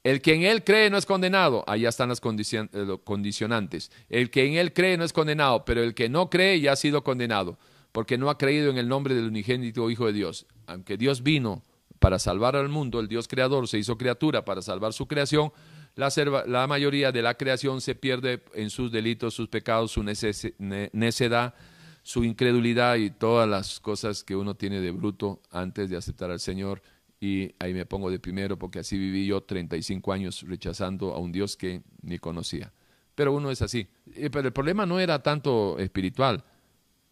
El 0.05 0.21
que 0.21 0.35
en 0.35 0.43
él 0.43 0.65
cree 0.65 0.91
no 0.91 0.99
es 0.99 1.07
condenado. 1.07 1.65
Allá 1.67 1.89
están 1.89 2.11
las 2.11 2.21
eh, 2.21 2.99
condicionantes. 3.05 3.91
El 4.11 4.29
que 4.29 4.45
en 4.45 4.57
él 4.57 4.75
cree 4.75 4.99
no 4.99 5.05
es 5.05 5.15
condenado, 5.15 5.65
pero 5.65 5.83
el 5.83 5.95
que 5.95 6.11
no 6.11 6.29
cree 6.29 6.61
ya 6.61 6.73
ha 6.73 6.77
sido 6.77 7.03
condenado, 7.03 7.57
porque 7.93 8.19
no 8.19 8.29
ha 8.29 8.37
creído 8.37 8.69
en 8.69 8.77
el 8.77 8.87
nombre 8.87 9.15
del 9.15 9.29
unigénito 9.29 9.89
Hijo 9.89 10.05
de 10.09 10.13
Dios. 10.13 10.45
Aunque 10.67 10.99
Dios 10.99 11.23
vino 11.23 11.63
para 11.99 12.19
salvar 12.19 12.55
al 12.55 12.69
mundo, 12.69 13.01
el 13.01 13.09
Dios 13.09 13.29
creador 13.29 13.67
se 13.67 13.79
hizo 13.79 13.97
criatura 13.97 14.45
para 14.45 14.61
salvar 14.61 14.93
su 14.93 15.07
creación, 15.07 15.53
la, 15.95 16.67
mayoría 16.67 17.13
de 17.13 17.23
la 17.23 17.35
creación 17.35 17.81
se 17.81 17.95
pierde 17.95 18.43
en 18.55 18.71
sus 18.71 18.91
delitos, 18.91 19.35
sus 19.35 19.49
pecados, 19.49 19.93
su 19.93 20.03
necedad, 20.03 21.55
su 22.03 22.25
incredulidad 22.25 22.97
y 22.97 23.11
todas 23.11 23.49
las 23.49 23.79
cosas 23.79 24.25
que 24.25 24.35
uno 24.35 24.55
tiene 24.55 24.81
de 24.81 24.91
bruto 24.91 25.43
antes 25.51 25.91
de 25.91 25.97
aceptar 25.97 26.31
al 26.31 26.41
Señor. 26.41 26.83
Y 27.21 27.55
ahí 27.59 27.75
me 27.75 27.85
pongo 27.85 28.11
de 28.11 28.19
primero 28.19 28.59
porque 28.59 28.81
así 28.81 28.97
viví 28.99 29.27
yo 29.27 29.43
35 29.43 30.13
años 30.13 30.43
rechazando 30.49 31.15
a 31.15 31.19
un 31.19 31.31
Dios 31.31 31.57
que 31.57 31.83
ni 32.01 32.19
conocía. 32.19 32.73
Pero 33.15 33.35
uno 33.35 33.51
es 33.51 33.61
así. 33.61 33.87
Eh, 34.15 34.31
pero 34.31 34.49
el 34.49 34.53
problema 34.53 34.87
no 34.87 34.99
era 34.99 35.23
tanto 35.23 35.79
espiritual. 35.79 36.43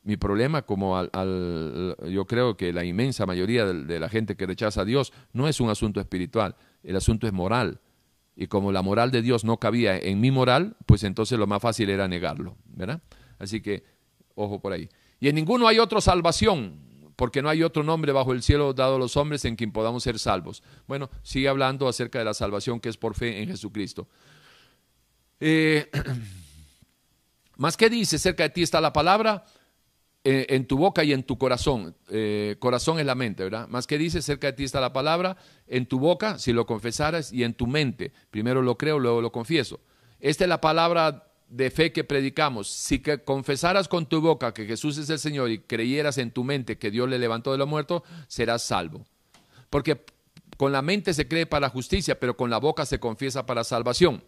Mi 0.03 0.17
problema, 0.17 0.63
como 0.63 0.97
al, 0.97 1.11
yo 2.09 2.27
creo 2.27 2.57
que 2.57 2.73
la 2.73 2.85
inmensa 2.85 3.27
mayoría 3.27 3.67
de 3.67 4.01
la 4.01 4.09
gente 4.09 4.35
que 4.35 4.47
rechaza 4.47 4.81
a 4.81 4.85
Dios, 4.87 5.13
no 5.35 5.47
es 5.47 5.61
un 5.61 5.69
asunto 5.69 6.01
espiritual, 6.01 6.57
el 6.83 6.97
asunto 6.97 7.27
es 7.27 7.35
moral 7.35 7.79
y 8.37 8.47
como 8.47 8.73
la 8.73 8.83
moral 8.83 9.11
de 9.11 9.23
Dios 9.23 9.45
no 9.45 9.59
cabía 9.59 9.99
en 9.99 10.21
mi 10.21 10.31
moral, 10.31 10.77
pues 10.87 11.05
entonces 11.05 11.39
lo 11.39 11.47
más 11.47 11.61
fácil 11.61 11.91
era 11.91 12.09
negarlo, 12.09 12.57
¿verdad? 12.65 13.03
Así 13.39 13.61
que, 13.61 13.85
ojo 14.35 14.61
por 14.61 14.73
ahí. 14.73 14.89
Y 15.19 15.29
en 15.29 15.35
ninguno 15.35 15.69
hay 15.69 15.79
otra 15.79 16.01
salvación, 16.01 16.81
porque 17.17 17.43
no 17.43 17.51
hay 17.51 17.63
otro 17.63 17.83
nombre 17.83 18.13
bajo 18.13 18.33
el 18.33 18.43
cielo 18.43 18.73
dado 18.73 18.97
a 18.97 18.99
los 18.99 19.17
hombres 19.17 19.45
en 19.45 19.57
quien 19.57 19.73
podamos 19.73 20.03
ser 20.03 20.19
salvos. 20.19 20.63
Bueno, 20.87 21.11
sigue 21.23 21.49
hablando 21.49 21.87
acerca 21.87 22.19
de 22.19 22.25
la 22.25 22.33
salvación 22.33 22.81
que 22.81 22.89
es 22.89 22.97
por 22.97 23.15
fe 23.15 23.43
en 23.43 23.49
Jesucristo. 23.49 24.09
Eh, 25.39 25.91
¿Más 27.57 27.77
qué 27.77 27.91
dice? 27.91 28.19
Cerca 28.19 28.45
de 28.45 28.51
ti 28.51 28.63
está 28.63 28.81
la 28.81 28.95
palabra, 28.95 29.45
eh, 30.23 30.47
en 30.51 30.67
tu 30.67 30.77
boca 30.77 31.03
y 31.03 31.13
en 31.13 31.23
tu 31.23 31.39
corazón. 31.39 31.97
Eh, 32.11 32.57
corazón 32.59 32.99
es 32.99 33.07
la 33.07 33.15
mente, 33.15 33.43
¿verdad? 33.45 33.69
Más 33.69 33.87
que 33.87 33.97
dice, 33.97 34.21
cerca 34.21 34.49
de 34.49 34.53
ti 34.53 34.65
está 34.65 34.81
la 34.81 34.93
palabra, 34.93 35.37
en 35.67 35.87
tu 35.87 35.99
boca, 35.99 36.39
si 36.39 36.53
lo 36.53 36.67
confesaras, 36.67 37.33
y 37.33 37.43
en 37.43 37.55
tu 37.55 37.67
mente. 37.67 38.13
Primero 38.31 38.61
lo 38.61 38.77
creo, 38.77 38.99
luego 38.99 39.23
lo 39.23 39.33
confieso. 39.33 39.81
Esta 40.21 40.45
es 40.45 40.49
la 40.49 40.61
palabra 40.61 41.27
de 41.49 41.71
fe 41.71 41.93
que 41.93 42.05
predicamos. 42.05 42.69
Si 42.69 42.99
que 42.99 43.25
confesaras 43.25 43.89
con 43.89 44.07
tu 44.07 44.21
boca 44.21 44.53
que 44.53 44.67
Jesús 44.67 44.99
es 44.99 45.09
el 45.09 45.19
Señor 45.19 45.51
y 45.51 45.61
creyeras 45.61 46.19
en 46.19 46.31
tu 46.31 46.45
mente 46.45 46.79
que 46.79 46.91
Dios 46.91 47.09
le 47.09 47.19
levantó 47.19 47.53
de 47.53 47.59
los 47.59 47.69
muertos, 47.69 48.03
serás 48.29 48.63
salvo. 48.63 49.07
Porque 49.71 50.05
con 50.59 50.71
la 50.73 50.83
mente 50.83 51.15
se 51.15 51.27
cree 51.27 51.47
para 51.47 51.71
justicia, 51.71 52.21
pero 52.21 52.37
con 52.37 52.51
la 52.51 52.59
boca 52.59 52.85
se 52.85 53.01
confiesa 53.01 53.47
para 53.47 53.65
salvación. 53.65 54.23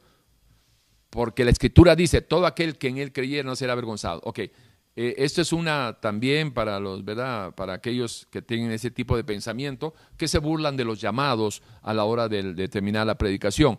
porque 1.10 1.44
la 1.44 1.50
escritura 1.50 1.94
dice, 1.94 2.22
todo 2.22 2.46
aquel 2.46 2.78
que 2.78 2.88
en 2.88 2.96
él 2.96 3.12
creyera 3.12 3.44
no 3.44 3.54
será 3.54 3.74
avergonzado. 3.74 4.22
Ok, 4.24 4.40
eh, 4.94 5.14
esto 5.18 5.40
es 5.40 5.52
una 5.52 5.98
también 6.00 6.52
para 6.52 6.78
los, 6.78 7.04
¿verdad? 7.04 7.54
Para 7.54 7.74
aquellos 7.74 8.26
que 8.30 8.42
tienen 8.42 8.70
ese 8.72 8.90
tipo 8.90 9.16
de 9.16 9.24
pensamiento, 9.24 9.94
que 10.18 10.28
se 10.28 10.38
burlan 10.38 10.76
de 10.76 10.84
los 10.84 11.00
llamados 11.00 11.62
a 11.80 11.94
la 11.94 12.04
hora 12.04 12.28
de, 12.28 12.68
terminar 12.68 13.06
la 13.06 13.16
predicación. 13.16 13.78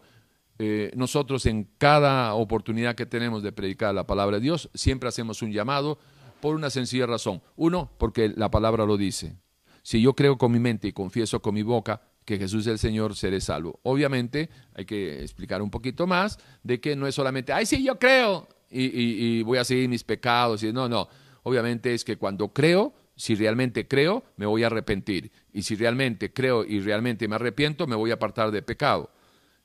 Eh, 0.59 0.91
nosotros 0.95 1.45
en 1.45 1.69
cada 1.77 2.33
oportunidad 2.33 2.95
que 2.95 3.05
tenemos 3.05 3.43
de 3.43 3.51
predicar 3.51 3.93
la 3.93 4.07
palabra 4.07 4.37
de 4.37 4.43
Dios, 4.43 4.69
siempre 4.73 5.09
hacemos 5.09 5.41
un 5.41 5.51
llamado 5.51 5.99
por 6.41 6.55
una 6.55 6.69
sencilla 6.69 7.05
razón. 7.05 7.41
Uno, 7.55 7.91
porque 7.97 8.33
la 8.35 8.49
palabra 8.49 8.85
lo 8.85 8.97
dice. 8.97 9.37
Si 9.83 10.01
yo 10.01 10.15
creo 10.15 10.37
con 10.37 10.51
mi 10.51 10.59
mente 10.59 10.87
y 10.87 10.93
confieso 10.93 11.41
con 11.41 11.53
mi 11.53 11.61
boca 11.61 12.01
que 12.25 12.37
Jesús 12.37 12.61
es 12.61 12.73
el 12.73 12.79
Señor, 12.79 13.15
seré 13.15 13.41
salvo. 13.41 13.79
Obviamente 13.83 14.49
hay 14.73 14.85
que 14.85 15.21
explicar 15.21 15.61
un 15.61 15.69
poquito 15.69 16.07
más 16.07 16.39
de 16.63 16.79
que 16.79 16.95
no 16.95 17.05
es 17.05 17.15
solamente, 17.15 17.51
ay, 17.51 17.65
sí, 17.65 17.83
yo 17.83 17.99
creo 17.99 18.47
y, 18.73 19.43
voy 19.43 19.57
a 19.57 19.63
seguir 19.63 19.89
mis 19.89 20.03
pecados. 20.03 20.63
Y, 20.63 20.73
no, 20.73 20.89
no. 20.89 21.07
Obviamente 21.43 21.93
es 21.93 22.03
que 22.03 22.17
cuando 22.17 22.53
creo, 22.53 22.93
si 23.15 23.35
realmente 23.35 23.87
creo, 23.87 24.23
me 24.37 24.45
voy 24.45 24.63
a 24.63 24.67
arrepentir. 24.67 25.31
Y 25.51 25.63
si 25.63 25.75
realmente 25.75 26.33
creo 26.33 26.63
y 26.65 26.79
realmente 26.79 27.27
me 27.27 27.35
arrepiento, 27.35 27.87
me 27.87 27.95
voy 27.95 28.11
a 28.11 28.15
apartar 28.15 28.51
de 28.51 28.61
pecado. 28.61 29.11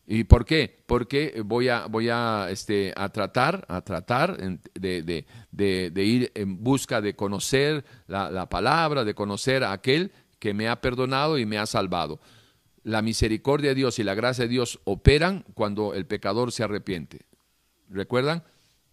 ¿Y 0.07 0.25
por 0.25 0.45
qué? 0.45 0.83
Porque 0.87 1.43
voy 1.45 1.69
a, 1.69 1.87
voy 1.87 2.09
a, 2.09 2.49
este, 2.51 2.95
a 2.97 3.11
tratar, 3.11 3.67
a 3.69 3.83
tratar 3.83 4.39
de, 4.75 5.03
de, 5.53 6.05
ir 6.05 6.33
en 6.35 6.63
busca 6.65 7.01
de 7.03 7.15
conocer 7.15 7.85
la, 8.07 8.31
la 8.31 8.49
palabra, 8.49 9.05
de 9.05 9.15
conocer 9.15 9.65
a 9.65 9.73
aquel 9.73 10.11
que 10.39 10.55
me 10.55 10.69
ha 10.69 10.81
perdonado 10.81 11.37
y 11.37 11.45
me 11.45 11.59
ha 11.59 11.67
salvado 11.67 12.21
la 12.89 13.03
misericordia 13.03 13.71
de 13.71 13.75
Dios 13.75 13.99
y 13.99 14.03
la 14.03 14.15
gracia 14.15 14.45
de 14.45 14.49
Dios 14.49 14.81
operan 14.85 15.45
cuando 15.53 15.93
el 15.93 16.07
pecador 16.07 16.53
se 16.53 16.63
arrepiente. 16.63 17.27
¿Recuerdan? 17.91 18.45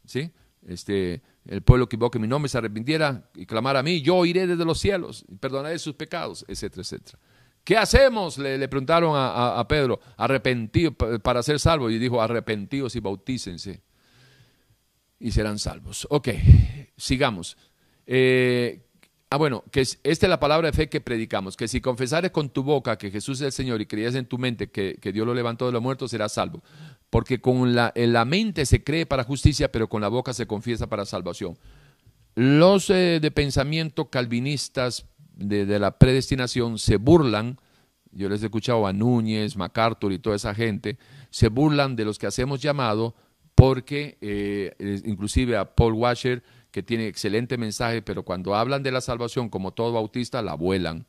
¿Sí? 0.05 0.31
Este, 0.67 1.21
el 1.45 1.61
pueblo 1.61 1.87
que 1.87 1.95
invoque 1.95 2.17
mi 2.17 2.27
nombre 2.27 2.49
se 2.49 2.57
arrepintiera 2.57 3.29
y 3.35 3.45
clamara 3.45 3.79
a 3.79 3.83
mí, 3.83 4.01
yo 4.01 4.25
iré 4.25 4.47
desde 4.47 4.65
los 4.65 4.79
cielos 4.79 5.23
y 5.27 5.35
perdonaré 5.35 5.77
sus 5.77 5.93
pecados, 5.93 6.43
etcétera, 6.47 6.81
etcétera. 6.81 7.19
¿Qué 7.63 7.77
hacemos? 7.77 8.37
Le, 8.37 8.67
preguntaron 8.67 9.13
a, 9.15 9.65
Pedro, 9.67 9.99
arrepentido 10.17 10.91
para 10.93 11.41
ser 11.41 11.59
salvos. 11.59 11.91
Y 11.91 11.97
dijo, 11.97 12.21
arrepentidos 12.21 12.95
y 12.95 12.99
bautícense 12.99 13.81
y 15.19 15.31
serán 15.31 15.57
salvos. 15.57 16.07
Ok, 16.11 16.29
sigamos. 16.95 17.57
Eh, 18.05 18.85
Ah, 19.35 19.37
bueno, 19.37 19.63
que 19.69 19.81
esta 19.81 20.01
es 20.03 20.21
la 20.21 20.39
palabra 20.39 20.67
de 20.67 20.73
fe 20.73 20.87
que 20.87 21.01
predicamos, 21.01 21.57
que 21.57 21.67
si 21.67 21.81
confesares 21.81 22.31
con 22.31 22.49
tu 22.49 22.63
boca 22.63 22.97
que 22.97 23.09
Jesús 23.09 23.41
es 23.41 23.47
el 23.47 23.51
Señor 23.51 23.81
y 23.81 23.85
creías 23.85 24.13
en 24.15 24.27
tu 24.27 24.37
mente 24.37 24.69
que, 24.69 24.97
Dios 25.11 25.25
lo 25.25 25.33
levantó 25.33 25.65
de 25.65 25.71
los 25.71 25.81
muertos, 25.81 26.11
serás 26.11 26.33
salvo. 26.33 26.63
Porque 27.15 27.39
con 27.39 27.75
la, 27.75 27.93
la 27.95 28.25
mente 28.25 28.65
se 28.65 28.83
cree 28.83 29.05
para 29.05 29.23
justicia, 29.23 29.71
pero 29.71 29.87
con 29.87 30.01
la 30.01 30.09
boca 30.09 30.33
se 30.33 30.47
confiesa 30.47 30.87
para 30.87 31.05
salvación. 31.05 31.57
Los 32.35 32.89
eh, 32.89 33.19
de 33.21 33.31
pensamiento 33.31 34.09
calvinistas 34.09 35.05
de, 35.33 35.79
la 35.79 35.97
predestinación 35.97 36.77
se 36.77 36.97
burlan, 36.97 37.57
yo 38.11 38.27
les 38.27 38.41
he 38.41 38.47
escuchado 38.47 38.85
a 38.85 38.91
Núñez, 38.91 39.55
MacArthur 39.55 40.11
y 40.11 40.19
toda 40.19 40.35
esa 40.35 40.53
gente, 40.53 40.97
se 41.29 41.47
burlan 41.47 41.95
de 41.95 42.03
los 42.03 42.19
que 42.19 42.27
hacemos 42.27 42.59
llamado 42.59 43.15
porque 43.55 44.17
eh, 44.19 44.75
inclusive 45.05 45.55
a 45.55 45.73
Paul 45.73 45.93
Washer 45.93 46.43
que 46.71 46.83
tiene 46.83 47.07
excelente 47.07 47.57
mensaje, 47.57 48.01
pero 48.01 48.23
cuando 48.23 48.55
hablan 48.55 48.83
de 48.83 48.91
la 48.91 48.99
salvación, 48.99 49.47
como 49.47 49.71
todo 49.71 49.93
bautista, 49.93 50.41
la 50.41 50.55
vuelan. 50.55 51.07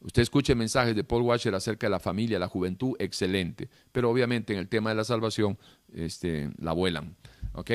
Usted 0.00 0.22
escuche 0.22 0.54
mensajes 0.54 0.94
de 0.94 1.04
Paul 1.04 1.22
Washer 1.22 1.54
acerca 1.54 1.86
de 1.86 1.90
la 1.90 2.00
familia, 2.00 2.38
la 2.38 2.48
juventud, 2.48 2.94
excelente. 2.98 3.68
Pero 3.92 4.10
obviamente 4.10 4.52
en 4.52 4.58
el 4.58 4.68
tema 4.68 4.90
de 4.90 4.96
la 4.96 5.04
salvación, 5.04 5.58
este, 5.92 6.50
la 6.58 6.72
vuelan. 6.72 7.16
¿Ok? 7.54 7.70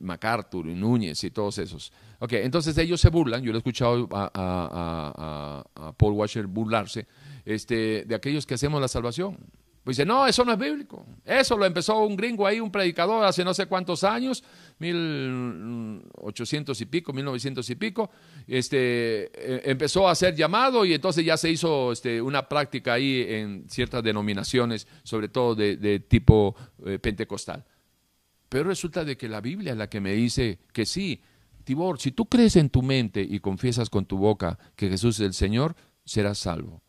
MacArthur 0.00 0.68
y 0.68 0.74
Núñez 0.74 1.22
y 1.24 1.30
todos 1.30 1.58
esos. 1.58 1.92
Ok, 2.18 2.32
entonces 2.34 2.76
ellos 2.78 3.00
se 3.00 3.08
burlan, 3.08 3.42
yo 3.42 3.52
lo 3.52 3.58
he 3.58 3.60
escuchado 3.60 4.08
a, 4.12 5.64
a 5.74 5.92
Paul 5.92 6.14
Washer 6.14 6.46
burlarse, 6.46 7.06
este, 7.44 8.04
de 8.04 8.14
aquellos 8.14 8.46
que 8.46 8.54
hacemos 8.54 8.80
la 8.80 8.88
salvación. 8.88 9.38
Pues 9.86 9.98
dice, 9.98 10.04
no, 10.04 10.26
eso 10.26 10.44
no 10.44 10.50
es 10.50 10.58
bíblico. 10.58 11.06
Eso 11.24 11.56
lo 11.56 11.64
empezó 11.64 12.04
un 12.04 12.16
gringo 12.16 12.44
ahí, 12.44 12.58
un 12.58 12.72
predicador 12.72 13.24
hace 13.24 13.44
no 13.44 13.54
sé 13.54 13.66
cuántos 13.66 14.02
años, 14.02 14.42
mil 14.80 16.02
ochocientos 16.16 16.80
y 16.80 16.86
pico, 16.86 17.12
mil 17.12 17.24
novecientos 17.24 17.70
y 17.70 17.76
pico. 17.76 18.10
Este, 18.48 19.30
eh, 19.32 19.62
empezó 19.64 20.08
a 20.08 20.16
ser 20.16 20.34
llamado 20.34 20.84
y 20.84 20.92
entonces 20.92 21.24
ya 21.24 21.36
se 21.36 21.50
hizo 21.50 21.92
este, 21.92 22.20
una 22.20 22.48
práctica 22.48 22.94
ahí 22.94 23.26
en 23.28 23.70
ciertas 23.70 24.02
denominaciones, 24.02 24.88
sobre 25.04 25.28
todo 25.28 25.54
de, 25.54 26.00
tipo 26.00 26.56
eh, 26.84 26.98
pentecostal. 26.98 27.64
Pero 28.48 28.64
resulta 28.64 29.04
de 29.04 29.16
que 29.16 29.28
la 29.28 29.40
Biblia 29.40 29.70
es 29.70 29.78
la 29.78 29.88
que 29.88 30.00
me 30.00 30.14
dice 30.14 30.58
que 30.72 30.84
sí, 30.84 31.22
Tibor, 31.62 32.00
si 32.00 32.10
tú 32.10 32.26
crees 32.26 32.56
en 32.56 32.70
tu 32.70 32.82
mente 32.82 33.22
y 33.22 33.38
confiesas 33.38 33.88
con 33.88 34.04
tu 34.04 34.18
boca 34.18 34.58
que 34.74 34.88
Jesús 34.88 35.20
es 35.20 35.26
el 35.26 35.34
Señor, 35.34 35.76
serás 36.04 36.38
salvo. 36.38 36.82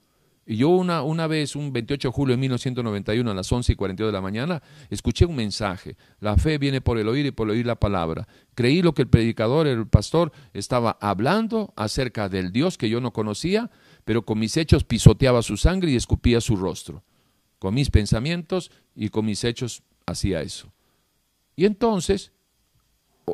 Y 0.50 0.56
yo 0.56 0.70
una, 0.70 1.04
una 1.04 1.28
vez, 1.28 1.58
un 1.58 1.74
28 1.74 2.08
de 2.08 2.14
julio 2.14 2.36
de 2.36 2.40
1991, 2.40 3.30
a 3.30 3.34
las 3.34 3.52
11 3.52 3.74
y 3.74 3.76
42 3.76 4.14
de 4.14 4.18
la 4.18 4.22
mañana, 4.22 4.64
escuché 4.90 5.26
un 5.26 5.36
mensaje. 5.36 5.98
La 6.22 6.38
fe 6.38 6.58
viene 6.58 6.80
por 6.80 6.98
el 6.98 7.10
oír 7.10 7.26
y 7.26 7.32
por 7.32 7.50
el 7.50 7.58
oír 7.58 7.66
la 7.66 7.76
palabra. 7.76 8.30
Creí 8.56 8.82
lo 8.82 8.94
que 8.94 9.02
el 9.02 9.10
predicador, 9.10 9.68
el 9.68 9.88
pastor, 9.88 10.32
estaba 10.54 10.98
hablando 11.02 11.74
acerca 11.76 12.30
del 12.30 12.54
Dios 12.54 12.78
que 12.78 12.90
yo 12.90 13.02
no 13.02 13.12
conocía, 13.12 13.70
pero 14.06 14.24
con 14.24 14.40
mis 14.40 14.56
hechos 14.56 14.86
pisoteaba 14.86 15.42
su 15.42 15.58
sangre 15.58 15.92
y 15.92 15.98
escupía 15.98 16.40
su 16.40 16.56
rostro. 16.56 17.04
Con 17.60 17.74
mis 17.74 17.90
pensamientos 17.90 18.72
y 18.96 19.10
con 19.10 19.26
mis 19.26 19.44
hechos 19.44 19.84
hacía 20.06 20.42
eso. 20.44 20.72
Y 21.58 21.66
entonces 21.66 22.32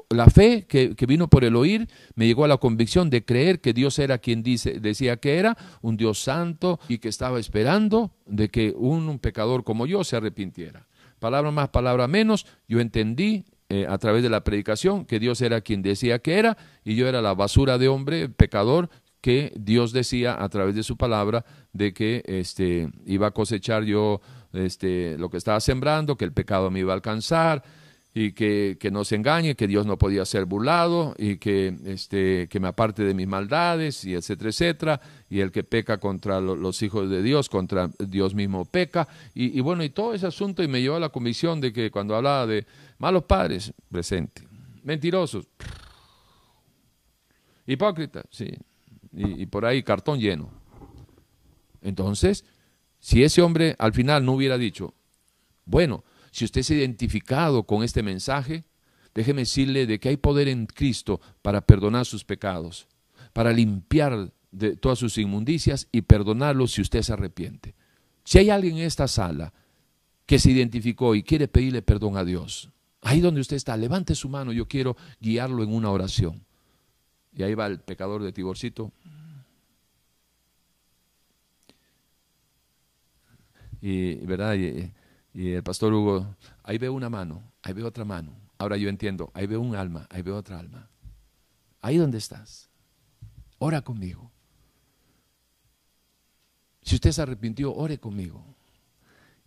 la 0.10 0.28
fe 0.28 0.65
que, 0.68 0.95
vino 1.07 1.28
por 1.28 1.44
el 1.44 1.56
oír 1.56 1.88
me 2.15 2.26
llegó 2.26 2.45
a 2.45 2.48
la 2.48 2.57
convicción 2.57 3.10
de 3.10 3.24
creer 3.24 3.61
que 3.61 3.74
Dios 3.74 3.99
era 3.99 4.18
quien 4.18 4.41
dice, 4.41 4.80
decía 4.80 5.18
que 5.18 5.38
era, 5.38 5.57
un 5.82 5.98
Dios 5.98 6.22
santo 6.22 6.80
y 6.88 6.98
que 6.98 7.10
estaba 7.10 7.40
esperando 7.40 8.11
de 8.26 8.49
que 8.49 8.74
un, 8.76 9.20
pecador 9.20 9.64
como 9.64 9.86
yo 9.86 10.03
se 10.03 10.15
arrepintiera. 10.15 10.88
Palabra 11.20 11.52
más, 11.52 11.70
palabra 11.70 12.07
menos, 12.07 12.45
yo 12.68 12.80
entendí 12.80 13.45
eh, 13.70 13.86
a 13.88 13.98
través 13.98 14.24
de 14.24 14.30
la 14.30 14.44
predicación 14.44 15.06
que 15.06 15.20
Dios 15.20 15.41
era 15.41 15.61
quien 15.61 15.82
decía 15.82 16.20
que 16.20 16.38
era 16.38 16.57
y 16.84 16.95
yo 16.95 17.07
era 17.07 17.22
la 17.22 17.34
basura 17.34 17.78
de 17.78 17.88
hombre, 17.88 18.30
pecador, 18.30 18.90
que 19.22 19.53
Dios 19.56 19.94
decía 19.94 20.44
a 20.44 20.49
través 20.49 20.76
de 20.76 20.84
su 20.84 20.98
palabra 20.98 21.45
de 21.72 21.94
que 21.94 22.24
este, 22.26 22.91
iba 23.06 23.28
a 23.28 23.32
cosechar 23.32 23.84
yo 23.86 24.20
este, 24.52 25.18
lo 25.18 25.30
que 25.30 25.38
estaba 25.38 25.61
sembrando, 25.61 26.18
que 26.18 26.26
el 26.26 26.34
pecado 26.34 26.70
me 26.70 26.80
iba 26.80 26.91
a 26.91 26.95
alcanzar, 26.95 27.64
y 28.15 28.34
que, 28.34 28.77
no 28.91 29.03
se 29.06 29.15
engañe, 29.15 29.56
que 29.56 29.68
Dios 29.68 29.88
no 29.88 29.98
podía 29.98 30.23
ser 30.26 30.45
burlado 30.45 31.15
y 31.18 31.38
que, 31.38 31.76
este, 31.85 32.48
que 32.48 32.60
me 32.60 32.68
aparte 32.68 33.03
de 33.03 33.15
mis 33.15 33.27
maldades 33.27 34.06
y 34.06 34.14
etcétera, 34.14 34.49
etcétera. 34.52 35.02
Y 35.30 35.40
el 35.40 35.52
que 35.52 35.64
peca 35.64 35.98
contra 35.98 36.40
los 36.40 36.84
hijos 36.84 37.10
de 37.10 37.23
Dios, 37.23 37.49
contra 37.49 37.90
Dios 37.98 38.35
mismo 38.35 38.65
peca. 38.65 39.07
Y, 39.34 39.60
bueno, 39.61 39.84
y 39.84 39.90
todo 39.90 40.14
ese 40.14 40.27
asunto 40.27 40.61
y 40.61 40.68
me 40.68 40.81
llevó 40.81 40.98
a 40.98 40.99
la 40.99 41.10
convicción 41.10 41.60
de 41.60 41.73
que 41.73 41.90
cuando 41.90 42.15
hablaba 42.15 42.45
de 42.45 42.68
malos 42.99 43.23
padres, 43.23 43.73
presente, 43.91 44.44
mentirosos, 44.84 45.48
hipócritas, 47.65 48.26
sí, 48.30 48.48
y 49.11 49.45
por 49.48 49.65
ahí 49.65 49.81
cartón 49.81 50.19
lleno. 50.19 50.52
Entonces, 51.81 52.45
si 52.99 53.23
ese 53.23 53.41
hombre 53.41 53.76
al 53.80 53.91
final 53.91 54.23
no 54.23 54.34
hubiera 54.34 54.57
dicho, 54.57 54.94
bueno, 55.65 56.03
si 56.34 56.45
usted 56.45 56.64
se 56.64 56.73
ha 56.73 56.77
identificado 56.77 57.64
con 57.64 57.84
este 57.84 58.01
mensaje, 58.01 58.64
déjeme 59.14 59.43
decirle 59.43 59.85
de 59.85 59.99
que 59.99 60.10
hay 60.10 60.18
poder 60.18 60.47
en 60.47 60.65
Cristo 60.65 61.22
para 61.43 61.61
perdonar 61.61 62.07
sus 62.07 62.26
pecados, 62.26 62.88
para 63.34 63.53
limpiar 63.53 64.34
de 64.51 64.76
todas 64.76 64.97
sus 64.97 65.19
inmundicias 65.19 65.88
y 65.91 66.01
perdonarlos 66.01 66.72
si 66.72 66.81
usted 66.81 67.03
se 67.03 67.14
arrepiente. 67.14 67.76
Si 68.23 68.39
hay 68.39 68.49
alguien 68.49 68.77
en 68.77 68.85
esta 68.85 69.07
sala 69.07 69.53
que 70.26 70.39
se 70.39 70.49
identificó 70.49 71.14
y 71.14 71.22
quiere 71.22 71.47
pedirle 71.47 71.84
perdón 71.84 72.18
a 72.18 72.26
Dios, 72.26 72.72
ahí 73.01 73.22
donde 73.22 73.41
usted 73.41 73.55
está, 73.55 73.77
levante 73.77 74.15
su 74.15 74.27
mano, 74.27 74.51
yo 74.51 74.68
quiero 74.68 74.97
guiarlo 75.22 75.61
en 75.61 75.72
una 75.72 75.91
oración. 75.91 76.43
Y 77.35 77.43
ahí 77.43 77.53
va 77.53 77.68
el 77.68 77.80
pecador 77.80 78.23
de 78.23 78.31
Tiborcito. 78.31 78.91
Y, 83.81 84.15
¿verdad? 84.26 84.55
Y, 84.55 84.91
y 85.34 85.51
el 85.51 85.64
pastor 85.64 85.93
Hugo, 85.93 86.35
ahí 86.64 86.77
veo 86.77 86.93
una 86.93 87.10
mano, 87.10 87.43
ahí 87.64 87.73
veo 87.73 87.88
otra 87.88 88.05
mano. 88.05 88.34
Ahora 88.57 88.77
yo 88.77 88.88
entiendo, 88.88 89.31
ahí 89.34 89.47
veo 89.47 89.60
un 89.60 89.76
alma, 89.76 90.07
ahí 90.10 90.22
veo 90.22 90.38
otra 90.38 90.60
alma. 90.60 90.89
Ahí 91.81 91.97
donde 91.97 92.19
estás, 92.19 92.69
ora 93.57 93.81
conmigo. 93.81 94.31
Si 96.84 96.95
usted 96.95 97.11
se 97.11 97.22
arrepintió, 97.22 97.73
ore 97.73 97.97
conmigo. 97.97 98.45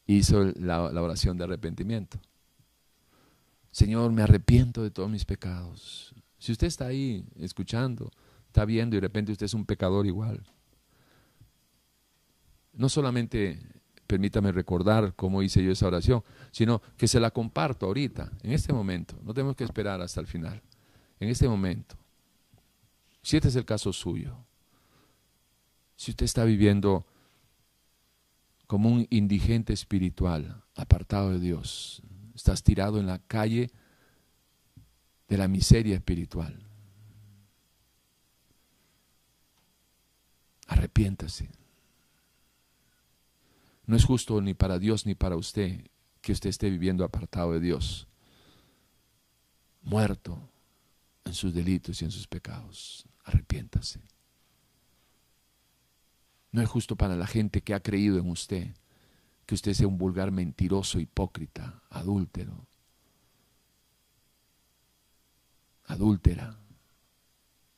Hizo 0.06 0.44
la, 0.56 0.90
la 0.90 1.02
oración 1.02 1.36
de 1.36 1.44
arrepentimiento. 1.44 2.18
Señor, 3.70 4.10
me 4.12 4.22
arrepiento 4.22 4.82
de 4.82 4.90
todos 4.90 5.10
mis 5.10 5.24
pecados. 5.24 6.14
Si 6.38 6.52
usted 6.52 6.66
está 6.66 6.86
ahí 6.86 7.26
escuchando, 7.36 8.10
está 8.46 8.64
viendo 8.64 8.96
y 8.96 8.98
de 8.98 9.06
repente 9.06 9.32
usted 9.32 9.46
es 9.46 9.54
un 9.54 9.66
pecador 9.66 10.06
igual. 10.06 10.42
No 12.72 12.88
solamente 12.88 13.75
permítame 14.06 14.52
recordar 14.52 15.14
cómo 15.14 15.42
hice 15.42 15.62
yo 15.62 15.72
esa 15.72 15.86
oración, 15.86 16.22
sino 16.50 16.80
que 16.96 17.08
se 17.08 17.20
la 17.20 17.30
comparto 17.30 17.86
ahorita, 17.86 18.30
en 18.42 18.52
este 18.52 18.72
momento. 18.72 19.16
No 19.22 19.34
tenemos 19.34 19.56
que 19.56 19.64
esperar 19.64 20.00
hasta 20.00 20.20
el 20.20 20.26
final. 20.26 20.62
En 21.18 21.28
este 21.28 21.48
momento. 21.48 21.96
Si 23.22 23.36
este 23.36 23.48
es 23.48 23.56
el 23.56 23.64
caso 23.64 23.92
suyo, 23.92 24.36
si 25.96 26.12
usted 26.12 26.24
está 26.24 26.44
viviendo 26.44 27.06
como 28.66 28.88
un 28.88 29.06
indigente 29.10 29.72
espiritual, 29.72 30.62
apartado 30.74 31.32
de 31.32 31.40
Dios, 31.40 32.02
estás 32.34 32.62
tirado 32.62 33.00
en 33.00 33.06
la 33.06 33.18
calle 33.18 33.70
de 35.28 35.38
la 35.38 35.48
miseria 35.48 35.96
espiritual, 35.96 36.62
arrepiéntase. 40.66 41.50
No 43.86 43.96
es 43.96 44.04
justo 44.04 44.40
ni 44.40 44.54
para 44.54 44.78
Dios 44.78 45.06
ni 45.06 45.14
para 45.14 45.36
usted 45.36 45.88
que 46.20 46.32
usted 46.32 46.50
esté 46.50 46.68
viviendo 46.68 47.04
apartado 47.04 47.52
de 47.52 47.60
Dios, 47.60 48.08
muerto 49.82 50.50
en 51.24 51.34
sus 51.34 51.54
delitos 51.54 52.02
y 52.02 52.04
en 52.04 52.10
sus 52.10 52.26
pecados. 52.26 53.06
Arrepiéntase. 53.24 54.00
No 56.50 56.62
es 56.62 56.68
justo 56.68 56.96
para 56.96 57.16
la 57.16 57.26
gente 57.26 57.62
que 57.62 57.74
ha 57.74 57.80
creído 57.80 58.18
en 58.18 58.28
usted 58.28 58.74
que 59.46 59.54
usted 59.54 59.74
sea 59.74 59.86
un 59.86 59.96
vulgar 59.96 60.32
mentiroso, 60.32 60.98
hipócrita, 60.98 61.80
adúltero. 61.88 62.66
Adúltera. 65.84 66.58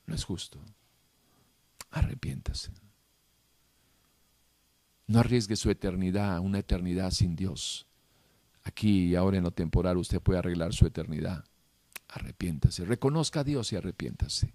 No 0.06 0.14
es 0.14 0.24
justo. 0.24 0.58
Arrepiéntase. 1.90 2.72
No 5.08 5.18
arriesgue 5.20 5.56
su 5.56 5.70
eternidad, 5.70 6.38
una 6.38 6.58
eternidad 6.58 7.10
sin 7.10 7.34
Dios. 7.34 7.86
Aquí 8.62 9.06
y 9.06 9.16
ahora 9.16 9.38
en 9.38 9.44
lo 9.44 9.50
temporal 9.50 9.96
usted 9.96 10.20
puede 10.20 10.38
arreglar 10.38 10.74
su 10.74 10.86
eternidad. 10.86 11.44
Arrepiéntase. 12.08 12.84
Reconozca 12.84 13.40
a 13.40 13.44
Dios 13.44 13.72
y 13.72 13.76
arrepiéntase. 13.76 14.52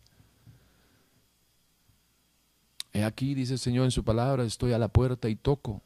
He 2.93 3.03
aquí, 3.03 3.33
dice 3.33 3.53
el 3.53 3.59
Señor 3.59 3.85
en 3.85 3.91
su 3.91 4.03
palabra, 4.03 4.43
estoy 4.43 4.73
a 4.73 4.77
la 4.77 4.87
puerta 4.87 5.27
y 5.27 5.35
toco. 5.35 5.81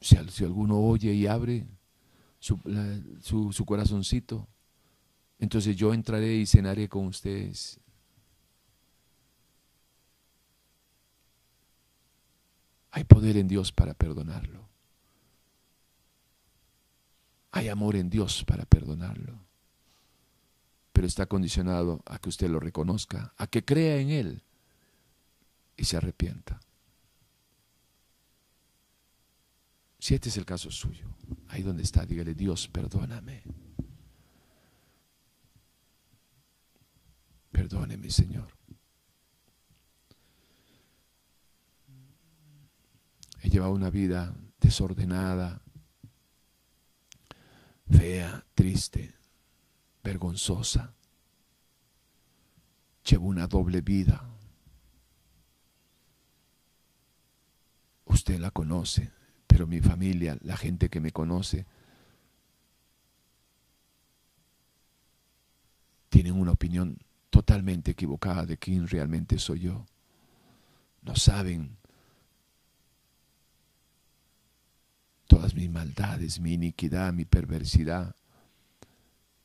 Si, 0.00 0.16
alguno 0.16 0.80
oye 0.80 1.12
y 1.12 1.28
abre 1.28 1.66
su 2.40 3.64
corazoncito, 3.64 4.48
entonces 5.38 5.76
yo 5.76 5.94
entraré 5.94 6.34
y 6.34 6.46
cenaré 6.46 6.88
con 6.88 7.06
ustedes 7.06 7.78
Hay 12.92 13.04
poder 13.04 13.36
en 13.36 13.48
Dios 13.48 13.72
para 13.72 13.94
perdonarlo. 13.94 14.68
Hay 17.52 17.68
amor 17.68 17.96
en 17.96 18.10
Dios 18.10 18.44
para 18.44 18.64
perdonarlo. 18.64 19.38
Pero 20.92 21.06
está 21.06 21.26
condicionado 21.26 22.02
a 22.06 22.18
que 22.18 22.28
usted 22.28 22.48
lo 22.48 22.60
reconozca, 22.60 23.32
a 23.36 23.46
que 23.46 23.64
crea 23.64 23.96
en 23.96 24.10
Él 24.10 24.42
y 25.76 25.84
se 25.84 25.96
arrepienta. 25.96 26.60
Si 29.98 30.14
este 30.14 30.30
es 30.30 30.36
el 30.36 30.46
caso 30.46 30.70
suyo, 30.70 31.08
ahí 31.48 31.62
donde 31.62 31.82
está, 31.82 32.06
dígale, 32.06 32.34
Dios, 32.34 32.68
perdóname. 32.68 33.42
Perdóneme, 37.52 38.10
Señor. 38.10 38.59
He 43.42 43.48
llevado 43.48 43.72
una 43.72 43.90
vida 43.90 44.34
desordenada, 44.60 45.62
fea, 47.90 48.44
triste, 48.54 49.14
vergonzosa. 50.04 50.92
Llevo 53.04 53.26
una 53.28 53.46
doble 53.46 53.80
vida. 53.80 54.28
Usted 58.04 58.38
la 58.38 58.50
conoce, 58.50 59.10
pero 59.46 59.66
mi 59.66 59.80
familia, 59.80 60.36
la 60.42 60.56
gente 60.56 60.90
que 60.90 61.00
me 61.00 61.10
conoce, 61.10 61.66
tienen 66.10 66.34
una 66.34 66.52
opinión 66.52 66.98
totalmente 67.30 67.92
equivocada 67.92 68.44
de 68.44 68.58
quién 68.58 68.86
realmente 68.86 69.38
soy 69.38 69.60
yo. 69.60 69.86
No 71.02 71.16
saben 71.16 71.79
todas 75.40 75.54
mis 75.54 75.70
maldades, 75.70 76.38
mi 76.38 76.52
iniquidad, 76.52 77.14
mi 77.14 77.24
perversidad. 77.24 78.14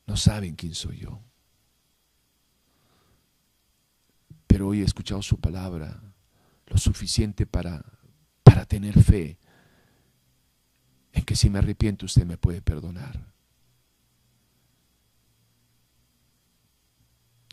No 0.06 0.14
saben 0.14 0.54
quién 0.54 0.74
soy 0.74 0.98
yo. 0.98 1.22
Pero 4.46 4.68
hoy 4.68 4.82
he 4.82 4.84
escuchado 4.84 5.22
su 5.22 5.40
palabra 5.40 5.98
lo 6.66 6.76
suficiente 6.76 7.46
para, 7.46 7.82
para 8.42 8.66
tener 8.66 9.02
fe 9.02 9.38
en 11.14 11.24
que 11.24 11.34
si 11.34 11.48
me 11.48 11.60
arrepiento 11.60 12.04
usted 12.04 12.26
me 12.26 12.36
puede 12.36 12.60
perdonar. 12.60 13.32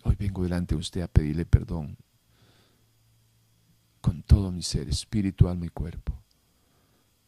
Hoy 0.04 0.18
vengo 0.20 0.44
delante 0.44 0.76
de 0.76 0.82
usted 0.82 1.02
a 1.02 1.08
pedirle 1.08 1.46
perdón 1.46 1.98
con 4.02 4.22
todo 4.22 4.52
mi 4.52 4.64
ser, 4.64 4.90
espíritu, 4.90 5.48
alma 5.48 5.66
y 5.66 5.70
cuerpo 5.70 6.23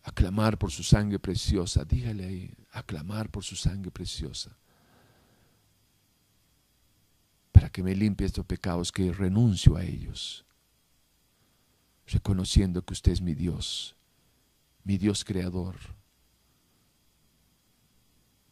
aclamar 0.06 0.58
por 0.58 0.72
su 0.72 0.84
sangre 0.84 1.20
preciosa. 1.20 1.84
Dígale 1.84 2.26
ahí, 2.26 2.54
aclamar 2.72 3.30
por 3.30 3.44
su 3.44 3.56
sangre 3.56 3.92
preciosa. 3.92 4.56
Para 7.52 7.70
que 7.70 7.82
me 7.82 7.96
limpie 7.96 8.28
estos 8.28 8.46
pecados, 8.46 8.92
que 8.92 9.12
renuncio 9.12 9.76
a 9.76 9.84
ellos. 9.84 10.46
Reconociendo 12.06 12.86
que 12.86 12.94
usted 12.94 13.14
es 13.14 13.22
mi 13.22 13.34
Dios, 13.34 13.96
mi 14.84 14.98
Dios 14.98 15.26
creador. 15.26 15.76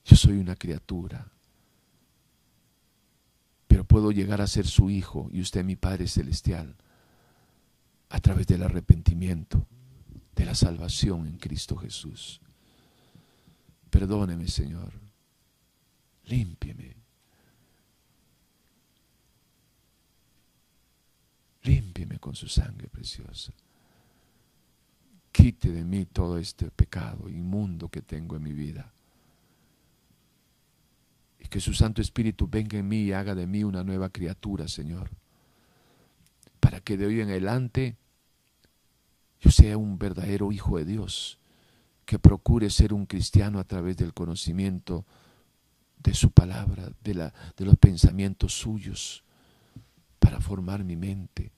Yo 0.05 0.15
soy 0.15 0.39
una 0.39 0.55
criatura, 0.55 1.31
pero 3.67 3.85
puedo 3.85 4.11
llegar 4.11 4.41
a 4.41 4.47
ser 4.47 4.65
su 4.65 4.89
hijo 4.89 5.29
y 5.31 5.39
usted 5.39 5.63
mi 5.63 5.75
Padre 5.75 6.07
Celestial 6.07 6.75
a 8.09 8.19
través 8.19 8.47
del 8.47 8.63
arrepentimiento 8.63 9.67
de 10.35 10.45
la 10.45 10.55
salvación 10.55 11.27
en 11.27 11.37
Cristo 11.37 11.75
Jesús. 11.75 12.41
Perdóneme, 13.89 14.47
Señor. 14.47 14.91
Límpieme. 16.25 16.95
Límpieme 21.63 22.19
con 22.19 22.35
su 22.35 22.47
sangre 22.47 22.87
preciosa. 22.89 23.53
Quite 25.31 25.71
de 25.71 25.83
mí 25.83 26.05
todo 26.05 26.37
este 26.37 26.69
pecado 26.71 27.29
inmundo 27.29 27.89
que 27.89 28.01
tengo 28.01 28.35
en 28.35 28.43
mi 28.43 28.53
vida. 28.53 28.91
Y 31.39 31.47
que 31.47 31.59
su 31.59 31.73
Santo 31.73 32.01
Espíritu 32.01 32.47
venga 32.47 32.77
en 32.77 32.87
mí 32.87 33.03
y 33.03 33.13
haga 33.13 33.35
de 33.35 33.47
mí 33.47 33.63
una 33.63 33.83
nueva 33.83 34.09
criatura, 34.09 34.67
Señor. 34.67 35.09
Para 36.59 36.79
que 36.79 36.97
de 36.97 37.05
hoy 37.05 37.21
en 37.21 37.29
adelante 37.29 37.97
yo 39.43 39.51
sea 39.51 39.77
un 39.77 39.99
verdadero 39.99 40.53
hijo 40.53 40.77
de 40.77 40.85
Dios, 40.85 41.37
que 42.05 42.17
procure 42.17 42.69
ser 42.69 42.93
un 42.93 43.05
cristiano 43.05 43.59
a 43.59 43.65
través 43.65 43.97
del 43.97 44.13
conocimiento 44.13 45.05
de 46.01 46.13
su 46.13 46.31
palabra, 46.31 46.89
de, 47.03 47.13
la, 47.13 47.33
de 47.57 47.65
los 47.65 47.75
pensamientos 47.75 48.53
suyos, 48.53 49.25
para 50.19 50.39
formar 50.39 50.85
mi 50.85 50.95
mente 50.95 51.51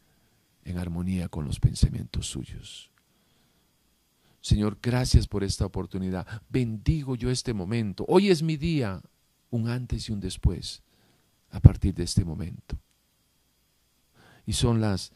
en 0.64 0.80
armonía 0.80 1.30
con 1.30 1.46
los 1.46 1.60
pensamientos 1.60 2.26
suyos. 2.26 2.90
Señor, 4.42 4.80
gracias 4.82 5.28
por 5.28 5.44
esta 5.44 5.68
oportunidad. 5.68 6.26
Bendigo 6.50 7.16
yo 7.16 7.30
este 7.30 7.54
momento. 7.54 8.04
Hoy 8.08 8.30
es 8.30 8.42
mi 8.42 8.58
día, 8.58 9.00
un 9.52 9.70
antes 9.70 10.10
y 10.10 10.12
un 10.12 10.20
después, 10.20 10.82
a 11.52 11.60
partir 11.60 11.94
de 11.94 12.04
este 12.04 12.26
momento. 12.26 12.80
Y 14.48 14.54
son 14.54 14.82
las 14.82 15.12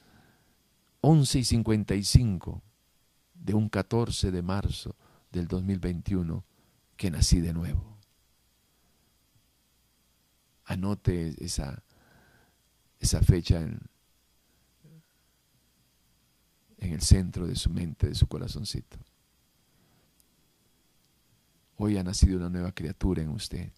11 1.01 1.39
y 1.39 1.43
55 1.43 2.61
de 3.33 3.53
un 3.53 3.69
14 3.69 4.31
de 4.31 4.41
marzo 4.41 4.95
del 5.31 5.47
2021 5.47 6.43
que 6.97 7.09
nací 7.09 7.39
de 7.39 7.53
nuevo. 7.53 7.97
Anote 10.65 11.33
esa, 11.43 11.81
esa 12.99 13.21
fecha 13.21 13.61
en, 13.61 13.79
en 16.77 16.93
el 16.93 17.01
centro 17.01 17.47
de 17.47 17.55
su 17.55 17.69
mente, 17.69 18.09
de 18.09 18.15
su 18.15 18.27
corazoncito. 18.27 18.97
Hoy 21.77 21.97
ha 21.97 22.03
nacido 22.03 22.37
una 22.37 22.49
nueva 22.49 22.73
criatura 22.73 23.21
en 23.21 23.29
usted 23.29 23.71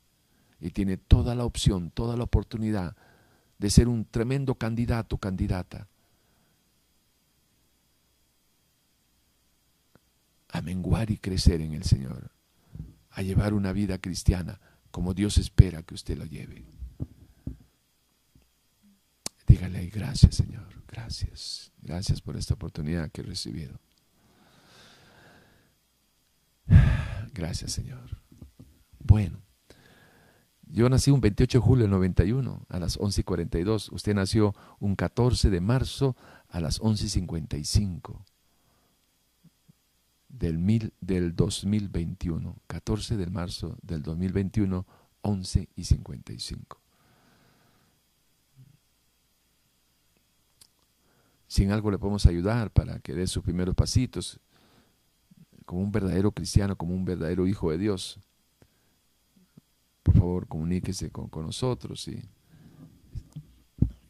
y 0.60 0.72
tiene 0.72 0.98
toda 0.98 1.36
la 1.36 1.46
opción, 1.46 1.92
toda 1.92 2.18
la 2.18 2.24
oportunidad 2.24 2.96
de 3.60 3.70
ser 3.70 3.88
un 3.88 4.06
tremendo 4.06 4.56
candidato, 4.56 5.18
candidata 5.20 5.88
a 10.52 10.62
menguar 10.62 11.12
y 11.12 11.18
crecer 11.18 11.62
en 11.62 11.74
el 11.74 11.84
Señor, 11.84 12.32
a 13.10 13.22
llevar 13.22 13.54
una 13.54 13.72
vida 13.72 13.98
cristiana 13.98 14.60
como 14.92 15.14
Dios 15.14 15.38
espera 15.38 15.84
que 15.84 15.96
usted 15.96 16.18
lo 16.18 16.26
lleve. 16.26 16.66
Dígale 19.48 19.88
gracias 19.88 20.36
Señor, 20.36 20.68
gracias, 20.88 21.72
gracias 21.82 22.22
por 22.22 22.36
esta 22.38 22.54
oportunidad 22.54 23.10
que 23.12 23.22
he 23.22 23.24
recibido. 23.24 23.80
Gracias 27.34 27.72
Señor. 27.72 28.22
Bueno, 29.00 29.42
yo 30.64 30.90
nací 30.90 31.12
un 31.12 31.22
28 31.22 31.58
de 31.60 31.64
julio 31.64 31.84
del 31.84 31.92
91 31.92 32.66
a 32.70 32.80
las 32.80 32.98
11 32.98 33.22
y 33.22 33.24
42. 33.24 33.90
Usted 33.92 34.14
nació 34.14 34.54
un 34.80 34.96
14 34.96 35.50
de 35.50 35.62
marzo 35.62 36.16
a 36.50 36.60
las 36.60 36.80
11 36.82 37.06
y 37.06 37.10
55 37.10 38.26
del, 40.32 40.58
mil, 40.58 40.94
del 41.02 41.36
2021. 41.36 42.56
14 42.68 43.18
de 43.18 43.28
marzo 43.28 43.78
del 43.82 44.02
2021, 44.02 44.86
11 45.22 45.70
y 45.76 45.84
55. 45.84 46.80
Sin 51.48 51.72
algo 51.72 51.92
le 51.92 52.00
podemos 52.00 52.26
ayudar 52.26 52.72
para 52.72 53.00
que 53.00 53.14
dé 53.14 53.28
sus 53.28 53.44
primeros 53.44 53.76
pasitos 53.76 54.40
como 55.66 55.82
un 55.82 55.92
verdadero 55.92 56.32
cristiano, 56.32 56.76
como 56.76 56.96
un 56.96 57.06
verdadero 57.06 57.46
hijo 57.46 57.72
de 57.72 57.78
Dios, 57.78 58.20
por 60.04 60.16
favor 60.16 60.48
comuníquese 60.48 61.12
con, 61.12 61.30
nosotros 61.46 62.08
y, 62.08 62.22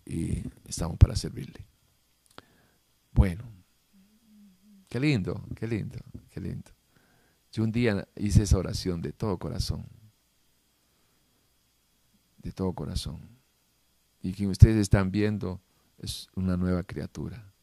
y 0.06 0.44
estamos 0.66 0.98
para 0.98 1.16
servirle. 1.16 1.66
Bueno, 3.12 3.44
qué 4.92 5.00
lindo, 5.00 5.42
qué 5.56 5.66
lindo, 5.68 5.98
qué 6.30 6.40
lindo. 6.42 6.70
Yo 7.54 7.64
un 7.64 7.72
día 7.72 8.06
hice 8.18 8.44
esa 8.44 8.58
oración 8.58 9.02
de 9.02 9.14
todo 9.14 9.38
corazón, 9.38 9.86
de 12.40 12.52
todo 12.52 12.74
corazón. 12.74 13.22
Y 14.22 14.34
quien 14.34 14.50
ustedes 14.50 14.76
están 14.76 15.10
viendo 15.10 15.62
es 15.98 16.28
una 16.36 16.58
nueva 16.58 16.84
criatura. 16.84 17.54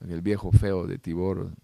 El 0.00 0.22
viejo 0.22 0.50
feo 0.50 0.88
de 0.88 0.98
Tibor 0.98 1.54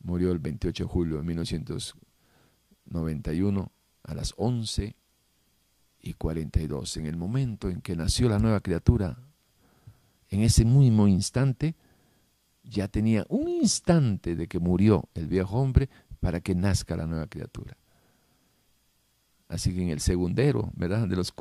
murió 0.00 0.32
el 0.32 0.38
28 0.38 0.84
de 0.84 0.88
julio 0.88 1.16
de 1.16 1.22
1991 1.22 3.72
a 4.02 4.14
las 4.14 4.34
11 4.36 4.96
y 6.00 6.12
42. 6.12 6.98
En 6.98 7.06
el 7.06 7.16
momento 7.16 7.70
en 7.70 7.80
que 7.80 7.96
nació 7.96 8.28
la 8.28 8.38
nueva 8.38 8.60
criatura, 8.60 9.16
en 10.28 10.42
ese 10.42 10.66
mismo 10.66 11.08
instante, 11.08 11.74
ya 12.62 12.88
tenía 12.88 13.24
un 13.28 13.48
instante 13.48 14.36
de 14.36 14.46
que 14.46 14.58
murió 14.58 15.08
el 15.14 15.26
viejo 15.26 15.58
hombre 15.58 15.88
para 16.20 16.40
que 16.40 16.54
nazca 16.54 16.96
la 16.96 17.06
nueva 17.06 17.26
criatura. 17.26 17.76
Así 19.48 19.74
que 19.74 19.82
en 19.82 19.88
el 19.88 20.00
segundero, 20.00 20.70
¿verdad? 20.74 21.08
De, 21.08 21.16
los, 21.16 21.32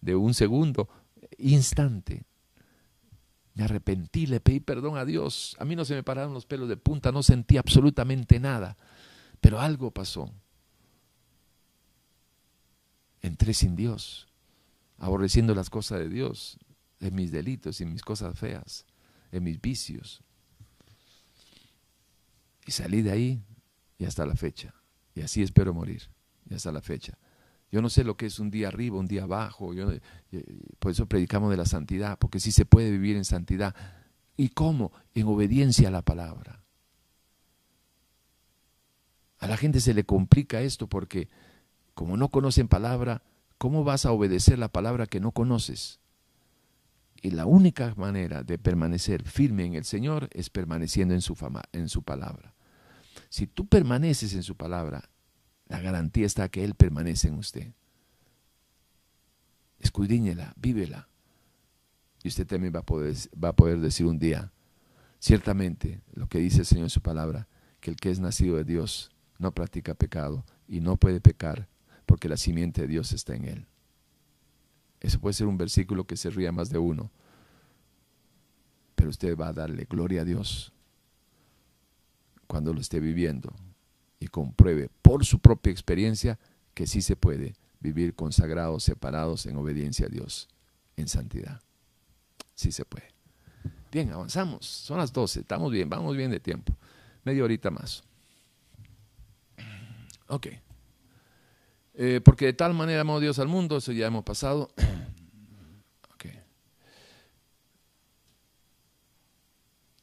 de 0.00 0.14
un 0.14 0.32
segundo, 0.32 0.88
instante, 1.38 2.24
me 3.54 3.64
arrepentí, 3.64 4.26
le 4.26 4.40
pedí 4.40 4.60
perdón 4.60 4.96
a 4.96 5.04
Dios. 5.04 5.56
A 5.58 5.64
mí 5.64 5.76
no 5.76 5.84
se 5.84 5.94
me 5.94 6.02
pararon 6.02 6.32
los 6.32 6.46
pelos 6.46 6.68
de 6.68 6.76
punta, 6.76 7.12
no 7.12 7.22
sentí 7.22 7.58
absolutamente 7.58 8.40
nada. 8.40 8.76
Pero 9.40 9.60
algo 9.60 9.90
pasó. 9.90 10.32
Entré 13.20 13.52
sin 13.52 13.76
Dios, 13.76 14.28
aborreciendo 14.96 15.54
las 15.54 15.68
cosas 15.68 15.98
de 15.98 16.08
Dios, 16.08 16.58
en 17.00 17.14
mis 17.14 17.30
delitos 17.30 17.82
y 17.82 17.84
mis 17.84 18.02
cosas 18.02 18.38
feas, 18.38 18.86
en 19.30 19.44
mis 19.44 19.60
vicios. 19.60 20.22
Y 22.70 22.72
salí 22.72 23.02
de 23.02 23.10
ahí 23.10 23.42
y 23.98 24.04
hasta 24.04 24.24
la 24.24 24.36
fecha. 24.36 24.72
Y 25.16 25.22
así 25.22 25.42
espero 25.42 25.74
morir, 25.74 26.08
y 26.48 26.54
hasta 26.54 26.70
la 26.70 26.80
fecha. 26.80 27.18
Yo 27.72 27.82
no 27.82 27.90
sé 27.90 28.04
lo 28.04 28.16
que 28.16 28.26
es 28.26 28.38
un 28.38 28.48
día 28.48 28.68
arriba, 28.68 28.96
un 28.96 29.08
día 29.08 29.24
abajo. 29.24 29.74
Yo, 29.74 29.88
por 30.78 30.92
eso 30.92 31.06
predicamos 31.06 31.50
de 31.50 31.56
la 31.56 31.66
santidad, 31.66 32.16
porque 32.16 32.38
sí 32.38 32.52
se 32.52 32.64
puede 32.64 32.92
vivir 32.92 33.16
en 33.16 33.24
santidad. 33.24 33.74
¿Y 34.36 34.50
cómo? 34.50 34.92
En 35.14 35.26
obediencia 35.26 35.88
a 35.88 35.90
la 35.90 36.02
palabra. 36.02 36.62
A 39.40 39.48
la 39.48 39.56
gente 39.56 39.80
se 39.80 39.92
le 39.92 40.04
complica 40.04 40.60
esto 40.60 40.86
porque 40.86 41.28
como 41.94 42.16
no 42.16 42.28
conocen 42.28 42.68
palabra, 42.68 43.24
¿cómo 43.58 43.82
vas 43.82 44.06
a 44.06 44.12
obedecer 44.12 44.60
la 44.60 44.68
palabra 44.68 45.06
que 45.06 45.18
no 45.18 45.32
conoces? 45.32 45.98
Y 47.20 47.32
la 47.32 47.46
única 47.46 47.92
manera 47.96 48.44
de 48.44 48.58
permanecer 48.58 49.24
firme 49.24 49.64
en 49.64 49.74
el 49.74 49.84
Señor 49.84 50.28
es 50.30 50.50
permaneciendo 50.50 51.14
en 51.14 51.20
su, 51.20 51.34
fama, 51.34 51.64
en 51.72 51.88
su 51.88 52.04
palabra. 52.04 52.54
Si 53.28 53.46
tú 53.46 53.66
permaneces 53.66 54.34
en 54.34 54.42
su 54.42 54.56
palabra, 54.56 55.10
la 55.68 55.80
garantía 55.80 56.26
está 56.26 56.48
que 56.48 56.64
Él 56.64 56.74
permanece 56.74 57.28
en 57.28 57.34
usted. 57.34 57.72
Escudriñela, 59.78 60.52
vívela. 60.56 61.08
Y 62.22 62.28
usted 62.28 62.46
también 62.46 62.74
va 62.74 62.80
a, 62.80 62.86
poder, 62.86 63.14
va 63.42 63.50
a 63.50 63.56
poder 63.56 63.80
decir 63.80 64.06
un 64.06 64.18
día, 64.18 64.52
ciertamente, 65.18 66.02
lo 66.12 66.28
que 66.28 66.38
dice 66.38 66.60
el 66.60 66.66
Señor 66.66 66.84
en 66.84 66.90
su 66.90 67.00
palabra, 67.00 67.48
que 67.80 67.90
el 67.90 67.96
que 67.96 68.10
es 68.10 68.20
nacido 68.20 68.56
de 68.56 68.64
Dios 68.64 69.10
no 69.38 69.52
practica 69.52 69.94
pecado 69.94 70.44
y 70.68 70.80
no 70.80 70.96
puede 70.96 71.20
pecar 71.20 71.68
porque 72.04 72.28
la 72.28 72.36
simiente 72.36 72.82
de 72.82 72.88
Dios 72.88 73.12
está 73.12 73.34
en 73.34 73.44
él. 73.44 73.66
Eso 75.00 75.18
puede 75.18 75.32
ser 75.32 75.46
un 75.46 75.56
versículo 75.56 76.06
que 76.06 76.16
se 76.16 76.28
ría 76.28 76.52
más 76.52 76.68
de 76.68 76.78
uno, 76.78 77.10
pero 78.94 79.08
usted 79.08 79.34
va 79.34 79.48
a 79.48 79.52
darle 79.54 79.86
gloria 79.88 80.22
a 80.22 80.24
Dios 80.24 80.74
cuando 82.50 82.74
lo 82.74 82.80
esté 82.80 82.98
viviendo 82.98 83.54
y 84.18 84.26
compruebe 84.26 84.90
por 85.02 85.24
su 85.24 85.38
propia 85.38 85.70
experiencia 85.70 86.36
que 86.74 86.88
sí 86.88 87.00
se 87.00 87.14
puede 87.14 87.54
vivir 87.78 88.16
consagrados, 88.16 88.82
separados 88.82 89.46
en 89.46 89.56
obediencia 89.56 90.06
a 90.06 90.08
Dios, 90.08 90.48
en 90.96 91.06
santidad. 91.06 91.62
Sí 92.56 92.72
se 92.72 92.84
puede. 92.84 93.06
Bien, 93.92 94.10
avanzamos. 94.10 94.66
Son 94.66 94.98
las 94.98 95.12
12. 95.12 95.42
Estamos 95.42 95.70
bien, 95.70 95.88
vamos 95.88 96.16
bien 96.16 96.32
de 96.32 96.40
tiempo. 96.40 96.74
Media 97.22 97.44
horita 97.44 97.70
más. 97.70 98.02
Ok. 100.26 100.48
Eh, 101.94 102.20
porque 102.24 102.46
de 102.46 102.52
tal 102.54 102.74
manera 102.74 103.02
amó 103.02 103.20
Dios 103.20 103.38
al 103.38 103.46
mundo, 103.46 103.76
eso 103.76 103.92
ya 103.92 104.08
hemos 104.08 104.24
pasado. 104.24 104.72
ok. 106.14 106.24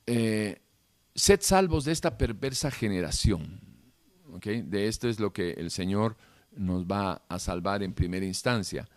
Eh, 0.06 0.62
sed 1.18 1.42
salvos 1.42 1.84
de 1.84 1.92
esta 1.92 2.18
perversa 2.18 2.72
generación. 2.72 3.60
De 4.42 4.88
esto 4.88 5.10
es 5.10 5.20
lo 5.20 5.34
que 5.34 5.52
el 5.52 5.72
Señor 5.72 6.16
nos 6.56 6.86
va 6.86 7.24
a 7.28 7.40
salvar 7.40 7.82
en 7.82 7.94
primera 7.94 8.26
instancia, 8.26 8.88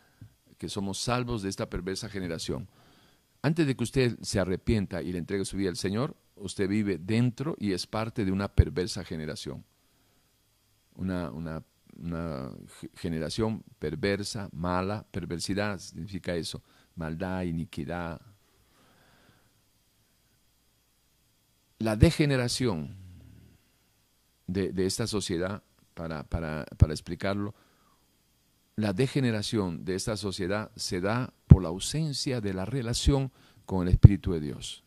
que 0.58 0.68
somos 0.68 0.98
salvos 0.98 1.42
de 1.42 1.48
esta 1.48 1.68
perversa 1.68 2.08
generación. 2.10 2.68
Antes 3.42 3.66
de 3.66 3.74
que 3.74 3.84
usted 3.84 4.18
se 4.20 4.38
arrepienta 4.38 5.02
y 5.02 5.12
le 5.12 5.18
entregue 5.18 5.46
su 5.46 5.56
vida 5.56 5.70
al 5.70 5.76
Señor, 5.76 6.14
usted 6.36 6.68
vive 6.68 6.98
dentro 6.98 7.56
y 7.58 7.72
es 7.72 7.86
parte 7.86 8.24
de 8.24 8.32
una 8.32 8.48
perversa 8.48 9.02
generación. 9.02 9.64
Una, 10.94 11.30
una, 11.30 11.62
generación 12.94 13.64
perversa, 13.78 14.48
mala, 14.52 15.06
perversidad 15.10 15.78
significa 15.78 16.34
eso, 16.34 16.62
maldad, 16.94 17.42
iniquidad. 17.42 18.20
La 21.80 21.96
degeneración 21.96 22.94
de, 24.46 24.70
esta 24.84 25.06
sociedad, 25.06 25.62
para, 25.94 26.24
para, 26.24 26.66
para 26.76 26.92
explicarlo, 26.92 27.54
la 28.76 28.92
degeneración 28.92 29.82
de 29.86 29.94
esta 29.94 30.18
sociedad 30.18 30.70
se 30.76 31.00
da 31.00 31.32
por 31.46 31.62
la 31.62 31.70
ausencia 31.70 32.42
de 32.42 32.52
la 32.52 32.66
relación 32.66 33.32
con 33.64 33.88
el 33.88 33.94
Espíritu 33.94 34.32
de 34.32 34.40
Dios. 34.40 34.84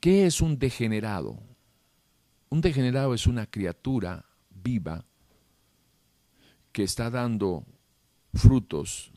¿Qué 0.00 0.26
es 0.26 0.40
un 0.40 0.58
degenerado? 0.58 1.38
Un 2.48 2.60
degenerado 2.60 3.14
es 3.14 3.28
una 3.28 3.46
criatura 3.46 4.24
viva 4.50 5.04
que 6.72 6.82
está 6.82 7.10
dando 7.10 7.64
frutos 8.34 9.12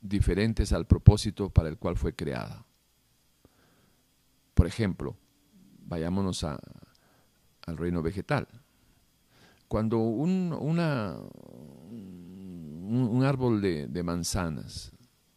diferentes 0.00 0.72
al 0.72 0.88
propósito 0.88 1.50
para 1.50 1.68
el 1.68 1.78
cual 1.78 1.96
fue 1.96 2.16
creada. 2.16 2.66
Por 4.54 4.66
ejemplo, 4.66 5.16
vayámonos 5.88 6.44
a, 6.44 6.58
al 7.66 7.76
reino 7.76 8.02
vegetal. 8.02 8.46
Cuando 9.66 9.98
un, 9.98 10.56
una, 10.58 11.16
un, 11.90 13.22
árbol 13.24 13.60
de, 13.60 13.86
de, 13.86 14.02
manzanas, 14.02 14.92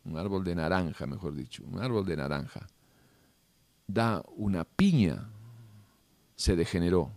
un 0.05 0.17
árbol 0.17 0.43
de 0.43 0.55
naranja, 0.55 1.05
mejor 1.05 1.35
dicho, 1.35 1.63
un 1.65 1.79
árbol 1.79 2.05
de 2.05 2.17
naranja, 2.17 2.67
da 3.87 4.23
una 4.37 4.63
piña, 4.63 5.29
se 6.35 6.55
degeneró. 6.55 7.11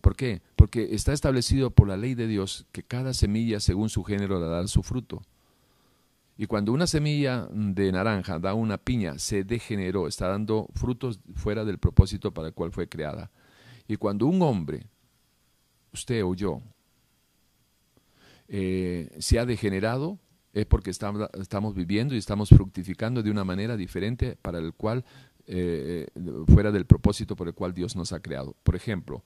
¿Por 0.00 0.16
qué? 0.16 0.42
Porque 0.54 0.94
está 0.94 1.12
establecido 1.12 1.70
por 1.70 1.88
la 1.88 1.96
ley 1.96 2.14
de 2.14 2.26
Dios 2.26 2.66
que 2.72 2.82
cada 2.82 3.14
semilla, 3.14 3.60
según 3.60 3.88
su 3.88 4.04
género, 4.04 4.38
da 4.38 4.66
su 4.68 4.82
fruto. 4.82 5.22
Y 6.40 6.46
cuando 6.46 6.72
una 6.72 6.86
semilla 6.86 7.48
de 7.50 7.90
naranja 7.90 8.38
da 8.38 8.54
una 8.54 8.78
piña, 8.78 9.18
se 9.18 9.42
degeneró, 9.42 10.06
está 10.06 10.28
dando 10.28 10.68
frutos 10.72 11.18
fuera 11.34 11.64
del 11.64 11.78
propósito 11.78 12.32
para 12.32 12.48
el 12.48 12.54
cual 12.54 12.70
fue 12.70 12.88
creada. 12.88 13.30
Y 13.88 13.96
cuando 13.96 14.26
un 14.26 14.40
hombre 14.42 14.86
usted 15.92 16.24
o 16.24 16.36
yo, 16.36 16.62
eh, 18.46 19.10
se 19.18 19.40
ha 19.40 19.46
degenerado, 19.46 20.18
es 20.52 20.64
porque 20.64 20.90
estamos 20.90 21.74
viviendo 21.74 22.14
y 22.14 22.18
estamos 22.18 22.50
fructificando 22.50 23.22
de 23.22 23.32
una 23.32 23.44
manera 23.44 23.76
diferente 23.76 24.36
para 24.40 24.58
el 24.58 24.74
cual, 24.74 25.04
eh, 25.48 26.06
fuera 26.46 26.70
del 26.70 26.86
propósito 26.86 27.34
por 27.34 27.48
el 27.48 27.54
cual 27.54 27.74
Dios 27.74 27.96
nos 27.96 28.12
ha 28.12 28.20
creado. 28.20 28.54
Por 28.62 28.76
ejemplo, 28.76 29.24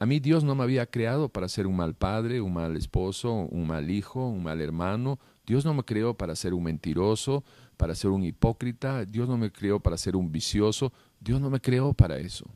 a 0.00 0.06
mí 0.06 0.18
Dios 0.18 0.42
no 0.42 0.56
me 0.56 0.64
había 0.64 0.86
creado 0.86 1.28
para 1.28 1.48
ser 1.48 1.68
un 1.68 1.76
mal 1.76 1.94
padre, 1.94 2.40
un 2.40 2.54
mal 2.54 2.76
esposo, 2.76 3.32
un 3.32 3.68
mal 3.68 3.88
hijo, 3.88 4.26
un 4.26 4.42
mal 4.42 4.60
hermano. 4.60 5.20
Dios 5.46 5.64
no 5.64 5.74
me 5.74 5.82
creó 5.82 6.14
para 6.14 6.36
ser 6.36 6.54
un 6.54 6.62
mentiroso, 6.62 7.44
para 7.76 7.94
ser 7.94 8.10
un 8.10 8.24
hipócrita. 8.24 9.04
Dios 9.04 9.28
no 9.28 9.36
me 9.36 9.50
creó 9.50 9.80
para 9.80 9.96
ser 9.96 10.16
un 10.16 10.30
vicioso. 10.30 10.92
Dios 11.20 11.40
no 11.40 11.50
me 11.50 11.60
creó 11.60 11.92
para 11.92 12.18
eso. 12.18 12.46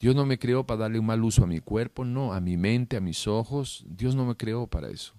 Dios 0.00 0.14
no 0.14 0.26
me 0.26 0.38
creó 0.38 0.66
para 0.66 0.80
darle 0.80 0.98
un 0.98 1.06
mal 1.06 1.22
uso 1.22 1.44
a 1.44 1.46
mi 1.46 1.60
cuerpo, 1.60 2.04
no, 2.04 2.32
a 2.32 2.40
mi 2.40 2.56
mente, 2.56 2.96
a 2.96 3.00
mis 3.00 3.26
ojos. 3.26 3.84
Dios 3.88 4.14
no 4.14 4.26
me 4.26 4.36
creó 4.36 4.66
para 4.66 4.88
eso. 4.88 5.14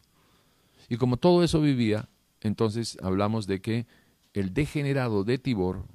Y 0.89 0.97
como 0.97 1.17
todo 1.17 1.43
eso 1.43 1.61
vivía, 1.61 2.09
entonces 2.41 2.97
hablamos 3.01 3.47
de 3.47 3.61
que 3.61 3.87
el 4.33 4.53
degenerado 4.53 5.23
de 5.23 5.37
Tibor 5.37 5.85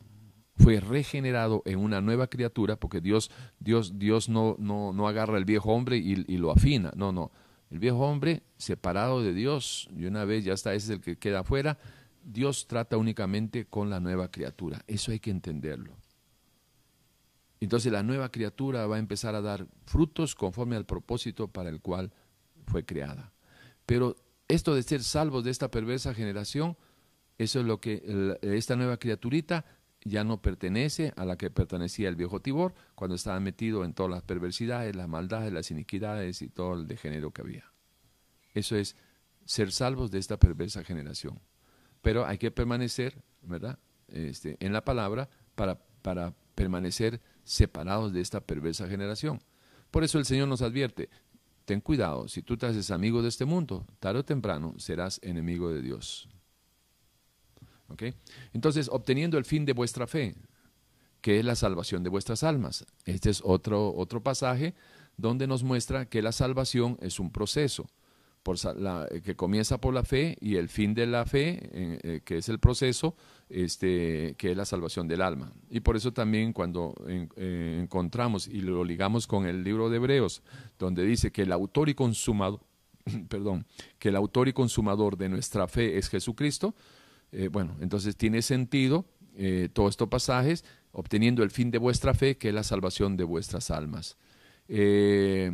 fue 0.56 0.80
regenerado 0.80 1.62
en 1.64 1.78
una 1.78 2.00
nueva 2.00 2.26
criatura, 2.26 2.76
porque 2.76 3.00
Dios, 3.00 3.30
Dios, 3.58 3.98
Dios 3.98 4.28
no, 4.28 4.56
no, 4.58 4.92
no 4.92 5.08
agarra 5.08 5.38
el 5.38 5.44
viejo 5.44 5.72
hombre 5.72 5.96
y, 5.96 6.24
y, 6.26 6.36
lo 6.36 6.50
afina, 6.50 6.92
no, 6.96 7.12
no. 7.12 7.30
El 7.70 7.78
viejo 7.78 7.98
hombre 7.98 8.42
separado 8.56 9.22
de 9.22 9.32
Dios, 9.32 9.88
y 9.96 10.04
una 10.06 10.24
vez 10.24 10.44
ya 10.44 10.52
está, 10.52 10.74
ese 10.74 10.86
es 10.86 10.98
el 10.98 11.00
que 11.00 11.16
queda 11.16 11.40
afuera, 11.40 11.78
Dios 12.24 12.66
trata 12.66 12.96
únicamente 12.96 13.66
con 13.66 13.90
la 13.90 14.00
nueva 14.00 14.30
criatura. 14.30 14.82
Eso 14.86 15.12
hay 15.12 15.20
que 15.20 15.30
entenderlo. 15.30 15.96
Entonces 17.60 17.92
la 17.92 18.02
nueva 18.02 18.30
criatura 18.30 18.86
va 18.86 18.96
a 18.96 18.98
empezar 18.98 19.34
a 19.34 19.40
dar 19.40 19.66
frutos 19.86 20.34
conforme 20.34 20.76
al 20.76 20.86
propósito 20.86 21.48
para 21.48 21.68
el 21.70 21.80
cual 21.80 22.12
fue 22.66 22.84
creada. 22.84 23.32
Pero 23.86 24.16
esto 24.48 24.74
de 24.74 24.82
ser 24.82 25.02
salvos 25.02 25.44
de 25.44 25.50
esta 25.50 25.70
perversa 25.70 26.14
generación, 26.14 26.76
eso 27.38 27.60
es 27.60 27.66
lo 27.66 27.80
que 27.80 28.38
esta 28.42 28.76
nueva 28.76 28.96
criaturita 28.96 29.64
ya 30.04 30.24
no 30.24 30.40
pertenece 30.40 31.12
a 31.16 31.24
la 31.24 31.36
que 31.36 31.50
pertenecía 31.50 32.08
el 32.08 32.16
viejo 32.16 32.40
Tibor 32.40 32.74
cuando 32.94 33.16
estaba 33.16 33.38
metido 33.40 33.84
en 33.84 33.92
todas 33.92 34.10
las 34.10 34.22
perversidades, 34.22 34.96
las 34.96 35.08
maldades, 35.08 35.52
las 35.52 35.70
iniquidades 35.70 36.42
y 36.42 36.48
todo 36.48 36.74
el 36.74 36.86
degenero 36.86 37.32
que 37.32 37.42
había. 37.42 37.72
Eso 38.54 38.76
es 38.76 38.96
ser 39.44 39.72
salvos 39.72 40.10
de 40.10 40.18
esta 40.18 40.38
perversa 40.38 40.84
generación. 40.84 41.40
Pero 42.02 42.24
hay 42.24 42.38
que 42.38 42.50
permanecer, 42.50 43.22
¿verdad? 43.42 43.78
Este, 44.08 44.56
en 44.60 44.72
la 44.72 44.84
palabra 44.84 45.28
para, 45.54 45.78
para 46.02 46.34
permanecer 46.54 47.20
separados 47.44 48.12
de 48.12 48.20
esta 48.20 48.40
perversa 48.40 48.88
generación. 48.88 49.42
Por 49.90 50.04
eso 50.04 50.18
el 50.18 50.24
Señor 50.24 50.48
nos 50.48 50.62
advierte, 50.62 51.10
ten 51.64 51.80
cuidado, 51.80 52.28
si 52.28 52.42
tú 52.42 52.56
te 52.56 52.66
haces 52.66 52.90
amigo 52.90 53.22
de 53.22 53.28
este 53.28 53.44
mundo, 53.44 53.86
tarde 53.98 54.20
o 54.20 54.24
temprano 54.24 54.74
serás 54.78 55.20
enemigo 55.22 55.70
de 55.72 55.82
Dios. 55.82 56.28
Entonces, 58.52 58.88
obteniendo 58.90 59.38
el 59.38 59.44
fin 59.44 59.64
de 59.64 59.72
vuestra 59.72 60.06
fe, 60.06 60.34
que 61.20 61.38
es 61.38 61.44
la 61.44 61.54
salvación 61.54 62.02
de 62.02 62.10
vuestras 62.10 62.42
almas. 62.42 62.86
Este 63.04 63.30
es 63.30 63.42
otro, 63.44 63.94
otro 63.94 64.22
pasaje 64.22 64.74
donde 65.16 65.46
nos 65.46 65.62
muestra 65.62 66.06
que 66.06 66.22
la 66.22 66.32
salvación 66.32 66.96
es 67.02 67.20
un 67.20 67.30
proceso 67.30 67.86
por 68.42 68.56
que 69.22 69.36
comienza 69.36 69.78
por 69.78 69.92
la 69.92 70.02
fe 70.02 70.36
y 70.40 70.56
el 70.56 70.68
fin 70.68 70.94
de 70.94 71.06
la 71.06 71.26
fe, 71.26 71.58
eh, 71.72 71.98
eh, 72.02 72.20
que 72.24 72.38
es 72.38 72.48
el 72.48 72.58
proceso, 72.58 73.14
este, 73.48 74.34
que 74.38 74.52
es 74.52 74.56
la 74.56 74.64
salvación 74.64 75.08
del 75.08 75.20
alma. 75.20 75.52
Y 75.68 75.80
por 75.80 75.96
eso 75.96 76.12
también 76.12 76.52
cuando 76.52 76.94
eh, 77.06 77.78
encontramos 77.82 78.48
y 78.48 78.60
lo 78.62 78.82
ligamos 78.82 79.26
con 79.26 79.46
el 79.46 79.62
libro 79.62 79.90
de 79.90 79.96
Hebreos, 79.96 80.42
donde 80.78 81.04
dice 81.04 81.30
que 81.30 81.42
el 81.42 81.52
autor 81.52 81.90
y 81.90 81.94
consumador, 81.94 82.60
perdón, 83.28 83.66
que 83.98 84.08
el 84.08 84.16
autor 84.16 84.48
y 84.48 84.52
consumador 84.52 85.18
de 85.18 85.28
nuestra 85.28 85.68
fe 85.68 85.98
es 85.98 86.08
Jesucristo, 86.08 86.74
bueno, 87.50 87.76
entonces 87.80 88.16
tiene 88.16 88.42
sentido 88.42 89.06
todos 89.72 89.90
estos 89.90 90.08
pasajes, 90.08 90.64
obteniendo 90.92 91.42
el 91.42 91.50
fin 91.50 91.70
de 91.70 91.78
vuestra 91.78 92.14
fe, 92.14 92.36
que 92.36 92.48
es 92.48 92.54
la 92.54 92.64
salvación 92.64 93.16
de 93.16 93.24
vuestras 93.24 93.70
almas. 93.70 94.16
si 94.66 95.50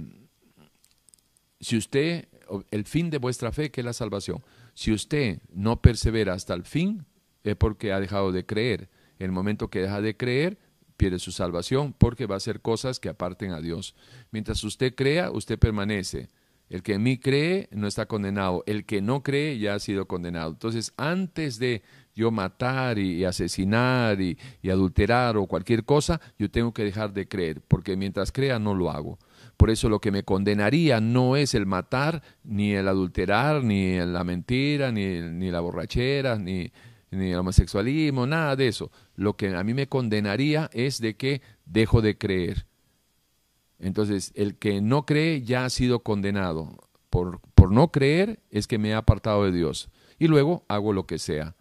usted 1.76 2.28
el 2.70 2.84
fin 2.84 3.10
de 3.10 3.18
vuestra 3.18 3.52
fe, 3.52 3.70
que 3.70 3.80
es 3.80 3.84
la 3.84 3.92
salvación. 3.92 4.42
Si 4.74 4.92
usted 4.92 5.40
no 5.52 5.80
persevera 5.80 6.34
hasta 6.34 6.54
el 6.54 6.64
fin, 6.64 7.06
es 7.42 7.56
porque 7.56 7.92
ha 7.92 8.00
dejado 8.00 8.32
de 8.32 8.46
creer. 8.46 8.88
El 9.18 9.32
momento 9.32 9.68
que 9.68 9.80
deja 9.80 10.00
de 10.00 10.16
creer, 10.16 10.58
pierde 10.96 11.18
su 11.18 11.32
salvación 11.32 11.92
porque 11.92 12.26
va 12.26 12.34
a 12.34 12.38
hacer 12.38 12.60
cosas 12.60 13.00
que 13.00 13.08
aparten 13.08 13.52
a 13.52 13.60
Dios. 13.60 13.94
Mientras 14.30 14.62
usted 14.64 14.94
crea, 14.94 15.30
usted 15.30 15.58
permanece. 15.58 16.30
El 16.68 16.82
que 16.82 16.94
en 16.94 17.02
mí 17.02 17.18
cree 17.18 17.68
no 17.70 17.86
está 17.86 18.06
condenado. 18.06 18.64
El 18.66 18.84
que 18.84 19.00
no 19.00 19.22
cree 19.22 19.58
ya 19.58 19.74
ha 19.74 19.78
sido 19.78 20.06
condenado. 20.06 20.50
Entonces, 20.50 20.92
antes 20.96 21.58
de 21.58 21.82
yo 22.14 22.30
matar 22.30 22.98
y, 22.98 23.24
asesinar 23.24 24.20
y, 24.20 24.38
adulterar 24.68 25.36
o 25.36 25.46
cualquier 25.46 25.84
cosa, 25.84 26.20
yo 26.38 26.50
tengo 26.50 26.72
que 26.72 26.82
dejar 26.82 27.12
de 27.12 27.28
creer, 27.28 27.60
porque 27.68 27.96
mientras 27.96 28.32
crea 28.32 28.58
no 28.58 28.74
lo 28.74 28.90
hago. 28.90 29.18
Por 29.56 29.70
eso 29.70 29.88
lo 29.88 30.00
que 30.00 30.10
me 30.10 30.24
condenaría 30.24 31.00
no 31.00 31.36
es 31.36 31.54
el 31.54 31.66
matar, 31.66 32.22
ni 32.42 32.72
el 32.72 32.88
adulterar, 32.88 33.62
ni 33.62 33.98
la 33.98 34.24
mentira, 34.24 34.90
ni, 34.90 35.20
ni 35.20 35.50
la 35.50 35.60
borrachera, 35.60 36.36
ni, 36.36 36.72
ni 37.10 37.30
el 37.30 37.38
homosexualismo, 37.38 38.26
nada 38.26 38.56
de 38.56 38.68
eso. 38.68 38.90
Lo 39.14 39.36
que 39.36 39.54
a 39.54 39.62
mí 39.62 39.74
me 39.74 39.86
condenaría 39.86 40.70
es 40.72 41.00
de 41.00 41.16
que 41.16 41.42
dejo 41.64 42.02
de 42.02 42.18
creer. 42.18 42.66
Entonces, 43.78 44.32
el 44.34 44.56
que 44.56 44.80
no 44.80 45.06
cree 45.06 45.42
ya 45.42 45.64
ha 45.64 45.70
sido 45.70 46.00
condenado. 46.00 46.76
Por, 47.10 47.40
por 47.54 47.72
no 47.72 47.92
creer 47.92 48.40
es 48.50 48.66
que 48.66 48.78
me 48.78 48.94
ha 48.94 48.98
apartado 48.98 49.44
de 49.44 49.52
Dios. 49.52 49.88
Y 50.18 50.28
luego 50.28 50.64
hago 50.68 50.92
lo 50.92 51.06
que 51.06 51.18
sea. 51.18 51.54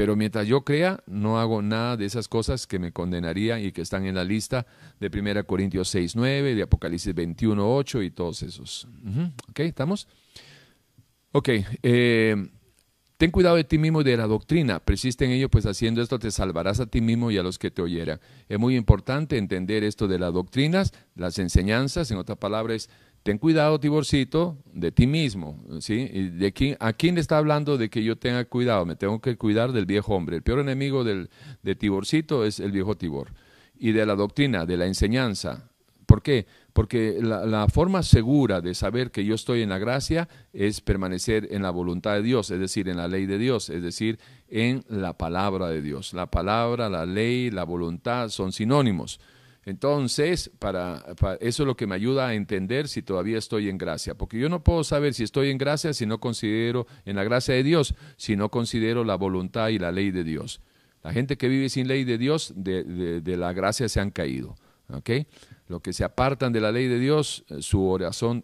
Pero 0.00 0.16
mientras 0.16 0.46
yo 0.46 0.64
crea, 0.64 1.02
no 1.06 1.38
hago 1.38 1.60
nada 1.60 1.96
de 1.96 2.06
esas 2.06 2.26
cosas 2.26 2.66
que 2.66 2.78
me 2.78 2.90
condenaría 2.90 3.60
y 3.60 3.70
que 3.70 3.82
están 3.82 4.06
en 4.06 4.14
la 4.14 4.24
lista 4.24 4.66
de 4.98 5.10
1 5.12 5.44
Corintios 5.44 5.88
6, 5.88 6.16
9, 6.16 6.54
de 6.54 6.62
Apocalipsis 6.62 7.14
21, 7.14 7.76
8 7.76 8.02
y 8.02 8.10
todos 8.10 8.42
esos. 8.42 8.88
¿Ok? 9.50 9.60
¿Estamos? 9.60 10.08
Ok. 11.32 11.50
Eh, 11.82 12.50
ten 13.20 13.30
cuidado 13.30 13.56
de 13.56 13.64
ti 13.64 13.76
mismo 13.76 14.00
y 14.00 14.04
de 14.04 14.16
la 14.16 14.26
doctrina. 14.26 14.80
Persiste 14.80 15.26
en 15.26 15.32
ello, 15.32 15.50
pues 15.50 15.66
haciendo 15.66 16.00
esto 16.00 16.18
te 16.18 16.30
salvarás 16.30 16.80
a 16.80 16.86
ti 16.86 17.02
mismo 17.02 17.30
y 17.30 17.36
a 17.36 17.42
los 17.42 17.58
que 17.58 17.70
te 17.70 17.82
oyeran. 17.82 18.18
Es 18.48 18.58
muy 18.58 18.76
importante 18.76 19.36
entender 19.36 19.84
esto 19.84 20.08
de 20.08 20.18
las 20.18 20.32
doctrinas, 20.32 20.94
las 21.16 21.38
enseñanzas, 21.38 22.10
en 22.10 22.16
otras 22.16 22.38
palabras, 22.38 22.88
ten 23.22 23.36
cuidado, 23.36 23.78
Tiborcito, 23.78 24.56
de 24.72 24.90
ti 24.90 25.06
mismo. 25.06 25.62
¿sí? 25.80 26.06
de 26.06 26.52
quién, 26.54 26.78
¿A 26.80 26.94
quién 26.94 27.16
le 27.16 27.20
está 27.20 27.36
hablando 27.36 27.76
de 27.76 27.90
que 27.90 28.02
yo 28.02 28.16
tenga 28.16 28.42
cuidado? 28.46 28.86
Me 28.86 28.96
tengo 28.96 29.20
que 29.20 29.36
cuidar 29.36 29.72
del 29.72 29.84
viejo 29.84 30.14
hombre. 30.14 30.36
El 30.36 30.42
peor 30.42 30.60
enemigo 30.60 31.04
del, 31.04 31.28
de 31.62 31.74
Tiborcito 31.74 32.46
es 32.46 32.58
el 32.58 32.72
viejo 32.72 32.96
Tibor. 32.96 33.34
Y 33.78 33.92
de 33.92 34.06
la 34.06 34.14
doctrina, 34.14 34.64
de 34.64 34.78
la 34.78 34.86
enseñanza. 34.86 35.69
¿Por 36.10 36.22
qué? 36.22 36.44
Porque 36.72 37.20
la, 37.22 37.68
forma 37.68 38.02
segura 38.02 38.60
de 38.60 38.74
saber 38.74 39.12
que 39.12 39.24
yo 39.24 39.36
estoy 39.36 39.62
en 39.62 39.68
la 39.68 39.78
gracia 39.78 40.28
es 40.52 40.80
permanecer 40.80 41.46
en 41.52 41.62
la 41.62 41.70
voluntad 41.70 42.14
de 42.14 42.22
Dios, 42.22 42.50
es 42.50 42.58
decir, 42.58 42.88
en 42.88 42.96
la 42.96 43.06
ley 43.06 43.26
de 43.26 43.38
Dios, 43.38 43.70
es 43.70 43.80
decir, 43.80 44.18
en 44.48 44.82
la 44.88 45.16
palabra 45.16 45.68
de 45.68 45.80
Dios. 45.82 46.12
La 46.12 46.28
palabra, 46.28 46.88
la 46.88 47.06
ley, 47.06 47.52
la 47.52 47.62
voluntad 47.62 48.28
son 48.30 48.50
sinónimos. 48.50 49.20
Entonces, 49.64 50.50
para, 50.58 51.04
eso 51.38 51.62
es 51.62 51.66
lo 51.68 51.76
que 51.76 51.86
me 51.86 51.94
ayuda 51.94 52.26
a 52.26 52.34
entender 52.34 52.88
si 52.88 53.02
todavía 53.02 53.38
estoy 53.38 53.68
en 53.68 53.78
gracia, 53.78 54.16
porque 54.16 54.36
yo 54.36 54.48
no 54.48 54.64
puedo 54.64 54.82
saber 54.82 55.14
si 55.14 55.22
estoy 55.22 55.50
en 55.50 55.58
gracia 55.58 55.94
si 55.94 56.06
no 56.06 56.18
considero 56.18 56.88
en 57.04 57.14
la 57.14 57.22
gracia 57.22 57.54
de 57.54 57.62
Dios, 57.62 57.94
si 58.16 58.34
no 58.34 58.50
considero 58.50 59.04
la 59.04 59.14
voluntad 59.14 59.68
y 59.68 59.78
la 59.78 59.92
ley 59.92 60.10
de 60.10 60.24
Dios. 60.24 60.60
La 61.04 61.12
gente 61.12 61.36
que 61.36 61.46
vive 61.46 61.68
sin 61.68 61.86
ley 61.86 62.02
de 62.02 62.18
Dios, 62.18 62.52
de, 62.56 63.22
la 63.36 63.52
gracia 63.52 63.88
se 63.88 64.00
han 64.00 64.10
caído. 64.10 64.56
¿okay? 64.92 65.28
Los 65.70 65.82
que 65.82 65.92
se 65.92 66.02
apartan 66.02 66.52
de 66.52 66.60
la 66.60 66.72
ley 66.72 66.88
de 66.88 66.98
Dios, 66.98 67.44
eh, 67.48 67.62
su 67.62 67.86
oración, 67.86 68.42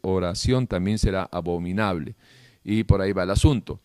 oración, 0.00 0.66
también 0.66 0.98
será 0.98 1.28
abominable. 1.30 2.16
Y 2.64 2.84
por 2.84 3.02
ahí 3.02 3.12
va 3.12 3.24
el 3.24 3.30
asunto. 3.30 3.82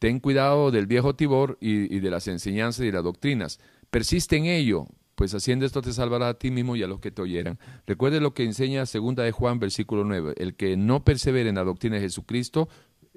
Ten 0.00 0.18
cuidado 0.18 0.72
del 0.72 0.88
viejo 0.88 1.14
Tibor 1.14 1.56
y, 1.60 2.00
de 2.00 2.10
las 2.10 2.26
enseñanzas 2.26 2.84
y 2.86 2.90
las 2.90 3.04
doctrinas. 3.04 3.60
Persiste 3.88 4.36
en 4.36 4.46
ello, 4.46 4.88
pues 5.14 5.32
haciendo 5.32 5.64
esto 5.64 5.80
te 5.80 5.92
salvará 5.92 6.28
a 6.30 6.34
ti 6.34 6.50
mismo 6.50 6.74
y 6.74 6.82
a 6.82 6.88
los 6.88 6.98
que 6.98 7.12
te 7.12 7.22
oyeran. 7.22 7.60
Recuerde 7.86 8.18
lo 8.18 8.34
que 8.34 8.42
enseña 8.42 8.84
segunda 8.84 9.22
de 9.22 9.30
Juan, 9.30 9.60
versículo 9.60 10.02
9. 10.02 10.34
El 10.36 10.56
que 10.56 10.76
no 10.76 11.04
persevera 11.04 11.48
en 11.48 11.54
la 11.54 11.62
doctrina 11.62 11.96
de 11.96 12.02
Jesucristo 12.02 12.68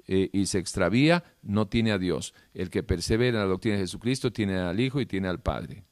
eh, 0.06 0.30
y 0.32 0.46
se 0.46 0.60
extravía, 0.60 1.24
no 1.42 1.66
tiene 1.66 1.90
a 1.90 1.98
Dios. 1.98 2.34
El 2.54 2.70
que 2.70 2.84
persevera 2.84 3.38
en 3.38 3.42
la 3.42 3.50
doctrina 3.50 3.78
de 3.78 3.82
Jesucristo 3.82 4.32
tiene 4.32 4.58
al 4.58 4.78
Hijo 4.78 5.00
y 5.00 5.06
tiene 5.06 5.26
al 5.26 5.40
Padre. 5.40 5.82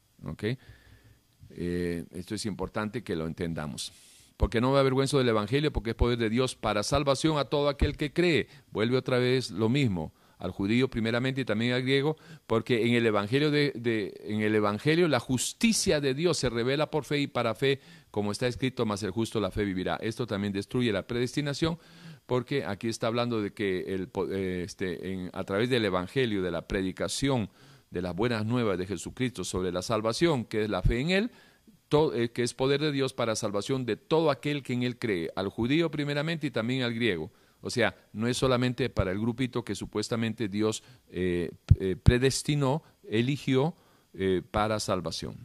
Eh, 1.56 2.04
esto 2.12 2.34
es 2.34 2.46
importante 2.46 3.02
que 3.02 3.16
lo 3.16 3.26
entendamos. 3.26 3.92
Porque 4.36 4.60
no 4.60 4.72
me 4.72 4.78
avergüenzo 4.78 5.18
del 5.18 5.30
Evangelio, 5.30 5.72
porque 5.72 5.90
es 5.90 5.96
poder 5.96 6.18
de 6.18 6.28
Dios 6.28 6.54
para 6.54 6.82
salvación 6.82 7.38
a 7.38 7.46
todo 7.46 7.68
aquel 7.68 7.96
que 7.96 8.12
cree. 8.12 8.48
Vuelve 8.70 8.98
otra 8.98 9.18
vez 9.18 9.50
lo 9.50 9.68
mismo 9.68 10.12
al 10.38 10.50
judío 10.50 10.88
primeramente 10.88 11.40
y 11.40 11.44
también 11.44 11.72
al 11.72 11.82
griego, 11.82 12.16
porque 12.46 12.86
en 12.86 12.94
el 12.94 13.06
evangelio 13.06 13.50
de, 13.50 13.72
en 14.24 14.42
el 14.42 14.54
evangelio 14.54 15.08
la 15.08 15.20
justicia 15.20 16.00
de 16.00 16.14
Dios 16.14 16.36
se 16.36 16.50
revela 16.50 16.90
por 16.90 17.04
fe 17.04 17.20
y 17.20 17.26
para 17.26 17.54
fe, 17.54 17.80
como 18.10 18.32
está 18.32 18.46
escrito, 18.46 18.84
más 18.84 19.02
el 19.02 19.10
justo 19.10 19.40
la 19.40 19.50
fe 19.50 19.64
vivirá. 19.64 19.96
Esto 19.96 20.26
también 20.26 20.52
destruye 20.52 20.92
la 20.92 21.06
predestinación, 21.06 21.78
porque 22.26 22.64
aquí 22.64 22.88
está 22.88 23.06
hablando 23.06 23.40
de 23.40 23.52
que 23.52 23.94
el, 23.94 24.10
eh, 24.30 24.62
este, 24.64 25.30
a 25.32 25.44
través 25.44 25.70
del 25.70 25.84
evangelio, 25.84 26.42
de 26.42 26.50
la 26.50 26.66
predicación 26.66 27.48
de 27.90 28.02
las 28.02 28.14
buenas 28.14 28.44
nuevas 28.44 28.78
de 28.78 28.86
Jesucristo 28.86 29.44
sobre 29.44 29.72
la 29.72 29.82
salvación, 29.82 30.44
que 30.44 30.64
es 30.64 30.70
la 30.70 30.82
fe 30.82 31.00
en 31.00 31.10
él, 31.10 31.30
eh, 32.14 32.30
que 32.30 32.42
es 32.42 32.52
poder 32.52 32.80
de 32.80 32.90
Dios 32.90 33.14
para 33.14 33.36
salvación 33.36 33.86
de 33.86 33.96
todo 33.96 34.30
aquel 34.30 34.62
que 34.62 34.72
en 34.72 34.82
él 34.82 34.98
cree, 34.98 35.30
al 35.36 35.48
judío 35.48 35.90
primeramente 35.90 36.48
y 36.48 36.50
también 36.50 36.82
al 36.82 36.94
griego. 36.94 37.30
O 37.60 37.70
sea, 37.70 37.96
no 38.12 38.26
es 38.26 38.36
solamente 38.36 38.90
para 38.90 39.12
el 39.12 39.20
grupito 39.20 39.64
que 39.64 39.74
supuestamente 39.74 40.48
Dios 40.48 40.82
eh, 41.08 41.50
eh, 41.78 41.96
predestinó, 41.96 42.82
eligió 43.04 43.74
para 44.50 44.80
salvación. 44.80 45.36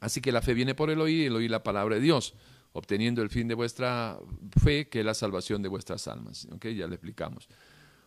Así 0.00 0.20
que 0.20 0.32
la 0.32 0.42
fe 0.42 0.54
viene 0.54 0.74
por 0.74 0.90
el 0.90 1.00
oír 1.00 1.22
y 1.22 1.26
el 1.26 1.36
oír 1.36 1.52
la 1.52 1.62
palabra 1.62 1.94
de 1.94 2.00
Dios, 2.00 2.34
obteniendo 2.72 3.22
el 3.22 3.30
fin 3.30 3.46
de 3.46 3.54
vuestra 3.54 4.18
fe, 4.60 4.88
que 4.88 5.00
es 5.00 5.06
la 5.06 5.14
salvación 5.14 5.62
de 5.62 5.68
vuestras 5.68 6.08
almas. 6.08 6.48
Ya 6.60 6.88
le 6.88 6.96
explicamos 6.96 7.48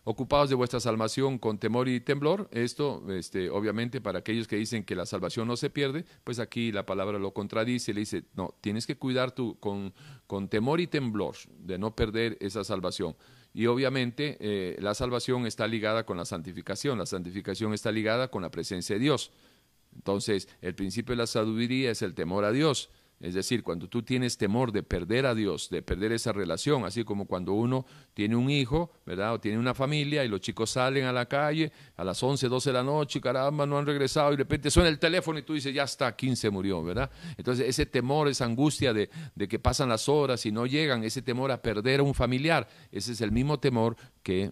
ocupados 0.04 0.50
de 0.50 0.54
vuestra 0.54 0.80
salvación 0.80 1.38
con 1.38 1.58
temor 1.58 1.88
y 1.88 2.00
temblor. 2.00 2.48
Esto, 2.52 3.02
este, 3.10 3.50
obviamente, 3.50 4.00
para 4.00 4.20
aquellos 4.20 4.46
que 4.46 4.56
dicen 4.56 4.84
que 4.84 4.94
la 4.94 5.06
salvación 5.06 5.48
no 5.48 5.56
se 5.56 5.70
pierde, 5.70 6.04
pues 6.22 6.38
aquí 6.38 6.70
la 6.72 6.86
palabra 6.86 7.18
lo 7.18 7.32
contradice 7.32 7.94
le 7.94 8.00
dice, 8.00 8.24
no, 8.34 8.54
tienes 8.60 8.86
que 8.86 8.96
cuidar 8.96 9.32
tu, 9.32 9.58
con, 9.58 9.94
con 10.26 10.48
temor 10.48 10.80
y 10.80 10.86
temblor 10.86 11.34
de 11.58 11.78
no 11.78 11.96
perder 11.96 12.36
esa 12.40 12.64
salvación. 12.64 13.16
Y 13.54 13.66
obviamente 13.66 14.36
eh, 14.40 14.76
la 14.80 14.94
salvación 14.94 15.46
está 15.46 15.66
ligada 15.66 16.04
con 16.04 16.16
la 16.16 16.24
santificación, 16.24 16.98
la 16.98 17.06
santificación 17.06 17.72
está 17.72 17.92
ligada 17.92 18.28
con 18.28 18.42
la 18.42 18.50
presencia 18.50 18.96
de 18.96 19.00
Dios. 19.00 19.30
Entonces, 19.94 20.48
el 20.60 20.74
principio 20.74 21.12
de 21.12 21.18
la 21.18 21.26
sabiduría 21.26 21.92
es 21.92 22.02
el 22.02 22.14
temor 22.14 22.44
a 22.44 22.52
Dios. 22.52 22.90
Es 23.24 23.32
decir, 23.32 23.62
cuando 23.62 23.88
tú 23.88 24.02
tienes 24.02 24.36
temor 24.36 24.70
de 24.70 24.82
perder 24.82 25.24
a 25.24 25.34
Dios, 25.34 25.70
de 25.70 25.80
perder 25.80 26.12
esa 26.12 26.30
relación, 26.30 26.84
así 26.84 27.04
como 27.04 27.24
cuando 27.24 27.54
uno 27.54 27.86
tiene 28.12 28.36
un 28.36 28.50
hijo, 28.50 28.92
¿verdad? 29.06 29.32
O 29.32 29.40
tiene 29.40 29.56
una 29.56 29.72
familia 29.72 30.22
y 30.26 30.28
los 30.28 30.42
chicos 30.42 30.68
salen 30.68 31.06
a 31.06 31.12
la 31.12 31.24
calle 31.24 31.72
a 31.96 32.04
las 32.04 32.22
11, 32.22 32.48
12 32.48 32.68
de 32.68 32.74
la 32.74 32.82
noche, 32.82 33.22
caramba, 33.22 33.64
no 33.64 33.78
han 33.78 33.86
regresado 33.86 34.28
y 34.28 34.36
de 34.36 34.42
repente 34.42 34.70
suena 34.70 34.90
el 34.90 34.98
teléfono 34.98 35.38
y 35.38 35.42
tú 35.42 35.54
dices, 35.54 35.72
ya 35.72 35.84
está, 35.84 36.14
15 36.14 36.50
murió, 36.50 36.84
¿verdad? 36.84 37.10
Entonces 37.38 37.66
ese 37.66 37.86
temor, 37.86 38.28
esa 38.28 38.44
angustia 38.44 38.92
de, 38.92 39.08
de 39.34 39.48
que 39.48 39.58
pasan 39.58 39.88
las 39.88 40.06
horas 40.06 40.44
y 40.44 40.52
no 40.52 40.66
llegan, 40.66 41.02
ese 41.02 41.22
temor 41.22 41.50
a 41.50 41.62
perder 41.62 42.00
a 42.00 42.02
un 42.02 42.12
familiar, 42.12 42.68
ese 42.92 43.12
es 43.12 43.22
el 43.22 43.32
mismo 43.32 43.58
temor 43.58 43.96
que, 44.22 44.50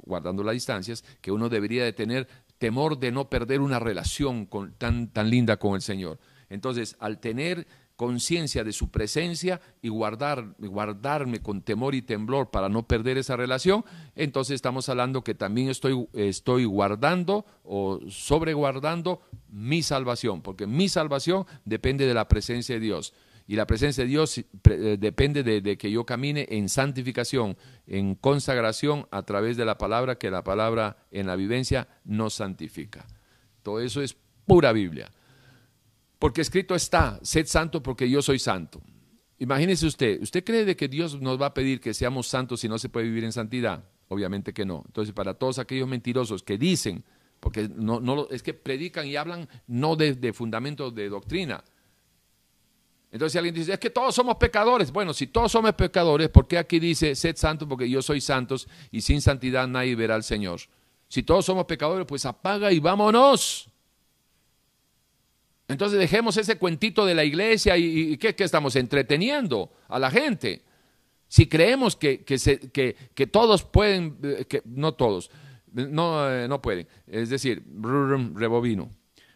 guardando 0.00 0.42
las 0.42 0.54
distancias, 0.54 1.04
que 1.20 1.30
uno 1.30 1.50
debería 1.50 1.84
de 1.84 1.92
tener 1.92 2.26
temor 2.56 2.98
de 2.98 3.12
no 3.12 3.28
perder 3.28 3.60
una 3.60 3.78
relación 3.78 4.48
tan, 4.78 5.08
tan 5.08 5.28
linda 5.28 5.58
con 5.58 5.74
el 5.74 5.82
Señor. 5.82 6.18
Entonces, 6.48 6.96
al 7.00 7.18
tener 7.20 7.66
conciencia 7.98 8.62
de 8.62 8.72
su 8.72 8.92
presencia 8.92 9.60
y 9.82 9.88
guardar, 9.88 10.54
guardarme 10.60 11.42
con 11.42 11.62
temor 11.62 11.96
y 11.96 12.02
temblor 12.02 12.48
para 12.48 12.68
no 12.68 12.86
perder 12.86 13.18
esa 13.18 13.36
relación, 13.36 13.84
entonces 14.14 14.54
estamos 14.54 14.88
hablando 14.88 15.24
que 15.24 15.34
también 15.34 15.68
estoy, 15.68 16.06
estoy 16.12 16.64
guardando 16.64 17.44
o 17.64 17.98
sobreguardando 18.08 19.20
mi 19.48 19.82
salvación, 19.82 20.42
porque 20.42 20.68
mi 20.68 20.88
salvación 20.88 21.44
depende 21.64 22.06
de 22.06 22.14
la 22.14 22.28
presencia 22.28 22.76
de 22.76 22.80
Dios. 22.82 23.14
Y 23.48 23.56
la 23.56 23.66
presencia 23.66 24.04
de 24.04 24.10
Dios 24.10 24.38
eh, 24.38 24.96
depende 25.00 25.42
de, 25.42 25.60
de, 25.60 25.76
que 25.76 25.90
yo 25.90 26.06
camine 26.06 26.46
en 26.50 26.68
santificación, 26.68 27.56
en 27.88 28.14
consagración 28.14 29.08
a 29.10 29.24
través 29.24 29.56
de 29.56 29.64
la 29.64 29.76
palabra, 29.76 30.18
que 30.18 30.30
la 30.30 30.44
palabra 30.44 30.98
en 31.10 31.26
la 31.26 31.34
vivencia 31.34 31.88
nos 32.04 32.34
santifica. 32.34 33.04
Todo 33.64 33.80
eso 33.80 34.02
es 34.02 34.16
pura 34.46 34.70
Biblia. 34.70 35.10
Porque 36.18 36.40
escrito 36.40 36.74
está, 36.74 37.18
sed 37.22 37.46
santo 37.46 37.82
porque 37.82 38.08
yo 38.08 38.22
soy 38.22 38.38
santo. 38.38 38.80
Imagínese 39.38 39.86
usted, 39.86 40.20
¿usted 40.20 40.42
cree 40.42 40.64
de 40.64 40.76
que 40.76 40.88
Dios 40.88 41.20
nos 41.20 41.40
va 41.40 41.46
a 41.46 41.54
pedir 41.54 41.80
que 41.80 41.94
seamos 41.94 42.26
santos 42.26 42.60
si 42.60 42.68
no 42.68 42.78
se 42.78 42.88
puede 42.88 43.06
vivir 43.06 43.24
en 43.24 43.32
santidad? 43.32 43.84
Obviamente 44.08 44.52
que 44.52 44.64
no. 44.64 44.82
Entonces, 44.86 45.14
para 45.14 45.34
todos 45.34 45.58
aquellos 45.58 45.86
mentirosos 45.86 46.42
que 46.42 46.58
dicen, 46.58 47.04
porque 47.38 47.68
no, 47.68 48.00
no 48.00 48.26
es 48.30 48.42
que 48.42 48.54
predican 48.54 49.06
y 49.06 49.16
hablan 49.16 49.48
no 49.68 49.94
de, 49.94 50.14
de 50.14 50.32
fundamento 50.32 50.90
de 50.90 51.08
doctrina. 51.08 51.62
Entonces 53.10 53.32
si 53.32 53.38
alguien 53.38 53.54
dice, 53.54 53.72
es 53.72 53.78
que 53.78 53.90
todos 53.90 54.14
somos 54.14 54.36
pecadores. 54.36 54.92
Bueno, 54.92 55.14
si 55.14 55.28
todos 55.28 55.52
somos 55.52 55.72
pecadores, 55.72 56.28
¿por 56.28 56.46
qué 56.46 56.58
aquí 56.58 56.78
dice, 56.78 57.14
sed 57.14 57.36
santo 57.36 57.66
porque 57.66 57.88
yo 57.88 58.02
soy 58.02 58.20
santos 58.20 58.68
y 58.90 59.00
sin 59.00 59.22
santidad 59.22 59.66
nadie 59.66 59.94
verá 59.94 60.14
al 60.14 60.24
Señor? 60.24 60.60
Si 61.08 61.22
todos 61.22 61.46
somos 61.46 61.64
pecadores, 61.64 62.06
pues 62.06 62.26
apaga 62.26 62.70
y 62.70 62.80
vámonos. 62.80 63.70
Entonces 65.68 65.98
dejemos 65.98 66.38
ese 66.38 66.56
cuentito 66.56 67.04
de 67.04 67.14
la 67.14 67.24
iglesia 67.24 67.76
y, 67.76 68.16
¿qué, 68.16 68.34
estamos 68.38 68.74
entreteniendo 68.74 69.70
a 69.88 69.98
la 69.98 70.10
gente. 70.10 70.62
Si 71.28 71.46
creemos 71.46 71.94
que, 71.94 72.24
que, 72.24 73.26
todos 73.26 73.64
pueden, 73.64 74.16
eh, 74.22 74.46
que, 74.48 74.62
no 74.64 74.94
todos, 74.94 75.30
no, 75.70 76.30
eh, 76.30 76.48
no 76.48 76.62
pueden, 76.62 76.88
es 77.06 77.28
decir, 77.28 77.62
rebobino. 78.34 78.88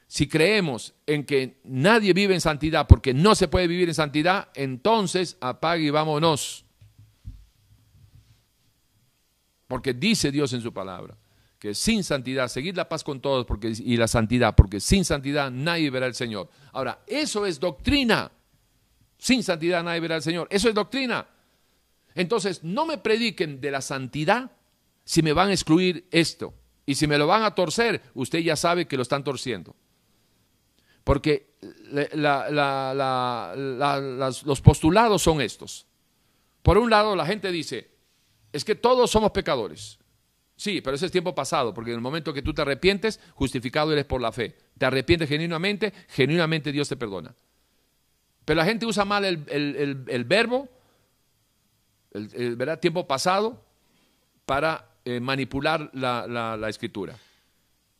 Si 0.06 0.26
creemos 0.26 0.94
en 1.06 1.24
que 1.24 1.60
nadie 1.64 2.14
vive 2.14 2.34
en 2.34 2.40
santidad 2.40 2.86
porque 2.86 3.12
no 3.12 3.34
se 3.34 3.48
puede 3.48 3.66
vivir 3.66 3.88
en 3.88 3.94
santidad, 3.94 4.48
entonces 4.54 5.36
apague 5.40 5.84
y 5.84 5.90
vámonos. 5.90 6.64
Porque 9.68 9.92
dice 9.92 10.30
Dios 10.30 10.52
en 10.54 10.62
su 10.62 10.72
palabra 10.72 11.16
que 11.62 11.76
sin 11.76 12.02
santidad, 12.02 12.48
seguir 12.48 12.76
la 12.76 12.88
paz 12.88 13.04
con 13.04 13.20
todos 13.20 13.46
porque, 13.46 13.68
y 13.68 13.96
la 13.96 14.08
santidad, 14.08 14.56
porque 14.56 14.80
sin 14.80 15.04
santidad 15.04 15.48
nadie 15.48 15.90
verá 15.90 16.06
al 16.06 16.14
Señor. 16.16 16.48
Ahora, 16.72 17.04
eso 17.06 17.46
es 17.46 17.60
doctrina. 17.60 18.32
Sin 19.16 19.44
santidad 19.44 19.84
nadie 19.84 20.00
verá 20.00 20.16
al 20.16 20.22
Señor. 20.22 20.48
Eso 20.50 20.68
es 20.68 20.74
doctrina. 20.74 21.24
Entonces, 22.16 22.64
no 22.64 22.84
me 22.84 22.98
prediquen 22.98 23.60
de 23.60 23.70
la 23.70 23.80
santidad 23.80 24.50
si 25.04 25.22
me 25.22 25.32
van 25.32 25.50
a 25.50 25.52
excluir 25.52 26.08
esto. 26.10 26.52
Y 26.84 26.96
si 26.96 27.06
me 27.06 27.16
lo 27.16 27.28
van 27.28 27.44
a 27.44 27.54
torcer, 27.54 28.02
usted 28.14 28.40
ya 28.40 28.56
sabe 28.56 28.88
que 28.88 28.96
lo 28.96 29.04
están 29.04 29.22
torciendo. 29.22 29.76
Porque 31.04 31.54
los 34.42 34.60
postulados 34.62 35.22
son 35.22 35.40
estos. 35.40 35.86
Por 36.64 36.76
un 36.76 36.90
lado, 36.90 37.14
la 37.14 37.24
gente 37.24 37.52
dice, 37.52 37.88
es 38.52 38.64
que 38.64 38.74
todos 38.74 39.12
somos 39.12 39.30
pecadores. 39.30 40.00
Sí, 40.62 40.80
pero 40.80 40.94
ese 40.94 41.06
es 41.06 41.10
tiempo 41.10 41.34
pasado, 41.34 41.74
porque 41.74 41.90
en 41.90 41.96
el 41.96 42.00
momento 42.00 42.32
que 42.32 42.40
tú 42.40 42.54
te 42.54 42.62
arrepientes, 42.62 43.18
justificado 43.34 43.90
eres 43.90 44.04
por 44.04 44.20
la 44.20 44.30
fe. 44.30 44.56
Te 44.78 44.86
arrepientes 44.86 45.28
genuinamente, 45.28 45.92
genuinamente 46.10 46.70
Dios 46.70 46.88
te 46.88 46.96
perdona. 46.96 47.34
Pero 48.44 48.58
la 48.58 48.64
gente 48.64 48.86
usa 48.86 49.04
mal 49.04 49.24
el, 49.24 50.24
verbo, 50.24 50.68
el, 52.12 52.54
¿verdad? 52.54 52.78
tiempo 52.78 53.08
pasado, 53.08 53.60
para 54.46 54.88
eh, 55.04 55.18
manipular 55.18 55.90
la, 55.94 56.28
la 56.28 56.68
escritura. 56.68 57.18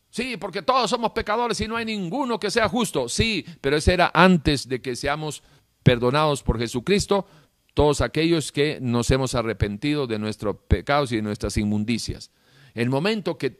Sí, 0.09 0.37
porque 0.37 0.61
todos 0.61 0.89
somos 0.89 1.11
pecadores 1.11 1.59
y 1.59 1.67
no 1.67 1.75
hay 1.75 1.83
ninguno 1.83 2.39
que 2.39 2.49
sea 2.49 2.69
justo. 2.69 3.09
Sí, 3.09 3.45
pero 3.59 3.75
eso 3.75 3.91
era 3.91 4.09
antes 4.13 4.69
de 4.69 4.81
que 4.81 4.95
seamos 4.95 5.43
perdonados 5.83 6.43
por 6.43 6.57
Jesucristo, 6.57 7.27
todos 7.73 7.99
aquellos 7.99 8.53
que 8.53 8.79
nos 8.79 9.11
hemos 9.11 9.35
arrepentido 9.35 10.07
de 10.07 10.17
nuestros 10.17 10.55
pecados 10.69 11.11
y 11.11 11.17
de 11.17 11.23
nuestras 11.23 11.57
inmundicias. 11.57 12.31
El 12.73 12.89
momento 12.89 13.37
que 13.37 13.51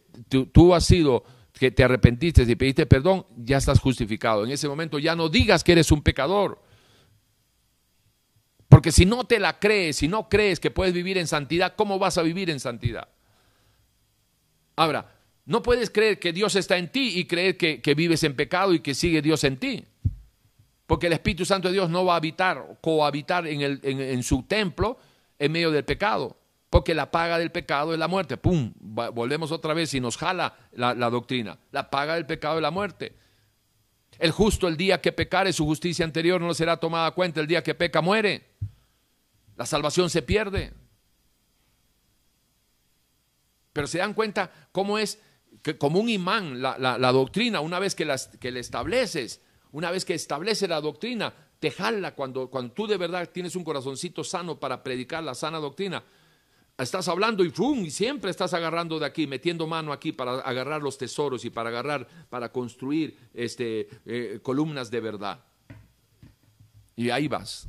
tú, 0.51 0.73
has 0.73 0.85
sido, 0.85 1.23
que 1.53 1.71
te 1.71 1.83
arrepentiste 1.83 2.43
y 2.43 2.55
pediste 2.55 2.85
perdón, 2.85 3.25
ya 3.37 3.57
estás 3.57 3.79
justificado. 3.79 4.43
En 4.43 4.51
ese 4.51 4.67
momento 4.67 4.97
ya 4.99 5.15
no 5.15 5.29
digas 5.29 5.63
que 5.63 5.73
eres 5.73 5.91
un 5.91 6.01
pecador. 6.01 6.61
Porque 8.67 8.91
si 8.91 9.05
no 9.05 9.25
te 9.25 9.39
la 9.39 9.59
crees, 9.59 9.97
si 9.97 10.07
no 10.07 10.29
crees 10.29 10.59
que 10.59 10.71
puedes 10.71 10.93
vivir 10.93 11.19
en 11.19 11.27
santidad, 11.27 11.75
¿cómo 11.75 11.99
vas 11.99 12.17
a 12.17 12.23
vivir 12.23 12.49
en 12.49 12.59
santidad? 12.59 13.07
Ahora, 14.75 15.13
no 15.45 15.61
puedes 15.61 15.91
creer 15.91 16.19
que 16.19 16.33
Dios 16.33 16.55
está 16.55 16.77
en 16.77 16.91
ti 16.91 17.19
y 17.19 17.25
creer 17.25 17.55
que, 17.55 17.93
vives 17.95 18.23
en 18.23 18.35
pecado 18.35 18.73
y 18.73 18.79
que 18.79 18.95
sigue 18.95 19.21
Dios 19.21 19.43
en 19.43 19.57
ti. 19.57 19.85
Porque 20.87 21.05
el 21.05 21.13
Espíritu 21.13 21.45
Santo 21.45 21.67
de 21.67 21.75
Dios 21.75 21.89
no 21.91 22.03
va 22.03 22.13
a 22.13 22.17
habitar, 22.17 22.79
cohabitar 22.81 23.45
en, 23.45 23.79
en 23.83 24.23
su 24.23 24.43
templo 24.43 24.97
en 25.37 25.51
medio 25.51 25.69
del 25.69 25.85
pecado 25.85 26.37
porque 26.73 26.95
la 26.95 27.11
paga 27.11 27.37
del 27.37 27.51
pecado 27.51 27.93
es 27.93 27.99
la 27.99 28.07
muerte. 28.07 28.35
¡Pum! 28.35 28.73
Volvemos 28.79 29.51
otra 29.51 29.75
vez 29.75 29.93
y 29.93 29.99
nos 29.99 30.17
jala 30.17 30.57
la, 30.71 30.95
doctrina. 31.11 31.59
La 31.71 31.91
paga 31.91 32.15
del 32.15 32.25
pecado 32.25 32.55
es 32.55 32.63
la 32.63 32.71
muerte. 32.71 33.15
El 34.17 34.31
justo 34.31 34.67
el 34.67 34.75
día 34.75 34.99
que 34.99 35.11
pecare, 35.11 35.53
su 35.53 35.65
justicia 35.65 36.03
anterior 36.03 36.41
no 36.41 36.51
será 36.55 36.77
tomada 36.77 37.11
cuenta. 37.11 37.41
El 37.41 37.45
día 37.45 37.61
que 37.61 37.75
peca, 37.75 38.01
muere. 38.01 38.55
La 39.55 39.67
salvación 39.67 40.09
se 40.09 40.23
pierde. 40.23 40.73
Pero 43.71 43.85
se 43.85 43.99
dan 43.99 44.15
cuenta 44.15 44.49
cómo 44.71 44.97
es 44.97 45.19
que 45.61 45.77
como 45.77 45.99
un 45.99 46.09
imán 46.09 46.59
la, 46.59 47.11
doctrina, 47.11 47.59
una 47.59 47.77
vez 47.77 47.93
que, 47.93 48.05
las, 48.05 48.29
que 48.39 48.49
le 48.49 48.61
estableces, 48.61 49.41
una 49.73 49.91
vez 49.91 50.05
que 50.05 50.15
establece 50.15 50.67
la 50.67 50.81
doctrina, 50.81 51.35
te 51.59 51.69
jala 51.69 52.15
cuando, 52.15 52.49
cuando 52.49 52.73
tú 52.73 52.87
de 52.87 52.97
verdad 52.97 53.29
tienes 53.31 53.55
un 53.55 53.63
corazoncito 53.63 54.23
sano 54.23 54.59
para 54.59 54.81
predicar 54.81 55.23
la 55.23 55.35
sana 55.35 55.59
doctrina 55.59 56.03
estás 56.77 57.07
hablando 57.07 57.43
y 57.43 57.49
¡fum! 57.49 57.85
y 57.85 57.91
siempre 57.91 58.31
estás 58.31 58.53
agarrando 58.53 58.99
de 58.99 59.05
aquí, 59.05 59.27
metiendo 59.27 59.67
mano 59.67 59.93
aquí 59.93 60.11
para 60.11 60.39
agarrar 60.39 60.81
los 60.81 60.97
tesoros 60.97 61.45
y 61.45 61.49
para 61.49 61.69
agarrar, 61.69 62.07
para 62.29 62.51
construir 62.51 63.17
este, 63.33 63.87
eh, 64.05 64.39
columnas 64.41 64.89
de 64.89 64.99
verdad. 64.99 65.39
Y 66.95 67.09
ahí 67.09 67.27
vas. 67.27 67.67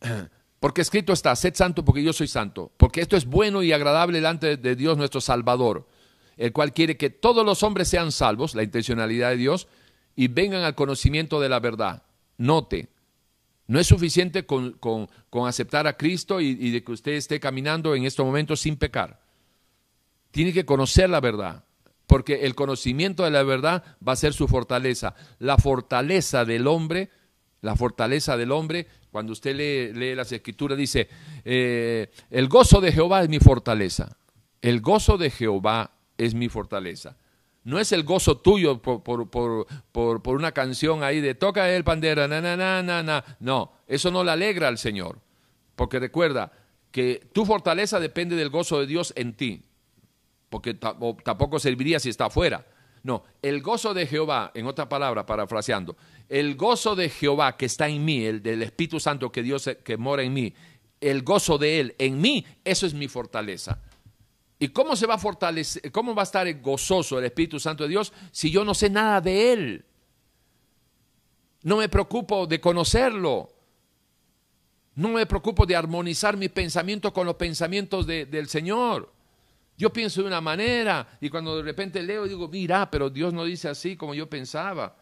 Porque 0.60 0.80
escrito 0.80 1.12
está, 1.12 1.36
sed 1.36 1.54
santo 1.54 1.84
porque 1.84 2.02
yo 2.02 2.14
soy 2.14 2.28
santo, 2.28 2.72
porque 2.78 3.02
esto 3.02 3.14
es 3.14 3.26
bueno 3.26 3.62
y 3.62 3.72
agradable 3.72 4.18
delante 4.18 4.56
de 4.56 4.74
Dios 4.74 4.96
nuestro 4.96 5.20
Salvador, 5.20 5.86
el 6.38 6.52
cual 6.52 6.72
quiere 6.72 6.96
que 6.96 7.10
todos 7.10 7.44
los 7.44 7.62
hombres 7.62 7.88
sean 7.88 8.10
salvos, 8.10 8.54
la 8.54 8.62
intencionalidad 8.62 9.30
de 9.30 9.36
Dios, 9.36 9.68
y 10.16 10.28
vengan 10.28 10.62
al 10.62 10.74
conocimiento 10.74 11.40
de 11.40 11.50
la 11.50 11.60
verdad. 11.60 12.02
Note, 12.38 12.88
no 13.66 13.80
es 13.80 13.86
suficiente 13.86 14.46
con, 14.46 15.08
aceptar 15.46 15.86
a 15.86 15.96
Cristo 15.96 16.40
y, 16.40 16.56
y, 16.60 16.70
de 16.70 16.84
que 16.84 16.92
usted 16.92 17.12
esté 17.12 17.40
caminando 17.40 17.94
en 17.94 18.04
estos 18.04 18.24
momentos 18.24 18.60
sin 18.60 18.76
pecar. 18.76 19.20
Tiene 20.30 20.52
que 20.52 20.64
conocer 20.64 21.10
la 21.10 21.20
verdad, 21.20 21.64
porque 22.06 22.46
el 22.46 22.54
conocimiento 22.54 23.24
de 23.24 23.30
la 23.30 23.42
verdad 23.42 23.82
va 24.06 24.12
a 24.12 24.16
ser 24.16 24.32
su 24.32 24.46
fortaleza. 24.48 25.14
La 25.38 25.56
fortaleza 25.56 26.44
del 26.44 26.66
hombre, 26.66 27.10
la 27.62 27.74
fortaleza 27.74 28.36
del 28.36 28.52
hombre, 28.52 28.86
cuando 29.10 29.32
usted 29.32 29.56
lee, 29.56 29.98
lee 29.98 30.14
las 30.14 30.30
escrituras, 30.30 30.78
dice, 30.78 31.08
eh, 31.44 32.10
el 32.30 32.48
gozo 32.48 32.80
de 32.80 32.92
Jehová 32.92 33.22
es 33.22 33.28
mi 33.28 33.38
fortaleza. 33.40 34.16
El 34.60 34.80
gozo 34.80 35.18
de 35.18 35.30
Jehová 35.30 35.92
es 36.18 36.34
mi 36.34 36.48
fortaleza. 36.48 37.16
No 37.66 37.80
es 37.80 37.90
el 37.90 38.04
gozo 38.04 38.36
tuyo 38.36 38.80
por, 38.80 39.02
por, 39.02 39.28
por, 39.28 39.66
por 40.22 40.36
una 40.36 40.52
canción 40.52 41.02
ahí 41.02 41.20
de 41.20 41.34
toca 41.34 41.68
el 41.68 41.82
pandero, 41.82 42.28
na, 42.28 42.40
na, 42.40 42.56
na, 42.56 42.80
na, 42.80 43.02
na. 43.02 43.24
No, 43.40 43.72
eso 43.88 44.12
no 44.12 44.22
le 44.22 44.30
alegra 44.30 44.68
al 44.68 44.78
Señor. 44.78 45.18
Porque 45.74 45.98
recuerda 45.98 46.52
que 46.92 47.28
tu 47.32 47.44
fortaleza 47.44 47.98
depende 47.98 48.36
del 48.36 48.50
gozo 48.50 48.78
de 48.78 48.86
Dios 48.86 49.12
en 49.16 49.34
ti. 49.34 49.62
Porque 50.48 50.74
tampoco 50.74 51.58
serviría 51.58 51.98
si 51.98 52.08
está 52.08 52.26
afuera. 52.26 52.64
No, 53.02 53.24
el 53.42 53.60
gozo 53.62 53.94
de 53.94 54.06
Jehová, 54.06 54.52
en 54.54 54.68
otra 54.68 54.88
palabra, 54.88 55.26
parafraseando, 55.26 55.96
el 56.28 56.54
gozo 56.54 56.94
de 56.94 57.08
Jehová 57.08 57.56
que 57.56 57.66
está 57.66 57.88
en 57.88 58.04
mí, 58.04 58.24
el 58.24 58.44
del 58.44 58.62
Espíritu 58.62 59.00
Santo 59.00 59.32
que 59.32 59.42
Dios 59.42 59.68
que 59.82 59.96
mora 59.96 60.22
en 60.22 60.32
mí, 60.32 60.54
el 61.00 61.22
gozo 61.22 61.58
de 61.58 61.80
Él 61.80 61.96
en 61.98 62.20
mí, 62.20 62.46
eso 62.64 62.86
es 62.86 62.94
mi 62.94 63.08
fortaleza. 63.08 63.80
¿Y 64.58 64.68
cómo 64.68 64.96
se 64.96 65.06
va 65.06 65.14
a 65.14 65.18
fortalecer, 65.18 65.92
cómo 65.92 66.14
va 66.14 66.22
a 66.22 66.24
estar 66.24 66.60
gozoso 66.60 67.18
el 67.18 67.26
Espíritu 67.26 67.60
Santo 67.60 67.84
de 67.84 67.90
Dios 67.90 68.12
si 68.32 68.50
yo 68.50 68.64
no 68.64 68.74
sé 68.74 68.88
nada 68.88 69.20
de 69.20 69.52
Él? 69.52 69.84
No 71.62 71.76
me 71.76 71.88
preocupo 71.88 72.46
de 72.46 72.60
conocerlo. 72.60 73.50
No 74.94 75.10
me 75.10 75.26
preocupo 75.26 75.66
de 75.66 75.76
armonizar 75.76 76.36
mis 76.36 76.48
pensamientos 76.48 77.12
con 77.12 77.26
los 77.26 77.36
pensamientos 77.36 78.06
del 78.06 78.48
Señor. 78.48 79.12
Yo 79.76 79.92
pienso 79.92 80.22
de 80.22 80.28
una 80.28 80.40
manera 80.40 81.18
y 81.20 81.28
cuando 81.28 81.56
de 81.56 81.62
repente 81.62 82.02
leo 82.02 82.24
digo, 82.26 82.48
mira, 82.48 82.90
pero 82.90 83.10
Dios 83.10 83.34
no 83.34 83.44
dice 83.44 83.68
así 83.68 83.94
como 83.94 84.14
yo 84.14 84.28
pensaba. 84.28 84.96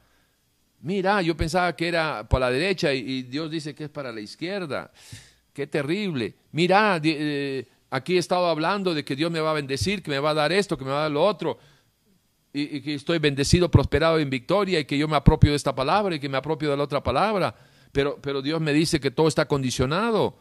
Mira, 0.80 1.22
yo 1.22 1.36
pensaba 1.36 1.76
que 1.76 1.86
era 1.86 2.28
por 2.28 2.40
la 2.40 2.50
derecha 2.50 2.92
y, 2.92 3.22
Dios 3.22 3.50
dice 3.50 3.74
que 3.74 3.84
es 3.84 3.90
para 3.90 4.10
la 4.10 4.20
izquierda. 4.20 4.90
Qué 5.52 5.68
terrible. 5.68 6.34
Mira, 6.50 7.00
eh, 7.04 7.64
Aquí 7.94 8.16
he 8.16 8.18
estado 8.18 8.48
hablando 8.48 8.92
de 8.92 9.04
que 9.04 9.14
Dios 9.14 9.30
me 9.30 9.38
va 9.38 9.52
a 9.52 9.54
bendecir, 9.54 10.02
que 10.02 10.10
me 10.10 10.18
va 10.18 10.30
a 10.30 10.34
dar 10.34 10.50
esto, 10.50 10.76
que 10.76 10.84
me 10.84 10.90
va 10.90 10.98
a 10.98 11.02
dar 11.02 11.12
lo 11.12 11.24
otro, 11.24 11.58
y, 12.52 12.80
que 12.80 12.94
estoy 12.94 13.20
bendecido, 13.20 13.70
prosperado 13.70 14.18
en 14.18 14.28
victoria, 14.30 14.80
y 14.80 14.84
que 14.84 14.98
yo 14.98 15.06
me 15.06 15.14
apropio 15.14 15.50
de 15.50 15.56
esta 15.56 15.76
palabra 15.76 16.16
y 16.16 16.18
que 16.18 16.28
me 16.28 16.36
apropio 16.36 16.72
de 16.72 16.76
la 16.76 16.82
otra 16.82 17.04
palabra. 17.04 17.54
Pero, 17.92 18.18
pero 18.20 18.42
Dios 18.42 18.60
me 18.60 18.72
dice 18.72 18.98
que 18.98 19.12
todo 19.12 19.28
está 19.28 19.46
condicionado. 19.46 20.36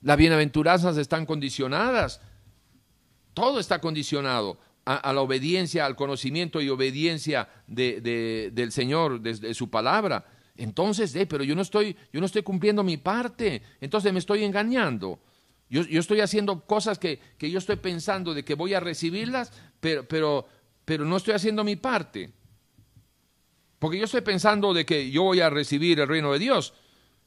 Las 0.00 0.16
bienaventuranzas 0.16 0.96
están 0.96 1.26
condicionadas. 1.26 2.20
Todo 3.34 3.58
está 3.58 3.80
condicionado 3.80 4.56
a, 4.84 5.12
la 5.12 5.22
obediencia, 5.22 5.86
al 5.86 5.96
conocimiento 5.96 6.60
y 6.60 6.68
obediencia 6.68 7.48
de, 7.66 8.52
del 8.52 8.70
Señor, 8.70 9.20
de, 9.20 9.54
su 9.54 9.70
palabra. 9.70 10.24
Entonces, 10.56 11.16
eh, 11.16 11.26
pero 11.26 11.42
yo 11.42 11.56
no, 11.56 11.62
estoy, 11.62 11.96
yo 12.12 12.20
no 12.20 12.26
estoy 12.26 12.44
cumpliendo 12.44 12.84
mi 12.84 12.96
parte, 12.96 13.60
entonces 13.80 14.12
me 14.12 14.20
estoy 14.20 14.44
engañando. 14.44 15.18
Yo, 15.68 15.82
estoy 15.82 16.20
haciendo 16.20 16.60
cosas 16.60 16.98
que, 16.98 17.20
yo 17.40 17.58
estoy 17.58 17.76
pensando 17.76 18.34
de 18.34 18.44
que 18.44 18.54
voy 18.54 18.74
a 18.74 18.80
recibirlas, 18.80 19.52
pero, 19.80 20.06
pero, 20.06 20.46
pero 20.84 21.04
no 21.04 21.16
estoy 21.16 21.34
haciendo 21.34 21.64
mi 21.64 21.76
parte. 21.76 22.30
Porque 23.78 23.98
yo 23.98 24.04
estoy 24.04 24.20
pensando 24.20 24.72
de 24.72 24.86
que 24.86 25.10
yo 25.10 25.24
voy 25.24 25.40
a 25.40 25.50
recibir 25.50 26.00
el 26.00 26.08
reino 26.08 26.32
de 26.32 26.38
Dios, 26.38 26.72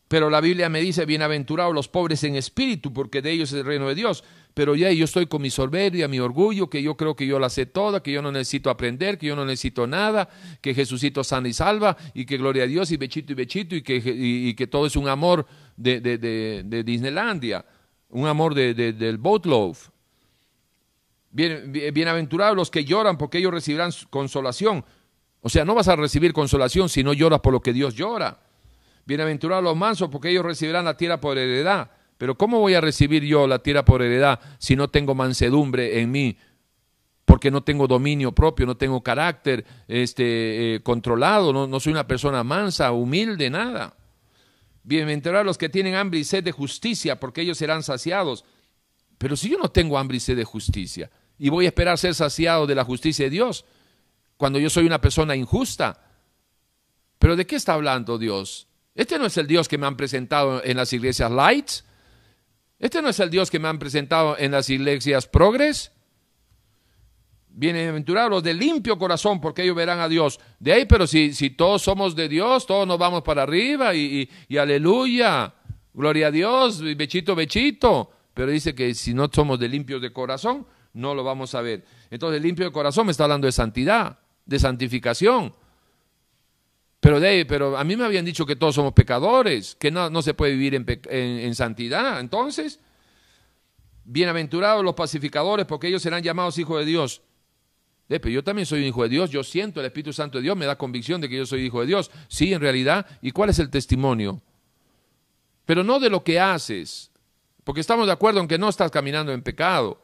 pero 0.08 0.30
la 0.30 0.42
Biblia 0.42 0.70
me 0.70 0.82
dice, 0.82 1.06
bienaventurados 1.06 1.74
los 1.76 1.88
pobres 1.88 2.24
en 2.24 2.36
espíritu, 2.36 2.94
porque 2.94 3.22
de 3.22 3.32
ellos 3.32 3.52
es 3.52 3.60
el 3.60 3.66
reino 3.66 3.88
de 3.90 3.96
Dios. 3.96 4.24
Pero 4.56 4.76
ya 4.76 4.92
yo 4.92 5.06
estoy 5.06 5.28
con 5.28 5.42
mi 5.42 5.52
soberbia, 5.52 6.08
mi 6.08 6.20
orgullo, 6.20 6.70
que 6.70 6.82
yo 6.82 6.98
creo 6.98 7.16
que 7.16 7.28
yo 7.28 7.40
la 7.40 7.50
sé 7.50 7.68
toda, 7.68 8.02
que 8.02 8.12
yo 8.12 8.22
no 8.22 8.32
necesito 8.32 8.72
aprender, 8.72 9.20
que 9.20 9.28
yo 9.28 9.36
no 9.36 9.46
necesito 9.46 9.86
nada, 9.86 10.28
que 10.62 10.74
Jesucito 10.74 11.24
sana 11.24 11.48
y 11.48 11.54
salva, 11.54 11.96
y 12.16 12.26
que 12.26 12.38
gloria 12.38 12.64
a 12.64 12.68
Dios, 12.68 12.92
y 12.92 12.98
bechito 12.98 13.34
y 13.34 13.36
bechito, 13.36 13.76
y 13.76 13.84
que, 13.84 14.02
y, 14.04 14.56
que 14.56 14.66
todo 14.66 14.88
es 14.88 14.96
un 14.96 15.08
amor 15.08 15.46
de, 15.78 16.02
de, 16.02 16.18
de 16.18 16.84
Disneylandia 16.84 17.64
un 18.10 18.28
amor 18.28 18.54
de, 18.54 18.74
del 18.74 19.18
boat 19.18 19.46
love. 19.46 19.90
Bien, 21.32 21.72
bienaventurados 21.72 22.56
los 22.56 22.72
que 22.72 22.86
lloran 22.86 23.18
porque 23.18 23.38
ellos 23.38 23.54
recibirán 23.54 23.92
consolación. 24.10 24.84
O 25.42 25.50
sea, 25.50 25.64
no 25.64 25.76
vas 25.76 25.88
a 25.88 25.96
recibir 25.96 26.34
consolación 26.34 26.90
si 26.90 27.04
no 27.04 27.14
lloras 27.14 27.40
por 27.40 27.54
lo 27.54 27.62
que 27.62 27.72
Dios 27.72 27.96
llora. 27.96 28.40
Bienaventurados 29.06 29.64
los 29.64 29.76
mansos 29.76 30.10
porque 30.10 30.30
ellos 30.30 30.46
recibirán 30.46 30.86
la 30.86 30.98
tierra 30.98 31.22
por 31.22 31.38
heredad. 31.38 31.92
Pero 32.18 32.38
¿cómo 32.38 32.60
voy 32.60 32.74
a 32.74 32.82
recibir 32.82 33.24
yo 33.24 33.48
la 33.48 33.60
tierra 33.60 33.86
por 33.86 34.02
heredad 34.02 34.40
si 34.58 34.76
no 34.76 34.90
tengo 34.90 35.16
mansedumbre 35.16 36.02
en 36.02 36.12
mí? 36.12 36.38
Porque 37.24 37.50
no 37.50 37.64
tengo 37.64 37.88
dominio 37.88 38.34
propio, 38.34 38.66
no 38.66 38.76
tengo 38.76 39.02
carácter 39.02 39.64
este, 39.88 40.76
eh, 40.76 40.80
controlado, 40.82 41.54
no, 41.54 41.68
no 41.68 41.80
soy 41.80 41.94
una 41.94 42.08
persona 42.08 42.44
mansa, 42.44 42.92
humilde, 42.92 43.50
nada. 43.50 43.96
Bienaventurados 44.84 45.46
los 45.46 45.58
que 45.58 45.70
tienen 45.70 45.96
hambre 45.96 46.20
y 46.20 46.24
sed 46.24 46.44
de 46.44 46.52
justicia, 46.52 47.20
porque 47.20 47.42
ellos 47.42 47.58
serán 47.58 47.84
saciados. 47.84 48.46
Pero 49.18 49.36
si 49.36 49.50
yo 49.50 49.58
no 49.58 49.70
tengo 49.70 49.98
hambre 49.98 50.18
y 50.18 50.20
sed 50.20 50.38
de 50.38 50.46
justicia, 50.46 51.12
y 51.38 51.50
voy 51.50 51.66
a 51.66 51.70
esperar 51.70 51.98
ser 51.98 52.16
saciado 52.16 52.68
de 52.68 52.76
la 52.76 52.84
justicia 52.84 53.26
de 53.26 53.32
Dios, 53.32 53.66
cuando 54.38 54.60
yo 54.60 54.70
soy 54.70 54.86
una 54.86 55.02
persona 55.02 55.36
injusta, 55.36 56.02
¿pero 57.18 57.36
de 57.36 57.46
qué 57.46 57.56
está 57.56 57.74
hablando 57.74 58.18
Dios? 58.18 58.68
Este 58.96 59.18
no 59.18 59.26
es 59.26 59.38
el 59.38 59.48
Dios 59.48 59.68
que 59.68 59.78
me 59.78 59.88
han 59.88 59.98
presentado 59.98 60.64
en 60.64 60.78
las 60.78 60.92
iglesias 60.94 61.32
Lights. 61.32 61.86
Este 62.80 63.02
no 63.02 63.10
es 63.10 63.20
el 63.20 63.30
Dios 63.30 63.50
que 63.50 63.60
me 63.60 63.68
han 63.68 63.80
presentado 63.80 64.38
en 64.38 64.52
las 64.52 64.70
iglesias 64.70 65.28
Progress. 65.28 65.92
Bienaventurados 67.60 68.32
los 68.32 68.42
de 68.42 68.54
limpio 68.54 68.98
corazón, 68.98 69.42
porque 69.42 69.64
ellos 69.64 69.76
verán 69.76 70.00
a 70.00 70.08
Dios. 70.08 70.40
De 70.62 70.72
ahí, 70.72 70.86
pero 70.86 71.06
si, 71.06 71.34
si 71.34 71.50
todos 71.50 71.82
somos 71.82 72.16
de 72.16 72.30
Dios, 72.30 72.66
todos 72.66 72.88
nos 72.88 72.98
vamos 72.98 73.22
para 73.22 73.44
arriba 73.44 73.94
y, 73.94 74.30
y, 74.48 74.56
aleluya, 74.56 75.54
gloria 75.94 76.28
a 76.28 76.32
Dios, 76.32 76.82
bechito, 76.96 77.36
bechito. 77.36 78.12
Pero 78.34 78.50
dice 78.50 78.74
que 78.74 78.94
si 78.94 79.14
no 79.14 79.30
somos 79.30 79.60
de 79.60 79.68
limpios 79.68 80.02
de 80.02 80.14
corazón, 80.14 80.66
no 80.94 81.14
lo 81.14 81.26
vamos 81.26 81.54
a 81.54 81.60
ver. 81.60 81.84
Entonces, 82.10 82.42
limpio 82.42 82.64
de 82.64 82.72
corazón 82.72 83.08
me 83.08 83.12
está 83.12 83.26
hablando 83.26 83.46
de 83.46 83.52
santidad, 83.52 84.20
de 84.46 84.58
santificación. 84.58 85.54
Pero, 87.02 87.20
de, 87.20 87.46
pero 87.46 87.78
a 87.78 87.84
mí 87.84 87.98
me 87.98 88.06
habían 88.06 88.24
dicho 88.24 88.46
que 88.46 88.56
todos 88.56 88.76
somos 88.76 88.94
pecadores, 88.94 89.76
que 89.76 89.92
no, 89.92 90.10
no 90.10 90.22
se 90.22 90.34
puede 90.34 90.54
vivir 90.54 90.76
en, 90.76 90.86
en, 90.88 91.40
en 91.40 91.56
santidad. 91.56 92.22
Entonces, 92.22 92.80
bienaventurados 94.06 94.82
los 94.82 94.94
pacificadores, 94.94 95.66
porque 95.66 95.90
ellos 95.90 96.02
serán 96.02 96.24
llamados 96.24 96.58
hijos 96.58 96.80
de 96.80 96.86
Dios 96.86 97.22
pero 98.18 98.30
yo 98.30 98.44
también 98.44 98.66
soy 98.66 98.84
hijo 98.88 99.04
de 99.04 99.10
Dios, 99.10 99.30
yo 99.30 99.44
siento 99.44 99.80
el 99.80 99.86
Espíritu 99.86 100.12
Santo 100.14 100.40
de 100.40 100.42
Dios, 100.42 100.58
me 100.58 100.66
da 100.66 100.76
convicción 100.76 101.22
de 101.22 101.30
que 101.30 101.38
yo 101.38 101.46
soy 101.46 101.66
hijo 101.66 101.82
de 101.82 101.86
Dios. 101.86 102.10
Sí, 102.28 102.52
en 102.52 102.60
realidad. 102.60 103.06
¿Y 103.22 103.30
cuál 103.30 103.52
es 103.52 103.60
el 103.60 103.70
testimonio? 103.70 104.42
Pero 105.66 105.84
no 105.84 106.00
de 106.00 106.10
lo 106.10 106.24
que 106.24 106.40
haces, 106.40 107.12
porque 107.64 107.82
estamos 107.82 108.08
de 108.08 108.14
acuerdo 108.14 108.40
en 108.40 108.48
que 108.48 108.58
no 108.58 108.68
estás 108.68 108.90
caminando 108.90 109.32
en 109.32 109.44
pecado. 109.44 110.02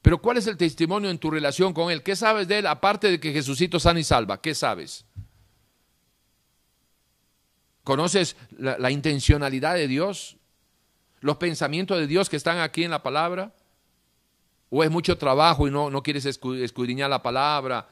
Pero 0.00 0.22
¿cuál 0.22 0.36
es 0.36 0.46
el 0.46 0.56
testimonio 0.56 1.10
en 1.10 1.18
tu 1.18 1.28
relación 1.32 1.74
con 1.74 1.90
Él? 1.90 2.04
¿Qué 2.04 2.14
sabes 2.14 2.46
de 2.46 2.58
Él 2.58 2.68
aparte 2.68 3.10
de 3.10 3.18
que 3.18 3.32
Jesucito 3.32 3.80
sana 3.80 3.98
y 3.98 4.04
salva? 4.04 4.40
¿Qué 4.40 4.54
sabes? 4.54 5.04
¿Conoces 7.82 8.36
la, 8.56 8.78
la 8.78 8.92
intencionalidad 8.92 9.74
de 9.74 9.88
Dios? 9.88 10.36
¿Los 11.18 11.38
pensamientos 11.38 11.98
de 11.98 12.06
Dios 12.06 12.30
que 12.30 12.36
están 12.36 12.58
aquí 12.58 12.84
en 12.84 12.92
la 12.92 13.02
palabra? 13.02 13.52
O 14.70 14.82
es 14.84 14.90
mucho 14.90 15.18
trabajo 15.18 15.68
y 15.68 15.70
no, 15.70 15.90
no 15.90 16.02
quieres 16.02 16.24
escudriñar 16.24 17.10
la 17.10 17.22
palabra. 17.22 17.88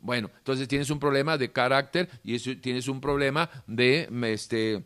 Bueno, 0.00 0.30
entonces 0.38 0.66
tienes 0.66 0.90
un 0.90 0.98
problema 0.98 1.38
de 1.38 1.52
carácter 1.52 2.08
y 2.24 2.38
tienes 2.56 2.88
un 2.88 3.00
problema 3.00 3.48
de, 3.66 4.08
este, 4.32 4.82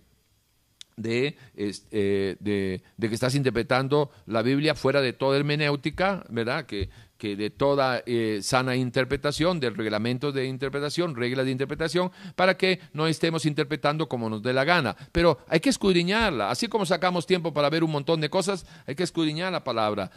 de, 0.97 1.39
eh, 1.57 2.37
de, 2.39 2.83
de, 2.97 3.09
que 3.09 3.15
estás 3.15 3.35
interpretando 3.35 4.11
la 4.27 4.43
Biblia 4.43 4.75
fuera 4.75 5.01
de 5.01 5.15
toda 5.15 5.39
hermenéutica, 5.39 6.25
¿verdad? 6.29 6.67
Que, 6.67 6.91
que 7.19 7.37
de 7.37 7.51
toda 7.51 8.03
eh, 8.07 8.41
sana 8.43 8.77
interpretación, 8.77 9.59
del 9.59 9.75
reglamento 9.75 10.33
de 10.33 10.47
interpretación, 10.47 11.17
reglas 11.17 11.47
de 11.47 11.53
interpretación, 11.53 12.13
para 12.35 12.57
que 12.57 12.81
no 12.93 13.07
estemos 13.07 13.47
interpretando 13.47 14.09
como 14.09 14.29
nos 14.29 14.43
dé 14.43 14.53
la 14.53 14.65
gana. 14.65 14.97
Pero 15.13 15.39
hay 15.49 15.61
que 15.61 15.71
escudriñarla, 15.71 16.51
así 16.51 16.69
como 16.69 16.85
sacamos 16.85 17.27
tiempo 17.27 17.55
para 17.55 17.71
ver 17.71 17.85
un 17.85 17.91
montón 17.91 18.21
de 18.21 18.29
cosas, 18.29 18.67
hay 18.87 18.95
que 18.95 19.03
escudriñar 19.03 19.53
la 19.53 19.65
palabra 19.65 20.11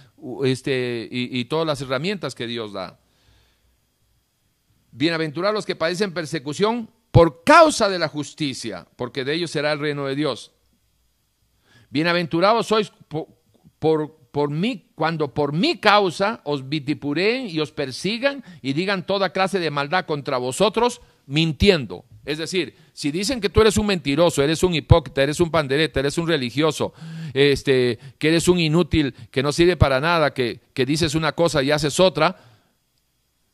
este, 0.43 1.07
y, 1.09 1.45
todas 1.45 1.65
las 1.65 1.81
herramientas 1.81 2.35
que 2.35 2.47
Dios 2.47 2.73
da. 2.73 2.99
Bienaventurados 4.91 5.55
los 5.55 5.65
que 5.65 5.75
padecen 5.75 6.13
persecución 6.13 6.89
por 7.11 7.43
causa 7.43 7.89
de 7.89 7.99
la 7.99 8.07
justicia, 8.07 8.87
porque 8.95 9.23
de 9.23 9.33
ellos 9.35 9.51
será 9.51 9.71
el 9.71 9.79
reino 9.79 10.05
de 10.05 10.15
Dios. 10.15 10.51
Bienaventurados 11.89 12.67
sois 12.67 12.91
por, 13.07 13.27
por, 13.79 14.18
mí, 14.49 14.85
cuando 14.95 15.33
por 15.33 15.53
mi 15.53 15.77
causa 15.77 16.41
os 16.43 16.69
vitipureen 16.69 17.47
y 17.49 17.59
os 17.59 17.71
persigan 17.71 18.43
y 18.61 18.73
digan 18.73 19.05
toda 19.05 19.31
clase 19.31 19.59
de 19.59 19.71
maldad 19.71 20.05
contra 20.05 20.37
vosotros, 20.37 21.01
mintiendo. 21.25 22.05
Es 22.25 22.37
decir, 22.37 22.75
si 22.93 23.11
dicen 23.11 23.41
que 23.41 23.49
tú 23.49 23.61
eres 23.61 23.77
un 23.77 23.87
mentiroso, 23.87 24.43
eres 24.43 24.61
un 24.63 24.75
hipócrita, 24.75 25.23
eres 25.23 25.39
un 25.39 25.49
pandereta, 25.49 25.99
eres 25.99 26.17
un 26.17 26.27
religioso, 26.27 26.93
este, 27.33 27.97
que 28.17 28.27
eres 28.27 28.47
un 28.47 28.59
inútil, 28.59 29.15
que 29.31 29.41
no 29.41 29.51
sirve 29.51 29.77
para 29.77 29.99
nada, 29.99 30.33
que, 30.33 30.59
que 30.73 30.85
dices 30.85 31.15
una 31.15 31.31
cosa 31.31 31.63
y 31.63 31.71
haces 31.71 31.99
otra, 31.99 32.35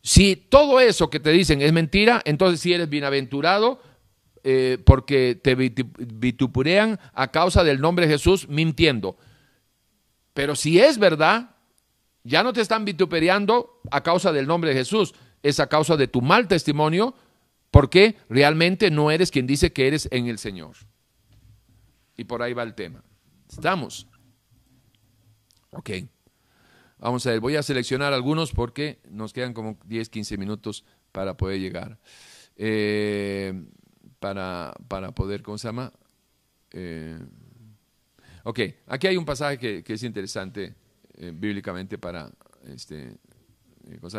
si 0.06 0.36
todo 0.36 0.80
eso 0.80 1.10
que 1.10 1.20
te 1.20 1.32
dicen 1.32 1.64
es 1.64 1.74
mentira, 1.74 2.22
entonces 2.26 2.60
sí 2.60 2.74
eres 2.74 2.90
bienaventurado 2.90 3.82
eh, 4.44 4.78
porque 4.86 5.34
te 5.42 5.56
vituperean 5.56 7.00
a 7.16 7.32
causa 7.32 7.64
del 7.64 7.82
nombre 7.82 8.06
de 8.06 8.14
Jesús 8.14 8.48
mintiendo. 8.48 9.18
Pero 10.36 10.54
si 10.54 10.80
es 10.80 11.00
verdad, 11.00 11.56
ya 12.26 12.44
no 12.44 12.52
te 12.52 12.60
están 12.60 12.84
vituperando 12.84 13.80
a 13.90 14.04
causa 14.04 14.34
del 14.34 14.48
nombre 14.48 14.72
de 14.72 14.76
Jesús, 14.76 15.16
es 15.42 15.62
a 15.62 15.68
causa 15.68 15.96
de 15.96 16.10
tu 16.10 16.22
mal 16.22 16.50
testimonio, 16.50 17.16
porque 17.72 18.18
realmente 18.28 18.92
no 18.92 19.12
eres 19.12 19.32
quien 19.32 19.48
dice 19.48 19.72
que 19.72 19.88
eres 19.88 20.10
en 20.12 20.28
el 20.28 20.38
Señor. 20.38 20.76
Y 22.18 22.26
por 22.26 22.44
ahí 22.44 22.54
va 22.54 22.64
el 22.64 22.76
tema. 22.76 23.02
¿Estamos? 23.50 24.08
Ok. 25.72 25.92
Vamos 26.98 27.26
a 27.28 27.30
ver, 27.32 27.40
voy 27.40 27.56
a 27.56 27.64
seleccionar 27.64 28.12
algunos 28.12 28.52
porque 28.52 29.00
nos 29.10 29.32
quedan 29.32 29.54
como 29.54 29.78
10, 29.86 30.10
15 30.10 30.38
minutos 30.38 30.84
para 31.14 31.38
poder 31.38 31.62
llegar. 31.62 31.98
Eh, 32.58 33.54
para, 34.20 34.74
para, 34.90 35.14
poder, 35.14 35.44
¿cómo 35.44 35.58
se 35.58 35.70
llama? 35.70 35.94
Eh, 36.72 37.20
ok, 38.46 38.60
aquí 38.88 39.08
hay 39.08 39.18
un 39.18 39.26
pasaje 39.26 39.84
que, 39.84 39.94
es 39.94 40.04
interesante 40.04 40.74
eh, 41.18 41.32
bíblicamente 41.36 41.98
para 41.98 42.32
este, 42.66 43.18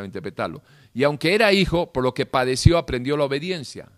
interpretarlo. 0.05 0.63
Y 0.93 1.03
aunque 1.03 1.35
era 1.35 1.53
hijo, 1.53 1.91
por 1.91 2.05
lo 2.05 2.13
que 2.13 2.27
padeció, 2.27 2.77
aprendió 2.77 3.17
la 3.17 3.25
obediencia. 3.25 3.91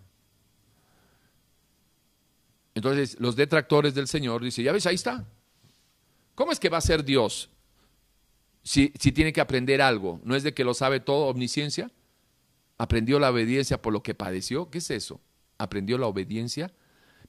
Entonces, 2.73 3.19
los 3.19 3.35
detractores 3.35 3.93
del 3.93 4.07
Señor 4.07 4.41
dicen, 4.41 4.63
ya 4.63 4.71
ves, 4.71 4.85
ahí 4.85 4.95
está. 4.95 5.25
¿Cómo 6.33 6.53
es 6.53 6.59
que 6.59 6.69
va 6.69 6.77
a 6.77 6.81
ser 6.81 7.03
Dios? 7.03 7.49
si, 8.63 8.89
tiene 8.89 9.33
que 9.33 9.41
aprender 9.41 9.81
algo? 9.81 10.19
¿No 10.23 10.35
es 10.35 10.43
de 10.43 10.53
que 10.53 10.63
lo 10.63 10.73
sabe 10.73 10.99
todo, 10.99 11.25
omnisciencia? 11.27 11.91
¿Aprendió 12.77 13.19
la 13.19 13.31
obediencia 13.31 13.81
por 13.81 13.93
lo 13.93 14.03
que 14.03 14.13
padeció? 14.13 14.69
¿Qué 14.69 14.77
es 14.77 14.91
eso? 14.91 15.19
¿Aprendió 15.57 15.97
la 15.97 16.07
obediencia? 16.07 16.71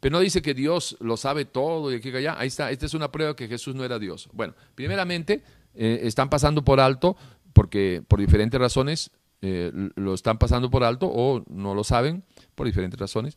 Pero 0.01 0.15
no 0.15 0.21
dice 0.21 0.43
que 0.43 0.55
Dios 0.55 0.97
lo 1.01 1.17
sabe 1.17 1.45
todo 1.45 1.93
y 1.93 1.97
aquí 1.97 2.09
allá. 2.15 2.37
Ahí 2.39 2.49
está, 2.49 2.71
esta 2.71 2.87
es 2.87 2.95
una 2.95 3.13
prueba 3.13 3.37
que 3.37 3.49
Jesús 3.49 3.75
no 3.75 3.85
era 3.85 3.99
Dios. 3.99 4.29
Bueno, 4.33 4.55
primeramente, 4.75 5.43
eh, 5.75 6.01
están 6.05 6.31
pasando 6.31 6.65
por 6.65 6.81
alto, 6.81 7.17
porque 7.53 8.03
por 8.07 8.19
diferentes 8.19 8.59
razones 8.59 9.11
eh, 9.43 9.71
lo 9.95 10.15
están 10.15 10.39
pasando 10.39 10.71
por 10.71 10.85
alto 10.85 11.07
o 11.07 11.45
no 11.49 11.75
lo 11.75 11.85
saben 11.85 12.25
por 12.55 12.67
diferentes 12.67 12.99
razones. 12.99 13.37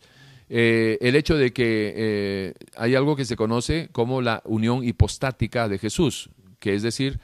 Eh, 0.50 0.98
el 1.02 1.16
hecho 1.16 1.36
de 1.36 1.52
que 1.52 2.54
hay 2.76 2.96
algo 2.96 3.16
que 3.16 3.26
se 3.26 3.36
conoce 3.36 3.90
como 3.92 4.22
la 4.22 4.42
unión 4.46 4.84
hipostática 4.84 5.68
de 5.68 5.80
Jesús, 5.80 6.30
que 6.60 6.76
es 6.76 6.84
decir, 6.84 7.20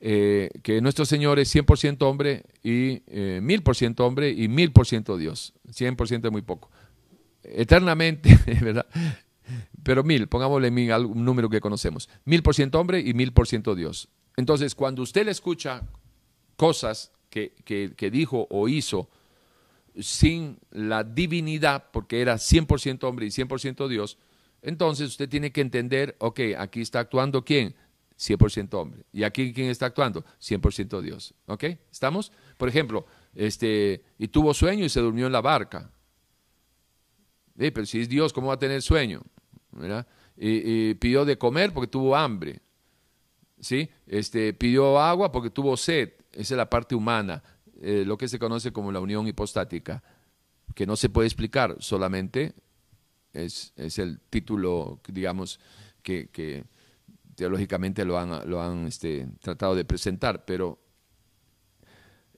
que 0.00 0.80
nuestro 0.82 1.04
Señor 1.04 1.38
es 1.38 1.54
100% 1.54 2.02
hombre 2.02 2.42
y 2.64 3.02
eh, 3.06 3.40
1000% 3.40 4.00
hombre 4.00 4.30
y 4.30 4.48
1000% 4.48 5.16
Dios. 5.16 5.54
100% 5.68 6.26
es 6.26 6.32
muy 6.32 6.42
poco. 6.42 6.70
Eternamente, 7.42 8.38
¿verdad? 8.60 8.86
Pero 9.82 10.04
mil, 10.04 10.28
pongámosle 10.28 10.70
mil, 10.70 10.92
un 10.92 11.24
número 11.24 11.48
que 11.48 11.60
conocemos. 11.60 12.08
Mil 12.24 12.42
por 12.42 12.54
ciento 12.54 12.78
hombre 12.80 13.00
y 13.00 13.14
mil 13.14 13.32
por 13.32 13.48
ciento 13.48 13.74
Dios. 13.74 14.08
Entonces, 14.36 14.74
cuando 14.74 15.02
usted 15.02 15.24
le 15.24 15.32
escucha 15.32 15.82
cosas 16.56 17.12
que, 17.28 17.52
que, 17.64 18.10
dijo 18.10 18.46
o 18.50 18.68
hizo 18.68 19.08
sin 19.98 20.58
la 20.70 21.04
divinidad, 21.04 21.90
porque 21.92 22.20
era 22.20 22.34
100% 22.34 23.04
hombre 23.04 23.26
y 23.26 23.30
100% 23.30 23.88
Dios, 23.88 24.18
entonces 24.62 25.08
usted 25.08 25.28
tiene 25.28 25.50
que 25.50 25.60
entender, 25.60 26.16
ok, 26.18 26.40
aquí 26.56 26.80
está 26.80 27.00
actuando 27.00 27.44
quién? 27.44 27.74
100% 28.18 28.74
hombre. 28.74 29.04
¿Y 29.12 29.24
aquí 29.24 29.52
quién 29.52 29.68
está 29.68 29.86
actuando? 29.86 30.24
100% 30.40 31.00
Dios. 31.00 31.34
¿Ok? 31.46 31.64
¿Estamos? 31.90 32.32
Por 32.56 32.68
ejemplo, 32.68 33.06
este, 33.34 34.04
y 34.18 34.28
tuvo 34.28 34.54
sueño 34.54 34.84
y 34.84 34.88
se 34.88 35.00
durmió 35.00 35.26
en 35.26 35.32
la 35.32 35.40
barca. 35.40 35.90
Pero 37.70 37.86
si 37.86 38.00
es 38.00 38.08
Dios, 38.08 38.32
¿cómo 38.32 38.48
va 38.48 38.54
a 38.54 38.58
tener 38.58 38.82
sueño? 38.82 39.22
Y, 40.36 40.94
pidió 40.94 41.24
de 41.24 41.38
comer 41.38 41.72
porque 41.72 41.88
tuvo 41.88 42.16
hambre. 42.16 42.60
¿Sí? 43.60 43.88
Este, 44.06 44.52
pidió 44.54 44.98
agua 44.98 45.30
porque 45.30 45.50
tuvo 45.50 45.76
sed. 45.76 46.14
Esa 46.32 46.54
es 46.54 46.56
la 46.56 46.68
parte 46.68 46.94
humana, 46.94 47.42
eh, 47.80 48.04
lo 48.06 48.16
que 48.16 48.26
se 48.26 48.38
conoce 48.38 48.72
como 48.72 48.90
la 48.90 49.00
unión 49.00 49.26
hipostática, 49.28 50.02
que 50.74 50.86
no 50.86 50.96
se 50.96 51.10
puede 51.10 51.28
explicar, 51.28 51.76
solamente 51.78 52.54
es, 53.32 53.72
el 53.76 54.18
título, 54.30 55.00
digamos, 55.08 55.60
que, 56.02 56.64
teológicamente 57.34 58.04
lo 58.04 58.18
han, 58.18 58.48
lo 58.48 58.62
han 58.62 58.86
este, 58.86 59.28
tratado 59.40 59.74
de 59.74 59.84
presentar, 59.84 60.44
pero 60.44 60.78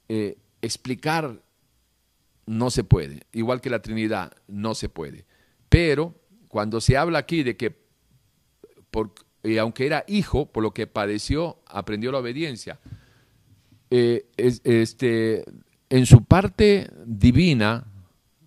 eh, 0.08 0.38
explicar 0.60 1.42
no 2.46 2.70
se 2.70 2.84
puede, 2.84 3.22
igual 3.32 3.60
que 3.60 3.70
la 3.70 3.82
Trinidad 3.82 4.32
no 4.46 4.74
se 4.74 4.88
puede. 4.88 5.26
Pero 5.68 6.14
cuando 6.48 6.80
se 6.80 6.96
habla 6.96 7.18
aquí 7.18 7.42
de 7.42 7.56
que, 7.56 7.76
por, 8.90 9.12
aunque 9.60 9.86
era 9.86 10.04
hijo, 10.06 10.46
por 10.46 10.62
lo 10.62 10.72
que 10.72 10.86
padeció, 10.86 11.58
aprendió 11.66 12.12
la 12.12 12.18
obediencia, 12.18 12.78
eh, 13.90 14.26
este, 14.36 15.44
en 15.88 16.06
su 16.06 16.24
parte 16.24 16.90
divina, 17.06 17.86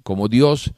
como 0.03 0.27
Dios, 0.27 0.73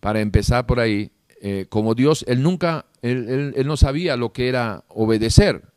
para 0.00 0.20
empezar 0.20 0.66
por 0.66 0.80
ahí, 0.80 1.10
eh, 1.40 1.66
como 1.68 1.94
Dios, 1.94 2.24
él 2.28 2.42
nunca, 2.42 2.86
él, 3.02 3.54
no 3.66 3.76
sabía 3.76 4.16
lo 4.16 4.32
que 4.32 4.48
era 4.48 4.84
obedecer, 4.88 5.72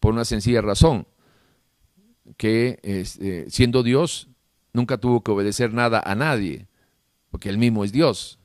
por 0.00 0.12
una 0.12 0.24
sencilla 0.24 0.60
razón, 0.60 1.06
que 2.36 2.78
eh, 2.82 3.46
siendo 3.48 3.82
Dios, 3.82 4.28
nunca 4.74 4.98
tuvo 4.98 5.22
que 5.22 5.30
obedecer 5.30 5.72
nada 5.72 6.02
a 6.04 6.14
nadie, 6.14 6.66
porque 7.30 7.48
él 7.48 7.56
mismo 7.56 7.84
es 7.84 7.92
Dios. 7.92 8.38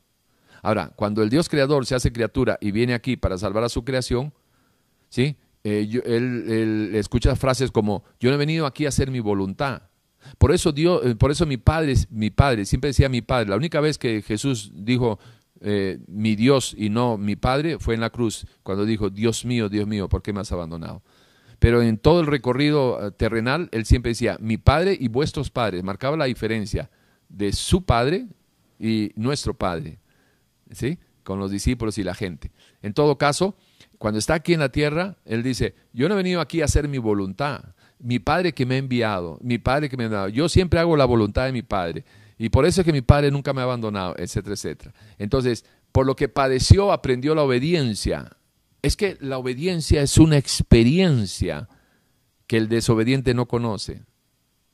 Ahora, 0.61 0.93
cuando 0.95 1.21
el 1.21 1.29
Dios 1.29 1.49
creador 1.49 1.85
se 1.85 1.95
hace 1.95 2.13
criatura 2.13 2.57
y 2.61 2.71
viene 2.71 2.93
aquí 2.93 3.17
para 3.17 3.37
salvar 3.37 3.65
a 3.65 3.69
su 3.69 3.83
creación, 3.83 4.33
¿sí? 5.09 5.35
Eh, 5.65 6.01
él, 6.05 6.91
escucha 6.93 7.35
frases 7.35 7.71
como, 7.71 8.03
yo 8.19 8.29
no 8.29 8.35
he 8.35 8.39
venido 8.39 8.65
aquí 8.65 8.85
a 8.85 8.89
hacer 8.89 9.11
mi 9.11 9.19
voluntad. 9.19 9.81
Por 10.37 10.53
eso, 10.53 10.71
Dios, 10.71 11.01
por 11.15 11.31
eso 11.31 11.45
mi 11.45 11.57
padre, 11.57 11.95
mi 12.09 12.29
padre, 12.29 12.65
siempre 12.65 12.89
decía 12.89 13.09
mi 13.09 13.21
padre, 13.21 13.49
la 13.49 13.55
única 13.55 13.81
vez 13.81 13.97
que 13.97 14.21
Jesús 14.21 14.71
dijo, 14.73 15.19
eh, 15.61 15.99
mi 16.07 16.35
Dios 16.35 16.73
y 16.77 16.89
no 16.89 17.17
mi 17.17 17.35
Padre 17.35 17.79
fue 17.79 17.93
en 17.93 17.99
la 17.99 18.09
cruz, 18.09 18.45
cuando 18.63 18.85
dijo, 18.85 19.09
Dios 19.09 19.43
mío, 19.43 19.67
Dios 19.67 19.87
mío, 19.87 20.07
¿por 20.07 20.21
qué 20.21 20.31
me 20.31 20.39
has 20.39 20.51
abandonado? 20.53 21.03
Pero 21.59 21.81
en 21.81 21.97
todo 21.97 22.21
el 22.21 22.27
recorrido 22.27 23.07
eh, 23.07 23.11
terrenal, 23.11 23.69
él 23.71 23.85
siempre 23.85 24.11
decía, 24.11 24.37
mi 24.39 24.57
Padre 24.57 24.97
y 24.99 25.07
vuestros 25.09 25.49
padres, 25.49 25.83
marcaba 25.83 26.17
la 26.17 26.25
diferencia 26.25 26.89
de 27.27 27.51
su 27.51 27.83
Padre 27.83 28.27
y 28.79 29.11
nuestro 29.15 29.53
Padre, 29.53 29.99
¿sí? 30.71 30.97
Con 31.23 31.39
los 31.39 31.51
discípulos 31.51 31.97
y 31.97 32.03
la 32.03 32.15
gente. 32.15 32.51
En 32.81 32.93
todo 32.93 33.17
caso, 33.17 33.55
cuando 33.97 34.19
está 34.19 34.35
aquí 34.35 34.53
en 34.53 34.61
la 34.61 34.69
tierra, 34.69 35.17
él 35.25 35.43
dice, 35.43 35.75
yo 35.93 36.07
no 36.07 36.15
he 36.15 36.17
venido 36.17 36.39
aquí 36.41 36.61
a 36.61 36.65
hacer 36.65 36.87
mi 36.87 36.97
voluntad, 36.97 37.75
mi 37.99 38.19
Padre 38.19 38.53
que 38.53 38.65
me 38.65 38.75
ha 38.75 38.77
enviado, 38.77 39.37
mi 39.41 39.57
Padre 39.57 39.89
que 39.89 39.97
me 39.97 40.03
ha 40.03 40.05
enviado, 40.05 40.29
yo 40.29 40.47
siempre 40.47 40.79
hago 40.79 40.95
la 40.95 41.05
voluntad 41.05 41.45
de 41.45 41.51
mi 41.51 41.61
Padre. 41.61 42.05
Y 42.39 42.47
por 42.49 42.65
eso 42.65 42.81
es 42.81 42.85
que 42.85 42.93
mi 42.93 43.01
padre 43.01 43.29
nunca 43.29 43.53
me 43.53 43.59
ha 43.59 43.65
abandonado, 43.65 44.15
etcétera, 44.17 44.53
etcétera. 44.53 44.93
Entonces, 45.17 45.65
por 45.91 46.05
lo 46.05 46.15
que 46.15 46.29
padeció, 46.29 46.93
aprendió 46.93 47.35
la 47.35 47.43
obediencia. 47.43 48.37
Es 48.81 48.95
que 48.95 49.17
la 49.19 49.37
obediencia 49.37 50.01
es 50.01 50.17
una 50.17 50.37
experiencia 50.37 51.67
que 52.47 52.57
el 52.57 52.69
desobediente 52.69 53.33
no 53.33 53.47
conoce. 53.47 54.03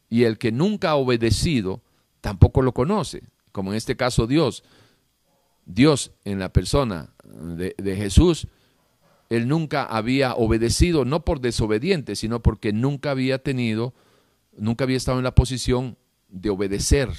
Y 0.09 0.23
el 0.23 0.37
que 0.37 0.51
nunca 0.51 0.91
ha 0.91 0.95
obedecido 0.95 1.81
tampoco 2.21 2.61
lo 2.61 2.73
conoce, 2.73 3.23
como 3.51 3.71
en 3.71 3.77
este 3.77 3.95
caso 3.95 4.27
Dios. 4.27 4.63
Dios 5.65 6.11
en 6.23 6.39
la 6.39 6.53
persona 6.53 7.13
de, 7.23 7.95
Jesús 7.95 8.47
él 9.29 9.47
nunca 9.47 9.83
había 9.83 10.35
obedecido, 10.35 11.03
no 11.03 11.25
por 11.25 11.41
desobediente, 11.41 12.15
sino 12.15 12.41
porque 12.41 12.71
nunca 12.73 13.11
había 13.11 13.39
tenido, 13.39 13.93
nunca 14.55 14.83
había 14.83 14.97
estado 14.97 15.17
en 15.17 15.23
la 15.23 15.33
posición 15.33 15.97
de 16.29 16.51
obedecer. 16.51 17.09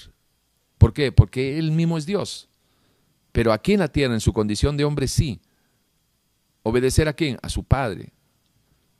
¿Por 0.78 0.92
qué? 0.92 1.10
Porque 1.10 1.58
él 1.58 1.72
mismo 1.72 1.98
es 1.98 2.06
Dios. 2.06 2.48
Pero 3.32 3.52
aquí 3.52 3.72
en 3.72 3.80
la 3.80 3.88
tierra, 3.88 4.14
en 4.14 4.20
su 4.20 4.32
condición 4.32 4.76
de 4.76 4.84
hombre, 4.84 5.08
sí. 5.08 5.40
¿Obedecer 6.68 7.06
a 7.06 7.12
quién? 7.12 7.38
A 7.42 7.48
su 7.48 7.62
Padre. 7.62 8.12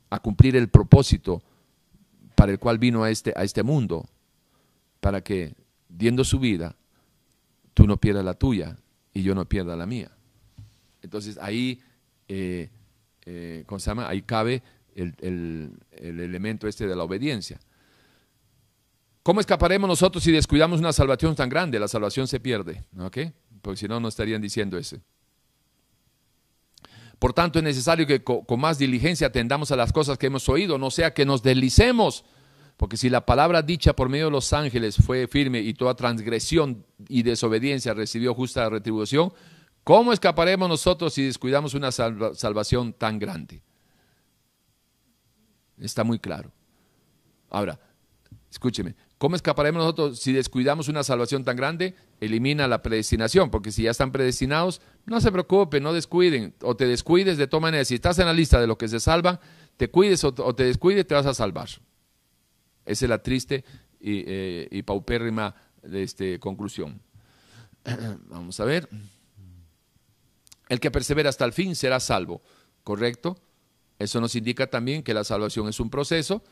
A 0.09 0.19
cumplir 0.19 0.55
el 0.55 0.69
propósito 0.69 1.43
para 2.33 2.53
el 2.53 2.59
cual 2.59 2.77
vino 2.77 3.03
a 3.03 3.09
este, 3.09 3.33
a 3.35 3.43
este 3.43 3.61
mundo. 3.61 4.07
Para 5.01 5.19
que, 5.19 5.53
diendo 5.89 6.23
su 6.23 6.39
vida, 6.39 6.77
tú 7.73 7.85
no 7.85 7.97
pierdas 7.97 8.23
la 8.23 8.35
tuya 8.35 8.77
y 9.13 9.21
yo 9.21 9.35
no 9.35 9.43
pierda 9.43 9.75
la 9.75 9.85
mía. 9.85 10.09
Entonces 11.01 11.37
ahí, 11.41 11.81
eh, 12.29 12.69
eh. 13.25 13.65
Ahí 13.97 14.21
cabe 14.21 14.63
el, 14.95 15.13
el, 15.19 16.19
elemento 16.21 16.69
este 16.69 16.87
de 16.87 16.95
la 16.95 17.03
obediencia. 17.03 17.59
¿Cómo 19.23 19.41
escaparemos 19.41 19.89
nosotros 19.89 20.23
si 20.23 20.31
descuidamos 20.31 20.79
una 20.79 20.93
salvación 20.93 21.35
tan 21.35 21.49
grande? 21.49 21.81
La 21.81 21.89
salvación 21.89 22.29
se 22.29 22.39
pierde, 22.39 22.85
¿ok? 22.97 23.17
Porque 23.61 23.77
si 23.77 23.89
no, 23.89 23.99
no 23.99 24.07
estarían 24.07 24.41
diciendo 24.41 24.77
eso. 24.77 25.01
Por 27.19 27.33
tanto, 27.33 27.57
es 27.59 27.63
necesario 27.63 28.05
que 28.05 28.23
con 28.23 28.59
más 28.59 28.77
diligencia 28.77 29.27
atendamos 29.27 29.71
a 29.71 29.75
las 29.75 29.91
cosas 29.91 30.17
que 30.17 30.27
hemos 30.27 30.47
oído, 30.49 30.77
no 30.77 30.91
sea 30.91 31.13
que 31.13 31.25
nos 31.25 31.41
deslicemos. 31.41 32.23
Porque 32.77 32.95
si 32.95 33.09
la 33.09 33.25
palabra 33.25 33.63
dicha 33.63 33.95
por 33.95 34.07
medio 34.07 34.25
de 34.25 34.31
los 34.31 34.53
ángeles 34.53 34.97
fue 34.97 35.27
firme 35.27 35.59
y 35.59 35.73
toda 35.73 35.95
transgresión 35.95 36.85
y 37.09 37.23
desobediencia 37.23 37.95
recibió 37.95 38.35
justa 38.35 38.69
retribución, 38.69 39.33
¿cómo 39.83 40.13
escaparemos 40.13 40.69
nosotros 40.69 41.13
si 41.13 41.23
descuidamos 41.23 41.73
una 41.73 41.91
salvación 41.91 42.93
tan 42.93 43.17
grande? 43.17 43.63
Está 45.79 46.03
muy 46.03 46.19
claro. 46.19 46.51
Ahora, 47.49 47.79
escúcheme, 48.51 48.95
¿cómo 49.17 49.35
escaparemos 49.35 49.81
nosotros 49.81 50.19
si 50.19 50.33
descuidamos 50.33 50.87
una 50.87 51.03
salvación 51.03 51.43
tan 51.43 51.55
grande? 51.55 51.95
Elimina 52.19 52.67
la 52.67 52.81
predestinación, 52.81 53.49
porque 53.49 53.71
si 53.71 53.83
ya 53.83 53.91
están 53.91 54.11
predestinados, 54.11 54.81
no 55.05 55.21
se 55.21 55.31
preocupen, 55.31 55.83
no 55.83 55.93
descuiden, 55.93 56.53
o 56.61 56.75
te 56.75 56.87
descuides 56.87 57.37
de 57.37 57.47
todas 57.47 57.61
maneras. 57.61 57.87
Si 57.87 57.95
estás 57.95 58.19
en 58.19 58.25
la 58.25 58.33
lista 58.33 58.59
de 58.59 58.67
los 58.67 58.77
que 58.77 58.87
se 58.87 58.99
salvan, 58.99 59.39
te 59.77 59.89
cuides 59.89 60.23
o 60.23 60.33
te 60.33 60.63
descuides, 60.63 61.05
te 61.05 61.13
vas 61.13 61.25
a 61.25 61.33
salvar. 61.33 61.69
Esa 62.85 63.05
es 63.05 63.09
la 63.09 63.21
triste 63.21 63.65
y, 63.99 64.23
eh, 64.25 64.83
paupérrima 64.85 65.53
este, 65.83 66.39
conclusión. 66.39 67.01
Vamos 68.29 68.59
a 68.59 68.65
ver. 68.65 68.89
El 70.69 70.79
que 70.79 70.91
persevera 70.91 71.29
hasta 71.29 71.45
el 71.45 71.53
fin 71.53 71.75
será 71.75 71.99
salvo, 71.99 72.41
¿correcto? 72.83 73.37
Eso 73.99 74.21
nos 74.21 74.35
indica 74.35 74.67
también 74.67 75.03
que 75.03 75.13
la 75.13 75.23
salvación 75.23 75.67
es 75.69 75.79
un 75.79 75.89
proceso 75.89 76.43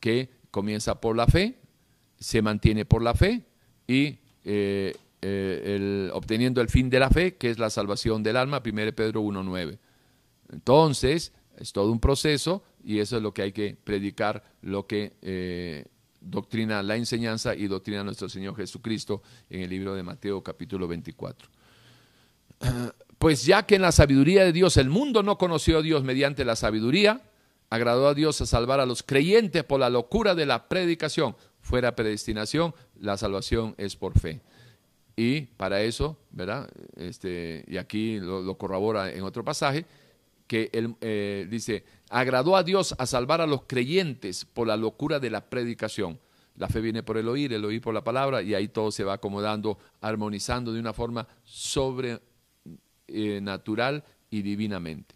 que 0.00 0.30
comienza 0.50 1.00
por 1.00 1.16
la 1.16 1.26
fe, 1.26 1.59
se 2.20 2.42
mantiene 2.42 2.84
por 2.84 3.02
la 3.02 3.14
fe 3.14 3.42
y 3.88 4.18
eh, 4.44 4.94
eh, 5.22 6.10
obteniendo 6.12 6.60
el 6.60 6.68
fin 6.68 6.88
de 6.88 7.00
la 7.00 7.10
fe, 7.10 7.36
que 7.36 7.50
es 7.50 7.58
la 7.58 7.70
salvación 7.70 8.22
del 8.22 8.36
alma, 8.36 8.62
1 8.64 8.92
Pedro 8.94 9.22
1.9. 9.22 9.78
Entonces, 10.52 11.32
es 11.56 11.72
todo 11.72 11.90
un 11.90 12.00
proceso 12.00 12.62
y 12.84 12.98
eso 12.98 13.16
es 13.16 13.22
lo 13.22 13.34
que 13.34 13.42
hay 13.42 13.52
que 13.52 13.76
predicar, 13.82 14.42
lo 14.62 14.86
que 14.86 15.14
eh, 15.22 15.86
doctrina 16.20 16.82
la 16.82 16.96
enseñanza 16.96 17.54
y 17.54 17.66
doctrina 17.66 18.04
nuestro 18.04 18.28
Señor 18.28 18.56
Jesucristo 18.56 19.22
en 19.48 19.62
el 19.62 19.70
libro 19.70 19.94
de 19.94 20.02
Mateo 20.02 20.42
capítulo 20.42 20.86
24. 20.86 21.48
Pues 23.20 23.44
ya 23.44 23.66
que 23.66 23.74
en 23.74 23.82
la 23.82 23.92
sabiduría 23.92 24.44
de 24.44 24.52
Dios 24.54 24.78
el 24.78 24.88
mundo 24.88 25.22
no 25.22 25.36
conoció 25.36 25.76
a 25.76 25.82
Dios 25.82 26.02
mediante 26.02 26.42
la 26.42 26.56
sabiduría, 26.56 27.20
agradó 27.68 28.08
a 28.08 28.14
Dios 28.14 28.40
a 28.40 28.46
salvar 28.46 28.80
a 28.80 28.86
los 28.86 29.02
creyentes 29.02 29.62
por 29.62 29.78
la 29.78 29.90
locura 29.90 30.34
de 30.34 30.46
la 30.46 30.68
predicación. 30.68 31.36
Fuera 31.70 31.94
predestinación, 31.94 32.74
la 32.98 33.16
salvación 33.16 33.76
es 33.78 33.94
por 33.94 34.18
fe. 34.18 34.40
Y 35.14 35.42
para 35.42 35.82
eso, 35.82 36.18
¿verdad? 36.32 36.68
Este, 36.96 37.64
y 37.68 37.76
aquí 37.76 38.18
lo 38.18 38.58
corrobora 38.58 39.12
en 39.12 39.22
otro 39.22 39.44
pasaje, 39.44 39.86
que 40.48 40.68
él 40.72 40.96
eh, 41.00 41.46
dice, 41.48 41.84
agradó 42.08 42.56
a 42.56 42.64
Dios 42.64 42.96
a 42.98 43.06
salvar 43.06 43.40
a 43.40 43.46
los 43.46 43.62
creyentes 43.68 44.44
por 44.44 44.66
la 44.66 44.76
locura 44.76 45.20
de 45.20 45.30
la 45.30 45.48
predicación. 45.48 46.18
La 46.56 46.66
fe 46.66 46.80
viene 46.80 47.04
por 47.04 47.18
el 47.18 47.28
oír, 47.28 47.52
el 47.52 47.64
oír 47.64 47.80
por 47.80 47.94
la 47.94 48.02
palabra, 48.02 48.42
y 48.42 48.54
ahí 48.54 48.66
todo 48.66 48.90
se 48.90 49.04
va 49.04 49.12
acomodando, 49.12 49.78
armonizando 50.00 50.72
de 50.72 50.80
una 50.80 50.92
forma 50.92 51.28
sobrenatural 51.44 53.96
eh, 53.96 54.02
y 54.30 54.42
divinamente. 54.42 55.14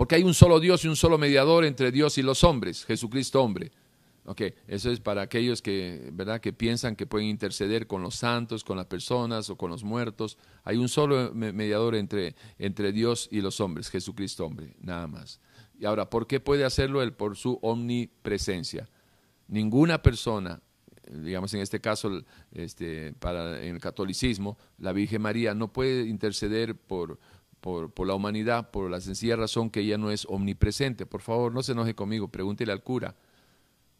Porque 0.00 0.14
hay 0.14 0.22
un 0.22 0.32
solo 0.32 0.60
Dios 0.60 0.82
y 0.86 0.88
un 0.88 0.96
solo 0.96 1.18
mediador 1.18 1.62
entre 1.66 1.92
Dios 1.92 2.16
y 2.16 2.22
los 2.22 2.42
hombres, 2.42 2.86
Jesucristo 2.86 3.42
hombre. 3.42 3.70
Eso 4.66 4.90
es 4.90 4.98
para 4.98 5.20
aquellos 5.20 5.60
que, 5.60 6.08
¿verdad? 6.14 6.40
que 6.40 6.54
piensan 6.54 6.96
que 6.96 7.04
pueden 7.04 7.28
interceder 7.28 7.86
con 7.86 8.00
los 8.00 8.14
santos, 8.14 8.64
con 8.64 8.78
las 8.78 8.86
personas 8.86 9.50
o 9.50 9.58
con 9.58 9.70
los 9.70 9.84
muertos. 9.84 10.38
Hay 10.64 10.78
un 10.78 10.88
solo 10.88 11.34
mediador 11.34 11.94
entre, 11.96 12.34
entre 12.58 12.92
Dios 12.92 13.28
y 13.30 13.42
los 13.42 13.60
hombres, 13.60 13.90
Jesucristo 13.90 14.46
hombre, 14.46 14.74
nada 14.80 15.06
más. 15.06 15.38
Y 15.78 15.84
ahora, 15.84 16.08
¿por 16.08 16.26
qué 16.26 16.40
puede 16.40 16.64
hacerlo 16.64 17.02
él? 17.02 17.12
Por 17.12 17.36
su 17.36 17.58
omnipresencia. 17.60 18.88
Ninguna 19.48 20.00
persona, 20.00 20.62
digamos 21.10 21.52
en 21.52 21.60
este 21.60 21.78
caso, 21.82 22.22
este, 22.52 23.12
para, 23.18 23.62
en 23.62 23.74
el 23.74 23.80
catolicismo, 23.82 24.56
la 24.78 24.94
Virgen 24.94 25.20
María 25.20 25.54
no 25.54 25.70
puede 25.70 26.06
interceder 26.06 26.74
por, 26.74 27.18
por, 27.60 28.06
la 28.06 28.14
humanidad 28.14 28.70
por 28.70 28.90
la 28.90 29.00
sencilla 29.00 29.36
razón 29.36 29.70
que 29.70 29.80
ella 29.80 29.98
no 29.98 30.10
es 30.10 30.26
omnipresente. 30.28 31.06
Por 31.06 31.20
favor, 31.20 31.52
no 31.52 31.62
se 31.62 31.72
enoje 31.72 31.94
conmigo, 31.94 32.28
pregúntele 32.28 32.72
al 32.72 32.82
cura. 32.82 33.16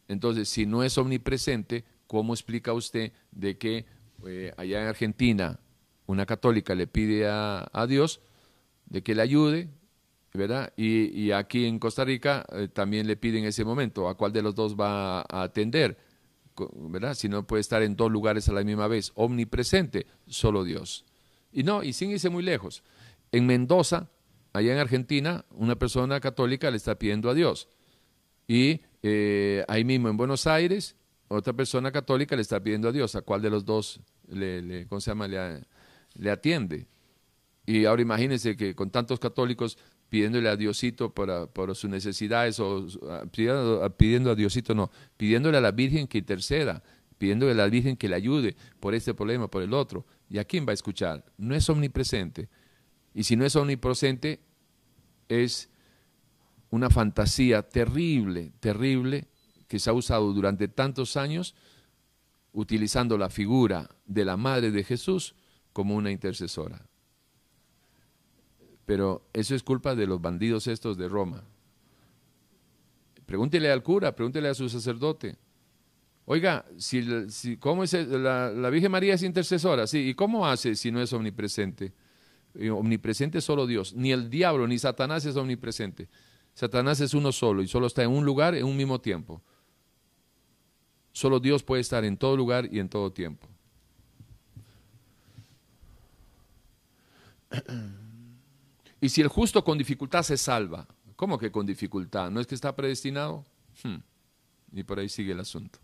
Entonces, 0.09 0.49
si 0.49 0.66
no 0.66 0.82
es 0.82 0.99
omnipresente, 0.99 1.85
¿cómo 2.07 2.35
explica 2.35 2.73
usted 2.73 3.12
de 3.31 3.59
que 3.59 3.87
eh, 4.27 4.53
allá 4.57 4.82
en 4.82 4.89
Argentina 4.89 5.61
una 6.07 6.27
católica 6.27 6.74
le 6.74 6.87
pide 6.87 7.28
a, 7.28 7.87
Dios 7.89 8.20
de 8.87 9.03
que 9.03 9.15
le 9.15 9.23
ayude, 9.23 9.69
¿verdad? 10.35 10.73
Y, 10.77 11.31
aquí 11.31 11.66
en 11.66 11.78
Costa 11.78 12.05
Rica 12.05 12.45
eh, 12.53 12.69
también 12.69 13.07
le 13.07 13.16
pide 13.16 13.39
en 13.39 13.45
ese 13.45 13.65
momento 13.65 14.09
a 14.09 14.16
cuál 14.16 14.32
de 14.32 14.43
los 14.43 14.55
dos 14.57 14.74
va 14.74 15.20
a 15.20 15.43
atender, 15.43 15.97
¿verdad? 16.74 17.15
Si 17.15 17.28
no 17.28 17.47
puede 17.47 17.61
estar 17.61 17.82
en 17.82 17.95
dos 17.95 18.11
lugares 18.11 18.49
a 18.49 18.53
la 18.53 18.65
misma 18.65 18.89
vez, 18.89 19.12
omnipresente, 19.15 20.07
solo 20.27 20.65
Dios. 20.65 21.05
Y 21.53 21.62
no, 21.62 21.82
y 21.82 21.93
sin 21.93 22.11
irse 22.11 22.28
muy 22.28 22.43
lejos. 22.43 22.82
En 23.32 23.47
Mendoza, 23.47 24.11
allá 24.52 24.73
en 24.73 24.78
Argentina, 24.78 25.44
una 25.51 25.77
persona 25.77 26.20
católica 26.20 26.70
le 26.70 26.77
está 26.77 26.98
pidiendo 26.98 27.31
a 27.31 27.35
Dios. 27.35 27.69
Y 28.48 28.81
eh, 29.02 29.65
ahí 29.69 29.85
mismo 29.85 30.09
en 30.09 30.16
Buenos 30.16 30.47
Aires, 30.47 30.97
otra 31.28 31.52
persona 31.52 31.93
católica 31.93 32.35
le 32.35 32.43
está 32.43 32.61
pidiendo 32.61 32.89
a 32.89 32.93
Dios 32.93 33.15
a 33.15 33.23
cuál 33.23 33.40
de 33.40 33.51
los 33.51 33.65
dos 33.65 34.01
le, 34.28 34.86
¿cómo 34.89 35.01
se 35.01 35.12
llama? 35.12 35.28
Le, 35.28 36.31
atiende. 36.31 36.86
Y 37.66 37.85
ahora 37.85 38.02
imagínense 38.02 38.57
que 38.57 38.74
con 38.74 38.90
tantos 38.90 39.20
católicos 39.20 39.78
pidiéndole 40.09 40.48
a 40.48 40.57
Diosito 40.57 41.15
por 41.15 41.77
sus 41.77 41.89
necesidades, 41.89 42.59
o 42.59 42.85
pidiendo, 43.31 44.31
a 44.31 44.35
Diosito, 44.35 44.74
no, 44.74 44.90
pidiéndole 45.16 45.59
a 45.59 45.61
la 45.61 45.70
Virgen 45.70 46.09
que 46.09 46.19
interceda, 46.19 46.82
pidiéndole 47.16 47.52
a 47.52 47.55
la 47.55 47.69
Virgen 47.69 47.97
que 47.97 48.09
le 48.09 48.16
ayude 48.16 48.57
por 48.81 48.94
este 48.94 49.15
problema, 49.15 49.48
por 49.48 49.62
el 49.62 49.73
otro. 49.73 50.05
¿Y 50.28 50.39
a 50.39 50.44
quién 50.44 50.66
va 50.66 50.73
a 50.73 50.74
escuchar? 50.74 51.24
No 51.39 51.55
es 51.55 51.69
omnipresente. 51.69 52.48
Y 53.15 53.24
si 53.24 53.37
no 53.37 53.45
es 53.45 53.57
omnipresente, 53.57 54.41
es 55.28 55.69
una 56.70 56.91
fantasía 56.91 57.62
terrible, 57.62 58.53
terrible, 58.61 59.28
que 59.69 59.78
se 59.78 59.91
ha 59.91 59.93
usado 59.93 60.32
durante 60.32 60.69
tantos 60.69 61.16
años, 61.16 61.55
utilizando 62.53 63.16
la 63.16 63.31
figura 63.31 63.89
de 64.07 64.24
la 64.24 64.37
Madre 64.37 64.70
de 64.70 64.82
Jesús 64.85 65.35
como 65.73 65.95
una 65.95 66.11
intercesora. 66.11 66.85
Pero 68.87 69.28
eso 69.32 69.55
es 69.55 69.62
culpa 69.62 69.95
de 69.95 70.07
los 70.07 70.20
bandidos 70.20 70.66
estos 70.66 70.99
de 70.99 71.09
Roma. 71.09 71.45
Pregúntele 73.27 73.70
al 73.70 73.85
cura, 73.85 74.15
pregúntele 74.16 74.49
a 74.49 74.55
su 74.55 74.69
sacerdote. 74.69 75.37
Oiga, 76.24 76.65
si, 76.77 77.57
¿cómo 77.59 77.85
es 77.85 77.93
la, 77.93 78.51
la, 78.51 78.70
Virgen 78.70 78.91
María 78.91 79.15
es 79.15 79.23
intercesora? 79.23 79.87
Sí, 79.87 80.09
¿y 80.09 80.15
cómo 80.15 80.47
hace 80.47 80.74
si 80.74 80.91
no 80.91 81.01
es 81.01 81.12
omnipresente? 81.12 81.93
Omnipresente 82.55 83.39
es 83.39 83.44
solo 83.44 83.66
Dios. 83.66 83.94
Ni 83.94 84.12
el 84.12 84.31
diablo 84.31 84.66
ni 84.66 84.78
Satanás 84.78 85.24
es 85.24 85.36
omnipresente. 85.36 86.09
Satanás 86.55 87.01
es 87.01 87.14
uno 87.14 87.32
solo 87.32 87.62
y 87.62 87.68
solo 87.68 87.86
está 87.86 88.02
en 88.02 88.10
un 88.10 88.24
lugar 88.24 88.55
en 88.55 88.64
un 88.64 88.77
mismo 88.77 89.01
tiempo. 89.01 89.43
Solo 91.12 91.40
Dios 91.40 91.62
puede 91.62 91.81
estar 91.81 92.05
en 92.05 92.16
todo 92.16 92.36
lugar 92.36 92.68
y 92.70 92.78
en 92.78 92.89
todo 92.89 93.12
tiempo. 93.12 93.48
Y 99.01 99.09
si 99.09 99.20
el 99.20 99.28
justo 99.28 99.64
con 99.64 99.78
dificultad 99.78 100.22
se 100.22 100.36
salva, 100.36 100.86
¿cómo 101.16 101.39
que 101.39 101.51
con 101.51 101.66
dificultad? 101.66 102.31
¿No 102.31 102.40
es 102.40 102.47
que 102.47 102.55
está 102.55 102.74
predestinado? 102.77 103.44
Hmm. 103.82 103.97
Y 104.72 104.82
por 104.82 104.98
ahí 104.98 105.09
sigue 105.09 105.32
el 105.32 105.40
asunto. 105.40 105.78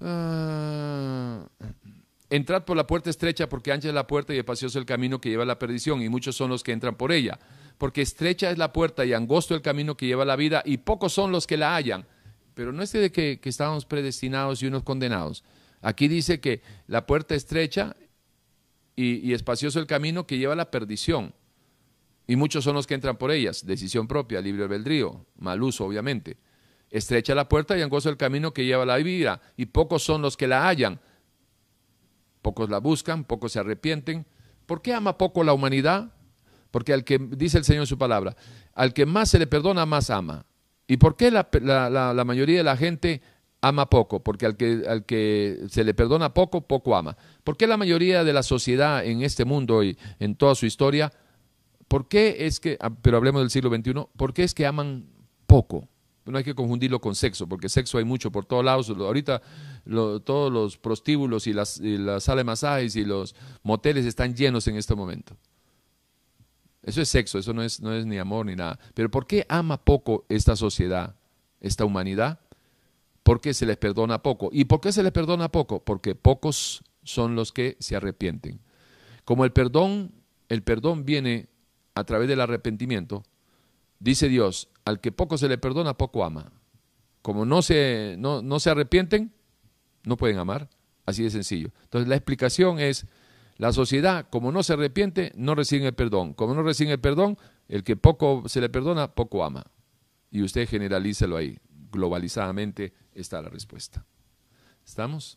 Ah, 0.00 1.48
entrad 2.36 2.64
por 2.64 2.78
la 2.78 2.86
puerta 2.86 3.10
estrecha 3.10 3.46
porque 3.46 3.72
ancha 3.72 3.88
es 3.88 3.94
la 3.94 4.06
puerta 4.06 4.34
y 4.34 4.38
espacioso 4.38 4.78
el 4.78 4.86
camino 4.86 5.20
que 5.20 5.28
lleva 5.28 5.42
a 5.42 5.46
la 5.46 5.58
perdición 5.58 6.00
y 6.00 6.08
muchos 6.08 6.34
son 6.34 6.48
los 6.48 6.62
que 6.62 6.72
entran 6.72 6.96
por 6.96 7.12
ella. 7.12 7.38
Porque 7.76 8.00
estrecha 8.00 8.50
es 8.50 8.56
la 8.56 8.72
puerta 8.72 9.04
y 9.04 9.12
angosto 9.12 9.54
el 9.54 9.60
camino 9.60 9.98
que 9.98 10.06
lleva 10.06 10.22
a 10.22 10.26
la 10.26 10.36
vida 10.36 10.62
y 10.64 10.78
pocos 10.78 11.12
son 11.12 11.30
los 11.30 11.46
que 11.46 11.58
la 11.58 11.76
hallan. 11.76 12.06
Pero 12.54 12.72
no 12.72 12.82
es 12.82 12.92
de 12.92 13.12
que, 13.12 13.38
que 13.38 13.48
estábamos 13.50 13.84
predestinados 13.84 14.62
y 14.62 14.66
unos 14.66 14.82
condenados. 14.82 15.44
Aquí 15.82 16.08
dice 16.08 16.40
que 16.40 16.62
la 16.86 17.06
puerta 17.06 17.34
estrecha 17.34 17.96
y, 18.96 19.16
y 19.28 19.34
espacioso 19.34 19.78
el 19.78 19.86
camino 19.86 20.26
que 20.26 20.38
lleva 20.38 20.54
a 20.54 20.56
la 20.56 20.70
perdición. 20.70 21.34
Y 22.26 22.36
muchos 22.36 22.64
son 22.64 22.74
los 22.74 22.86
que 22.86 22.94
entran 22.94 23.18
por 23.18 23.30
ellas. 23.30 23.66
Decisión 23.66 24.08
propia, 24.08 24.40
libre 24.40 24.62
albedrío, 24.62 25.26
mal 25.36 25.62
uso, 25.62 25.84
obviamente. 25.84 26.38
Estrecha 26.88 27.34
la 27.34 27.48
puerta 27.48 27.76
y 27.76 27.82
angosto 27.82 28.08
el 28.08 28.16
camino 28.16 28.54
que 28.54 28.64
lleva 28.64 28.84
a 28.84 28.86
la 28.86 28.96
vida, 28.96 29.42
y 29.56 29.66
pocos 29.66 30.02
son 30.02 30.22
los 30.22 30.36
que 30.36 30.46
la 30.46 30.66
hallan. 30.66 31.00
Pocos 32.42 32.68
la 32.68 32.78
buscan, 32.78 33.24
pocos 33.24 33.52
se 33.52 33.60
arrepienten. 33.60 34.26
¿Por 34.66 34.82
qué 34.82 34.92
ama 34.92 35.16
poco 35.16 35.44
la 35.44 35.52
humanidad? 35.52 36.12
Porque 36.70 36.92
al 36.92 37.04
que, 37.04 37.18
dice 37.18 37.58
el 37.58 37.64
Señor 37.64 37.82
en 37.82 37.86
su 37.86 37.98
palabra, 37.98 38.36
al 38.74 38.92
que 38.92 39.06
más 39.06 39.30
se 39.30 39.38
le 39.38 39.46
perdona, 39.46 39.86
más 39.86 40.10
ama. 40.10 40.44
¿Y 40.86 40.96
por 40.96 41.16
qué 41.16 41.30
la, 41.30 41.48
la, 41.90 42.24
mayoría 42.24 42.58
de 42.58 42.64
la 42.64 42.76
gente 42.76 43.22
ama 43.60 43.88
poco? 43.88 44.22
Porque 44.22 44.46
al 44.46 44.56
que, 44.56 44.82
al 44.88 45.04
que 45.04 45.60
se 45.68 45.84
le 45.84 45.94
perdona 45.94 46.34
poco, 46.34 46.66
poco 46.66 46.96
ama. 46.96 47.16
¿Por 47.44 47.56
qué 47.56 47.66
la 47.66 47.76
mayoría 47.76 48.24
de 48.24 48.32
la 48.32 48.42
sociedad 48.42 49.04
en 49.04 49.22
este 49.22 49.44
mundo 49.44 49.84
y 49.84 49.96
en 50.18 50.34
toda 50.34 50.54
su 50.54 50.66
historia, 50.66 51.12
por 51.88 52.08
qué 52.08 52.46
es 52.46 52.58
que, 52.58 52.76
ah, 52.80 52.90
pero 53.02 53.18
hablemos 53.18 53.42
del 53.42 53.50
siglo 53.50 53.70
XXI, 53.70 54.06
por 54.16 54.34
qué 54.34 54.44
es 54.44 54.54
que 54.54 54.66
aman 54.66 55.06
poco? 55.46 55.88
No 56.24 56.38
hay 56.38 56.44
que 56.44 56.54
confundirlo 56.54 57.00
con 57.00 57.14
sexo, 57.14 57.48
porque 57.48 57.68
sexo 57.68 57.98
hay 57.98 58.04
mucho 58.04 58.30
por 58.30 58.44
todos 58.44 58.64
lados. 58.64 58.88
Ahorita 58.90 59.42
todos 60.24 60.52
los 60.52 60.78
prostíbulos 60.78 61.46
y 61.46 61.52
las, 61.52 61.80
y 61.80 61.98
las 61.98 62.24
salas 62.24 62.40
de 62.40 62.44
masajes 62.44 62.96
y 62.96 63.04
los 63.04 63.34
moteles 63.62 64.06
están 64.06 64.34
llenos 64.34 64.68
en 64.68 64.76
este 64.76 64.94
momento. 64.94 65.36
Eso 66.82 67.00
es 67.00 67.08
sexo, 67.08 67.38
eso 67.38 67.52
no 67.52 67.62
es, 67.62 67.80
no 67.80 67.92
es 67.92 68.06
ni 68.06 68.18
amor 68.18 68.46
ni 68.46 68.56
nada. 68.56 68.78
Pero 68.94 69.10
¿por 69.10 69.26
qué 69.26 69.46
ama 69.48 69.84
poco 69.84 70.24
esta 70.28 70.56
sociedad, 70.56 71.16
esta 71.60 71.84
humanidad? 71.84 72.40
Porque 73.22 73.54
se 73.54 73.66
les 73.66 73.76
perdona 73.76 74.22
poco. 74.22 74.48
¿Y 74.52 74.64
por 74.64 74.80
qué 74.80 74.92
se 74.92 75.02
les 75.02 75.12
perdona 75.12 75.50
poco? 75.50 75.84
Porque 75.84 76.14
pocos 76.14 76.82
son 77.04 77.36
los 77.36 77.52
que 77.52 77.76
se 77.78 77.96
arrepienten. 77.96 78.60
Como 79.24 79.44
el 79.44 79.52
perdón, 79.52 80.12
el 80.48 80.62
perdón 80.62 81.04
viene 81.04 81.48
a 81.94 82.04
través 82.04 82.28
del 82.28 82.40
arrepentimiento, 82.40 83.22
dice 84.00 84.28
Dios, 84.28 84.68
al 84.84 85.00
que 85.00 85.12
poco 85.12 85.38
se 85.38 85.48
le 85.48 85.58
perdona, 85.58 85.96
poco 85.96 86.24
ama. 86.24 86.52
Como 87.22 87.44
no 87.44 87.62
se, 87.62 88.16
no, 88.18 88.42
no 88.42 88.58
se 88.60 88.70
arrepienten, 88.70 89.32
no 90.04 90.16
pueden 90.16 90.38
amar. 90.38 90.68
Así 91.04 91.22
de 91.22 91.30
sencillo. 91.30 91.70
Entonces 91.84 92.08
la 92.08 92.16
explicación 92.16 92.78
es, 92.78 93.06
la 93.56 93.72
sociedad, 93.72 94.26
como 94.30 94.50
no 94.50 94.62
se 94.62 94.72
arrepiente, 94.72 95.32
no 95.34 95.54
recibe 95.54 95.86
el 95.86 95.94
perdón. 95.94 96.34
Como 96.34 96.54
no 96.54 96.62
recibe 96.62 96.92
el 96.92 97.00
perdón, 97.00 97.38
el 97.68 97.84
que 97.84 97.96
poco 97.96 98.44
se 98.46 98.60
le 98.60 98.68
perdona, 98.68 99.14
poco 99.14 99.44
ama. 99.44 99.66
Y 100.30 100.42
usted 100.42 100.68
generalícelo 100.68 101.36
ahí. 101.36 101.58
Globalizadamente 101.90 102.92
está 103.14 103.42
la 103.42 103.50
respuesta. 103.50 104.04
¿Estamos? 104.84 105.36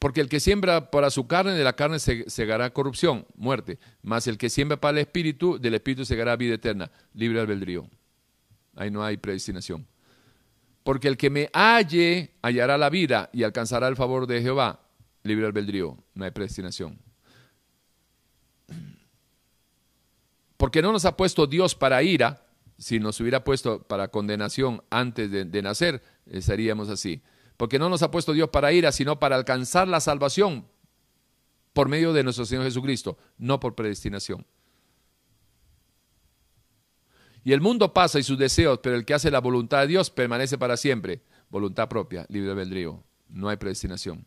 Porque 0.00 0.22
el 0.22 0.30
que 0.30 0.40
siembra 0.40 0.90
para 0.90 1.10
su 1.10 1.26
carne, 1.26 1.52
de 1.52 1.62
la 1.62 1.74
carne 1.74 1.98
segará 1.98 2.70
corrupción, 2.72 3.26
muerte. 3.36 3.78
Mas 4.02 4.26
el 4.26 4.38
que 4.38 4.48
siembra 4.48 4.80
para 4.80 4.92
el 4.92 4.98
espíritu, 4.98 5.58
del 5.58 5.74
espíritu 5.74 6.06
segará 6.06 6.36
vida 6.36 6.54
eterna, 6.54 6.90
libre 7.12 7.38
albedrío. 7.38 7.86
Ahí 8.76 8.90
no 8.90 9.04
hay 9.04 9.18
predestinación. 9.18 9.86
Porque 10.84 11.06
el 11.06 11.18
que 11.18 11.28
me 11.28 11.50
halle 11.52 12.32
hallará 12.40 12.78
la 12.78 12.88
vida 12.88 13.28
y 13.34 13.42
alcanzará 13.42 13.88
el 13.88 13.96
favor 13.96 14.26
de 14.26 14.40
Jehová, 14.40 14.80
libre 15.22 15.44
albedrío. 15.44 15.98
No 16.14 16.24
hay 16.24 16.30
predestinación. 16.30 16.98
Porque 20.56 20.80
no 20.80 20.92
nos 20.92 21.04
ha 21.04 21.14
puesto 21.14 21.46
Dios 21.46 21.74
para 21.74 22.02
ira, 22.02 22.46
si 22.78 22.98
nos 23.00 23.20
hubiera 23.20 23.44
puesto 23.44 23.82
para 23.82 24.08
condenación 24.08 24.82
antes 24.88 25.30
de, 25.30 25.44
de 25.44 25.60
nacer, 25.60 26.02
estaríamos 26.24 26.88
así 26.88 27.22
porque 27.60 27.78
no 27.78 27.90
nos 27.90 28.02
ha 28.02 28.10
puesto 28.10 28.32
Dios 28.32 28.48
para 28.48 28.72
ira, 28.72 28.90
sino 28.90 29.18
para 29.18 29.36
alcanzar 29.36 29.86
la 29.86 30.00
salvación 30.00 30.64
por 31.74 31.90
medio 31.90 32.14
de 32.14 32.24
nuestro 32.24 32.46
Señor 32.46 32.64
Jesucristo, 32.64 33.18
no 33.36 33.60
por 33.60 33.74
predestinación. 33.74 34.46
Y 37.44 37.52
el 37.52 37.60
mundo 37.60 37.92
pasa 37.92 38.18
y 38.18 38.22
sus 38.22 38.38
deseos, 38.38 38.80
pero 38.82 38.96
el 38.96 39.04
que 39.04 39.12
hace 39.12 39.30
la 39.30 39.40
voluntad 39.40 39.82
de 39.82 39.88
Dios 39.88 40.08
permanece 40.08 40.56
para 40.56 40.78
siempre. 40.78 41.20
Voluntad 41.50 41.90
propia, 41.90 42.24
libre 42.30 42.52
albedrío. 42.52 43.04
No 43.28 43.50
hay 43.50 43.58
predestinación. 43.58 44.24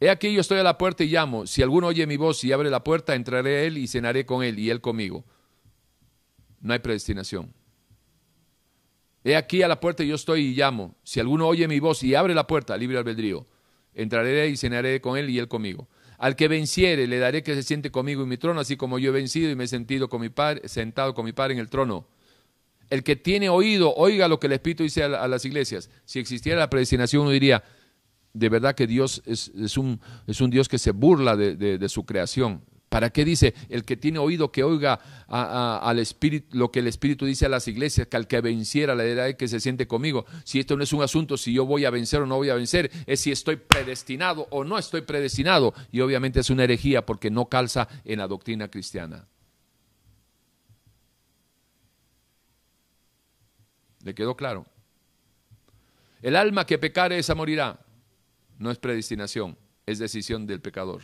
He 0.00 0.08
aquí 0.08 0.32
yo 0.32 0.40
estoy 0.40 0.60
a 0.60 0.62
la 0.62 0.78
puerta 0.78 1.04
y 1.04 1.08
llamo. 1.08 1.46
Si 1.46 1.60
alguno 1.60 1.88
oye 1.88 2.06
mi 2.06 2.16
voz 2.16 2.42
y 2.42 2.52
abre 2.52 2.70
la 2.70 2.82
puerta, 2.82 3.14
entraré 3.14 3.58
a 3.58 3.62
él 3.64 3.76
y 3.76 3.86
cenaré 3.86 4.24
con 4.24 4.42
él 4.42 4.58
y 4.58 4.70
él 4.70 4.80
conmigo. 4.80 5.26
No 6.62 6.72
hay 6.72 6.78
predestinación. 6.78 7.59
He 9.22 9.36
aquí 9.36 9.62
a 9.62 9.68
la 9.68 9.80
puerta 9.80 10.02
yo 10.02 10.14
estoy 10.14 10.46
y 10.46 10.54
llamo. 10.54 10.96
Si 11.02 11.20
alguno 11.20 11.46
oye 11.46 11.68
mi 11.68 11.78
voz 11.78 12.02
y 12.02 12.14
abre 12.14 12.34
la 12.34 12.46
puerta, 12.46 12.76
libre 12.76 12.98
albedrío, 12.98 13.46
entraré 13.94 14.48
y 14.48 14.56
cenaré 14.56 15.00
con 15.00 15.18
él 15.18 15.28
y 15.28 15.38
él 15.38 15.48
conmigo. 15.48 15.88
Al 16.18 16.36
que 16.36 16.48
venciere, 16.48 17.06
le 17.06 17.18
daré 17.18 17.42
que 17.42 17.54
se 17.54 17.62
siente 17.62 17.90
conmigo 17.90 18.22
en 18.22 18.28
mi 18.28 18.36
trono, 18.36 18.60
así 18.60 18.76
como 18.76 18.98
yo 18.98 19.10
he 19.10 19.12
vencido 19.12 19.50
y 19.50 19.56
me 19.56 19.64
he 19.64 19.68
sentido 19.68 20.08
con 20.08 20.20
mi 20.20 20.28
padre, 20.28 20.68
sentado 20.68 21.14
con 21.14 21.24
mi 21.24 21.32
Padre 21.32 21.54
en 21.54 21.60
el 21.60 21.68
trono. 21.68 22.06
El 22.88 23.02
que 23.04 23.16
tiene 23.16 23.48
oído, 23.48 23.94
oiga 23.94 24.26
lo 24.28 24.40
que 24.40 24.46
el 24.46 24.54
Espíritu 24.54 24.82
dice 24.82 25.04
a, 25.04 25.28
las 25.28 25.44
iglesias. 25.44 25.90
Si 26.04 26.18
existiera 26.18 26.58
la 26.58 26.68
predestinación, 26.68 27.22
uno 27.22 27.30
diría, 27.30 27.62
de 28.32 28.48
verdad 28.48 28.74
que 28.74 28.86
Dios 28.86 29.22
es, 29.26 29.48
un, 29.76 30.00
es 30.26 30.40
un, 30.40 30.50
Dios 30.50 30.68
que 30.68 30.78
se 30.78 30.90
burla 30.90 31.36
de 31.36 31.88
su 31.88 32.04
creación. 32.04 32.62
¿Para 32.90 33.10
qué 33.10 33.24
dice 33.24 33.54
el 33.68 33.84
que 33.84 33.96
tiene 33.96 34.18
oído 34.18 34.50
que 34.50 34.64
oiga 34.64 34.98
al 35.28 36.00
Espíritu, 36.00 36.58
lo 36.58 36.72
que 36.72 36.80
el 36.80 36.88
Espíritu 36.88 37.24
dice 37.24 37.46
a 37.46 37.48
las 37.48 37.68
iglesias, 37.68 38.08
que 38.08 38.16
al 38.16 38.26
que 38.26 38.40
venciera 38.40 38.96
la 38.96 39.04
edad 39.04 39.32
que 39.36 39.46
se 39.46 39.60
siente 39.60 39.86
conmigo? 39.86 40.26
Si 40.42 40.58
esto 40.58 40.76
no 40.76 40.82
es 40.82 40.92
un 40.92 41.00
asunto 41.00 41.36
si 41.36 41.52
yo 41.52 41.64
voy 41.64 41.84
a 41.84 41.90
vencer 41.90 42.20
o 42.20 42.26
no 42.26 42.34
voy 42.34 42.50
a 42.50 42.56
vencer, 42.56 42.90
es 43.06 43.20
si 43.20 43.30
estoy 43.30 43.54
predestinado 43.54 44.48
o 44.50 44.64
no 44.64 44.76
estoy 44.76 45.02
predestinado. 45.02 45.72
Y 45.92 46.00
obviamente 46.00 46.40
es 46.40 46.50
una 46.50 46.64
herejía 46.64 47.06
porque 47.06 47.30
no 47.30 47.48
calza 47.48 47.86
en 48.04 48.18
la 48.18 48.26
doctrina 48.26 48.68
cristiana. 48.68 49.28
¿Le 54.02 54.16
quedó 54.16 54.36
claro? 54.36 54.66
El 56.22 56.34
alma 56.34 56.66
que 56.66 56.76
pecare, 56.76 57.18
esa 57.18 57.36
morirá. 57.36 57.86
No 58.58 58.72
es 58.72 58.78
predestinación, 58.78 59.56
es 59.86 60.00
decisión 60.00 60.44
del 60.48 60.60
pecador. 60.60 61.02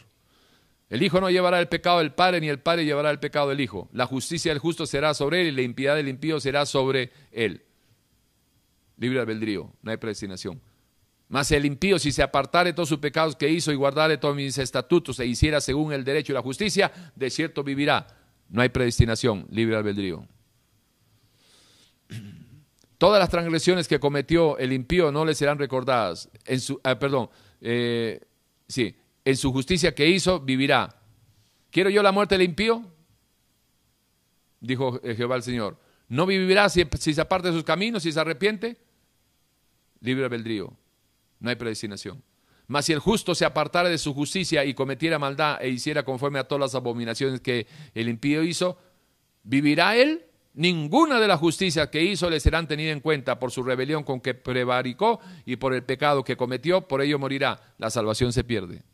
El 0.88 1.02
Hijo 1.02 1.20
no 1.20 1.30
llevará 1.30 1.58
el 1.58 1.68
pecado 1.68 1.98
del 1.98 2.12
Padre, 2.12 2.40
ni 2.40 2.48
el 2.48 2.60
Padre 2.60 2.84
llevará 2.84 3.10
el 3.10 3.18
pecado 3.18 3.48
del 3.48 3.60
Hijo. 3.60 3.88
La 3.92 4.06
justicia 4.06 4.52
del 4.52 4.60
justo 4.60 4.86
será 4.86 5.14
sobre 5.14 5.42
él 5.42 5.48
y 5.48 5.52
la 5.52 5.62
impiedad 5.62 5.96
del 5.96 6.08
impío 6.08 6.38
será 6.38 6.64
sobre 6.64 7.10
él. 7.32 7.64
Libre 8.96 9.18
albedrío, 9.18 9.72
no 9.82 9.90
hay 9.90 9.96
predestinación. 9.96 10.60
Mas 11.28 11.50
el 11.50 11.64
impío, 11.64 11.98
si 11.98 12.12
se 12.12 12.22
apartare 12.22 12.72
todos 12.72 12.88
sus 12.88 12.98
pecados 12.98 13.34
que 13.34 13.48
hizo 13.48 13.72
y 13.72 13.74
guardare 13.74 14.16
todos 14.16 14.36
mis 14.36 14.56
estatutos 14.58 15.18
e 15.18 15.26
hiciera 15.26 15.60
según 15.60 15.92
el 15.92 16.04
derecho 16.04 16.32
y 16.32 16.34
la 16.34 16.42
justicia, 16.42 16.92
de 17.16 17.30
cierto 17.30 17.64
vivirá. 17.64 18.06
No 18.48 18.62
hay 18.62 18.68
predestinación, 18.68 19.46
libre 19.50 19.74
albedrío. 19.76 20.24
Todas 22.98 23.18
las 23.18 23.28
transgresiones 23.28 23.88
que 23.88 23.98
cometió 23.98 24.56
el 24.56 24.72
impío 24.72 25.10
no 25.10 25.24
le 25.24 25.34
serán 25.34 25.58
recordadas. 25.58 26.30
En 26.44 26.60
su, 26.60 26.80
ah, 26.84 26.96
perdón, 26.96 27.28
eh, 27.60 28.20
sí, 28.68 28.96
en 29.27 29.36
su 29.36 29.53
justicia 29.53 29.93
que 29.93 30.09
hizo, 30.09 30.39
vivirá. 30.39 31.03
¿Quiero 31.73 31.90
yo 31.90 32.01
la 32.01 32.12
muerte 32.12 32.36
del 32.36 32.47
impío? 32.47 32.85
Dijo 34.61 35.01
Jehová 35.03 35.35
el 35.35 35.43
Señor. 35.43 35.77
¿No 36.09 36.27
vivirá 36.27 36.69
si, 36.69 36.86
se 36.97 37.20
aparte 37.20 37.48
de 37.48 37.55
sus 37.55 37.65
caminos, 37.65 38.05
si 38.05 38.12
se 38.12 38.20
arrepiente? 38.20 38.77
Libre 40.01 40.27
albedrío. 40.27 40.73
No 41.40 41.51
hay 41.51 41.57
predestinación. 41.57 42.23
Mas 42.69 42.85
si 42.85 42.93
el 42.93 43.01
justo 43.01 43.35
se 43.35 43.44
apartara 43.44 43.89
de 43.89 43.98
su 43.98 44.15
justicia 44.15 44.65
y 44.65 44.74
cometiera 44.74 45.19
maldad 45.19 45.59
e 45.61 45.70
hiciera 45.70 46.05
conforme 46.05 46.39
a 46.39 46.44
todas 46.44 46.61
las 46.61 46.74
abominaciones 46.77 47.40
que 47.40 47.66
el 47.94 48.09
impío 48.09 48.44
hizo, 48.44 48.78
¿vivirá 49.43 49.97
él? 49.97 50.24
Ninguna 50.55 51.19
de 51.19 51.27
las 51.27 51.40
justicias 51.40 51.89
que 51.89 52.01
hizo 52.01 52.31
le 52.31 52.39
serán 52.39 52.69
tenidas 52.69 52.93
en 52.93 53.01
cuenta 53.01 53.40
por 53.40 53.51
su 53.51 53.65
rebelión 53.65 54.05
con 54.05 54.20
que 54.20 54.35
prevaricó 54.35 55.19
y 55.44 55.57
por 55.57 55.74
el 55.74 55.82
pecado 55.82 56.23
que 56.23 56.36
cometió, 56.36 56.86
por 56.86 57.03
ello 57.03 57.19
morirá. 57.19 57.74
La 57.77 57.90
salvación 57.90 58.32
se 58.32 58.44
pierde. 58.44 58.85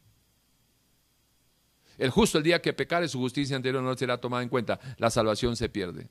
El 1.98 2.10
justo 2.10 2.38
el 2.38 2.44
día 2.44 2.62
que 2.62 2.72
pecare 2.72 3.08
su 3.08 3.18
justicia 3.18 3.56
anterior 3.56 3.82
no 3.82 3.96
será 3.96 4.18
tomada 4.18 4.42
en 4.42 4.48
cuenta. 4.48 4.78
La 4.98 5.10
salvación 5.10 5.56
se 5.56 5.68
pierde. 5.68 6.08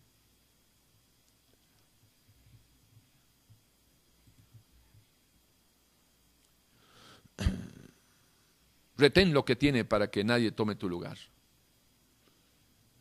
Retén 8.97 9.33
lo 9.33 9.43
que 9.43 9.55
tiene 9.55 9.83
para 9.83 10.11
que 10.11 10.23
nadie 10.23 10.51
tome 10.51 10.75
tu 10.75 10.87
lugar. 10.87 11.17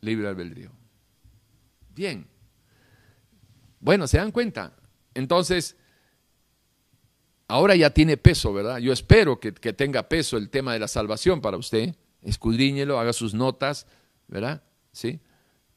Libre 0.01 0.27
albedrío. 0.27 0.71
Bien. 1.93 2.25
Bueno, 3.79 4.07
¿se 4.07 4.17
dan 4.17 4.31
cuenta? 4.31 4.73
Entonces, 5.13 5.75
ahora 7.47 7.75
ya 7.75 7.91
tiene 7.91 8.17
peso, 8.17 8.53
¿verdad? 8.53 8.79
Yo 8.79 8.93
espero 8.93 9.39
que, 9.39 9.51
tenga 9.51 10.07
peso 10.09 10.37
el 10.37 10.49
tema 10.49 10.73
de 10.73 10.79
la 10.79 10.87
salvación 10.87 11.41
para 11.41 11.57
usted. 11.57 11.95
Escudriñelo, 12.21 12.99
haga 12.99 13.13
sus 13.13 13.33
notas, 13.33 13.87
¿verdad? 14.27 14.63
¿Sí? 14.91 15.19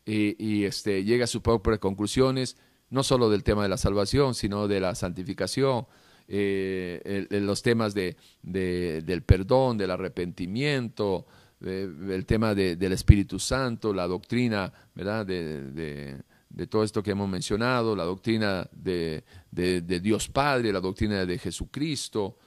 Y, 0.07 0.65
este, 0.65 1.05
llegue 1.05 1.23
a 1.23 1.27
sus 1.27 1.41
propias 1.41 1.79
conclusiones, 1.79 2.57
no 2.91 3.03
solo 3.03 3.31
del 3.31 3.43
tema 3.43 3.62
de 3.62 3.71
la 3.71 3.79
salvación, 3.79 4.35
sino 4.35 4.69
de 4.69 4.81
la 4.81 4.95
santificación, 4.95 5.87
eh, 6.29 7.27
los 7.31 7.62
temas 7.62 7.95
de, 7.95 8.16
del 8.43 9.23
perdón, 9.23 9.79
del 9.79 9.91
arrepentimiento, 9.91 11.27
el 11.61 12.27
tema 12.27 12.55
del 12.55 12.93
Espíritu 12.93 13.39
Santo, 13.39 13.95
la 13.95 14.07
doctrina, 14.07 14.71
¿verdad? 14.95 15.25
de 15.25 16.21
de 16.55 16.69
todo 16.69 16.85
esto 16.85 17.03
que 17.03 17.11
hemos 17.11 17.29
mencionado, 17.29 17.97
la 17.97 18.05
doctrina 18.05 18.69
de, 18.71 19.25
Dios 19.51 20.29
Padre, 20.29 20.73
la 20.73 20.81
doctrina 20.81 21.27
de 21.27 21.39
Jesucristo, 21.39 22.39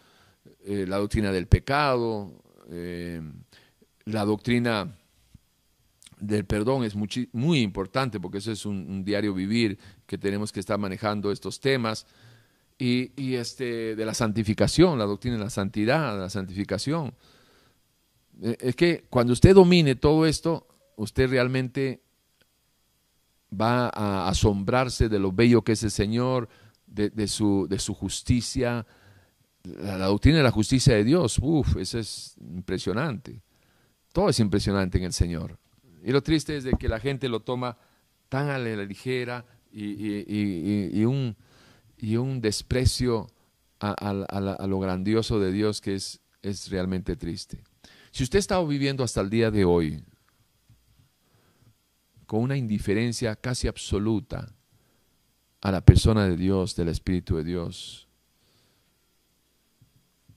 eh, 0.64 0.86
la 0.88 0.98
doctrina 0.98 1.32
del 1.32 1.48
pecado, 1.48 2.41
eh, 2.69 3.22
la 4.07 4.23
doctrina 4.23 4.95
del 6.19 6.45
perdón 6.45 6.84
es 6.84 6.95
muy, 6.95 7.59
importante 7.59 8.19
porque 8.19 8.39
eso 8.39 8.51
es 8.51 8.65
un, 8.65 9.03
diario 9.03 9.34
vivir 9.34 9.77
que 10.05 10.17
tenemos 10.17 10.51
que 10.51 10.59
estar 10.59 10.79
manejando 10.79 11.31
estos 11.31 11.59
temas. 11.59 12.05
Y, 12.79 13.35
este, 13.35 13.95
de 13.95 14.05
la 14.05 14.13
santificación, 14.13 14.99
la 14.99 15.05
doctrina 15.05 15.35
de 15.35 15.43
la 15.43 15.49
santidad, 15.49 16.17
la 16.17 16.29
santificación. 16.29 17.13
Eh, 18.41 18.55
es 18.59 18.75
que 18.75 19.05
cuando 19.09 19.34
usted 19.34 19.55
domine 19.55 19.95
todo 19.95 20.27
esto, 20.27 20.67
usted 20.95 21.27
realmente 21.27 22.03
va 23.51 23.89
a 23.89 24.29
asombrarse 24.29 25.09
de 25.09 25.17
lo 25.17 25.31
bello 25.31 25.63
que 25.63 25.71
es 25.71 25.84
el 25.84 25.91
Señor, 25.91 26.49
de, 26.85 27.27
su, 27.27 27.67
de 27.67 27.79
su 27.79 27.95
justicia. 27.95 28.85
La, 29.63 30.05
doctrina 30.05 30.38
de 30.38 30.43
la 30.43 30.51
justicia 30.51 30.93
de 30.95 31.03
Dios, 31.03 31.39
uff, 31.41 31.77
eso 31.77 31.97
es 31.97 32.35
impresionante. 32.39 33.41
Todo 34.18 34.30
es 34.30 34.39
impresionante 34.39 34.98
en 34.98 35.03
el 35.03 35.14
Señor. 35.14 35.60
Y 36.03 36.11
lo 36.11 36.23
triste 36.23 36.57
es 36.57 36.64
de 36.64 36.72
que 36.72 36.89
la 36.89 36.99
gente 36.99 37.30
lo 37.30 37.41
toma 37.41 37.77
tan 38.30 38.49
a 38.49 38.57
la 38.57 38.84
ligera 38.84 39.45
y, 39.72 41.06
un, 41.06 41.35
y 41.99 42.15
un 42.15 42.41
desprecio 42.41 43.27
a, 43.80 44.65
lo 44.68 44.80
grandioso 44.80 45.39
de 45.39 45.52
Dios 45.52 45.81
que 45.81 45.94
es, 45.94 46.19
es 46.41 46.72
realmente 46.72 47.15
triste. 47.15 47.61
Si 48.10 48.23
usted 48.23 48.38
ha 48.38 48.39
estado 48.39 48.65
viviendo 48.65 49.03
hasta 49.03 49.22
el 49.22 49.30
día 49.30 49.52
de 49.52 49.65
hoy 49.65 50.03
con 52.26 52.41
una 52.41 52.57
indiferencia 52.57 53.35
casi 53.35 53.68
absoluta 53.68 54.52
a 55.61 55.72
la 55.72 55.81
persona 55.81 56.26
de 56.27 56.38
Dios, 56.38 56.76
del 56.76 56.88
Espíritu 56.88 57.35
de 57.35 57.44
Dios. 57.44 58.07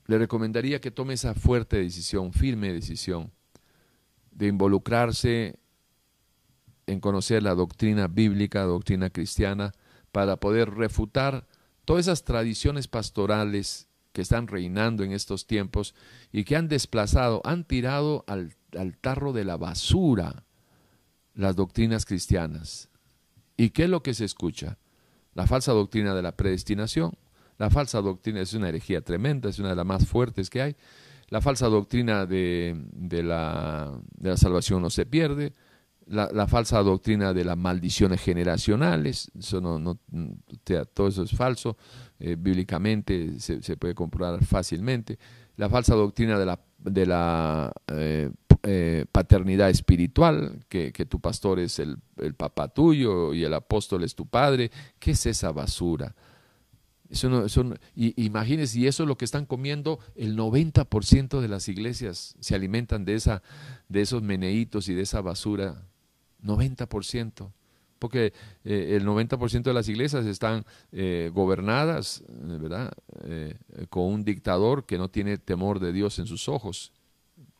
Le 0.05 0.19
recomendaría 0.19 0.79
que 0.79 0.91
tome 0.91 1.15
esa 1.15 1.33
fuerte 1.33 1.77
decisión, 1.77 2.31
firme 2.31 2.71
decisión, 2.71 3.31
de 4.31 4.47
involucrarse 4.47 5.59
en 6.87 6.99
conocer 6.99 7.43
la 7.43 7.55
doctrina 7.55 8.07
bíblica, 8.07 8.63
doctrina 8.63 9.09
cristiana, 9.09 9.71
para 10.11 10.37
poder 10.37 10.71
refutar 10.71 11.47
todas 11.85 12.05
esas 12.05 12.23
tradiciones 12.23 12.87
pastorales 12.87 13.87
que 14.13 14.21
están 14.21 14.47
reinando 14.47 15.03
en 15.03 15.13
estos 15.13 15.47
tiempos 15.47 15.95
y 16.31 16.43
que 16.43 16.55
han 16.55 16.67
desplazado, 16.67 17.41
han 17.45 17.63
tirado 17.63 18.25
al, 18.27 18.55
al 18.77 18.97
tarro 18.97 19.31
de 19.31 19.45
la 19.45 19.57
basura 19.57 20.43
las 21.33 21.55
doctrinas 21.55 22.05
cristianas. 22.05 22.89
¿Y 23.55 23.69
qué 23.69 23.83
es 23.83 23.89
lo 23.89 24.03
que 24.03 24.13
se 24.13 24.25
escucha? 24.25 24.77
La 25.33 25.47
falsa 25.47 25.71
doctrina 25.71 26.13
de 26.13 26.21
la 26.21 26.35
predestinación. 26.35 27.17
La 27.57 27.69
falsa 27.69 28.01
doctrina 28.01 28.41
es 28.41 28.53
una 28.53 28.69
herejía 28.69 29.01
tremenda, 29.01 29.49
es 29.49 29.59
una 29.59 29.69
de 29.69 29.75
las 29.75 29.85
más 29.85 30.07
fuertes 30.07 30.49
que 30.49 30.61
hay. 30.61 30.75
La 31.31 31.39
falsa 31.39 31.67
doctrina 31.67 32.25
de, 32.25 32.75
la, 33.23 34.01
salvación 34.35 34.81
no 34.81 34.89
se 34.89 35.05
pierde. 35.05 35.53
La, 36.05 36.45
falsa 36.45 36.83
doctrina 36.83 37.33
de 37.33 37.45
las 37.45 37.57
maldiciones 37.57 38.21
generacionales, 38.21 39.31
eso 39.39 39.61
no, 39.61 39.79
no, 39.79 39.97
todo 40.93 41.07
eso 41.07 41.23
es 41.23 41.31
falso, 41.31 41.77
eh, 42.19 42.35
bíblicamente 42.37 43.39
se, 43.39 43.77
puede 43.77 43.95
comprobar 43.95 44.43
fácilmente. 44.43 45.17
La 45.55 45.69
falsa 45.69 45.95
doctrina 45.95 46.37
de 46.37 46.45
la, 46.45 46.59
de 46.79 47.05
la 47.05 47.71
eh, 47.87 48.29
eh, 48.63 49.05
paternidad 49.09 49.69
espiritual, 49.69 50.65
que, 50.67 50.91
tu 51.09 51.21
pastor 51.21 51.59
es 51.59 51.79
el, 51.79 51.97
papá 52.35 52.67
tuyo 52.67 53.33
y 53.33 53.45
el 53.45 53.53
apóstol 53.53 54.03
es 54.03 54.15
tu 54.15 54.25
padre. 54.25 54.69
¿Qué 54.99 55.11
es 55.11 55.25
esa 55.25 55.53
basura? 55.53 56.13
Y, 57.95 58.25
imagínense, 58.25 58.79
y 58.79 58.87
eso 58.87 59.03
es 59.03 59.07
lo 59.07 59.17
que 59.17 59.25
están 59.25 59.45
comiendo 59.45 59.99
el 60.15 60.37
90% 60.37 61.39
de 61.41 61.47
las 61.47 61.67
iglesias, 61.67 62.35
se 62.39 62.55
alimentan 62.55 63.05
de, 63.05 63.15
esa, 63.15 63.41
de 63.89 64.01
esos 64.01 64.21
meneitos 64.21 64.87
y 64.89 64.93
de 64.93 65.03
esa 65.03 65.21
basura. 65.21 65.87
90%. 66.43 67.51
Porque 67.99 68.33
eh, 68.63 68.97
el 68.97 69.05
90% 69.05 69.63
de 69.63 69.73
las 69.73 69.87
iglesias 69.87 70.25
están 70.25 70.65
eh, 70.91 71.29
gobernadas, 71.33 72.23
¿verdad? 72.27 72.91
con 73.89 74.05
un 74.05 74.23
dictador 74.23 74.85
que 74.85 74.97
no 74.97 75.09
tiene 75.09 75.37
temor 75.37 75.79
de 75.79 75.93
Dios 75.93 76.17
en 76.17 76.25
sus 76.25 76.49
ojos 76.49 76.91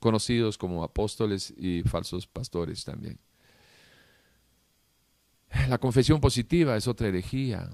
conocidos 0.01 0.57
como 0.57 0.83
apóstoles 0.83 1.53
y 1.55 1.83
falsos 1.83 2.25
pastores 2.25 2.83
también. 2.83 3.19
La 5.69 5.77
confesión 5.77 6.19
positiva 6.19 6.75
es 6.75 6.87
otra 6.87 7.07
herejía. 7.07 7.69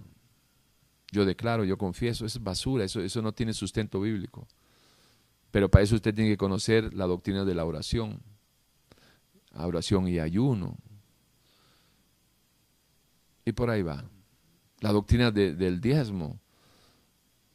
Yo 1.11 1.25
declaro, 1.25 1.63
yo 1.63 1.77
confieso, 1.77 2.25
es 2.25 2.41
basura, 2.41 2.83
eso, 2.83 3.01
eso 3.01 3.21
no 3.21 3.33
tiene 3.33 3.53
sustento 3.53 4.01
bíblico. 4.01 4.47
Pero 5.51 5.69
para 5.69 5.83
eso 5.83 5.95
usted 5.95 6.13
tiene 6.13 6.29
que 6.29 6.37
conocer 6.37 6.93
la 6.93 7.05
doctrina 7.05 7.45
de 7.45 7.55
la 7.55 7.65
oración, 7.65 8.21
oración 9.53 10.07
y 10.07 10.19
ayuno. 10.19 10.77
Y 13.45 13.53
por 13.53 13.69
ahí 13.69 13.81
va. 13.81 14.03
La 14.81 14.91
doctrina 14.91 15.31
del 15.31 15.79
diezmo, 15.79 16.39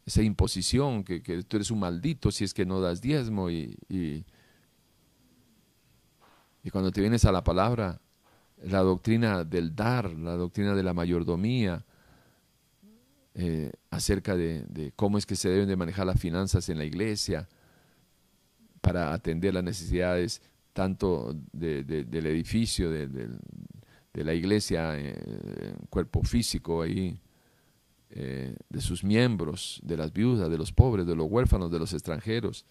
esa 0.06 0.22
imposición, 0.22 1.04
que, 1.04 1.20
tú 1.20 1.56
eres 1.56 1.70
un 1.70 1.80
maldito 1.80 2.30
si 2.30 2.44
es 2.44 2.54
que 2.54 2.64
no 2.64 2.80
das 2.80 3.00
diezmo 3.00 3.50
y 3.50 3.76
y 6.62 6.70
cuando 6.70 6.92
te 6.92 7.00
vienes 7.00 7.24
a 7.24 7.32
la 7.32 7.42
palabra, 7.42 8.00
la 8.62 8.80
doctrina 8.80 9.44
del 9.44 9.74
dar, 9.74 10.12
la 10.12 10.36
doctrina 10.36 10.74
de 10.74 10.82
la 10.82 10.94
mayordomía, 10.94 11.84
eh, 13.34 13.72
acerca 13.90 14.36
de, 14.36 14.92
cómo 14.96 15.18
es 15.18 15.26
que 15.26 15.36
se 15.36 15.48
deben 15.48 15.68
de 15.68 15.76
manejar 15.76 16.06
las 16.06 16.20
finanzas 16.20 16.68
en 16.68 16.78
la 16.78 16.84
iglesia 16.84 17.48
para 18.80 19.12
atender 19.12 19.54
las 19.54 19.64
necesidades 19.64 20.42
tanto 20.72 21.34
del 21.52 22.26
edificio, 22.26 22.90
de, 22.90 23.28
la 24.14 24.34
iglesia, 24.34 24.98
eh, 24.98 25.74
cuerpo 25.90 26.22
físico 26.22 26.82
ahí, 26.82 27.18
eh, 28.14 28.54
de 28.68 28.80
sus 28.82 29.04
miembros, 29.04 29.80
de 29.82 29.96
las 29.96 30.12
viudas, 30.12 30.50
de 30.50 30.59
los 30.59 30.70
pobres, 30.70 31.06
de 31.06 31.16
los 31.16 31.26
huérfanos, 31.30 31.70
de 31.70 31.78
los 31.78 31.94
extranjeros. 31.94 32.66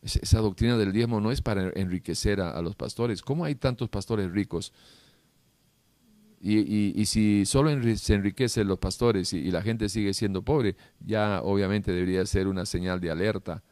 Esa 0.00 0.38
doctrina 0.38 0.78
del 0.78 0.92
diezmo 0.92 1.20
no 1.20 1.30
es 1.30 1.42
para 1.42 1.70
enriquecer 1.74 2.40
a, 2.40 2.60
los 2.62 2.74
pastores. 2.74 3.20
¿Cómo 3.20 3.44
hay 3.44 3.54
tantos 3.54 3.90
pastores 3.90 4.30
ricos? 4.30 4.72
Y, 6.46 7.06
si 7.06 7.46
solo 7.46 7.70
se 7.96 8.14
enriquecen 8.14 8.68
los 8.68 8.78
pastores 8.78 9.32
y, 9.32 9.50
la 9.50 9.62
gente 9.62 9.88
sigue 9.88 10.12
siendo 10.12 10.42
pobre, 10.42 10.76
ya 11.00 11.40
obviamente 11.42 11.90
debería 11.90 12.26
ser 12.26 12.48
una 12.48 12.66
señal 12.66 13.00
de 13.00 13.10
alerta. 13.10 13.62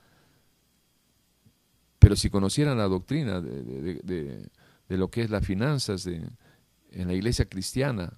Pero 1.98 2.16
si 2.16 2.30
conocieran 2.30 2.78
la 2.78 2.88
doctrina 2.88 3.40
de, 3.40 4.48
lo 4.88 5.10
que 5.10 5.22
es 5.22 5.30
las 5.30 5.44
finanzas 5.44 6.06
en 6.06 7.06
la 7.06 7.12
iglesia 7.12 7.44
cristiana, 7.44 8.12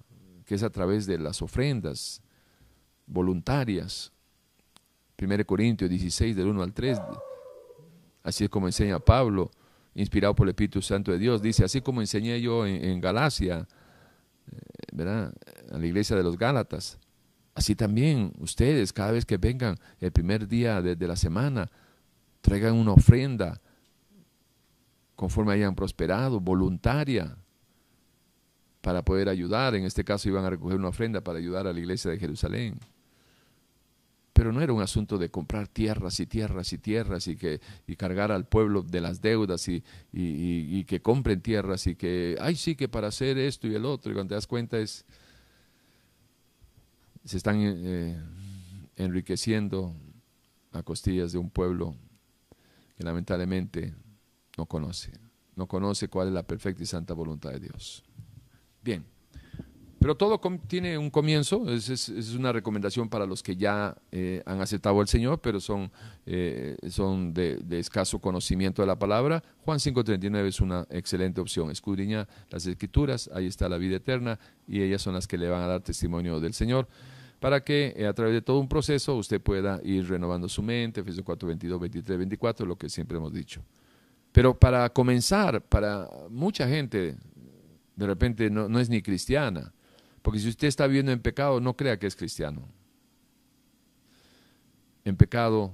que 0.45 0.55
es 0.55 0.63
a 0.63 0.69
través 0.69 1.05
de 1.05 1.17
las 1.17 1.41
ofrendas 1.41 2.21
voluntarias, 3.07 4.13
1 5.21 5.45
Corintios 5.45 5.89
16, 5.89 6.35
del 6.35 6.47
1 6.47 6.63
al 6.63 6.73
3, 6.73 6.99
Así 8.25 8.43
es 8.43 8.49
como 8.49 8.65
enseña 8.65 8.97
Pablo, 8.97 9.51
inspirado 9.93 10.33
por 10.33 10.47
el 10.47 10.49
Espíritu 10.49 10.81
Santo 10.81 11.11
de 11.11 11.19
Dios. 11.19 11.43
Dice, 11.43 11.63
así 11.63 11.81
como 11.81 12.01
enseñé 12.01 12.41
yo 12.41 12.65
en, 12.65 12.99
Galacia, 12.99 13.59
eh, 13.59 13.65
¿verdad? 14.91 15.33
A 15.71 15.77
la 15.77 15.85
iglesia 15.85 16.15
de 16.15 16.23
los 16.23 16.37
Gálatas. 16.37 16.97
Así 17.53 17.75
también 17.75 18.33
ustedes, 18.39 18.91
cada 18.91 19.11
vez 19.11 19.25
que 19.25 19.37
vengan 19.37 19.77
el 19.99 20.11
primer 20.11 20.47
día 20.47 20.81
de, 20.81 21.07
la 21.07 21.15
semana, 21.15 21.71
traigan 22.41 22.73
una 22.73 22.91
ofrenda 22.91 23.61
conforme 25.15 25.53
hayan 25.53 25.73
prosperado, 25.73 26.41
voluntaria, 26.41 27.37
para 28.81 29.03
poder 29.03 29.29
ayudar. 29.29 29.73
En 29.75 29.85
este 29.85 30.03
caso 30.03 30.27
iban 30.27 30.43
a 30.43 30.49
recoger 30.49 30.77
una 30.77 30.89
ofrenda 30.89 31.21
para 31.21 31.39
ayudar 31.39 31.65
a 31.65 31.73
la 31.73 31.79
iglesia 31.79 32.11
de 32.11 32.19
Jerusalén. 32.19 32.77
Pero 34.35 34.51
no 34.51 34.61
era 34.61 34.73
un 34.73 34.81
asunto 34.81 35.17
de 35.17 35.31
comprar 35.31 35.69
tierras 35.69 36.19
y 36.19 36.25
tierras 36.25 36.73
y 36.73 36.77
tierras 36.77 37.25
y 37.29 37.37
que 37.37 37.61
y 37.87 37.95
cargar 37.95 38.33
al 38.33 38.45
pueblo 38.45 38.83
de 38.83 38.99
las 38.99 39.21
deudas 39.21 39.65
y, 39.69 39.81
y, 40.11 40.83
que 40.83 41.01
compren 41.01 41.39
tierras 41.39 41.87
y 41.87 41.95
que, 41.95 42.35
ay 42.41 42.57
sí, 42.57 42.75
que 42.75 42.89
para 42.89 43.07
hacer 43.07 43.37
esto 43.37 43.65
y 43.65 43.75
el 43.75 43.85
otro, 43.85 44.11
y 44.11 44.13
cuando 44.13 44.31
te 44.31 44.35
das 44.35 44.45
cuenta 44.45 44.77
es, 44.77 45.05
se 47.23 47.37
están 47.37 47.61
eh, 47.61 48.21
enriqueciendo 48.97 49.95
a 50.73 50.83
costillas 50.83 51.31
de 51.31 51.37
un 51.37 51.49
pueblo 51.49 51.95
que 52.97 53.05
lamentablemente 53.05 53.95
no 54.57 54.65
conoce, 54.65 55.13
no 55.55 55.65
conoce 55.65 56.09
cuál 56.09 56.27
es 56.27 56.33
la 56.33 56.43
perfecta 56.43 56.83
y 56.83 56.85
santa 56.85 57.13
voluntad 57.13 57.51
de 57.51 57.61
Dios. 57.61 58.03
Bien. 58.83 59.14
Pero 60.05 60.15
todo 60.15 60.39
tiene 60.67 60.99
un 60.99 61.09
comienzo, 61.09 61.67
es, 61.67 62.09
una 62.37 62.51
recomendación 62.51 63.09
para 63.09 63.25
los 63.25 63.41
que 63.41 63.55
ya 63.55 63.97
eh, 64.11 64.43
han 64.45 64.61
aceptado 64.61 65.01
al 65.01 65.07
Señor, 65.07 65.39
pero 65.41 65.59
son, 65.59 65.91
eh, 66.27 66.77
son 66.91 67.33
de, 67.33 67.57
escaso 67.71 68.19
conocimiento 68.19 68.83
de 68.83 68.87
la 68.87 68.99
palabra. 68.99 69.41
Juan 69.63 69.79
5.39 69.79 70.45
es 70.45 70.61
una 70.61 70.85
excelente 70.91 71.41
opción. 71.41 71.71
Escudriña 71.71 72.27
las 72.51 72.67
escrituras, 72.67 73.31
ahí 73.33 73.47
está 73.47 73.67
la 73.67 73.79
vida 73.79 73.95
eterna 73.95 74.37
y 74.67 74.83
ellas 74.83 75.01
son 75.01 75.15
las 75.15 75.25
que 75.25 75.39
le 75.39 75.49
van 75.49 75.63
a 75.63 75.65
dar 75.65 75.81
testimonio 75.81 76.39
del 76.39 76.53
Señor 76.53 76.87
para 77.39 77.63
que 77.63 77.95
eh, 77.97 78.05
a 78.05 78.13
través 78.13 78.35
de 78.35 78.43
todo 78.43 78.59
un 78.59 78.69
proceso 78.69 79.15
usted 79.15 79.41
pueda 79.41 79.81
ir 79.83 80.07
renovando 80.07 80.47
su 80.47 80.61
mente, 80.61 81.01
Efesios 81.01 81.25
4, 81.25 81.47
22, 81.47 81.79
23, 81.79 82.17
24, 82.19 82.67
lo 82.67 82.75
que 82.75 82.89
siempre 82.89 83.17
hemos 83.17 83.33
dicho. 83.33 83.63
Pero 84.31 84.53
para 84.53 84.87
comenzar, 84.91 85.63
para 85.63 86.07
mucha 86.29 86.67
gente, 86.67 87.15
de 87.95 88.05
repente 88.05 88.51
no 88.51 88.79
es 88.79 88.87
ni 88.87 89.01
cristiana, 89.01 89.73
porque 90.25 90.39
si 90.39 90.49
usted 90.49 90.67
está 90.67 90.87
viviendo 90.87 91.11
en 91.11 91.19
pecado, 91.19 91.59
no 91.59 91.77
crea 91.77 91.99
que 91.99 92.07
es 92.07 92.15
cristiano. 92.15 92.67
En 95.03 95.15
pecado, 95.15 95.71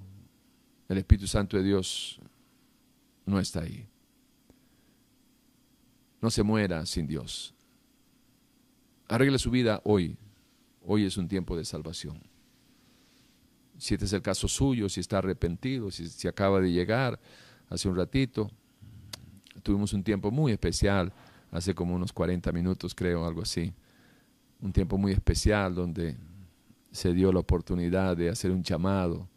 el 0.90 0.98
Espíritu 0.98 1.26
Santo 1.26 1.56
de 1.56 1.64
Dios 1.64 2.20
no 3.26 3.40
está 3.40 3.62
ahí. 3.62 3.88
No 6.20 6.30
se 6.30 6.44
muera 6.44 6.86
sin 6.86 7.08
Dios. 7.08 7.54
Arregle 9.08 9.40
su 9.40 9.52
vida 9.52 9.80
hoy. 9.86 10.18
Hoy 10.86 11.06
es 11.06 11.16
un 11.16 11.30
tiempo 11.30 11.56
de 11.56 11.64
salvación. 11.64 12.22
Si 13.78 13.94
este 13.94 14.04
es 14.04 14.12
el 14.12 14.22
caso 14.22 14.50
suyo, 14.50 14.90
si 14.90 15.00
está 15.00 15.20
arrepentido, 15.20 15.92
si, 15.92 16.10
si 16.10 16.28
acaba 16.28 16.60
de 16.60 16.74
llegar 16.74 17.22
hace 17.70 17.88
un 17.88 17.96
ratito, 17.96 18.52
tuvimos 19.64 19.94
un 19.94 20.04
tiempo 20.04 20.30
muy 20.30 20.52
especial, 20.52 21.14
hace 21.52 21.74
como 21.74 21.96
unos 21.96 22.12
40 22.12 22.52
minutos 22.52 22.94
creo, 22.94 23.26
algo 23.26 23.44
así 23.44 23.74
un 24.62 24.72
tiempo 24.72 24.98
muy 24.98 25.12
especial 25.12 25.74
donde 25.76 26.16
se 26.92 27.14
dio 27.14 27.32
la 27.32 27.40
oportunidad 27.40 28.16
de 28.16 28.30
hacer 28.30 28.52
un 28.52 28.64
llamado 28.64 29.28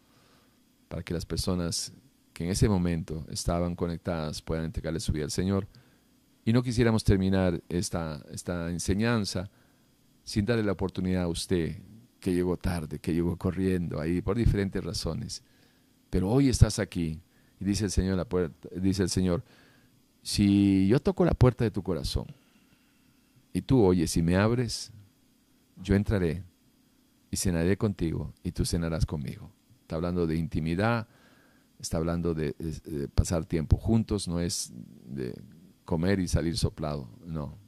para 0.89 1.03
que 1.03 1.15
las 1.15 1.25
personas 1.25 1.93
que 2.33 2.45
en 2.45 2.51
ese 2.51 2.69
momento 2.69 3.25
estaban 3.31 3.77
conectadas 3.77 4.43
puedan 4.43 4.65
entregarle 4.67 5.01
su 5.01 5.13
vida 5.13 5.25
al 5.25 5.31
Señor. 5.31 5.67
Y 6.45 6.53
no 6.53 6.63
quisiéramos 6.63 7.05
terminar 7.05 7.63
esta, 7.69 8.23
esta 8.31 8.71
enseñanza 8.71 9.51
sin 10.25 10.45
darle 10.45 10.65
la 10.65 10.73
oportunidad 10.73 11.23
a 11.23 11.29
usted 11.29 11.79
que 12.21 12.35
llegó 12.35 12.57
tarde, 12.57 12.99
que 12.99 13.15
llegó 13.15 13.37
corriendo 13.37 14.01
ahí 14.01 14.21
por 14.21 14.37
diferentes 14.37 14.83
razones. 14.83 15.43
Pero 16.11 16.31
hoy 16.31 16.49
estás 16.49 16.79
aquí 16.79 17.21
y 17.61 17.65
dice 17.65 17.85
el 17.85 17.91
Señor, 17.91 18.17
la 18.17 18.25
puerta, 18.25 18.69
dice 18.77 19.03
el 19.03 19.11
Señor, 19.11 19.45
si 20.23 20.89
yo 20.89 21.01
toco 21.01 21.25
la 21.25 21.35
puerta 21.35 21.65
de 21.65 21.71
tu 21.71 21.83
corazón 21.83 22.27
y 23.53 23.63
tú 23.63 23.83
oyes 23.83 24.17
y 24.17 24.23
me 24.23 24.37
abres, 24.37 24.93
yo 25.77 25.95
entraré 25.95 26.43
y 27.31 27.37
cenaré 27.37 27.77
contigo 27.77 28.33
y 28.43 28.53
tú 28.53 28.65
cenarás 28.65 29.07
conmigo. 29.07 29.51
Está 29.83 29.97
hablando 29.97 30.27
de 30.27 30.37
intimidad, 30.37 31.09
está 31.79 31.99
hablando 31.99 32.35
de, 32.35 32.55
pasar 33.15 33.45
tiempo 33.45 33.77
juntos, 33.77 34.29
no 34.29 34.41
es 34.41 34.73
de 35.07 35.35
comer 35.85 36.21
y 36.21 36.29
salir 36.29 36.57
soplado, 36.57 37.09
no. 37.27 37.59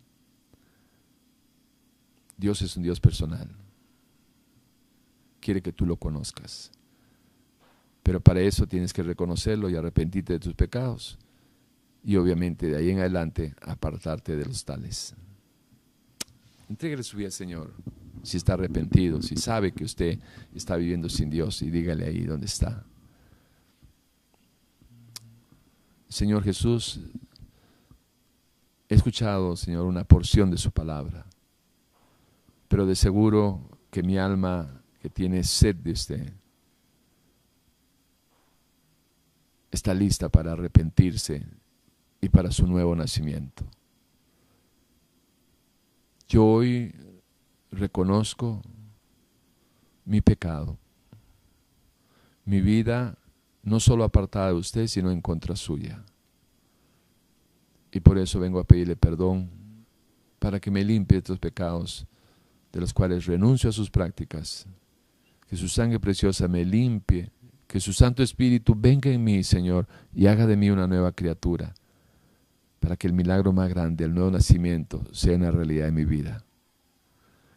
Dios 2.37 2.63
es 2.63 2.77
un 2.77 2.83
Dios 2.83 3.01
personal. 3.01 3.49
Quiere 5.41 5.63
que 5.63 5.73
tú 5.73 5.87
lo 5.87 5.97
conozcas. 5.97 6.71
Pero 8.03 8.21
para 8.21 8.41
eso 8.41 8.67
tienes 8.67 8.93
que 8.93 9.03
reconocerlo 9.03 9.69
y 9.69 9.77
arrepentirte 9.77 10.35
de 10.35 10.39
tus 10.39 10.55
pecados. 10.55 11.19
Y 12.05 12.17
obviamente 12.17 12.69
de 12.69 12.77
ahí 12.77 12.91
en 12.91 13.01
adelante 13.01 13.55
apartarte 13.63 14.37
de 14.37 14.45
los 14.45 14.65
tales. 14.65 15.15
Entréguele 16.69 17.03
su 17.03 17.17
vida 17.17 17.29
al 17.29 17.33
Señor, 17.33 17.73
si 18.23 18.37
está 18.37 18.55
arrepentido, 18.55 19.23
si 19.23 19.37
sabe 19.37 19.73
que 19.73 19.85
usted 19.85 20.19
está 20.55 20.77
viviendo 20.77 21.09
sin 21.09 21.31
Dios 21.31 21.63
y 21.63 21.71
dígale 21.71 22.07
ahí 22.07 22.25
dónde 22.25 22.47
está. 22.47 22.85
Señor 26.09 26.43
Jesús, 26.43 27.01
he 28.89 28.95
escuchado, 28.95 29.57
Señor, 29.57 29.87
una 29.87 30.05
porción 30.05 30.51
de 30.51 30.57
su 30.57 30.71
palabra, 30.71 31.27
pero 32.69 32.87
de 32.87 32.97
seguro 32.97 33.79
que 33.91 34.03
mi 34.03 34.19
alma 34.19 34.83
que 35.01 35.09
tiene 35.09 35.45
sed 35.45 35.77
de 35.77 35.93
usted 35.93 36.33
está 39.71 39.95
lista 39.95 40.29
para 40.29 40.53
arrepentirse 40.53 41.47
y 42.21 42.29
para 42.29 42.51
su 42.51 42.67
nuevo 42.67 42.97
nacimiento. 42.97 43.65
Yo 46.29 46.45
hoy 46.45 46.93
reconozco 47.71 48.61
mi 50.05 50.21
pecado, 50.21 50.77
mi 52.45 52.61
vida 52.61 53.19
no 53.63 53.79
solo 53.81 54.05
apartada 54.05 54.49
de 54.49 54.55
usted, 54.55 54.87
sino 54.89 55.11
en 55.11 55.21
contra 55.21 55.55
suya. 55.55 56.05
Y 57.93 58.01
por 58.01 58.19
eso 58.19 58.41
vengo 58.41 58.59
a 58.59 58.65
pedirle 58.65 58.97
perdón 58.97 59.51
para 60.39 60.61
que 60.61 60.71
me 60.71 60.85
limpie 60.85 61.19
estos 61.19 61.39
pecados 61.39 62.07
de 62.73 62.81
los 62.81 62.93
cuales 62.93 63.27
renuncio 63.27 63.71
a 63.71 63.73
sus 63.73 63.91
prácticas. 63.91 64.67
Que 65.49 65.57
su 65.57 65.69
sangre 65.69 66.01
preciosa 66.01 66.49
me 66.49 66.65
limpie, 66.65 67.31
que 67.69 67.79
su 67.79 67.93
Santo 67.93 68.23
Espíritu 68.23 68.75
venga 68.77 69.11
en 69.11 69.23
mí, 69.23 69.45
Señor, 69.45 69.87
y 70.13 70.27
haga 70.27 70.47
de 70.47 70.57
mí 70.57 70.71
una 70.71 70.89
nueva 70.89 71.13
criatura 71.13 71.73
para 72.87 72.97
que 72.97 73.09
el 73.09 73.15
milagro 73.15 73.53
más 73.53 73.69
grande, 73.69 74.05
el 74.05 74.15
nuevo 74.15 74.31
nacimiento, 74.31 75.03
sea 75.11 75.35
una 75.35 75.51
realidad 75.51 75.89
en 75.89 75.95
mi 75.97 76.05
vida. 76.05 76.45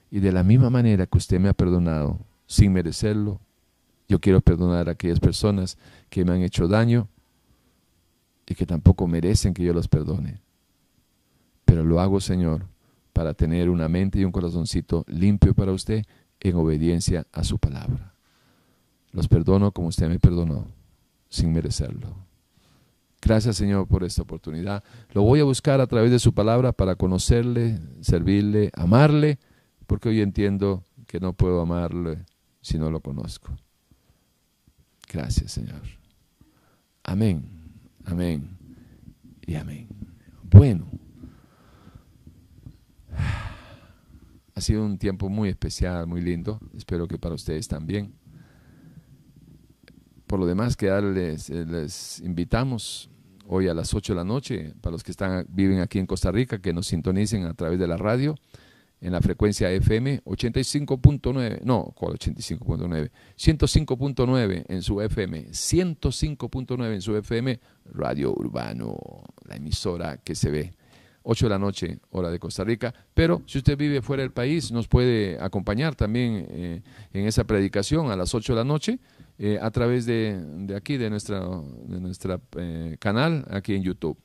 Y 0.10 0.22
de 0.22 0.32
la 0.32 0.42
misma 0.42 0.72
manera 0.72 1.06
que 1.06 1.20
usted 1.20 1.40
me 1.40 1.50
ha 1.50 1.54
perdonado 1.54 2.26
sin 2.48 2.74
merecerlo, 2.74 3.40
yo 4.08 4.20
quiero 4.20 4.42
perdonar 4.42 4.90
a 4.90 4.94
aquellas 4.94 5.20
personas 5.20 5.78
que 6.10 6.26
me 6.26 6.32
han 6.32 6.42
hecho 6.42 6.68
daño 6.68 7.08
y 8.48 8.56
que 8.56 8.66
tampoco 8.66 9.06
merecen 9.06 9.54
que 9.54 9.64
yo 9.64 9.72
los 9.72 9.88
perdone. 9.88 10.42
Pero 11.64 11.84
lo 11.84 12.00
hago, 12.02 12.20
Señor, 12.20 12.66
para 13.14 13.36
tener 13.36 13.70
una 13.70 13.88
mente 13.88 14.18
y 14.20 14.26
un 14.26 14.32
corazoncito 14.32 15.06
limpio 15.08 15.54
para 15.54 15.74
usted 15.74 16.06
en 16.40 16.56
obediencia 16.56 17.28
a 17.32 17.44
su 17.44 17.60
palabra. 17.60 18.16
Los 19.12 19.28
perdono 19.28 19.72
como 19.74 19.90
usted 19.90 20.10
me 20.10 20.18
perdonó, 20.18 20.66
sin 21.30 21.54
merecerlo. 21.54 22.29
Gracias 23.22 23.58
Señor 23.58 23.88
por 23.88 24.04
esta 24.04 24.22
oportunidad. 24.22 24.84
Lo 25.12 25.24
voy 25.24 25.40
a 25.40 25.44
buscar 25.44 25.82
a 25.82 25.88
través 25.88 26.12
de 26.12 26.20
su 26.20 26.34
palabra 26.34 26.72
para 26.72 26.96
conocerle, 26.96 27.80
servirle, 28.02 28.72
amarle, 28.74 29.40
porque 29.88 30.10
hoy 30.10 30.22
entiendo 30.22 30.84
que 31.06 31.20
no 31.20 31.34
puedo 31.34 31.62
amarle 31.62 32.26
si 32.62 32.78
no 32.78 32.90
lo 32.90 33.02
conozco. 33.02 33.52
Gracias 35.12 35.52
Señor. 35.52 35.82
Amén, 37.04 37.44
amén 38.06 38.58
y 39.46 39.56
amén. 39.56 39.88
Bueno, 40.44 40.90
ha 44.56 44.62
sido 44.62 44.86
un 44.86 44.98
tiempo 44.98 45.30
muy 45.30 45.50
especial, 45.50 46.06
muy 46.06 46.22
lindo. 46.22 46.60
Espero 46.76 47.08
que 47.08 47.18
para 47.18 47.36
ustedes 47.36 47.68
también 47.68 48.14
por 50.30 50.40
lo 50.40 50.46
demás, 50.46 50.78
quedarles, 50.78 51.50
eh, 51.50 51.66
les 51.66 52.20
invitamos 52.20 53.10
hoy 53.48 53.68
a 53.68 53.74
las 53.74 53.96
8 53.96 54.14
de 54.14 54.18
la 54.18 54.24
noche, 54.24 54.76
para 54.80 54.92
los 54.92 55.04
que 55.04 55.10
están, 55.10 55.48
viven 55.50 55.80
aquí 55.80 55.98
en 55.98 56.06
Costa 56.06 56.32
Rica, 56.32 56.62
que 56.62 56.72
nos 56.72 56.86
sintonicen 56.86 57.46
a 57.46 57.56
través 57.56 57.80
de 57.80 57.88
la 57.88 57.98
radio, 57.98 58.36
en 59.02 59.12
la 59.12 59.22
frecuencia 59.22 59.72
FM 59.72 60.22
85.9, 60.26 61.62
no, 61.64 61.92
¿cuál 61.96 62.14
85.9? 62.20 63.10
105.9 63.40 64.66
en 64.70 64.84
su 64.84 65.02
FM, 65.02 65.48
105.9 65.48 66.94
en 66.94 67.02
su 67.02 67.16
FM, 67.18 67.60
Radio 67.86 68.32
Urbano, 68.32 69.24
la 69.48 69.56
emisora 69.56 70.18
que 70.18 70.36
se 70.36 70.52
ve. 70.52 70.74
8 71.24 71.46
de 71.48 71.50
la 71.50 71.60
noche, 71.60 72.00
hora 72.12 72.30
de 72.30 72.38
Costa 72.38 72.64
Rica. 72.64 72.94
Pero 73.16 73.42
si 73.48 73.58
usted 73.58 73.76
vive 73.76 74.04
fuera 74.04 74.22
del 74.22 74.32
país, 74.32 74.72
nos 74.72 74.88
puede 74.88 75.40
acompañar 75.42 75.96
también 75.96 76.46
eh, 76.50 76.82
en 77.14 77.26
esa 77.26 77.46
predicación 77.46 78.12
a 78.12 78.16
las 78.16 78.36
8 78.36 78.54
de 78.54 78.58
la 78.58 78.64
noche 78.64 79.00
eh, 79.42 79.58
a 79.62 79.72
través 79.72 80.06
de, 80.06 80.38
de, 80.38 80.76
aquí, 80.76 80.98
de 80.98 81.10
nuestra, 81.10 81.40
de 81.40 82.00
nuestra 82.02 82.42
eh, 82.58 82.98
canal, 83.00 83.46
aquí 83.50 83.74
en 83.74 83.84
YouTube. 83.84 84.18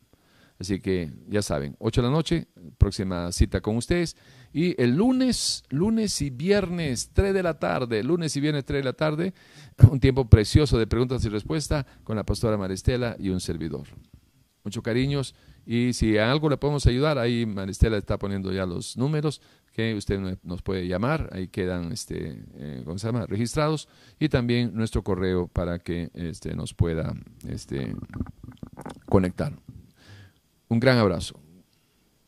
Así 0.59 0.81
que 0.81 1.13
ya 1.29 1.41
saben, 1.41 1.77
8 1.79 2.03
de 2.03 2.09
la 2.09 2.13
noche, 2.13 2.49
próxima 2.79 3.31
cita 3.31 3.61
con 3.61 3.77
ustedes. 3.77 4.17
Y 4.53 4.81
el 4.81 4.97
lunes, 4.97 5.63
lunes 5.69 6.21
y 6.21 6.31
viernes, 6.31 7.11
3 7.13 7.33
de 7.33 7.43
la 7.45 7.59
tarde, 7.61 8.03
lunes 8.03 8.37
y 8.37 8.41
viernes, 8.41 8.65
3 8.65 8.81
de 8.81 8.85
la 8.85 8.93
tarde, 8.93 9.35
un 9.89 10.01
tiempo 10.01 10.29
precioso 10.29 10.79
de 10.79 10.89
preguntas 10.89 11.25
y 11.25 11.29
respuestas 11.29 11.87
con 12.03 12.17
la 12.17 12.25
pastora 12.25 12.57
Maristela 12.57 13.15
y 13.19 13.29
un 13.31 13.41
servidor. 13.41 13.87
Muchos 14.65 14.83
cariños 14.83 15.35
y 15.67 15.93
si 15.93 16.19
a 16.19 16.31
algo 16.31 16.49
le 16.49 16.57
podemos 16.57 16.87
ayudar, 16.87 17.19
ahí 17.19 17.47
Maristela 17.47 17.97
está 17.97 18.19
poniendo 18.19 18.53
ya 18.53 18.67
los 18.67 18.97
números 18.97 19.41
que 19.75 19.93
usted 19.95 20.39
nos 20.45 20.63
puede 20.63 20.87
llamar, 20.87 21.29
ahí 21.33 21.49
quedan 21.49 21.91
este, 21.91 22.45
eh, 22.55 22.83
¿cómo 22.85 22.97
se 22.97 23.09
llama? 23.09 23.27
registrados 23.27 23.89
y 24.21 24.29
también 24.29 24.73
nuestro 24.73 25.03
correo 25.03 25.49
para 25.49 25.81
que 25.81 26.11
este, 26.15 26.55
nos 26.55 26.73
pueda 26.73 27.13
este, 27.49 27.95
conectar. 29.07 29.53
Un 30.69 30.79
gran 30.79 30.99
abrazo, 30.99 31.41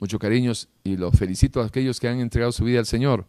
muchos 0.01 0.19
cariños 0.19 0.69
y 0.83 0.97
los 0.97 1.17
felicito 1.17 1.63
a 1.63 1.67
aquellos 1.67 2.01
que 2.01 2.09
han 2.09 2.19
entregado 2.19 2.51
su 2.51 2.65
vida 2.65 2.81
al 2.81 2.87
Señor. 2.87 3.29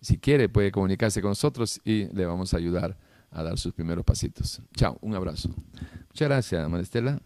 Si 0.00 0.18
quiere 0.18 0.48
puede 0.48 0.72
comunicarse 0.72 1.22
con 1.22 1.30
nosotros 1.30 1.80
y 1.84 2.06
le 2.12 2.26
vamos 2.26 2.54
a 2.54 2.56
ayudar 2.56 2.98
a 3.30 3.42
dar 3.44 3.56
sus 3.56 3.72
primeros 3.72 4.04
pasitos. 4.04 4.60
Chao, 4.76 4.98
un 5.00 5.14
abrazo. 5.14 5.48
Muchas 6.08 6.28
gracias, 6.28 6.68
Maristela. 6.68 7.20